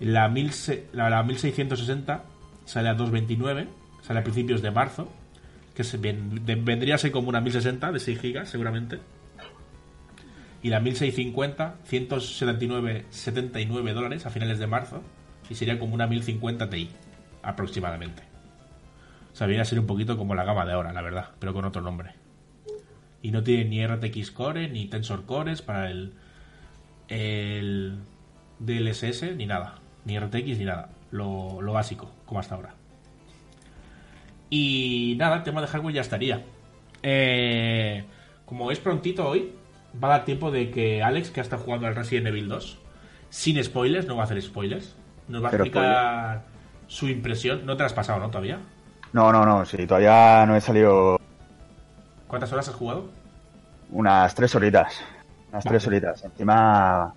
La, 0.00 0.28
1000 0.28 0.52
se- 0.52 0.86
la, 0.92 1.08
la 1.08 1.22
1660 1.22 2.24
sale 2.66 2.88
a 2.90 2.94
229, 2.94 3.68
sale 4.02 4.20
a 4.20 4.22
principios 4.24 4.60
de 4.60 4.70
marzo, 4.70 5.10
que 5.74 5.82
vendría 6.62 6.96
a 6.96 6.98
ser 6.98 7.10
como 7.10 7.28
una 7.30 7.40
1060 7.40 7.90
de 7.92 8.00
6 8.00 8.20
GB 8.22 8.46
seguramente. 8.46 8.98
Y 10.62 10.68
la 10.70 10.80
1650, 10.80 11.76
179, 11.84 13.06
79 13.10 13.92
dólares 13.92 14.26
a 14.26 14.30
finales 14.30 14.58
de 14.58 14.66
marzo, 14.66 15.02
y 15.48 15.54
sería 15.54 15.78
como 15.78 15.94
una 15.94 16.06
1050 16.06 16.68
Ti 16.70 16.90
aproximadamente. 17.42 18.22
O 19.32 19.36
sea, 19.36 19.46
viene 19.46 19.62
a 19.62 19.64
ser 19.66 19.78
un 19.80 19.86
poquito 19.86 20.16
como 20.16 20.34
la 20.34 20.44
gama 20.44 20.64
de 20.64 20.72
ahora, 20.72 20.92
la 20.92 21.02
verdad, 21.02 21.30
pero 21.38 21.52
con 21.52 21.64
otro 21.64 21.82
nombre. 21.82 22.12
Y 23.24 23.30
no 23.30 23.42
tiene 23.42 23.64
ni 23.64 23.86
RTX 23.86 24.32
Core 24.32 24.68
ni 24.68 24.84
Tensor 24.84 25.24
Cores 25.24 25.62
para 25.62 25.90
el, 25.90 26.12
el 27.08 27.96
DLSS 28.58 29.34
ni 29.34 29.46
nada. 29.46 29.76
Ni 30.04 30.18
RTX 30.18 30.58
ni 30.58 30.66
nada. 30.66 30.90
Lo, 31.10 31.62
lo 31.62 31.72
básico, 31.72 32.10
como 32.26 32.40
hasta 32.40 32.54
ahora. 32.54 32.74
Y 34.50 35.14
nada, 35.16 35.36
el 35.36 35.42
tema 35.42 35.62
de 35.62 35.68
hardware 35.68 35.94
ya 35.94 36.00
estaría. 36.02 36.44
Eh, 37.02 38.04
como 38.44 38.70
es 38.70 38.78
prontito 38.78 39.26
hoy, 39.26 39.54
va 40.02 40.08
a 40.08 40.18
dar 40.18 40.24
tiempo 40.26 40.50
de 40.50 40.70
que 40.70 41.02
Alex, 41.02 41.30
que 41.30 41.40
ha 41.40 41.44
estado 41.44 41.62
jugando 41.62 41.86
al 41.86 41.96
Resident 41.96 42.26
Evil 42.26 42.46
2, 42.46 42.78
sin 43.30 43.64
spoilers, 43.64 44.06
no 44.06 44.16
va 44.16 44.24
a 44.24 44.24
hacer 44.26 44.42
spoilers, 44.42 44.96
nos 45.28 45.42
va 45.42 45.48
a 45.48 45.50
explicar 45.50 46.42
su 46.88 47.08
impresión. 47.08 47.64
No 47.64 47.74
te 47.74 47.84
la 47.84 47.86
has 47.86 47.94
pasado, 47.94 48.20
¿no? 48.20 48.28
Todavía. 48.28 48.58
No, 49.14 49.32
no, 49.32 49.46
no, 49.46 49.64
sí, 49.64 49.86
todavía 49.86 50.44
no 50.44 50.56
he 50.56 50.60
salido 50.60 51.18
¿Cuántas 52.28 52.52
horas 52.52 52.68
has 52.68 52.74
jugado? 52.74 53.04
unas 53.90 54.34
tres 54.34 54.54
horitas. 54.54 55.00
Unas 55.50 55.64
Vale. 55.64 55.68
tres 55.78 55.86
horitas. 55.86 56.24
Encima, 56.24 57.14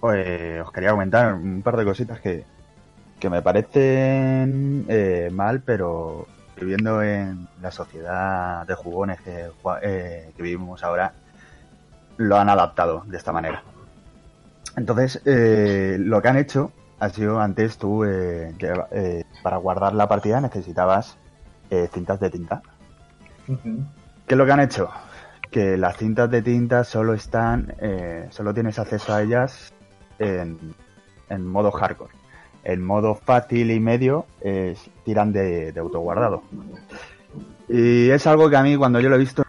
pues, 0.00 0.60
os 0.62 0.72
quería 0.72 0.90
comentar 0.90 1.34
un 1.34 1.62
par 1.62 1.76
de 1.76 1.84
cositas 1.84 2.20
que, 2.20 2.44
que 3.20 3.30
me 3.30 3.40
parecen 3.42 4.84
eh, 4.88 5.30
mal, 5.32 5.60
pero 5.60 6.26
viviendo 6.56 7.02
en 7.02 7.46
la 7.62 7.70
sociedad 7.70 8.66
de 8.66 8.74
jugones 8.74 9.20
que, 9.20 9.48
eh, 9.82 10.32
que 10.36 10.42
vivimos 10.42 10.82
ahora, 10.82 11.12
lo 12.16 12.36
han 12.36 12.48
adaptado 12.48 13.04
de 13.06 13.16
esta 13.16 13.30
manera. 13.32 13.62
Entonces, 14.76 15.20
eh, 15.24 15.96
lo 16.00 16.20
que 16.20 16.28
han 16.28 16.36
hecho 16.36 16.72
ha 16.98 17.10
sido 17.10 17.40
antes 17.40 17.78
tú, 17.78 18.04
eh, 18.04 18.54
que, 18.58 18.72
eh, 18.90 19.24
para 19.42 19.58
guardar 19.58 19.94
la 19.94 20.08
partida 20.08 20.40
necesitabas 20.40 21.16
eh, 21.70 21.88
cintas 21.92 22.18
de 22.18 22.30
tinta. 22.30 22.62
Ujú. 23.46 23.84
¿Qué 24.28 24.34
es 24.34 24.38
lo 24.38 24.44
que 24.44 24.52
han 24.52 24.60
hecho? 24.60 24.90
Que 25.50 25.78
las 25.78 25.96
cintas 25.96 26.30
de 26.30 26.42
tinta 26.42 26.84
solo 26.84 27.14
están, 27.14 27.74
eh, 27.80 28.26
solo 28.30 28.52
tienes 28.52 28.78
acceso 28.78 29.14
a 29.14 29.22
ellas 29.22 29.72
en, 30.18 30.74
en 31.30 31.46
modo 31.46 31.70
hardcore. 31.70 32.12
En 32.62 32.84
modo 32.84 33.14
fácil 33.14 33.70
y 33.70 33.80
medio 33.80 34.26
tiran 35.02 35.32
de, 35.32 35.72
de 35.72 35.80
autoguardado. 35.80 36.42
Y 37.68 38.10
es 38.10 38.26
algo 38.26 38.50
que 38.50 38.56
a 38.56 38.62
mí 38.62 38.76
cuando 38.76 39.00
yo 39.00 39.08
lo 39.08 39.16
he 39.16 39.18
visto 39.18 39.42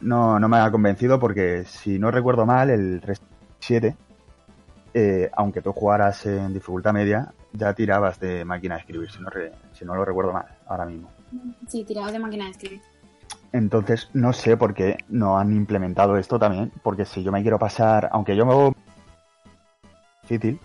no, 0.00 0.38
no 0.38 0.48
me 0.48 0.58
ha 0.58 0.70
convencido 0.70 1.18
porque 1.18 1.64
si 1.64 1.98
no 1.98 2.12
recuerdo 2.12 2.46
mal, 2.46 2.70
el 2.70 3.00
Resident 3.00 3.32
Evil 3.32 3.56
7, 3.58 3.96
eh, 4.94 5.30
aunque 5.34 5.60
tú 5.60 5.72
jugaras 5.72 6.24
en 6.26 6.54
dificultad 6.54 6.92
media, 6.92 7.32
ya 7.52 7.74
tirabas 7.74 8.20
de 8.20 8.44
máquina 8.44 8.76
de 8.76 8.80
escribir, 8.82 9.10
si 9.10 9.20
no, 9.20 9.28
si 9.72 9.84
no 9.84 9.96
lo 9.96 10.04
recuerdo 10.04 10.32
mal 10.32 10.46
ahora 10.66 10.86
mismo. 10.86 11.10
Sí, 11.66 11.84
tirado 11.84 12.12
de 12.12 12.18
máquina 12.18 12.44
de 12.44 12.50
escribir. 12.52 12.80
Entonces, 13.52 14.10
no 14.12 14.32
sé 14.32 14.56
por 14.56 14.74
qué 14.74 14.98
no 15.08 15.38
han 15.38 15.52
implementado 15.52 16.16
esto 16.18 16.38
también, 16.38 16.70
porque 16.82 17.04
si 17.04 17.22
yo 17.22 17.32
me 17.32 17.42
quiero 17.42 17.58
pasar, 17.58 18.08
aunque 18.12 18.36
yo 18.36 18.44
me 18.44 18.52
hago 18.52 18.74
difícil, 20.22 20.60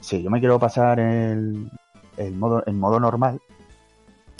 si 0.00 0.22
yo 0.22 0.30
me 0.30 0.40
quiero 0.40 0.58
pasar 0.58 1.00
el, 1.00 1.70
el 2.16 2.32
modo, 2.34 2.62
en 2.66 2.78
modo 2.78 2.98
normal, 2.98 3.40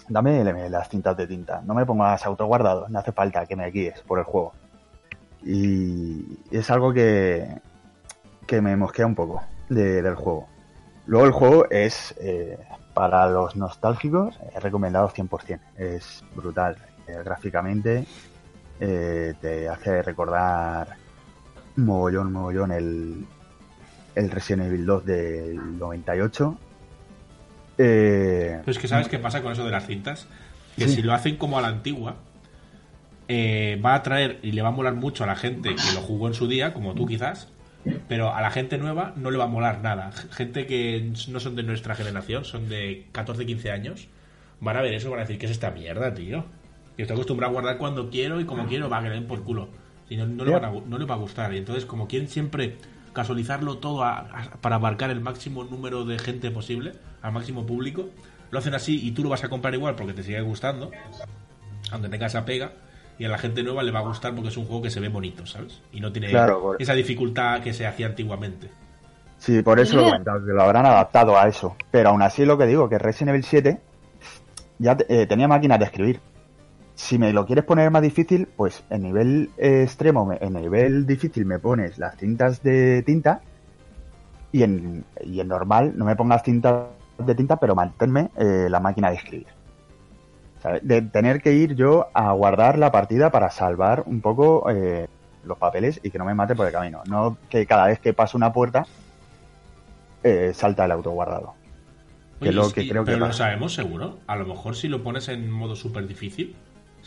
dame 0.09 0.41
el- 0.41 0.73
las 0.73 0.89
cintas 0.89 1.17
de 1.17 1.27
tinta, 1.27 1.61
no 1.65 1.75
me 1.75 1.85
pongas 1.85 2.25
autoguardado, 2.25 2.89
no 2.89 2.99
hace 2.99 3.13
falta 3.13 3.45
que 3.47 3.57
me 3.57 3.71
guíes 3.71 4.01
por 4.03 4.19
el 4.19 4.25
juego. 4.25 4.55
Y 5.45 6.25
es 6.51 6.71
algo 6.71 6.93
que, 6.93 7.61
que 8.47 8.61
me 8.63 8.77
mosquea 8.77 9.07
un 9.07 9.15
poco 9.15 9.43
de- 9.69 10.01
del 10.03 10.15
juego. 10.15 10.47
Luego 11.07 11.27
el 11.27 11.33
juego 11.33 11.71
es, 11.71 12.15
eh, 12.19 12.59
para 12.95 13.29
los 13.29 13.57
nostálgicos, 13.57 14.39
es 14.55 14.63
recomendado 14.63 15.09
100%. 15.11 15.61
Es 15.77 16.25
brutal. 16.35 16.77
Eh, 17.09 17.23
gráficamente 17.25 18.05
eh, 18.81 19.35
te 19.41 19.69
hace 19.69 20.03
recordar 20.03 20.89
mogollón, 21.77 22.33
mogollón 22.33 22.73
el, 22.73 23.25
el 24.15 24.31
Resident 24.31 24.69
Evil 24.69 24.85
2 24.87 25.05
del 25.07 25.79
98. 25.79 26.59
Eh, 27.79 28.59
Pero 28.61 28.71
es 28.73 28.79
que 28.79 28.89
sabes 28.89 29.09
qué 29.09 29.19
pasa 29.19 29.43
con 29.43 29.53
eso 29.53 29.65
de 29.65 29.71
las 29.71 29.87
cintas. 29.87 30.27
Que 30.77 30.87
Sí. 30.89 30.97
si 30.97 31.03
lo 31.03 31.13
hacen 31.13 31.37
como 31.37 31.59
a 31.59 31.63
la 31.63 31.69
antigua, 31.69 32.17
eh, 33.29 33.81
va 33.85 33.93
a 33.93 33.97
atraer 33.97 34.39
y 34.43 34.53
le 34.53 34.63
va 34.63 34.69
a 34.69 34.73
molar 34.73 34.95
mucho 34.95 35.25
a 35.25 35.27
la 35.27 35.37
gente 35.37 35.71
que 35.75 35.93
lo 35.95 36.01
jugó 36.01 36.29
en 36.29 36.35
su 36.35 36.47
día, 36.47 36.73
como 36.73 36.95
tú 36.95 37.07
quizás, 37.07 37.49
pero 38.09 38.35
a 38.35 38.41
la 38.41 38.51
gente 38.51 38.79
nueva 38.79 39.13
no 39.17 39.31
le 39.31 39.39
va 39.39 39.45
a 39.45 39.49
molar 39.49 39.81
nada. 39.83 40.13
Gente 40.31 40.67
que 40.67 41.11
no 41.29 41.41
son 41.41 41.57
de 41.57 41.63
nuestra 41.63 41.95
generación, 41.95 42.45
son 42.45 42.69
de 42.69 43.07
14, 43.13 43.45
15 43.45 43.71
años, 43.73 44.09
van 44.61 44.77
a 44.77 44.83
ver 44.83 44.95
eso 44.95 45.09
y 45.09 45.11
van 45.11 45.21
a 45.21 45.23
decir, 45.23 45.39
¿qué 45.39 45.47
es 45.47 45.53
esta 45.53 45.71
mierda, 45.71 46.15
tío? 46.15 46.45
Yo 46.99 47.05
estoy 47.05 47.15
acostumbrado 47.15 47.51
a 47.51 47.53
guardar 47.55 47.79
cuando 47.79 48.11
quiero 48.11 48.41
y 48.41 48.45
como 48.45 48.67
quiero, 48.67 48.91
va 48.91 48.99
a 48.99 49.03
que 49.03 49.09
le 49.09 49.15
den 49.15 49.27
por 49.27 49.43
culo. 49.45 49.69
Y 50.11 50.17
no, 50.17 50.27
no 50.27 50.45
le 50.45 50.51
van 50.53 50.65
a 50.65 50.71
no 50.73 50.99
le 50.99 51.05
va 51.07 51.15
a 51.15 51.19
gustar. 51.19 51.55
Y 51.55 51.59
entonces, 51.59 51.87
como 51.87 52.09
quieren 52.09 52.29
siempre 52.29 52.77
casualizarlo 53.13 53.79
todo 53.79 54.03
a- 54.05 54.19
a- 54.19 54.51
para 54.61 54.77
abarcar 54.77 55.11
el 55.11 55.21
máximo 55.21 55.65
número 55.65 56.05
de 56.05 56.19
gente 56.19 56.51
posible, 56.51 56.93
al 57.23 57.33
máximo 57.33 57.65
público, 57.67 58.07
lo 58.51 58.59
hacen 58.59 58.75
así 58.75 59.01
y 59.07 59.13
tú 59.13 59.23
lo 59.23 59.31
vas 59.31 59.45
a 59.45 59.49
comprar 59.49 59.75
igual 59.75 59.95
porque 59.95 60.13
te 60.13 60.23
sigue 60.23 60.41
gustando, 60.41 60.91
aunque 61.93 62.09
tenga 62.09 62.27
esa 62.27 62.45
pega, 62.45 62.73
y 63.19 63.25
a 63.25 63.29
la 63.29 63.39
gente 63.39 63.63
nueva 63.63 63.83
le 63.83 63.91
va 63.91 64.01
a 64.01 64.03
gustar 64.03 64.35
porque 64.35 64.49
es 64.49 64.57
un 64.57 64.67
juego 64.67 64.83
que 64.83 64.91
se 64.91 65.01
ve 65.01 65.09
bonito, 65.09 65.45
¿sabes? 65.47 65.81
Y 65.93 66.01
no 66.01 66.13
tiene 66.13 66.29
Claro, 66.31 66.61
por- 66.61 66.83
esa 66.83 66.95
dificultad 66.95 67.61
que 67.63 67.73
se 67.73 67.87
hacía 67.87 68.07
antiguamente. 68.07 68.69
Sí, 69.39 69.63
por 69.63 69.79
eso 69.79 69.97
lo 69.97 70.03
he 70.03 70.05
comentado, 70.07 70.45
que 70.45 70.53
lo 70.53 70.63
habrán 70.63 70.87
adaptado 70.87 71.39
a 71.39 71.47
eso. 71.49 71.77
Pero 71.93 72.11
aún 72.11 72.23
así 72.23 72.45
lo 72.45 72.59
que 72.59 72.67
digo, 72.67 72.89
que 72.89 72.99
Resident 72.99 73.31
Evil 73.31 73.45
7 73.45 73.81
ya 74.79 74.97
eh, 75.09 75.27
tenía 75.27 75.47
máquinas 75.49 75.79
de 75.79 75.85
escribir. 75.85 76.21
Si 76.99 77.17
me 77.17 77.33
lo 77.33 77.47
quieres 77.47 77.65
poner 77.65 77.93
más 77.93 78.03
difícil, 78.03 78.49
pues 78.57 78.83
en 78.91 79.05
nivel 79.05 79.51
eh, 79.57 79.83
extremo, 79.85 80.33
en 80.33 80.53
nivel 80.53 81.07
difícil 81.07 81.47
me 81.47 81.61
pones 81.61 81.97
las 81.97 82.17
cintas 82.17 82.61
de 82.65 83.05
tinta 83.07 83.41
y 84.51 84.65
en, 84.65 85.05
y 85.25 85.39
en 85.39 85.47
normal 85.47 85.93
no 85.97 86.05
me 86.05 86.17
pongas 86.17 86.43
cintas 86.43 86.87
de 87.19 87.35
tinta, 87.37 87.57
pero 87.57 87.77
manténme 87.77 88.31
eh, 88.37 88.67
la 88.69 88.81
máquina 88.81 89.11
de 89.11 89.17
escribir. 89.17 89.47
¿sabes? 90.61 90.81
De 90.87 91.01
tener 91.03 91.41
que 91.41 91.53
ir 91.53 91.77
yo 91.77 92.09
a 92.15 92.33
guardar 92.33 92.77
la 92.79 92.91
partida 92.91 93.31
para 93.31 93.53
salvar 93.53 94.03
un 94.07 94.21
poco 94.21 94.69
eh, 94.69 95.07
los 95.45 95.57
papeles 95.57 96.01
y 96.03 96.11
que 96.11 96.19
no 96.19 96.25
me 96.25 96.35
mate 96.35 96.57
por 96.57 96.67
el 96.67 96.73
camino. 96.73 97.03
No 97.07 97.39
que 97.49 97.65
cada 97.65 97.87
vez 97.87 98.01
que 98.01 98.13
paso 98.13 98.37
una 98.37 98.53
puerta 98.53 98.85
eh, 100.25 100.51
salta 100.53 100.85
el 100.85 100.91
autoguardado. 100.91 101.55
Que 102.41 102.49
Oye, 102.49 102.57
lo 102.57 102.67
es- 102.67 102.73
que 102.73 102.83
y- 102.83 102.89
creo 102.89 103.05
que 103.05 103.13
pero 103.13 103.19
lo 103.21 103.27
pasa. 103.27 103.39
sabemos 103.45 103.73
seguro. 103.73 104.19
A 104.27 104.35
lo 104.35 104.47
mejor 104.47 104.75
si 104.75 104.89
lo 104.89 105.05
pones 105.05 105.29
en 105.29 105.49
modo 105.49 105.77
súper 105.77 106.07
difícil, 106.09 106.57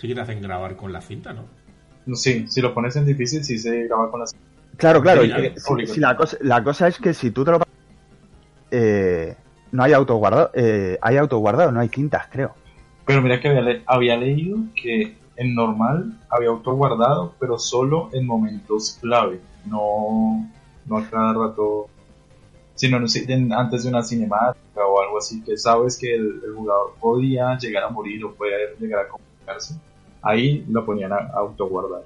sí 0.01 0.07
que 0.07 0.15
te 0.15 0.21
hacen 0.21 0.41
grabar 0.41 0.75
con 0.75 0.91
la 0.91 0.99
cinta, 1.01 1.31
¿no? 1.31 1.45
Sí, 2.15 2.47
si 2.47 2.59
lo 2.61 2.73
pones 2.73 2.95
en 2.95 3.05
difícil, 3.05 3.43
sí 3.43 3.59
se 3.59 3.83
graba 3.83 4.09
con 4.09 4.21
las. 4.21 4.35
Claro, 4.75 4.99
claro. 5.01 5.21
Genial. 5.21 5.45
eh, 5.45 5.53
si- 5.55 5.85
si 5.93 5.99
la, 5.99 6.15
cosa, 6.17 6.37
la 6.41 6.63
cosa 6.63 6.87
es 6.87 6.97
que 6.97 7.13
si 7.13 7.29
tú 7.29 7.45
te 7.45 7.51
lo 7.51 7.59
pasas, 7.59 7.73
eh, 8.71 9.35
no 9.71 9.83
hay 9.83 9.93
autoguardado, 9.93 10.49
eh, 10.55 10.97
hay 11.01 11.17
autoguardado, 11.17 11.71
no 11.71 11.79
hay 11.79 11.89
cintas, 11.89 12.27
creo. 12.31 12.55
Pero 13.05 13.21
mira 13.21 13.39
que 13.39 13.49
había, 13.49 13.61
le- 13.61 13.83
había 13.85 14.17
leído 14.17 14.57
que 14.75 15.15
en 15.35 15.53
normal 15.55 16.17
había 16.29 16.49
auto 16.49 16.73
guardado, 16.73 17.35
pero 17.39 17.59
solo 17.59 18.09
en 18.13 18.25
momentos 18.25 18.97
clave, 18.99 19.39
no, 19.65 20.49
no 20.87 20.97
a 20.97 21.07
cada 21.09 21.33
rato, 21.33 21.87
sino 22.75 22.97
en- 22.97 23.53
antes 23.53 23.83
de 23.83 23.89
una 23.89 24.01
cinemática 24.03 24.85
o 24.85 25.01
algo 25.03 25.19
así, 25.19 25.43
que 25.43 25.55
sabes 25.57 25.97
que 25.99 26.15
el, 26.15 26.41
el 26.43 26.53
jugador 26.55 26.95
podía 26.99 27.57
llegar 27.59 27.83
a 27.83 27.89
morir 27.89 28.23
o 28.25 28.33
podía 28.33 28.55
llegar 28.79 29.05
a 29.05 29.07
complicarse. 29.09 29.75
Ahí 30.21 30.65
lo 30.69 30.85
ponían 30.85 31.13
a 31.13 31.17
auto 31.33 31.67
guardar, 31.67 32.01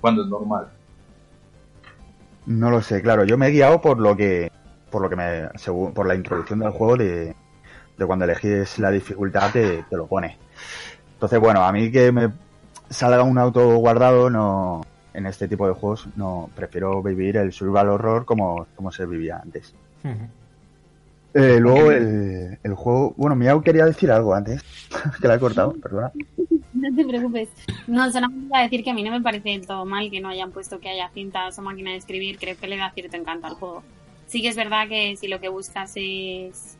cuando 0.00 0.22
es 0.22 0.28
normal. 0.28 0.68
No 2.46 2.70
lo 2.70 2.80
sé, 2.80 3.02
claro. 3.02 3.24
Yo 3.24 3.36
me 3.36 3.48
he 3.48 3.50
guiado 3.50 3.80
por 3.80 3.98
lo 3.98 4.16
que, 4.16 4.50
por 4.90 5.02
lo 5.02 5.10
que 5.10 5.16
me, 5.16 5.48
según, 5.56 5.92
por 5.92 6.06
la 6.06 6.14
introducción 6.14 6.60
del 6.60 6.70
juego 6.70 6.96
de, 6.96 7.34
de 7.96 8.06
cuando 8.06 8.24
elegís 8.24 8.78
la 8.78 8.90
dificultad 8.90 9.52
te, 9.52 9.82
te 9.82 9.96
lo 9.96 10.06
pone. 10.06 10.38
Entonces, 11.14 11.38
bueno, 11.40 11.62
a 11.62 11.72
mí 11.72 11.90
que 11.90 12.10
me 12.10 12.32
salga 12.88 13.22
un 13.22 13.38
auto 13.38 13.76
guardado, 13.76 14.30
no, 14.30 14.82
en 15.12 15.26
este 15.26 15.48
tipo 15.48 15.66
de 15.66 15.74
juegos, 15.74 16.08
no, 16.16 16.48
prefiero 16.54 17.02
vivir 17.02 17.36
el 17.36 17.52
survival 17.52 17.88
horror 17.88 18.24
como, 18.24 18.66
como 18.76 18.92
se 18.92 19.04
vivía 19.04 19.40
antes. 19.42 19.74
Eh, 21.34 21.58
luego 21.60 21.90
el, 21.90 22.58
el 22.62 22.74
juego, 22.74 23.14
bueno, 23.16 23.36
Miau 23.36 23.60
quería 23.62 23.84
decir 23.84 24.10
algo 24.10 24.32
antes, 24.34 24.62
que 25.20 25.28
la 25.28 25.34
he 25.34 25.38
cortado, 25.38 25.74
perdona. 25.74 26.12
No 26.90 26.94
te 26.94 27.04
preocupes. 27.04 27.48
No, 27.86 28.10
solamente 28.10 28.46
iba 28.46 28.58
a 28.58 28.62
decir 28.62 28.84
que 28.84 28.90
a 28.90 28.94
mí 28.94 29.02
no 29.02 29.10
me 29.10 29.20
parece 29.20 29.50
del 29.50 29.66
todo 29.66 29.84
mal 29.84 30.10
que 30.10 30.20
no 30.20 30.28
hayan 30.28 30.52
puesto 30.52 30.78
que 30.78 30.88
haya 30.88 31.10
cintas 31.10 31.58
o 31.58 31.62
máquina 31.62 31.90
de 31.90 31.96
escribir. 31.96 32.38
Creo 32.38 32.56
que 32.56 32.68
le 32.68 32.76
da 32.76 32.90
cierto 32.92 33.16
encanto 33.16 33.46
al 33.46 33.54
juego. 33.54 33.82
Sí 34.26 34.42
que 34.42 34.48
es 34.48 34.56
verdad 34.56 34.88
que 34.88 35.16
si 35.16 35.26
lo 35.28 35.40
que 35.40 35.48
buscas 35.48 35.92
es 35.96 36.78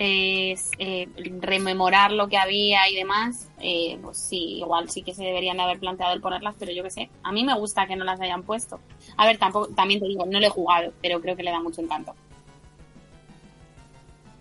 es 0.00 0.70
eh, 0.78 1.08
rememorar 1.40 2.12
lo 2.12 2.28
que 2.28 2.36
había 2.36 2.88
y 2.88 2.94
demás, 2.94 3.48
eh, 3.60 3.98
pues 4.00 4.16
sí, 4.16 4.58
igual 4.58 4.88
sí 4.88 5.02
que 5.02 5.12
se 5.12 5.24
deberían 5.24 5.56
de 5.56 5.64
haber 5.64 5.80
planteado 5.80 6.14
el 6.14 6.20
ponerlas, 6.20 6.54
pero 6.56 6.70
yo 6.70 6.84
qué 6.84 6.90
sé, 6.90 7.10
a 7.24 7.32
mí 7.32 7.44
me 7.44 7.58
gusta 7.58 7.88
que 7.88 7.96
no 7.96 8.04
las 8.04 8.20
hayan 8.20 8.44
puesto. 8.44 8.78
A 9.16 9.26
ver, 9.26 9.38
tampoco, 9.38 9.66
también 9.74 9.98
te 9.98 10.06
digo, 10.06 10.24
no 10.24 10.38
lo 10.38 10.46
he 10.46 10.50
jugado, 10.50 10.92
pero 11.02 11.20
creo 11.20 11.34
que 11.34 11.42
le 11.42 11.50
da 11.50 11.60
mucho 11.60 11.80
encanto. 11.80 12.14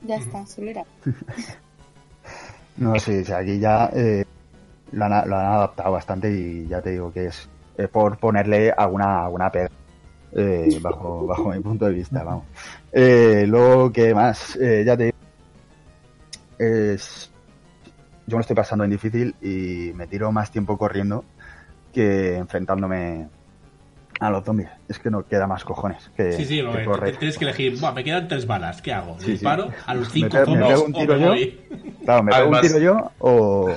Ya 0.03 0.17
está, 0.17 0.45
solo 0.45 0.69
era. 0.69 0.85
No, 2.77 2.99
sí, 2.99 3.23
sí, 3.25 3.31
aquí 3.31 3.59
ya 3.59 3.89
eh, 3.93 4.23
lo, 4.91 5.05
han, 5.05 5.29
lo 5.29 5.35
han 5.35 5.45
adaptado 5.45 5.91
bastante 5.91 6.31
y 6.31 6.67
ya 6.67 6.81
te 6.81 6.91
digo 6.91 7.11
que 7.11 7.27
es, 7.27 7.49
por 7.91 8.17
ponerle 8.17 8.71
alguna, 8.71 9.25
alguna 9.25 9.51
pega. 9.51 9.69
eh, 10.33 10.77
bajo, 10.81 11.25
bajo 11.27 11.49
mi 11.51 11.59
punto 11.59 11.85
de 11.85 11.93
vista, 11.93 12.23
vamos. 12.23 12.45
Eh, 12.91 13.45
luego, 13.47 13.91
¿qué 13.91 14.13
más? 14.13 14.55
Eh, 14.57 14.83
ya 14.85 14.95
te 14.97 15.05
digo. 15.05 15.17
Es, 16.59 17.31
yo 18.25 18.37
me 18.37 18.41
estoy 18.41 18.55
pasando 18.55 18.83
en 18.83 18.91
difícil 18.91 19.35
y 19.41 19.91
me 19.95 20.07
tiro 20.07 20.31
más 20.31 20.51
tiempo 20.51 20.77
corriendo 20.77 21.23
que 21.93 22.37
enfrentándome 22.37 23.27
a 24.19 24.29
los 24.29 24.43
zombies. 24.43 24.69
Es 24.87 24.99
que 24.99 25.09
no 25.11 25.25
queda 25.27 25.47
más 25.47 25.63
cojones 25.63 26.09
que, 26.15 26.31
Sí, 26.33 26.45
sí, 26.45 26.61
lo 26.61 26.71
que 26.71 26.77
ves. 26.79 26.87
correr. 26.87 27.17
Tienes 27.17 27.37
que 27.37 27.45
elegir, 27.45 27.79
"Buah, 27.79 27.91
me 27.93 28.03
quedan 28.03 28.27
tres 28.27 28.47
balas, 28.47 28.81
¿qué 28.81 28.91
hago? 28.93 29.15
Sí, 29.19 29.25
sí. 29.25 29.31
¿Disparo 29.33 29.69
a 29.85 29.93
los 29.93 30.07
Me 30.07 30.13
cinco 30.13 30.29
pego- 30.37 30.39
me 30.39 30.45
zombies 30.45 30.67
pego 30.69 30.83
un 30.85 30.95
o 30.95 30.99
tiro 30.99 31.13
me 31.15 31.21
yo. 31.21 31.27
voy? 31.27 31.59
Claro, 32.03 32.23
me 32.23 32.31
pego 32.31 32.41
Además- 32.43 32.61
un 32.63 32.67
tiro 32.67 32.79
yo 32.79 33.11
o, 33.19 33.75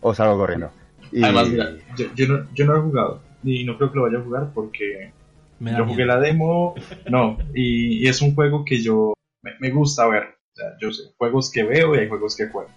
o 0.00 0.14
salgo 0.14 0.36
corriendo. 0.38 0.70
Y- 1.12 1.22
Además, 1.22 1.48
mira, 1.48 1.70
yo, 1.96 2.06
yo 2.16 2.26
no, 2.28 2.46
yo 2.54 2.64
no 2.66 2.76
he 2.76 2.80
jugado, 2.80 3.22
y 3.44 3.64
no 3.64 3.76
creo 3.76 3.90
que 3.92 3.96
lo 3.98 4.02
vaya 4.04 4.18
a 4.18 4.22
jugar 4.22 4.50
porque 4.54 5.12
yo 5.60 5.84
jugué 5.84 5.96
miedo. 6.04 6.06
la 6.06 6.18
demo, 6.20 6.74
no, 7.08 7.38
y, 7.54 8.04
y 8.04 8.08
es 8.08 8.20
un 8.22 8.34
juego 8.34 8.64
que 8.64 8.82
yo 8.82 9.12
me, 9.42 9.52
me 9.60 9.70
gusta 9.70 10.06
ver. 10.08 10.22
O 10.24 10.56
sea, 10.56 10.66
yo 10.80 10.92
sé, 10.92 11.02
juegos 11.18 11.50
que 11.50 11.62
veo 11.64 11.94
y 11.94 11.98
hay 11.98 12.08
juegos 12.08 12.36
que 12.36 12.46
juego. 12.48 12.68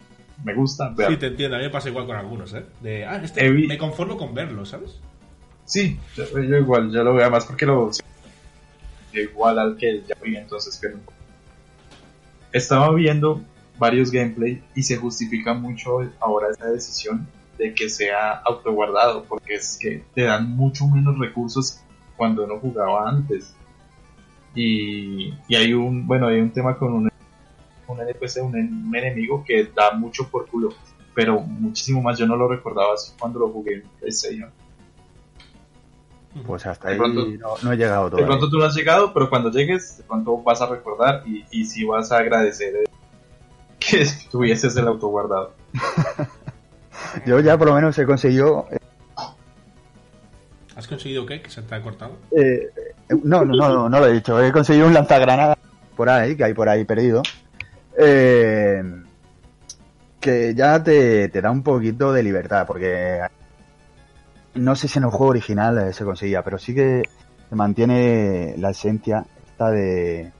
Me 0.43 0.53
gusta 0.53 0.89
ver. 0.95 1.09
Sí, 1.09 1.17
te 1.17 1.27
entiendo, 1.27 1.55
a 1.55 1.59
mí 1.59 1.65
me 1.65 1.71
pasa 1.71 1.89
igual 1.89 2.05
con 2.05 2.15
algunos, 2.15 2.53
¿eh? 2.53 2.63
De, 2.81 3.05
ah, 3.05 3.19
este 3.23 3.49
me 3.49 3.77
conformo 3.77 4.17
con 4.17 4.33
verlo, 4.35 4.65
¿sabes? 4.65 4.99
Sí, 5.67 5.99
yo, 6.15 6.23
yo 6.41 6.57
igual, 6.57 6.91
ya 6.91 7.03
lo 7.03 7.13
veo 7.13 7.29
más 7.29 7.45
porque 7.45 7.65
lo 7.65 7.91
igual 9.11 9.59
al 9.59 9.77
que 9.77 10.01
ya 10.07 10.15
vi, 10.23 10.35
entonces 10.37 10.77
pero 10.81 10.97
estaba 12.51 12.93
viendo 12.93 13.41
varios 13.77 14.11
gameplay 14.11 14.63
y 14.75 14.83
se 14.83 14.97
justifica 14.97 15.53
mucho 15.53 15.99
ahora 16.19 16.47
esa 16.49 16.67
decisión 16.69 17.27
de 17.57 17.73
que 17.73 17.89
sea 17.89 18.33
autoguardado 18.45 19.25
porque 19.25 19.55
es 19.55 19.77
que 19.79 20.03
te 20.13 20.23
dan 20.23 20.55
mucho 20.55 20.87
menos 20.87 21.19
recursos 21.19 21.79
cuando 22.15 22.45
uno 22.45 22.59
jugaba 22.59 23.09
antes. 23.09 23.53
Y, 24.55 25.33
y 25.47 25.55
hay 25.55 25.73
un 25.73 26.07
bueno 26.07 26.27
hay 26.27 26.39
un 26.39 26.51
tema 26.51 26.77
con 26.77 26.93
un, 26.93 27.09
un 27.87 28.01
NPC 28.01 28.41
un, 28.41 28.57
en- 28.57 28.85
un 28.87 28.95
enemigo 28.95 29.43
que 29.45 29.65
da 29.75 29.91
mucho 29.91 30.29
por 30.29 30.47
culo 30.47 30.69
pero 31.13 31.39
muchísimo 31.41 32.01
más. 32.01 32.17
Yo 32.17 32.27
no 32.27 32.35
lo 32.35 32.47
recordaba 32.47 32.93
así 32.93 33.13
cuando 33.19 33.39
lo 33.39 33.49
jugué 33.49 33.75
en 33.75 33.89
PlayStation 33.99 34.51
Pues 36.45 36.65
hasta 36.65 36.87
De 36.89 36.93
ahí 36.93 36.99
pronto- 36.99 37.25
no, 37.39 37.53
no 37.63 37.71
he 37.71 37.77
llegado 37.77 38.05
De 38.05 38.09
todavía. 38.11 38.27
pronto 38.27 38.49
tú 38.49 38.57
no 38.59 38.65
has 38.65 38.75
llegado, 38.75 39.13
pero 39.13 39.29
cuando 39.29 39.49
llegues, 39.51 39.97
de 39.97 40.03
pronto 40.03 40.37
vas 40.43 40.61
a 40.61 40.67
recordar 40.67 41.23
y, 41.25 41.45
y 41.51 41.65
sí 41.65 41.83
vas 41.85 42.11
a 42.11 42.17
agradecer 42.17 42.75
eh, 42.75 42.83
que 43.79 44.05
tuvieses 44.31 44.75
el 44.77 44.87
auto 44.87 45.07
guardado. 45.07 45.53
Yo 47.25 47.39
ya 47.39 47.57
por 47.57 47.67
lo 47.67 47.75
menos 47.75 47.97
he 47.97 48.05
conseguido... 48.05 48.67
¿Has 50.75 50.87
conseguido 50.87 51.25
qué? 51.25 51.41
¿Que 51.41 51.49
se 51.49 51.61
te 51.63 51.73
ha 51.73 51.81
cortado? 51.81 52.13
eh, 52.31 52.69
eh, 53.09 53.15
no, 53.23 53.43
no, 53.43 53.55
no, 53.55 53.69
no, 53.69 53.89
no 53.89 53.99
lo 53.99 54.05
he 54.05 54.13
dicho. 54.13 54.39
He 54.43 54.51
conseguido 54.51 54.85
un 54.85 54.93
lanzagranada 54.93 55.57
por 55.95 56.07
ahí, 56.09 56.35
que 56.35 56.43
hay 56.43 56.53
por 56.53 56.69
ahí 56.69 56.85
perdido. 56.85 57.23
eh, 57.97 58.83
que 60.19 60.53
ya 60.55 60.83
te, 60.83 61.29
te 61.29 61.41
da 61.41 61.49
un 61.49 61.63
poquito 61.63 62.11
de 62.13 62.21
libertad, 62.21 62.67
porque 62.67 63.21
no 64.57 64.75
sé 64.75 64.87
si 64.87 64.99
en 64.99 65.05
el 65.05 65.09
juego 65.11 65.27
original 65.31 65.77
eh, 65.77 65.93
se 65.93 66.03
conseguía, 66.05 66.43
pero 66.43 66.57
sí 66.57 66.73
que 66.75 67.03
se 67.49 67.55
mantiene 67.55 68.55
la 68.57 68.71
esencia 68.71 69.25
esta 69.49 69.69
de, 69.71 70.31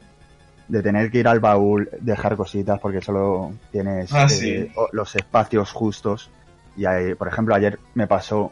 de 0.68 0.84
tener 0.84 1.10
que 1.12 1.20
ir 1.20 1.28
al 1.28 1.40
baúl, 1.40 1.90
dejar 2.02 2.36
cositas, 2.36 2.80
porque 2.80 3.02
solo 3.02 3.54
tienes 3.72 4.12
Ah, 4.14 4.26
eh, 4.26 4.30
sí. 4.30 4.72
los 4.92 5.16
espacios 5.16 5.72
justos. 5.72 6.30
Y 6.76 6.86
ahí, 6.86 7.16
por 7.16 7.28
ejemplo, 7.28 7.56
ayer 7.56 7.80
me 7.96 8.06
pasó 8.08 8.52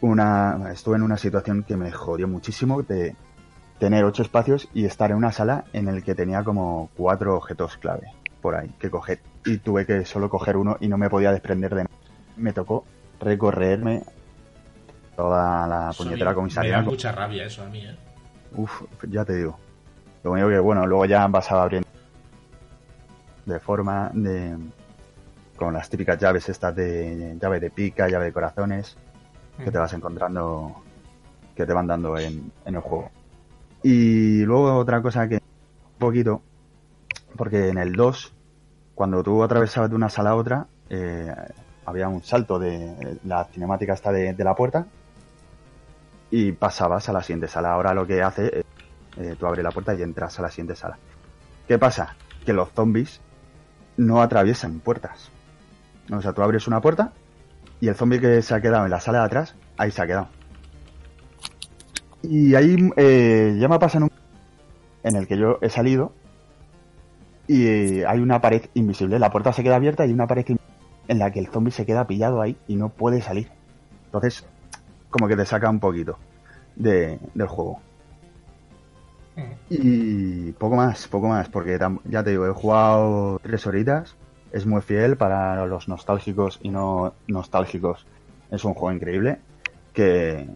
una, 0.00 0.70
estuve 0.72 0.96
en 0.96 1.02
una 1.02 1.16
situación 1.16 1.62
que 1.62 1.76
me 1.76 1.90
jodió 1.92 2.28
muchísimo 2.28 2.82
de 2.82 3.16
tener 3.78 4.04
ocho 4.04 4.22
espacios 4.22 4.68
y 4.74 4.84
estar 4.84 5.10
en 5.10 5.16
una 5.16 5.32
sala 5.32 5.64
en 5.72 5.88
el 5.88 6.02
que 6.04 6.14
tenía 6.14 6.42
como 6.44 6.90
cuatro 6.96 7.36
objetos 7.36 7.76
clave 7.78 8.08
por 8.40 8.54
ahí 8.54 8.68
que 8.78 8.90
coger 8.90 9.20
y 9.46 9.56
tuve 9.58 9.86
que 9.86 10.04
solo 10.04 10.28
coger 10.28 10.56
uno 10.58 10.76
y 10.80 10.88
no 10.88 10.98
me 10.98 11.08
podía 11.08 11.32
desprender 11.32 11.74
de 11.74 11.84
nada. 11.84 11.96
Me 12.36 12.52
tocó 12.52 12.84
recorrerme 13.20 14.02
toda 15.16 15.66
la 15.66 15.90
Eso 15.90 16.02
a 16.02 16.06
mí 16.06 16.10
puñetera 16.10 16.30
Me 16.30 16.34
comisaría. 16.36 16.76
da 16.76 16.82
mucha 16.82 17.12
rabia 17.12 17.44
eso 17.44 17.62
a 17.62 17.66
mí, 17.68 17.84
¿eh? 17.84 17.96
Uf, 18.56 18.82
ya 19.08 19.24
te 19.24 19.34
digo. 19.36 19.58
Lo 20.22 20.32
único 20.32 20.48
que, 20.48 20.58
bueno, 20.58 20.86
luego 20.86 21.04
ya 21.06 21.26
vas 21.26 21.50
abriendo 21.52 21.88
de 23.46 23.60
forma 23.60 24.10
de 24.14 24.56
con 25.56 25.74
las 25.74 25.88
típicas 25.88 26.18
llaves 26.18 26.48
estas 26.48 26.74
de 26.74 27.36
llave 27.40 27.60
de 27.60 27.70
pica, 27.70 28.08
llave 28.08 28.26
de 28.26 28.32
corazones, 28.32 28.96
que 29.62 29.70
te 29.70 29.78
vas 29.78 29.92
encontrando, 29.92 30.82
que 31.54 31.64
te 31.64 31.72
van 31.72 31.86
dando 31.86 32.18
en, 32.18 32.50
en 32.64 32.74
el 32.74 32.80
juego. 32.80 33.10
Y 33.82 34.42
luego 34.44 34.74
otra 34.76 35.00
cosa 35.02 35.28
que 35.28 35.36
un 35.36 35.98
poquito, 35.98 36.42
porque 37.36 37.68
en 37.68 37.78
el 37.78 37.92
2, 37.92 38.32
cuando 38.94 39.22
tú 39.22 39.42
atravesabas 39.42 39.90
de 39.90 39.96
una 39.96 40.08
sala 40.08 40.30
a 40.30 40.34
otra, 40.36 40.66
eh, 40.88 41.32
había 41.86 42.08
un 42.08 42.22
salto 42.22 42.58
de 42.58 43.18
la 43.24 43.44
cinemática 43.44 43.92
esta 43.92 44.10
de, 44.10 44.32
de 44.32 44.44
la 44.44 44.54
puerta 44.54 44.86
y 46.36 46.50
pasabas 46.50 47.08
a 47.08 47.12
la 47.12 47.22
siguiente 47.22 47.46
sala. 47.46 47.72
Ahora 47.72 47.94
lo 47.94 48.08
que 48.08 48.20
hace 48.20 48.46
es, 48.58 48.64
eh, 49.18 49.36
tú 49.38 49.46
abres 49.46 49.62
la 49.62 49.70
puerta 49.70 49.94
y 49.94 50.02
entras 50.02 50.36
a 50.40 50.42
la 50.42 50.50
siguiente 50.50 50.74
sala. 50.74 50.98
¿Qué 51.68 51.78
pasa? 51.78 52.16
Que 52.44 52.52
los 52.52 52.72
zombies 52.72 53.20
no 53.96 54.20
atraviesan 54.20 54.80
puertas. 54.80 55.30
O 56.12 56.20
sea, 56.20 56.32
tú 56.32 56.42
abres 56.42 56.66
una 56.66 56.80
puerta 56.80 57.12
y 57.78 57.86
el 57.86 57.94
zombie 57.94 58.18
que 58.18 58.42
se 58.42 58.52
ha 58.52 58.60
quedado 58.60 58.84
en 58.84 58.90
la 58.90 58.98
sala 58.98 59.20
de 59.20 59.24
atrás, 59.26 59.54
ahí 59.76 59.92
se 59.92 60.02
ha 60.02 60.08
quedado. 60.08 60.26
Y 62.22 62.56
ahí 62.56 62.90
eh, 62.96 63.56
ya 63.56 63.68
me 63.68 63.78
pasa 63.78 63.98
en 63.98 64.04
un 64.04 64.10
en 65.04 65.14
el 65.14 65.28
que 65.28 65.38
yo 65.38 65.58
he 65.60 65.68
salido 65.68 66.14
y 67.46 68.02
hay 68.02 68.18
una 68.18 68.40
pared 68.40 68.62
invisible. 68.74 69.20
La 69.20 69.30
puerta 69.30 69.52
se 69.52 69.62
queda 69.62 69.76
abierta 69.76 70.04
y 70.04 70.08
hay 70.08 70.14
una 70.14 70.26
pared 70.26 70.44
en 71.06 71.18
la 71.20 71.30
que 71.30 71.38
el 71.38 71.46
zombie 71.46 71.70
se 71.70 71.86
queda 71.86 72.08
pillado 72.08 72.42
ahí 72.42 72.56
y 72.66 72.74
no 72.74 72.88
puede 72.88 73.22
salir. 73.22 73.50
Entonces, 74.06 74.44
como 75.14 75.28
que 75.28 75.36
te 75.36 75.46
saca 75.46 75.70
un 75.70 75.78
poquito 75.78 76.18
de, 76.74 77.20
del 77.34 77.46
juego. 77.46 77.80
Y 79.70 80.50
poco 80.54 80.74
más, 80.74 81.06
poco 81.06 81.28
más, 81.28 81.48
porque 81.48 81.78
ya 82.04 82.24
te 82.24 82.30
digo, 82.30 82.48
he 82.48 82.50
jugado 82.50 83.38
tres 83.40 83.64
horitas, 83.64 84.16
es 84.50 84.66
muy 84.66 84.82
fiel 84.82 85.16
para 85.16 85.66
los 85.66 85.86
nostálgicos 85.86 86.58
y 86.62 86.70
no 86.70 87.14
nostálgicos. 87.28 88.08
Es 88.50 88.64
un 88.64 88.74
juego 88.74 88.92
increíble 88.92 89.38
que, 89.92 90.48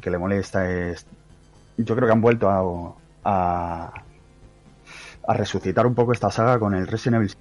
que 0.00 0.10
le 0.10 0.16
molesta 0.16 0.70
es... 0.70 1.06
Yo 1.76 1.94
creo 1.94 2.06
que 2.08 2.12
han 2.12 2.22
vuelto 2.22 2.48
a, 2.48 2.94
a, 3.22 4.02
a 5.26 5.34
resucitar 5.34 5.86
un 5.86 5.94
poco 5.94 6.12
esta 6.12 6.30
saga 6.30 6.58
con 6.58 6.74
el 6.74 6.86
Resident 6.86 7.16
Evil 7.16 7.36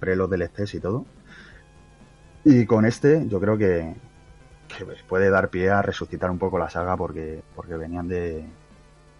pre 0.00 0.16
los 0.16 0.30
DLCs 0.30 0.74
y 0.74 0.80
todo. 0.80 1.04
Y 2.44 2.64
con 2.64 2.86
este 2.86 3.26
yo 3.28 3.38
creo 3.40 3.58
que, 3.58 3.94
que 4.68 4.84
puede 5.08 5.30
dar 5.30 5.48
pie 5.48 5.70
a 5.70 5.82
resucitar 5.82 6.30
un 6.30 6.38
poco 6.38 6.58
la 6.58 6.70
saga 6.70 6.96
porque, 6.96 7.42
porque 7.54 7.76
venían 7.76 8.08
de, 8.08 8.44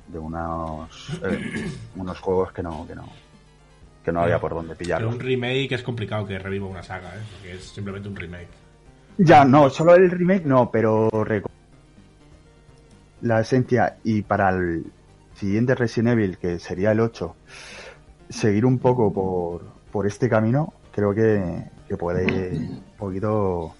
de 0.06 0.18
unos, 0.18 1.20
eh, 1.24 1.70
unos 1.96 2.20
juegos 2.20 2.52
que 2.52 2.62
no, 2.62 2.86
que 2.86 2.94
no, 2.94 3.08
que 4.04 4.12
no 4.12 4.20
había 4.20 4.38
por 4.38 4.54
dónde 4.54 4.74
Pero 4.74 4.78
pillarlos. 4.78 5.14
un 5.14 5.20
remake 5.20 5.72
es 5.72 5.82
complicado 5.82 6.26
que 6.26 6.38
reviva 6.38 6.66
una 6.66 6.82
saga, 6.82 7.14
¿eh? 7.16 7.20
Porque 7.32 7.54
es 7.54 7.64
simplemente 7.64 8.08
un 8.08 8.16
remake. 8.16 8.48
Ya, 9.18 9.44
no, 9.44 9.68
solo 9.68 9.94
el 9.96 10.10
remake 10.10 10.44
no, 10.44 10.70
pero 10.70 11.08
la 13.22 13.40
esencia 13.40 13.96
y 14.04 14.22
para 14.22 14.50
el 14.50 14.84
siguiente 15.34 15.74
Resident 15.74 16.12
Evil, 16.12 16.38
que 16.38 16.58
sería 16.58 16.92
el 16.92 17.00
8, 17.00 17.34
seguir 18.28 18.64
un 18.64 18.78
poco 18.78 19.12
por, 19.12 19.62
por 19.90 20.06
este 20.06 20.28
camino, 20.28 20.72
creo 20.92 21.12
que, 21.14 21.64
que 21.88 21.96
puede 21.96 22.56
un 22.56 22.84
poquito 22.96 23.74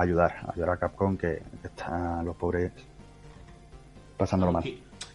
ayudar, 0.00 0.36
ayudar 0.52 0.70
a 0.70 0.76
Capcom 0.76 1.16
que, 1.16 1.42
que 1.60 1.68
están 1.68 2.24
los 2.24 2.36
pobres 2.36 2.72
pasándolo 4.16 4.52
mal. 4.52 4.64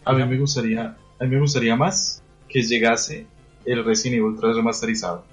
A 0.04 0.12
mí 0.12 0.24
me 0.24 0.38
gustaría, 0.38 0.96
a 1.20 1.24
mí 1.24 1.30
me 1.30 1.40
gustaría 1.40 1.76
más 1.76 2.22
que 2.48 2.62
llegase 2.62 3.26
el 3.64 3.84
Resident 3.84 4.20
Evil 4.20 4.36
3 4.38 4.56
remasterizado. 4.56 5.24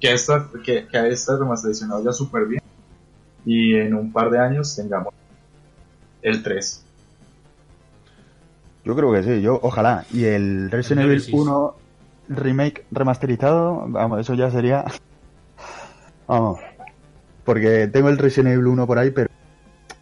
Que 0.00 0.08
a 0.08 0.12
esta, 0.12 0.48
que, 0.64 0.86
que 0.86 0.98
a 0.98 1.08
esta 1.08 1.36
remasterización 1.36 1.90
vaya 1.90 2.12
súper 2.12 2.46
bien. 2.46 2.62
Y 3.44 3.74
en 3.76 3.94
un 3.94 4.12
par 4.12 4.30
de 4.30 4.38
años 4.38 4.74
tengamos 4.76 5.14
el 6.22 6.42
3. 6.42 6.84
Yo 8.84 8.94
creo 8.94 9.12
que 9.12 9.22
sí, 9.22 9.40
yo 9.40 9.58
ojalá. 9.62 10.04
Y 10.12 10.24
el 10.24 10.70
Resident 10.70 11.06
Evil 11.06 11.18
Nemesis. 11.18 11.34
1 11.34 11.74
remake 12.28 12.84
remasterizado, 12.90 13.84
vamos, 13.88 14.20
eso 14.20 14.34
ya 14.34 14.50
sería... 14.50 14.84
Vamos. 16.26 16.58
Porque 17.46 17.86
tengo 17.86 18.10
el 18.10 18.18
Resident 18.18 18.54
Evil 18.54 18.66
1 18.66 18.86
por 18.86 18.98
ahí, 18.98 19.10
pero 19.10 19.30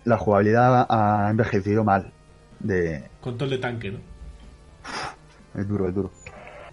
la 0.05 0.16
jugabilidad 0.16 0.87
ha 0.89 1.29
envejecido 1.31 1.85
mal. 1.85 2.11
De... 2.59 3.05
Control 3.21 3.51
de 3.51 3.59
tanque, 3.59 3.91
¿no? 3.93 3.99
Es 5.55 5.69
duro, 5.69 5.89
es 5.89 5.95
duro. 5.95 6.11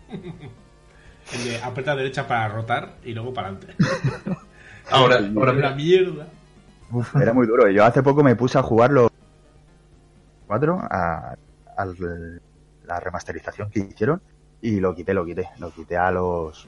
El 1.33 1.43
de 1.45 1.61
aprieta 1.61 1.95
derecha 1.95 2.27
para 2.27 2.49
rotar 2.49 2.95
y 3.03 3.13
luego 3.13 3.33
para 3.33 3.49
adelante. 3.49 3.75
Ahora, 4.89 5.17
ahora 5.35 5.51
Una 5.51 5.71
mierda. 5.71 6.27
Uf, 6.91 7.15
era 7.15 7.31
muy 7.31 7.47
duro. 7.47 7.69
Yo 7.69 7.85
hace 7.85 8.03
poco 8.03 8.23
me 8.23 8.35
puse 8.35 8.57
a 8.57 8.63
jugar 8.63 8.91
los 8.91 9.09
4 10.47 10.79
a, 10.89 11.35
a 11.77 11.85
la 12.85 12.99
remasterización 12.99 13.69
que 13.69 13.79
hicieron 13.79 14.21
y 14.61 14.79
lo 14.81 14.93
quité, 14.93 15.13
lo 15.13 15.23
quité. 15.25 15.47
Lo 15.59 15.71
quité 15.71 15.95
a 15.95 16.11
los 16.11 16.67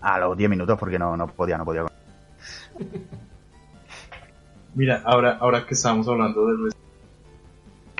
a 0.00 0.18
los 0.18 0.36
10 0.36 0.48
minutos 0.48 0.78
porque 0.78 0.98
no, 0.98 1.16
no 1.16 1.26
podía, 1.26 1.58
no 1.58 1.64
podía. 1.64 1.84
Mira, 4.74 5.02
ahora, 5.04 5.38
ahora 5.40 5.66
que 5.66 5.74
estamos 5.74 6.06
hablando 6.08 6.46
del 6.46 6.64
Res- 6.64 6.74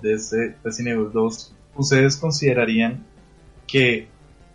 de 0.02 0.12
este 0.14 0.56
Resident 0.62 0.96
Evil 0.98 1.12
2, 1.12 1.54
¿ustedes 1.76 2.16
considerarían 2.16 3.04
que 3.66 4.08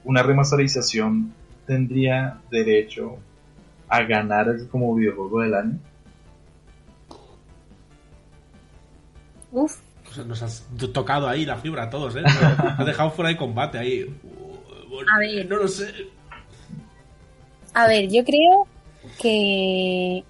una 0.04 0.22
remasterización 0.24 1.34
tendría 1.66 2.40
derecho 2.52 3.18
a 3.88 4.04
ganar 4.04 4.48
como 4.70 4.94
videojuego 4.96 5.42
del 5.42 5.54
año? 5.56 5.80
Uf, 9.52 9.80
O 10.10 10.14
sea, 10.14 10.24
nos 10.26 10.42
has 10.44 10.68
to- 10.78 10.92
tocado 10.92 11.28
ahí 11.28 11.46
la 11.46 11.58
fibra 11.58 11.84
a 11.84 11.90
todos, 11.90 12.16
¿eh? 12.16 12.22
Nos 12.24 12.80
has 12.80 12.86
dejado 12.86 13.12
fuera 13.12 13.30
de 13.30 13.38
combate 13.38 13.78
ahí. 13.80 14.16
A 15.14 15.20
ver. 15.20 15.48
No 15.48 15.56
lo 15.58 15.68
sé. 15.68 15.88
a 17.74 17.88
ver, 17.88 18.10
yo 18.12 18.24
creo 18.24 18.68
que 19.22 20.24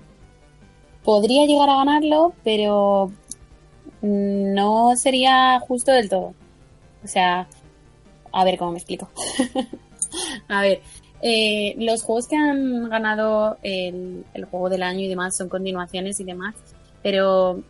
podría 1.04 1.46
llegar 1.46 1.70
a 1.70 1.78
ganarlo, 1.78 2.34
pero 2.44 3.12
no 4.02 4.96
sería 4.96 5.60
justo 5.60 5.92
del 5.92 6.10
todo. 6.10 6.34
O 7.04 7.08
sea, 7.08 7.48
a 8.32 8.44
ver 8.44 8.58
cómo 8.58 8.72
me 8.72 8.78
explico. 8.78 9.10
a 10.48 10.62
ver, 10.62 10.82
eh, 11.22 11.76
los 11.78 12.04
juegos 12.04 12.28
que 12.28 12.36
han 12.36 12.90
ganado 12.90 13.58
el, 13.64 14.26
el 14.34 14.46
juego 14.46 14.70
del 14.70 14.84
año 14.84 15.02
y 15.02 15.08
demás 15.08 15.38
son 15.38 15.50
continuaciones 15.50 16.20
y 16.20 16.24
demás, 16.24 16.56
pero 17.04 17.62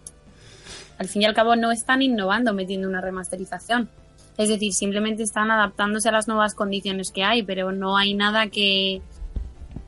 al 0.98 1.08
fin 1.08 1.22
y 1.22 1.26
al 1.26 1.34
cabo 1.34 1.56
no 1.56 1.72
están 1.72 2.02
innovando 2.02 2.54
metiendo 2.54 2.88
una 2.88 3.02
remasterización. 3.02 3.90
Es 4.38 4.48
decir, 4.48 4.72
simplemente 4.74 5.24
están 5.24 5.52
adaptándose 5.52 6.08
a 6.08 6.14
las 6.14 6.28
nuevas 6.28 6.56
condiciones 6.56 7.12
que 7.12 7.24
hay, 7.24 7.44
pero 7.44 7.74
no 7.74 7.98
hay 7.98 8.14
nada 8.14 8.48
que, 8.48 9.02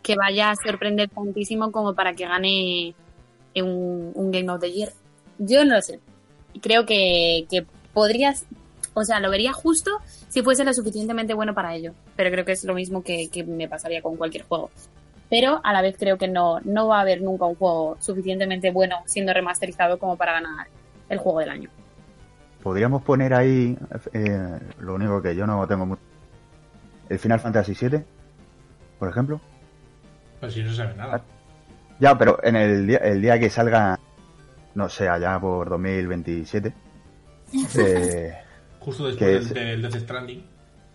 que 0.02 0.15
vaya 0.15 0.52
a 0.52 0.56
sorprender 0.56 1.10
tantísimo 1.10 1.72
como 1.72 1.94
para 1.94 2.14
que 2.14 2.26
gane 2.26 2.95
un, 3.56 4.32
Game 4.32 4.49
of 4.49 4.61
the 4.61 4.72
Year. 4.72 4.91
Yo 5.38 5.65
no 5.65 5.76
lo 5.76 5.82
sé. 5.82 5.99
Creo 6.61 6.86
que, 6.86 7.45
que 7.49 7.65
podrías, 7.94 8.45
o 8.94 9.03
sea, 9.03 9.19
lo 9.19 9.30
vería 9.30 9.53
justo 9.53 9.91
si 10.30 10.41
fuese 10.41 10.64
lo 10.64 10.73
suficientemente 10.73 11.34
bueno 11.34 11.53
para 11.53 11.76
ello. 11.76 11.94
Pero 12.15 12.32
creo 12.32 12.45
que 12.45 12.53
es 12.53 12.64
lo 12.64 12.73
mismo 12.73 13.03
que, 13.03 13.30
que 13.30 13.44
me 13.44 13.68
pasaría 13.68 14.02
con 14.02 14.18
cualquier 14.18 14.44
juego. 14.44 14.69
Pero 15.30 15.61
a 15.64 15.72
la 15.72 15.82
vez 15.82 15.95
creo 15.98 16.18
que 16.18 16.28
no, 16.28 16.60
no 16.61 16.88
va 16.88 16.98
a 16.98 17.02
haber 17.02 17.22
nunca 17.22 17.45
un 17.45 17.56
juego 17.56 17.98
suficientemente 17.99 18.72
bueno 18.72 18.98
siendo 19.06 19.34
remasterizado 19.34 19.98
como 19.98 20.18
para 20.18 20.34
ganar 20.34 20.68
el 21.10 21.18
juego 21.19 21.40
del 21.40 21.49
año. 21.49 21.69
Podríamos 22.61 23.02
poner 23.02 23.34
ahí, 23.34 23.78
eh, 24.14 24.60
lo 24.80 24.94
único 24.94 25.22
que 25.22 25.36
yo 25.36 25.48
no 25.48 25.65
tengo 25.68 25.86
mucho. 25.86 26.02
El 27.10 27.18
Final 27.18 27.40
Fantasy 27.40 27.73
VII, 27.73 28.03
por 28.99 29.10
ejemplo. 29.10 29.41
Pues 30.42 30.54
si 30.54 30.64
no 30.64 30.70
se 30.72 30.76
sabe 30.76 30.96
nada. 30.96 31.24
Ya, 32.00 32.18
pero 32.18 32.40
en 32.44 32.58
el 32.58 32.88
día, 32.88 32.98
el 32.98 33.22
día 33.22 33.40
que 33.40 33.50
salga, 33.50 33.98
no 34.76 34.90
sé, 34.90 35.08
allá 35.08 35.40
por 35.40 35.70
2027. 35.70 36.74
eh, 37.78 38.34
Justo 38.80 39.08
después 39.08 39.46
es- 39.46 39.54
del, 39.54 39.82
del 39.82 39.92
Death 39.92 40.02
Stranding. 40.04 40.46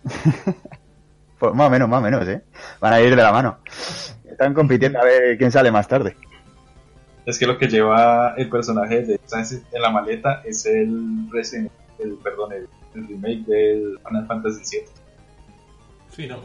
pues 1.39 1.53
más 1.55 1.67
o 1.67 1.69
menos, 1.69 1.89
más 1.89 1.99
o 1.99 2.03
menos, 2.03 2.27
¿eh? 2.27 2.43
Van 2.79 2.93
a 2.93 3.01
ir 3.01 3.15
de 3.15 3.21
la 3.23 3.31
mano. 3.31 3.57
Están 4.29 4.53
compitiendo 4.53 4.99
a 4.99 5.03
ver 5.05 5.37
quién 5.37 5.51
sale 5.51 5.71
más 5.71 5.87
tarde. 5.87 6.15
Es 7.25 7.39
que 7.39 7.47
lo 7.47 7.57
que 7.57 7.67
lleva 7.67 8.35
el 8.37 8.49
personaje 8.49 9.01
de 9.03 9.19
Sánchez 9.25 9.63
en 9.71 9.81
la 9.81 9.89
maleta 9.89 10.41
es 10.45 10.65
el 10.65 11.27
Resident 11.31 11.71
el, 11.99 12.13
perdón, 12.23 12.53
el, 12.53 12.67
el 12.95 13.07
remake 13.07 13.45
del 13.45 13.99
Final 14.07 14.27
Fantasy 14.27 14.61
VII. 14.77 14.85
Sí, 16.17 16.25
no. 16.27 16.39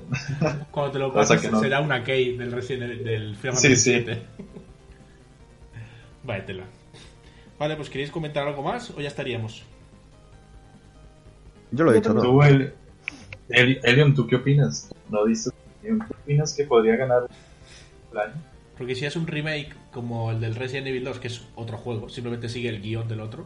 Cuando 0.70 0.90
te 0.92 0.98
lo 0.98 1.12
pases 1.12 1.38
que 1.42 1.50
no. 1.50 1.60
será 1.60 1.80
una 1.82 2.02
key 2.02 2.34
del 2.38 2.50
Resident 2.50 2.84
Evil- 2.92 3.04
del 3.04 3.36
Final 3.36 3.56
Sí, 3.58 3.68
Fantasy 3.68 3.76
sí. 3.76 4.04
VII. 4.06 4.18
Vaya 6.24 6.46
tela. 6.46 6.64
Vale, 7.58 7.76
pues 7.76 7.90
¿queréis 7.90 8.10
comentar 8.10 8.48
algo 8.48 8.62
más 8.62 8.88
o 8.90 9.00
ya 9.02 9.08
estaríamos? 9.08 9.64
Yo 11.72 11.84
lo 11.84 11.92
he 11.92 11.96
dicho. 11.96 12.14
Tú, 12.14 12.42
el, 12.42 12.72
el- 13.50 13.80
Elion, 13.82 14.14
¿tú 14.14 14.26
qué 14.26 14.36
opinas? 14.36 14.90
¿No 15.10 15.24
viste? 15.26 15.50
¿Qué 15.82 15.92
opinas 15.92 16.54
que 16.54 16.64
podría 16.64 16.96
ganar 16.96 17.26
el 18.12 18.18
año? 18.18 18.32
Porque 18.78 18.94
si 18.94 19.04
es 19.04 19.14
un 19.14 19.26
remake 19.26 19.74
como 19.92 20.30
el 20.30 20.40
del 20.40 20.54
Resident 20.54 20.86
Evil 20.86 21.04
2, 21.04 21.18
que 21.18 21.28
es 21.28 21.42
otro 21.54 21.76
juego, 21.76 22.08
simplemente 22.08 22.48
sigue 22.48 22.70
el 22.70 22.80
guion 22.80 23.08
del 23.08 23.20
otro, 23.20 23.44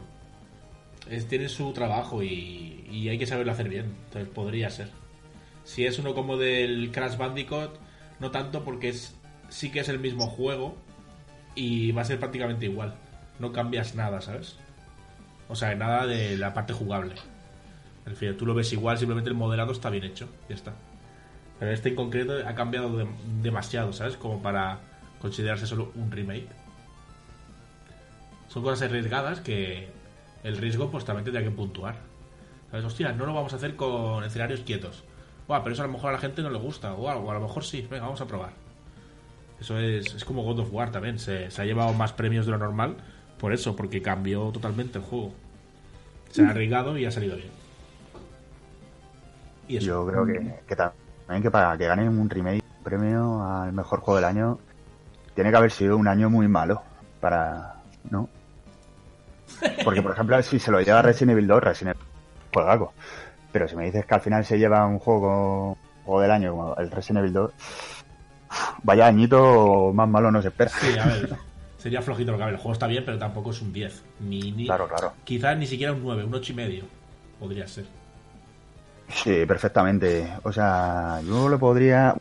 es, 1.09 1.27
tiene 1.27 1.49
su 1.49 1.73
trabajo 1.73 2.23
y, 2.23 2.87
y 2.89 3.09
hay 3.09 3.17
que 3.19 3.25
saberlo 3.27 3.51
hacer 3.51 3.67
bien. 3.67 3.85
Entonces 4.05 4.29
podría 4.33 4.69
ser. 4.69 4.89
Si 5.67 5.85
es 5.85 5.99
uno 5.99 6.13
como 6.15 6.37
del 6.37 6.91
Crash 6.93 7.17
Bandicoot, 7.17 7.77
no 8.21 8.31
tanto 8.31 8.63
porque 8.63 8.87
es 8.87 9.13
sí 9.49 9.69
que 9.69 9.81
es 9.81 9.89
el 9.89 9.99
mismo 9.99 10.27
juego 10.27 10.77
y 11.55 11.91
va 11.91 12.03
a 12.03 12.05
ser 12.05 12.19
prácticamente 12.19 12.65
igual. 12.67 12.95
No 13.39 13.51
cambias 13.51 13.93
nada, 13.93 14.21
¿sabes? 14.21 14.55
O 15.49 15.55
sea, 15.55 15.75
nada 15.75 16.05
de 16.07 16.37
la 16.37 16.53
parte 16.53 16.71
jugable. 16.71 17.15
En 18.05 18.15
fin, 18.15 18.37
tú 18.37 18.45
lo 18.45 18.53
ves 18.53 18.71
igual, 18.71 18.97
simplemente 18.97 19.29
el 19.29 19.35
modelado 19.35 19.73
está 19.73 19.89
bien 19.89 20.05
hecho, 20.05 20.29
ya 20.47 20.55
está. 20.55 20.73
Pero 21.59 21.71
este 21.71 21.89
en 21.89 21.95
concreto 21.95 22.33
ha 22.47 22.55
cambiado 22.55 22.95
de- 22.97 23.07
demasiado, 23.41 23.91
¿sabes? 23.91 24.15
Como 24.15 24.41
para 24.41 24.79
considerarse 25.19 25.67
solo 25.67 25.91
un 25.95 26.09
remake. 26.09 26.47
Son 28.47 28.63
cosas 28.63 28.83
arriesgadas 28.87 29.41
que 29.41 29.89
el 30.45 30.55
riesgo 30.57 30.89
pues 30.89 31.03
también 31.03 31.25
tendría 31.25 31.43
que 31.43 31.53
puntuar. 31.53 31.97
¿Sabes? 32.71 32.85
Hostia, 32.85 33.11
no 33.11 33.25
lo 33.25 33.33
vamos 33.33 33.51
a 33.51 33.57
hacer 33.57 33.75
con 33.75 34.23
escenarios 34.23 34.61
quietos. 34.61 35.03
Buah, 35.47 35.63
pero 35.63 35.73
eso 35.73 35.83
a 35.83 35.87
lo 35.87 35.93
mejor 35.93 36.09
a 36.09 36.13
la 36.13 36.19
gente 36.19 36.41
no 36.41 36.49
le 36.49 36.59
gusta. 36.59 36.93
O, 36.93 37.09
a- 37.09 37.17
o 37.17 37.31
a 37.31 37.33
lo 37.33 37.39
mejor 37.41 37.63
sí, 37.63 37.87
venga, 37.89 38.05
vamos 38.05 38.21
a 38.21 38.25
probar. 38.27 38.51
Eso 39.59 39.77
es, 39.79 40.13
es 40.13 40.25
como 40.25 40.43
God 40.43 40.59
of 40.59 40.73
War 40.73 40.91
también. 40.91 41.17
Se, 41.19 41.47
ha 41.57 41.65
llevado 41.65 41.93
más 41.93 42.13
premios 42.13 42.45
de 42.45 42.51
lo 42.51 42.57
normal 42.57 42.97
por 43.39 43.53
eso, 43.53 43.75
porque 43.75 44.01
cambió 44.01 44.49
totalmente 44.51 44.97
el 44.99 45.03
juego. 45.03 45.33
Se 46.31 46.43
ha 46.43 46.49
arriesgado 46.49 46.97
y 46.97 47.05
ha 47.05 47.11
salido 47.11 47.35
bien. 47.37 47.49
Yo 49.67 50.05
creo 50.07 50.25
que, 50.25 50.75
también 50.75 51.41
que 51.43 51.51
para 51.51 51.77
que 51.77 51.87
ganen 51.87 52.07
un 52.17 52.29
remake 52.29 52.63
premio 52.83 53.43
al 53.43 53.73
mejor 53.73 53.99
juego 53.99 54.15
del 54.15 54.25
año 54.25 54.59
tiene 55.35 55.51
que 55.51 55.57
haber 55.57 55.71
sido 55.71 55.97
un 55.97 56.07
año 56.07 56.29
muy 56.29 56.47
malo 56.47 56.81
para 57.19 57.75
no 58.09 58.29
porque 59.83 60.01
por 60.01 60.13
ejemplo 60.13 60.41
si 60.41 60.57
se 60.57 60.71
lo 60.71 60.79
lleva 60.79 61.01
Resident 61.01 61.31
Evil 61.33 61.47
2 61.47 61.63
Resident 61.63 61.97
Evil 61.97 62.07
juegaco 62.53 62.93
pero 63.51 63.67
si 63.67 63.75
me 63.75 63.85
dices 63.85 64.05
que 64.05 64.15
al 64.15 64.21
final 64.21 64.45
se 64.45 64.57
lleva 64.57 64.85
un 64.85 64.99
juego, 64.99 65.77
juego 66.05 66.21
del 66.21 66.31
año 66.31 66.51
como 66.51 66.75
el 66.75 66.91
Resident 66.91 67.19
Evil 67.19 67.33
2 67.33 67.51
vaya 68.83 69.07
añito 69.07 69.91
más 69.93 70.07
malo 70.07 70.31
no 70.31 70.41
se 70.41 70.49
espera 70.49 70.69
Sí, 70.69 70.97
a 70.97 71.05
ver. 71.05 71.29
Sería 71.77 72.01
flojito 72.01 72.31
lo 72.31 72.37
que 72.37 72.43
a 72.43 72.47
ver, 72.47 72.55
El 72.55 72.59
juego 72.59 72.73
está 72.73 72.87
bien, 72.87 73.03
pero 73.05 73.17
tampoco 73.17 73.51
es 73.51 73.61
un 73.61 73.71
10. 73.71 74.03
Ni, 74.21 74.51
ni, 74.51 74.65
claro 74.65 74.87
claro 74.87 75.13
Quizás 75.23 75.57
ni 75.57 75.67
siquiera 75.67 75.93
un 75.93 76.03
9, 76.03 76.25
un 76.25 76.33
8 76.33 76.53
y 76.53 76.55
medio. 76.55 76.83
Podría 77.39 77.67
ser. 77.67 77.85
Sí, 79.09 79.45
perfectamente. 79.45 80.27
O 80.43 80.51
sea, 80.51 81.21
yo 81.23 81.47
le 81.47 81.57
podría. 81.57 82.15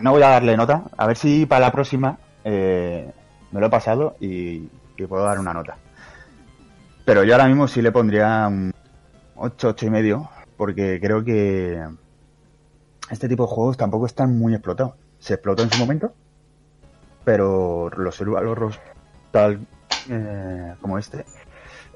No 0.00 0.12
voy 0.12 0.22
a 0.22 0.28
darle 0.28 0.56
nota. 0.56 0.84
A 0.96 1.06
ver 1.06 1.16
si 1.16 1.44
para 1.44 1.66
la 1.66 1.72
próxima 1.72 2.16
eh, 2.44 3.10
me 3.50 3.60
lo 3.60 3.66
he 3.66 3.70
pasado 3.70 4.16
y, 4.20 4.68
y 4.96 5.06
puedo 5.08 5.24
dar 5.24 5.40
una 5.40 5.52
nota. 5.52 5.76
Pero 7.04 7.24
yo 7.24 7.34
ahora 7.34 7.48
mismo 7.48 7.66
sí 7.66 7.82
le 7.82 7.90
pondría 7.90 8.46
un 8.46 8.72
8, 9.36 9.68
8 9.68 9.86
y 9.86 9.90
medio, 9.90 10.30
porque 10.56 11.00
creo 11.00 11.24
que 11.24 11.82
este 13.10 13.28
tipo 13.28 13.46
de 13.46 13.52
juegos 13.52 13.76
tampoco 13.76 14.06
están 14.06 14.38
muy 14.38 14.54
explotados. 14.54 14.94
Se 15.18 15.34
explotó 15.34 15.62
en 15.62 15.70
su 15.70 15.78
momento, 15.78 16.12
pero 17.24 17.90
los 17.90 18.18
valorros 18.24 18.78
tal 19.30 19.66
eh, 20.10 20.74
como 20.80 20.98
este 20.98 21.20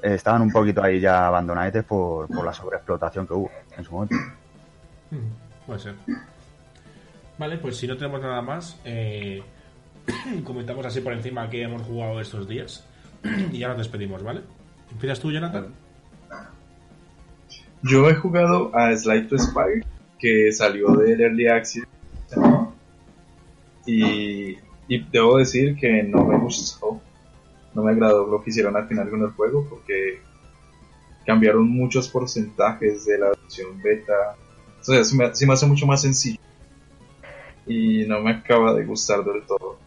eh, 0.01 0.13
estaban 0.13 0.41
un 0.41 0.51
poquito 0.51 0.81
ahí 0.81 0.99
ya 0.99 1.27
abandonados 1.27 1.83
por, 1.85 2.27
por 2.27 2.45
la 2.45 2.53
sobreexplotación 2.53 3.27
que 3.27 3.33
hubo 3.33 3.51
en 3.77 3.83
su 3.83 3.91
momento. 3.91 4.15
Puede 5.65 5.79
ser. 5.79 5.95
Vale, 7.37 7.57
pues 7.57 7.77
si 7.77 7.87
no 7.87 7.97
tenemos 7.97 8.21
nada 8.21 8.41
más, 8.41 8.79
eh, 8.83 9.43
comentamos 10.43 10.85
así 10.85 11.01
por 11.01 11.13
encima 11.13 11.49
que 11.49 11.63
hemos 11.63 11.83
jugado 11.83 12.19
estos 12.19 12.47
días. 12.47 12.85
y 13.51 13.59
ya 13.59 13.67
nos 13.67 13.77
despedimos, 13.77 14.23
¿vale? 14.23 14.41
¿Empiezas 14.91 15.19
tú, 15.19 15.31
Jonathan? 15.31 15.73
Yo 17.83 18.09
he 18.09 18.15
jugado 18.15 18.75
a 18.75 18.95
Slide 18.95 19.27
to 19.27 19.37
Spire, 19.37 19.85
que 20.19 20.51
salió 20.51 20.95
del 20.95 21.21
Early 21.21 21.47
Access. 21.47 21.85
Y, 23.85 24.57
debo 25.11 25.37
decir 25.37 25.75
que 25.75 26.03
no 26.03 26.25
me 26.25 26.37
gustó. 26.37 26.99
No 27.73 27.83
me 27.83 27.91
agradó 27.91 28.25
lo 28.25 28.43
que 28.43 28.49
hicieron 28.49 28.75
al 28.75 28.87
final 28.87 29.09
con 29.09 29.21
el 29.21 29.31
juego, 29.31 29.65
porque 29.69 30.19
cambiaron 31.25 31.69
muchos 31.69 32.09
porcentajes 32.09 33.05
de 33.05 33.19
la 33.19 33.29
versión 33.29 33.81
beta. 33.81 34.35
O 34.81 34.83
sea, 34.83 35.03
se 35.03 35.15
me, 35.15 35.25
me 35.25 35.53
hace 35.53 35.65
mucho 35.65 35.85
más 35.85 36.01
sencillo. 36.01 36.39
Y 37.65 38.05
no 38.07 38.21
me 38.21 38.31
acaba 38.31 38.73
de 38.73 38.85
gustar 38.85 39.23
del 39.23 39.43
todo. 39.43 39.77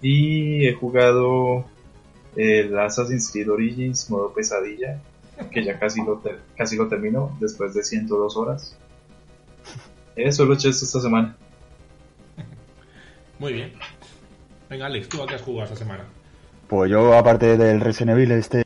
Y 0.00 0.66
he 0.66 0.74
jugado 0.74 1.64
el 2.36 2.78
Assassin's 2.78 3.30
Creed 3.30 3.50
Origins 3.50 4.08
modo 4.10 4.32
pesadilla, 4.32 5.00
que 5.50 5.64
ya 5.64 5.78
casi 5.78 6.02
lo, 6.04 6.18
ter- 6.18 6.40
casi 6.56 6.76
lo 6.76 6.88
termino 6.88 7.36
después 7.40 7.74
de 7.74 7.82
102 7.82 8.36
horas. 8.36 8.76
Eso 10.16 10.44
lo 10.44 10.52
he 10.52 10.56
hecho 10.56 10.68
esta 10.70 11.00
semana. 11.00 11.36
Muy 13.38 13.52
bien. 13.54 13.72
Venga, 14.68 14.86
Alex, 14.86 15.08
¿tú 15.08 15.22
a 15.22 15.26
qué 15.26 15.34
has 15.36 15.42
jugado 15.42 15.64
esta 15.72 15.76
semana? 15.76 16.04
Pues 16.68 16.90
yo, 16.90 17.14
aparte 17.16 17.56
del 17.56 17.80
Resident 17.80 18.10
Evil, 18.18 18.32
este. 18.32 18.64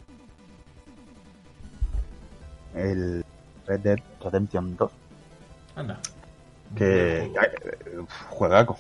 El 2.75 3.25
Red 3.67 3.81
Dead 3.81 3.99
Redemption 4.23 4.77
2, 4.77 4.91
Anda. 5.77 6.01
que. 6.77 7.31
uf, 8.01 8.11
Juegaco. 8.31 8.77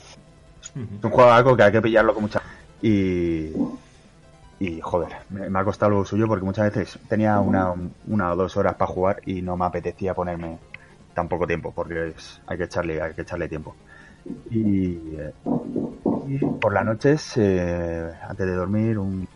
Ujú. 0.75 0.83
Es 0.99 1.05
un 1.05 1.11
juegaco 1.11 1.57
que 1.57 1.63
hay 1.63 1.73
que 1.73 1.81
pillarlo 1.83 2.13
con 2.13 2.25
mucha. 2.25 2.43
Y. 2.83 3.51
Y 4.61 4.81
joder, 4.81 5.13
me, 5.31 5.51
me 5.51 5.59
ha 5.59 5.65
costado 5.65 5.91
lo 5.93 6.05
suyo 6.05 6.27
porque 6.29 6.45
muchas 6.45 6.73
veces 6.73 6.99
tenía 7.09 7.41
una, 7.41 7.75
una 8.07 8.33
o 8.33 8.37
dos 8.37 8.57
horas 8.57 8.75
para 8.77 8.91
jugar 8.91 9.21
y 9.27 9.43
no 9.43 9.57
me 9.57 9.65
apetecía 9.67 10.15
ponerme 10.15 10.59
tan 11.13 11.29
poco 11.29 11.47
tiempo 11.47 11.73
porque 11.73 12.09
es- 12.09 12.41
hay 12.47 12.59
que 12.59 12.65
echarle 12.65 13.01
hay 13.03 13.13
que 13.15 13.23
echarle 13.23 13.49
tiempo. 13.49 13.75
Y, 14.51 15.17
y 16.27 16.39
por 16.61 16.73
las 16.73 16.85
noches, 16.85 17.33
eh, 17.37 18.11
antes 18.29 18.47
de 18.47 18.55
dormir, 18.55 18.99
un- 18.99 19.27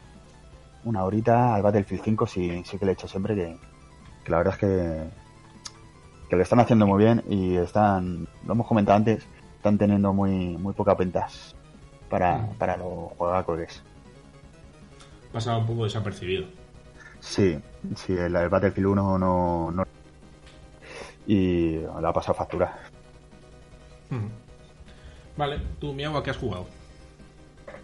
una 0.85 1.05
horita 1.05 1.55
al 1.55 1.63
Battlefield 1.63 2.03
5 2.05 2.27
sí, 2.27 2.63
sí 2.65 2.79
que 2.79 2.85
le 2.87 2.93
he 2.93 2.95
hecho 2.95 3.09
siempre 3.09 3.35
que, 3.35 3.57
que 4.25 4.31
la 4.31 4.39
verdad 4.39 4.55
es 4.55 4.61
que, 4.61 5.11
que 6.31 6.37
lo 6.37 6.43
están 6.43 6.61
haciendo 6.61 6.87
muy 6.87 7.03
bien 7.03 7.23
y 7.29 7.57
están, 7.57 8.27
lo 8.47 8.53
hemos 8.53 8.67
comentado 8.67 8.97
antes, 8.97 9.27
están 9.57 9.77
teniendo 9.79 10.13
muy, 10.13 10.57
muy 10.57 10.73
pocas 10.75 10.97
ventas 10.97 11.55
para, 12.09 12.47
para 12.59 12.77
lo 12.77 13.13
juegaco 13.19 13.57
que 13.57 13.65
es. 13.65 13.83
Pasaba 15.33 15.59
un 15.59 15.67
poco 15.67 15.85
desapercibido. 15.85 16.47
Sí, 17.21 17.59
sí, 17.97 18.13
el, 18.15 18.35
el 18.37 18.49
Battlefield 18.49 18.89
1 18.89 19.19
no, 19.19 19.71
no- 19.71 19.85
Y 21.27 21.79
la 22.01 22.09
ha 22.09 22.13
pasado 22.13 22.35
factura. 22.35 22.79
Vale, 25.37 25.61
tú, 25.79 25.93
Miau, 25.93 26.17
¿a 26.17 26.23
qué 26.23 26.31
has 26.31 26.37
jugado? 26.37 26.67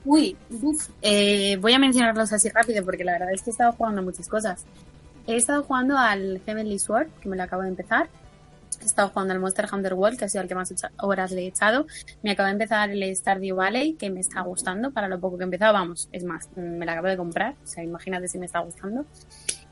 Uy, 0.05 0.37
uf, 0.51 0.89
eh, 1.03 1.57
voy 1.61 1.73
a 1.73 1.79
mencionarlos 1.79 2.33
así 2.33 2.49
rápido 2.49 2.85
porque 2.85 3.05
la 3.05 3.13
verdad 3.13 3.33
es 3.33 3.43
que 3.43 3.51
he 3.51 3.53
estado 3.53 3.73
jugando 3.73 4.01
a 4.01 4.05
muchas 4.05 4.29
cosas. 4.29 4.65
He 5.27 5.37
estado 5.37 5.63
jugando 5.63 5.97
al 5.97 6.41
Heavenly 6.45 6.79
Sword, 6.79 7.09
que 7.21 7.29
me 7.29 7.37
lo 7.37 7.43
acabo 7.43 7.63
de 7.63 7.69
empezar. 7.69 8.09
He 8.81 8.85
estado 8.85 9.09
jugando 9.09 9.35
al 9.35 9.41
Monster 9.41 9.67
Hunter 9.73 9.95
World, 9.95 10.19
que 10.19 10.25
ha 10.25 10.29
sido 10.29 10.43
el 10.43 10.49
que 10.49 10.55
más 10.55 10.73
horas 10.99 11.31
le 11.33 11.43
he 11.43 11.47
echado. 11.47 11.87
Me 12.23 12.33
acabo 12.33 12.47
de 12.47 12.53
empezar 12.53 12.91
el 12.91 13.17
Stardew 13.17 13.57
Valley, 13.57 13.95
que 13.95 14.11
me 14.11 14.21
está 14.21 14.41
gustando 14.43 14.91
para 14.91 15.09
lo 15.09 15.21
poco 15.21 15.37
que 15.37 15.43
he 15.43 15.47
empezado. 15.47 15.73
Vamos, 15.73 16.09
es 16.13 16.25
más, 16.25 16.49
mm, 16.57 16.61
me 16.61 16.87
lo 16.87 16.93
acabo 16.93 17.09
de 17.09 17.17
comprar. 17.17 17.55
O 17.63 17.67
sea, 17.67 17.85
imagínate 17.85 18.29
si 18.29 18.39
me 18.39 18.47
está 18.47 18.61
gustando. 18.61 19.05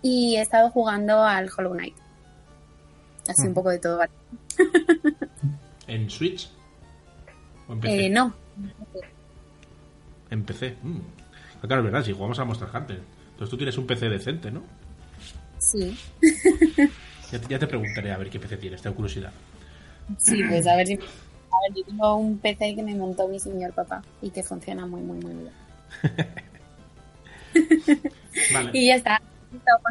Y 0.02 0.36
he 0.36 0.40
estado 0.40 0.70
jugando 0.70 1.22
al 1.22 1.50
Hollow 1.56 1.72
Knight. 1.72 1.96
Así 3.28 3.46
un 3.46 3.54
poco 3.54 3.70
de 3.70 3.78
todo, 3.78 3.98
¿vale? 3.98 4.12
¿En 5.86 6.10
Switch? 6.10 6.50
¿O 7.68 7.72
en 7.72 7.80
PC? 7.80 8.06
Eh, 8.06 8.10
no, 8.10 8.34
En 10.30 10.44
PC. 10.44 10.76
Mm. 10.82 11.00
Ah, 11.62 11.66
Claro, 11.66 11.82
es 11.82 11.84
verdad, 11.84 12.04
si 12.04 12.12
jugamos 12.12 12.38
a 12.38 12.44
Monster 12.44 12.68
Hunter. 12.74 13.00
Entonces 13.30 13.48
tú 13.48 13.56
tienes 13.56 13.78
un 13.78 13.86
PC 13.86 14.08
decente, 14.08 14.50
¿no? 14.50 14.62
sí. 15.58 15.96
Ya 17.32 17.40
te, 17.40 17.48
ya 17.48 17.58
te 17.58 17.66
preguntaré 17.66 18.12
a 18.12 18.18
ver 18.18 18.28
qué 18.28 18.38
PC 18.38 18.58
tienes, 18.58 18.82
tengo 18.82 18.94
curiosidad. 18.94 19.32
Sí, 20.18 20.42
pues 20.48 20.66
a 20.66 20.76
ver 20.76 20.86
si. 20.86 20.94
A 20.94 20.96
ver, 20.96 21.76
yo 21.76 21.84
tengo 21.84 22.16
un 22.16 22.38
PC 22.38 22.74
que 22.74 22.82
me 22.82 22.94
montó 22.94 23.26
mi 23.26 23.40
señor 23.40 23.72
papá 23.72 24.02
y 24.20 24.30
que 24.30 24.42
funciona 24.42 24.86
muy, 24.86 25.00
muy, 25.00 25.18
muy 25.18 25.34
bien. 25.34 25.52
Vale. 28.52 28.70
Y 28.74 28.86
ya 28.86 28.96
está. 28.96 29.20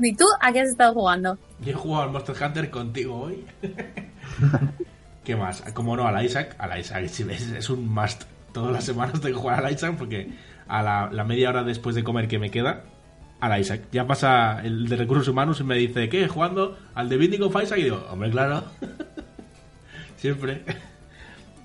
¿Y 0.01 0.15
tú 0.15 0.25
a 0.39 0.51
qué 0.51 0.61
has 0.61 0.69
estado 0.69 0.93
jugando? 0.93 1.37
Yo 1.59 1.71
he 1.71 1.73
jugado 1.73 2.03
al 2.03 2.11
Monster 2.11 2.35
Hunter 2.43 2.69
contigo 2.71 3.21
hoy. 3.21 3.45
¿Qué 5.23 5.35
más? 5.35 5.61
Como 5.73 5.95
no, 5.95 6.07
al 6.07 6.25
Isaac. 6.25 6.55
Al 6.57 6.79
Isaac, 6.79 7.07
sí, 7.07 7.25
es, 7.29 7.51
es 7.51 7.69
un 7.69 7.87
must. 7.87 8.23
Todas 8.53 8.71
las 8.71 8.83
semanas 8.83 9.21
tengo 9.21 9.35
que 9.35 9.41
jugar 9.41 9.63
al 9.63 9.71
Isaac 9.71 9.95
porque 9.97 10.31
a 10.67 10.81
la, 10.81 11.09
la 11.11 11.23
media 11.23 11.49
hora 11.49 11.63
después 11.63 11.95
de 11.95 12.03
comer 12.03 12.27
que 12.27 12.39
me 12.39 12.49
queda, 12.49 12.83
al 13.41 13.59
Isaac. 13.59 13.81
Ya 13.91 14.07
pasa 14.07 14.61
el 14.63 14.87
de 14.87 14.95
recursos 14.95 15.27
humanos 15.27 15.59
y 15.59 15.63
me 15.63 15.75
dice, 15.75 16.07
¿qué? 16.07 16.27
¿Jugando 16.27 16.77
al 16.95 17.09
de 17.09 17.17
Binding 17.17 17.41
of 17.41 17.55
Isaac? 17.61 17.79
Y 17.79 17.83
digo, 17.83 18.05
hombre, 18.09 18.29
claro. 18.31 18.63
Siempre. 20.15 20.63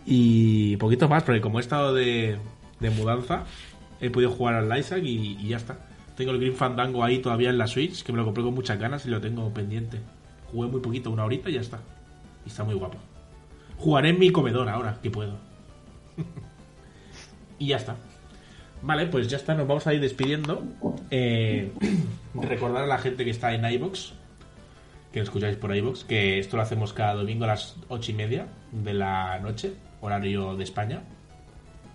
Y 0.07 0.77
poquito 0.79 1.09
más, 1.09 1.23
porque 1.23 1.41
como 1.41 1.59
he 1.59 1.63
estado 1.63 1.95
de, 1.95 2.39
de 2.81 2.91
mudanza, 2.91 3.45
he 4.01 4.11
podido 4.11 4.31
jugar 4.31 4.55
al 4.55 4.79
Isaac 4.79 5.03
y, 5.05 5.37
y 5.39 5.49
ya 5.49 5.59
está. 5.59 5.79
Tengo 6.17 6.33
el 6.33 6.39
Green 6.39 6.55
Fandango 6.55 7.05
ahí 7.05 7.19
todavía 7.19 7.51
en 7.51 7.59
la 7.59 7.67
Switch, 7.67 8.03
que 8.03 8.11
me 8.11 8.19
lo 8.19 8.25
compré 8.25 8.43
con 8.43 8.55
muchas 8.55 8.79
ganas 8.79 9.05
y 9.05 9.11
lo 9.11 9.21
tengo 9.21 9.53
pendiente. 9.53 10.01
Jugué 10.51 10.69
muy 10.69 10.81
poquito, 10.81 11.11
una 11.11 11.25
horita 11.25 11.51
y 11.51 11.55
ya 11.55 11.61
está. 11.61 11.81
Y 12.47 12.49
está 12.49 12.65
muy 12.65 12.75
guapo. 12.75 12.97
Jugaré 13.77 14.09
en 14.09 14.19
mi 14.19 14.31
comedor 14.31 14.69
ahora, 14.71 14.99
que 15.03 15.11
puedo. 15.11 15.37
y 17.59 17.67
ya 17.67 17.77
está. 17.77 17.97
Vale, 18.83 19.07
pues 19.07 19.29
ya 19.29 19.37
está, 19.37 19.55
nos 19.55 19.67
vamos 19.67 19.87
a 19.87 19.95
ir 19.95 20.01
despidiendo. 20.01 20.63
Eh, 21.11 21.73
recordar 22.35 22.85
a 22.85 22.87
la 22.87 22.99
gente 22.99 23.25
que 23.25 23.31
está 23.31 23.53
en 23.55 23.65
iBox, 23.65 24.13
que 25.13 25.21
escucháis 25.21 25.57
por 25.57 25.75
iBox, 25.75 26.05
que 26.05 26.39
esto 26.39 26.57
lo 26.57 26.63
hacemos 26.63 26.93
cada 26.93 27.15
domingo 27.15 27.45
a 27.45 27.49
las 27.49 27.77
ocho 27.89 28.13
y 28.13 28.15
media 28.15 28.47
de 28.73 28.95
la 28.95 29.39
noche, 29.41 29.73
horario 30.01 30.57
de 30.57 30.65
España. 30.65 31.03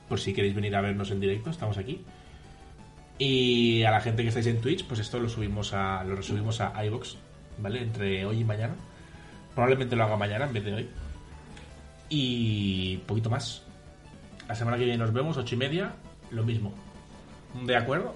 Por 0.10 0.20
si 0.20 0.34
queréis 0.34 0.56
venir 0.56 0.76
a 0.76 0.82
vernos 0.82 1.12
en 1.12 1.20
directo, 1.20 1.50
estamos 1.50 1.78
aquí. 1.78 2.04
Y 3.18 3.84
a 3.84 3.92
la 3.92 4.02
gente 4.02 4.24
que 4.24 4.30
estáis 4.30 4.48
en 4.48 4.60
Twitch, 4.60 4.84
pues 4.86 5.00
esto 5.00 5.20
lo 5.20 5.30
subimos 5.30 5.74
a 5.74 6.04
lo 6.04 6.16
resubimos 6.16 6.60
a 6.60 6.84
iBox, 6.86 7.18
¿vale? 7.60 7.82
Entre 7.82 8.26
hoy 8.26 8.40
y 8.40 8.44
mañana. 8.44 8.74
Probablemente 9.54 9.96
lo 9.96 10.04
haga 10.04 10.18
mañana 10.18 10.46
en 10.46 10.54
vez 10.54 10.66
de 10.66 10.74
hoy. 10.74 10.90
Y 12.10 12.98
poquito 13.06 13.30
más. 13.30 13.62
La 14.48 14.56
semana 14.56 14.78
que 14.78 14.86
viene 14.86 14.98
nos 14.98 15.14
vemos, 15.14 15.38
ocho 15.38 15.56
y 15.56 15.58
media. 15.58 15.94
Lo 16.32 16.44
mismo. 16.44 16.72
¿De 17.66 17.76
acuerdo? 17.76 18.16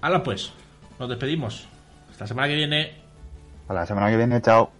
Ahora 0.00 0.22
pues, 0.22 0.52
nos 0.98 1.08
despedimos. 1.08 1.66
Hasta 2.10 2.24
la 2.24 2.28
semana 2.28 2.48
que 2.48 2.54
viene. 2.54 2.94
A 3.68 3.74
la 3.74 3.86
semana 3.86 4.10
que 4.10 4.16
viene, 4.16 4.40
chao. 4.40 4.70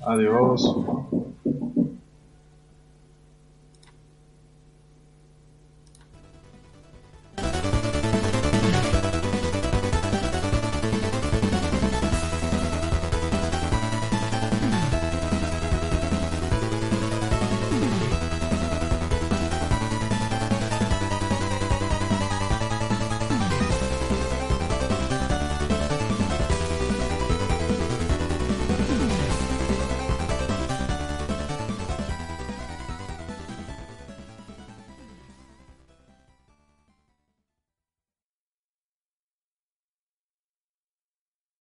Adiós. 0.00 0.76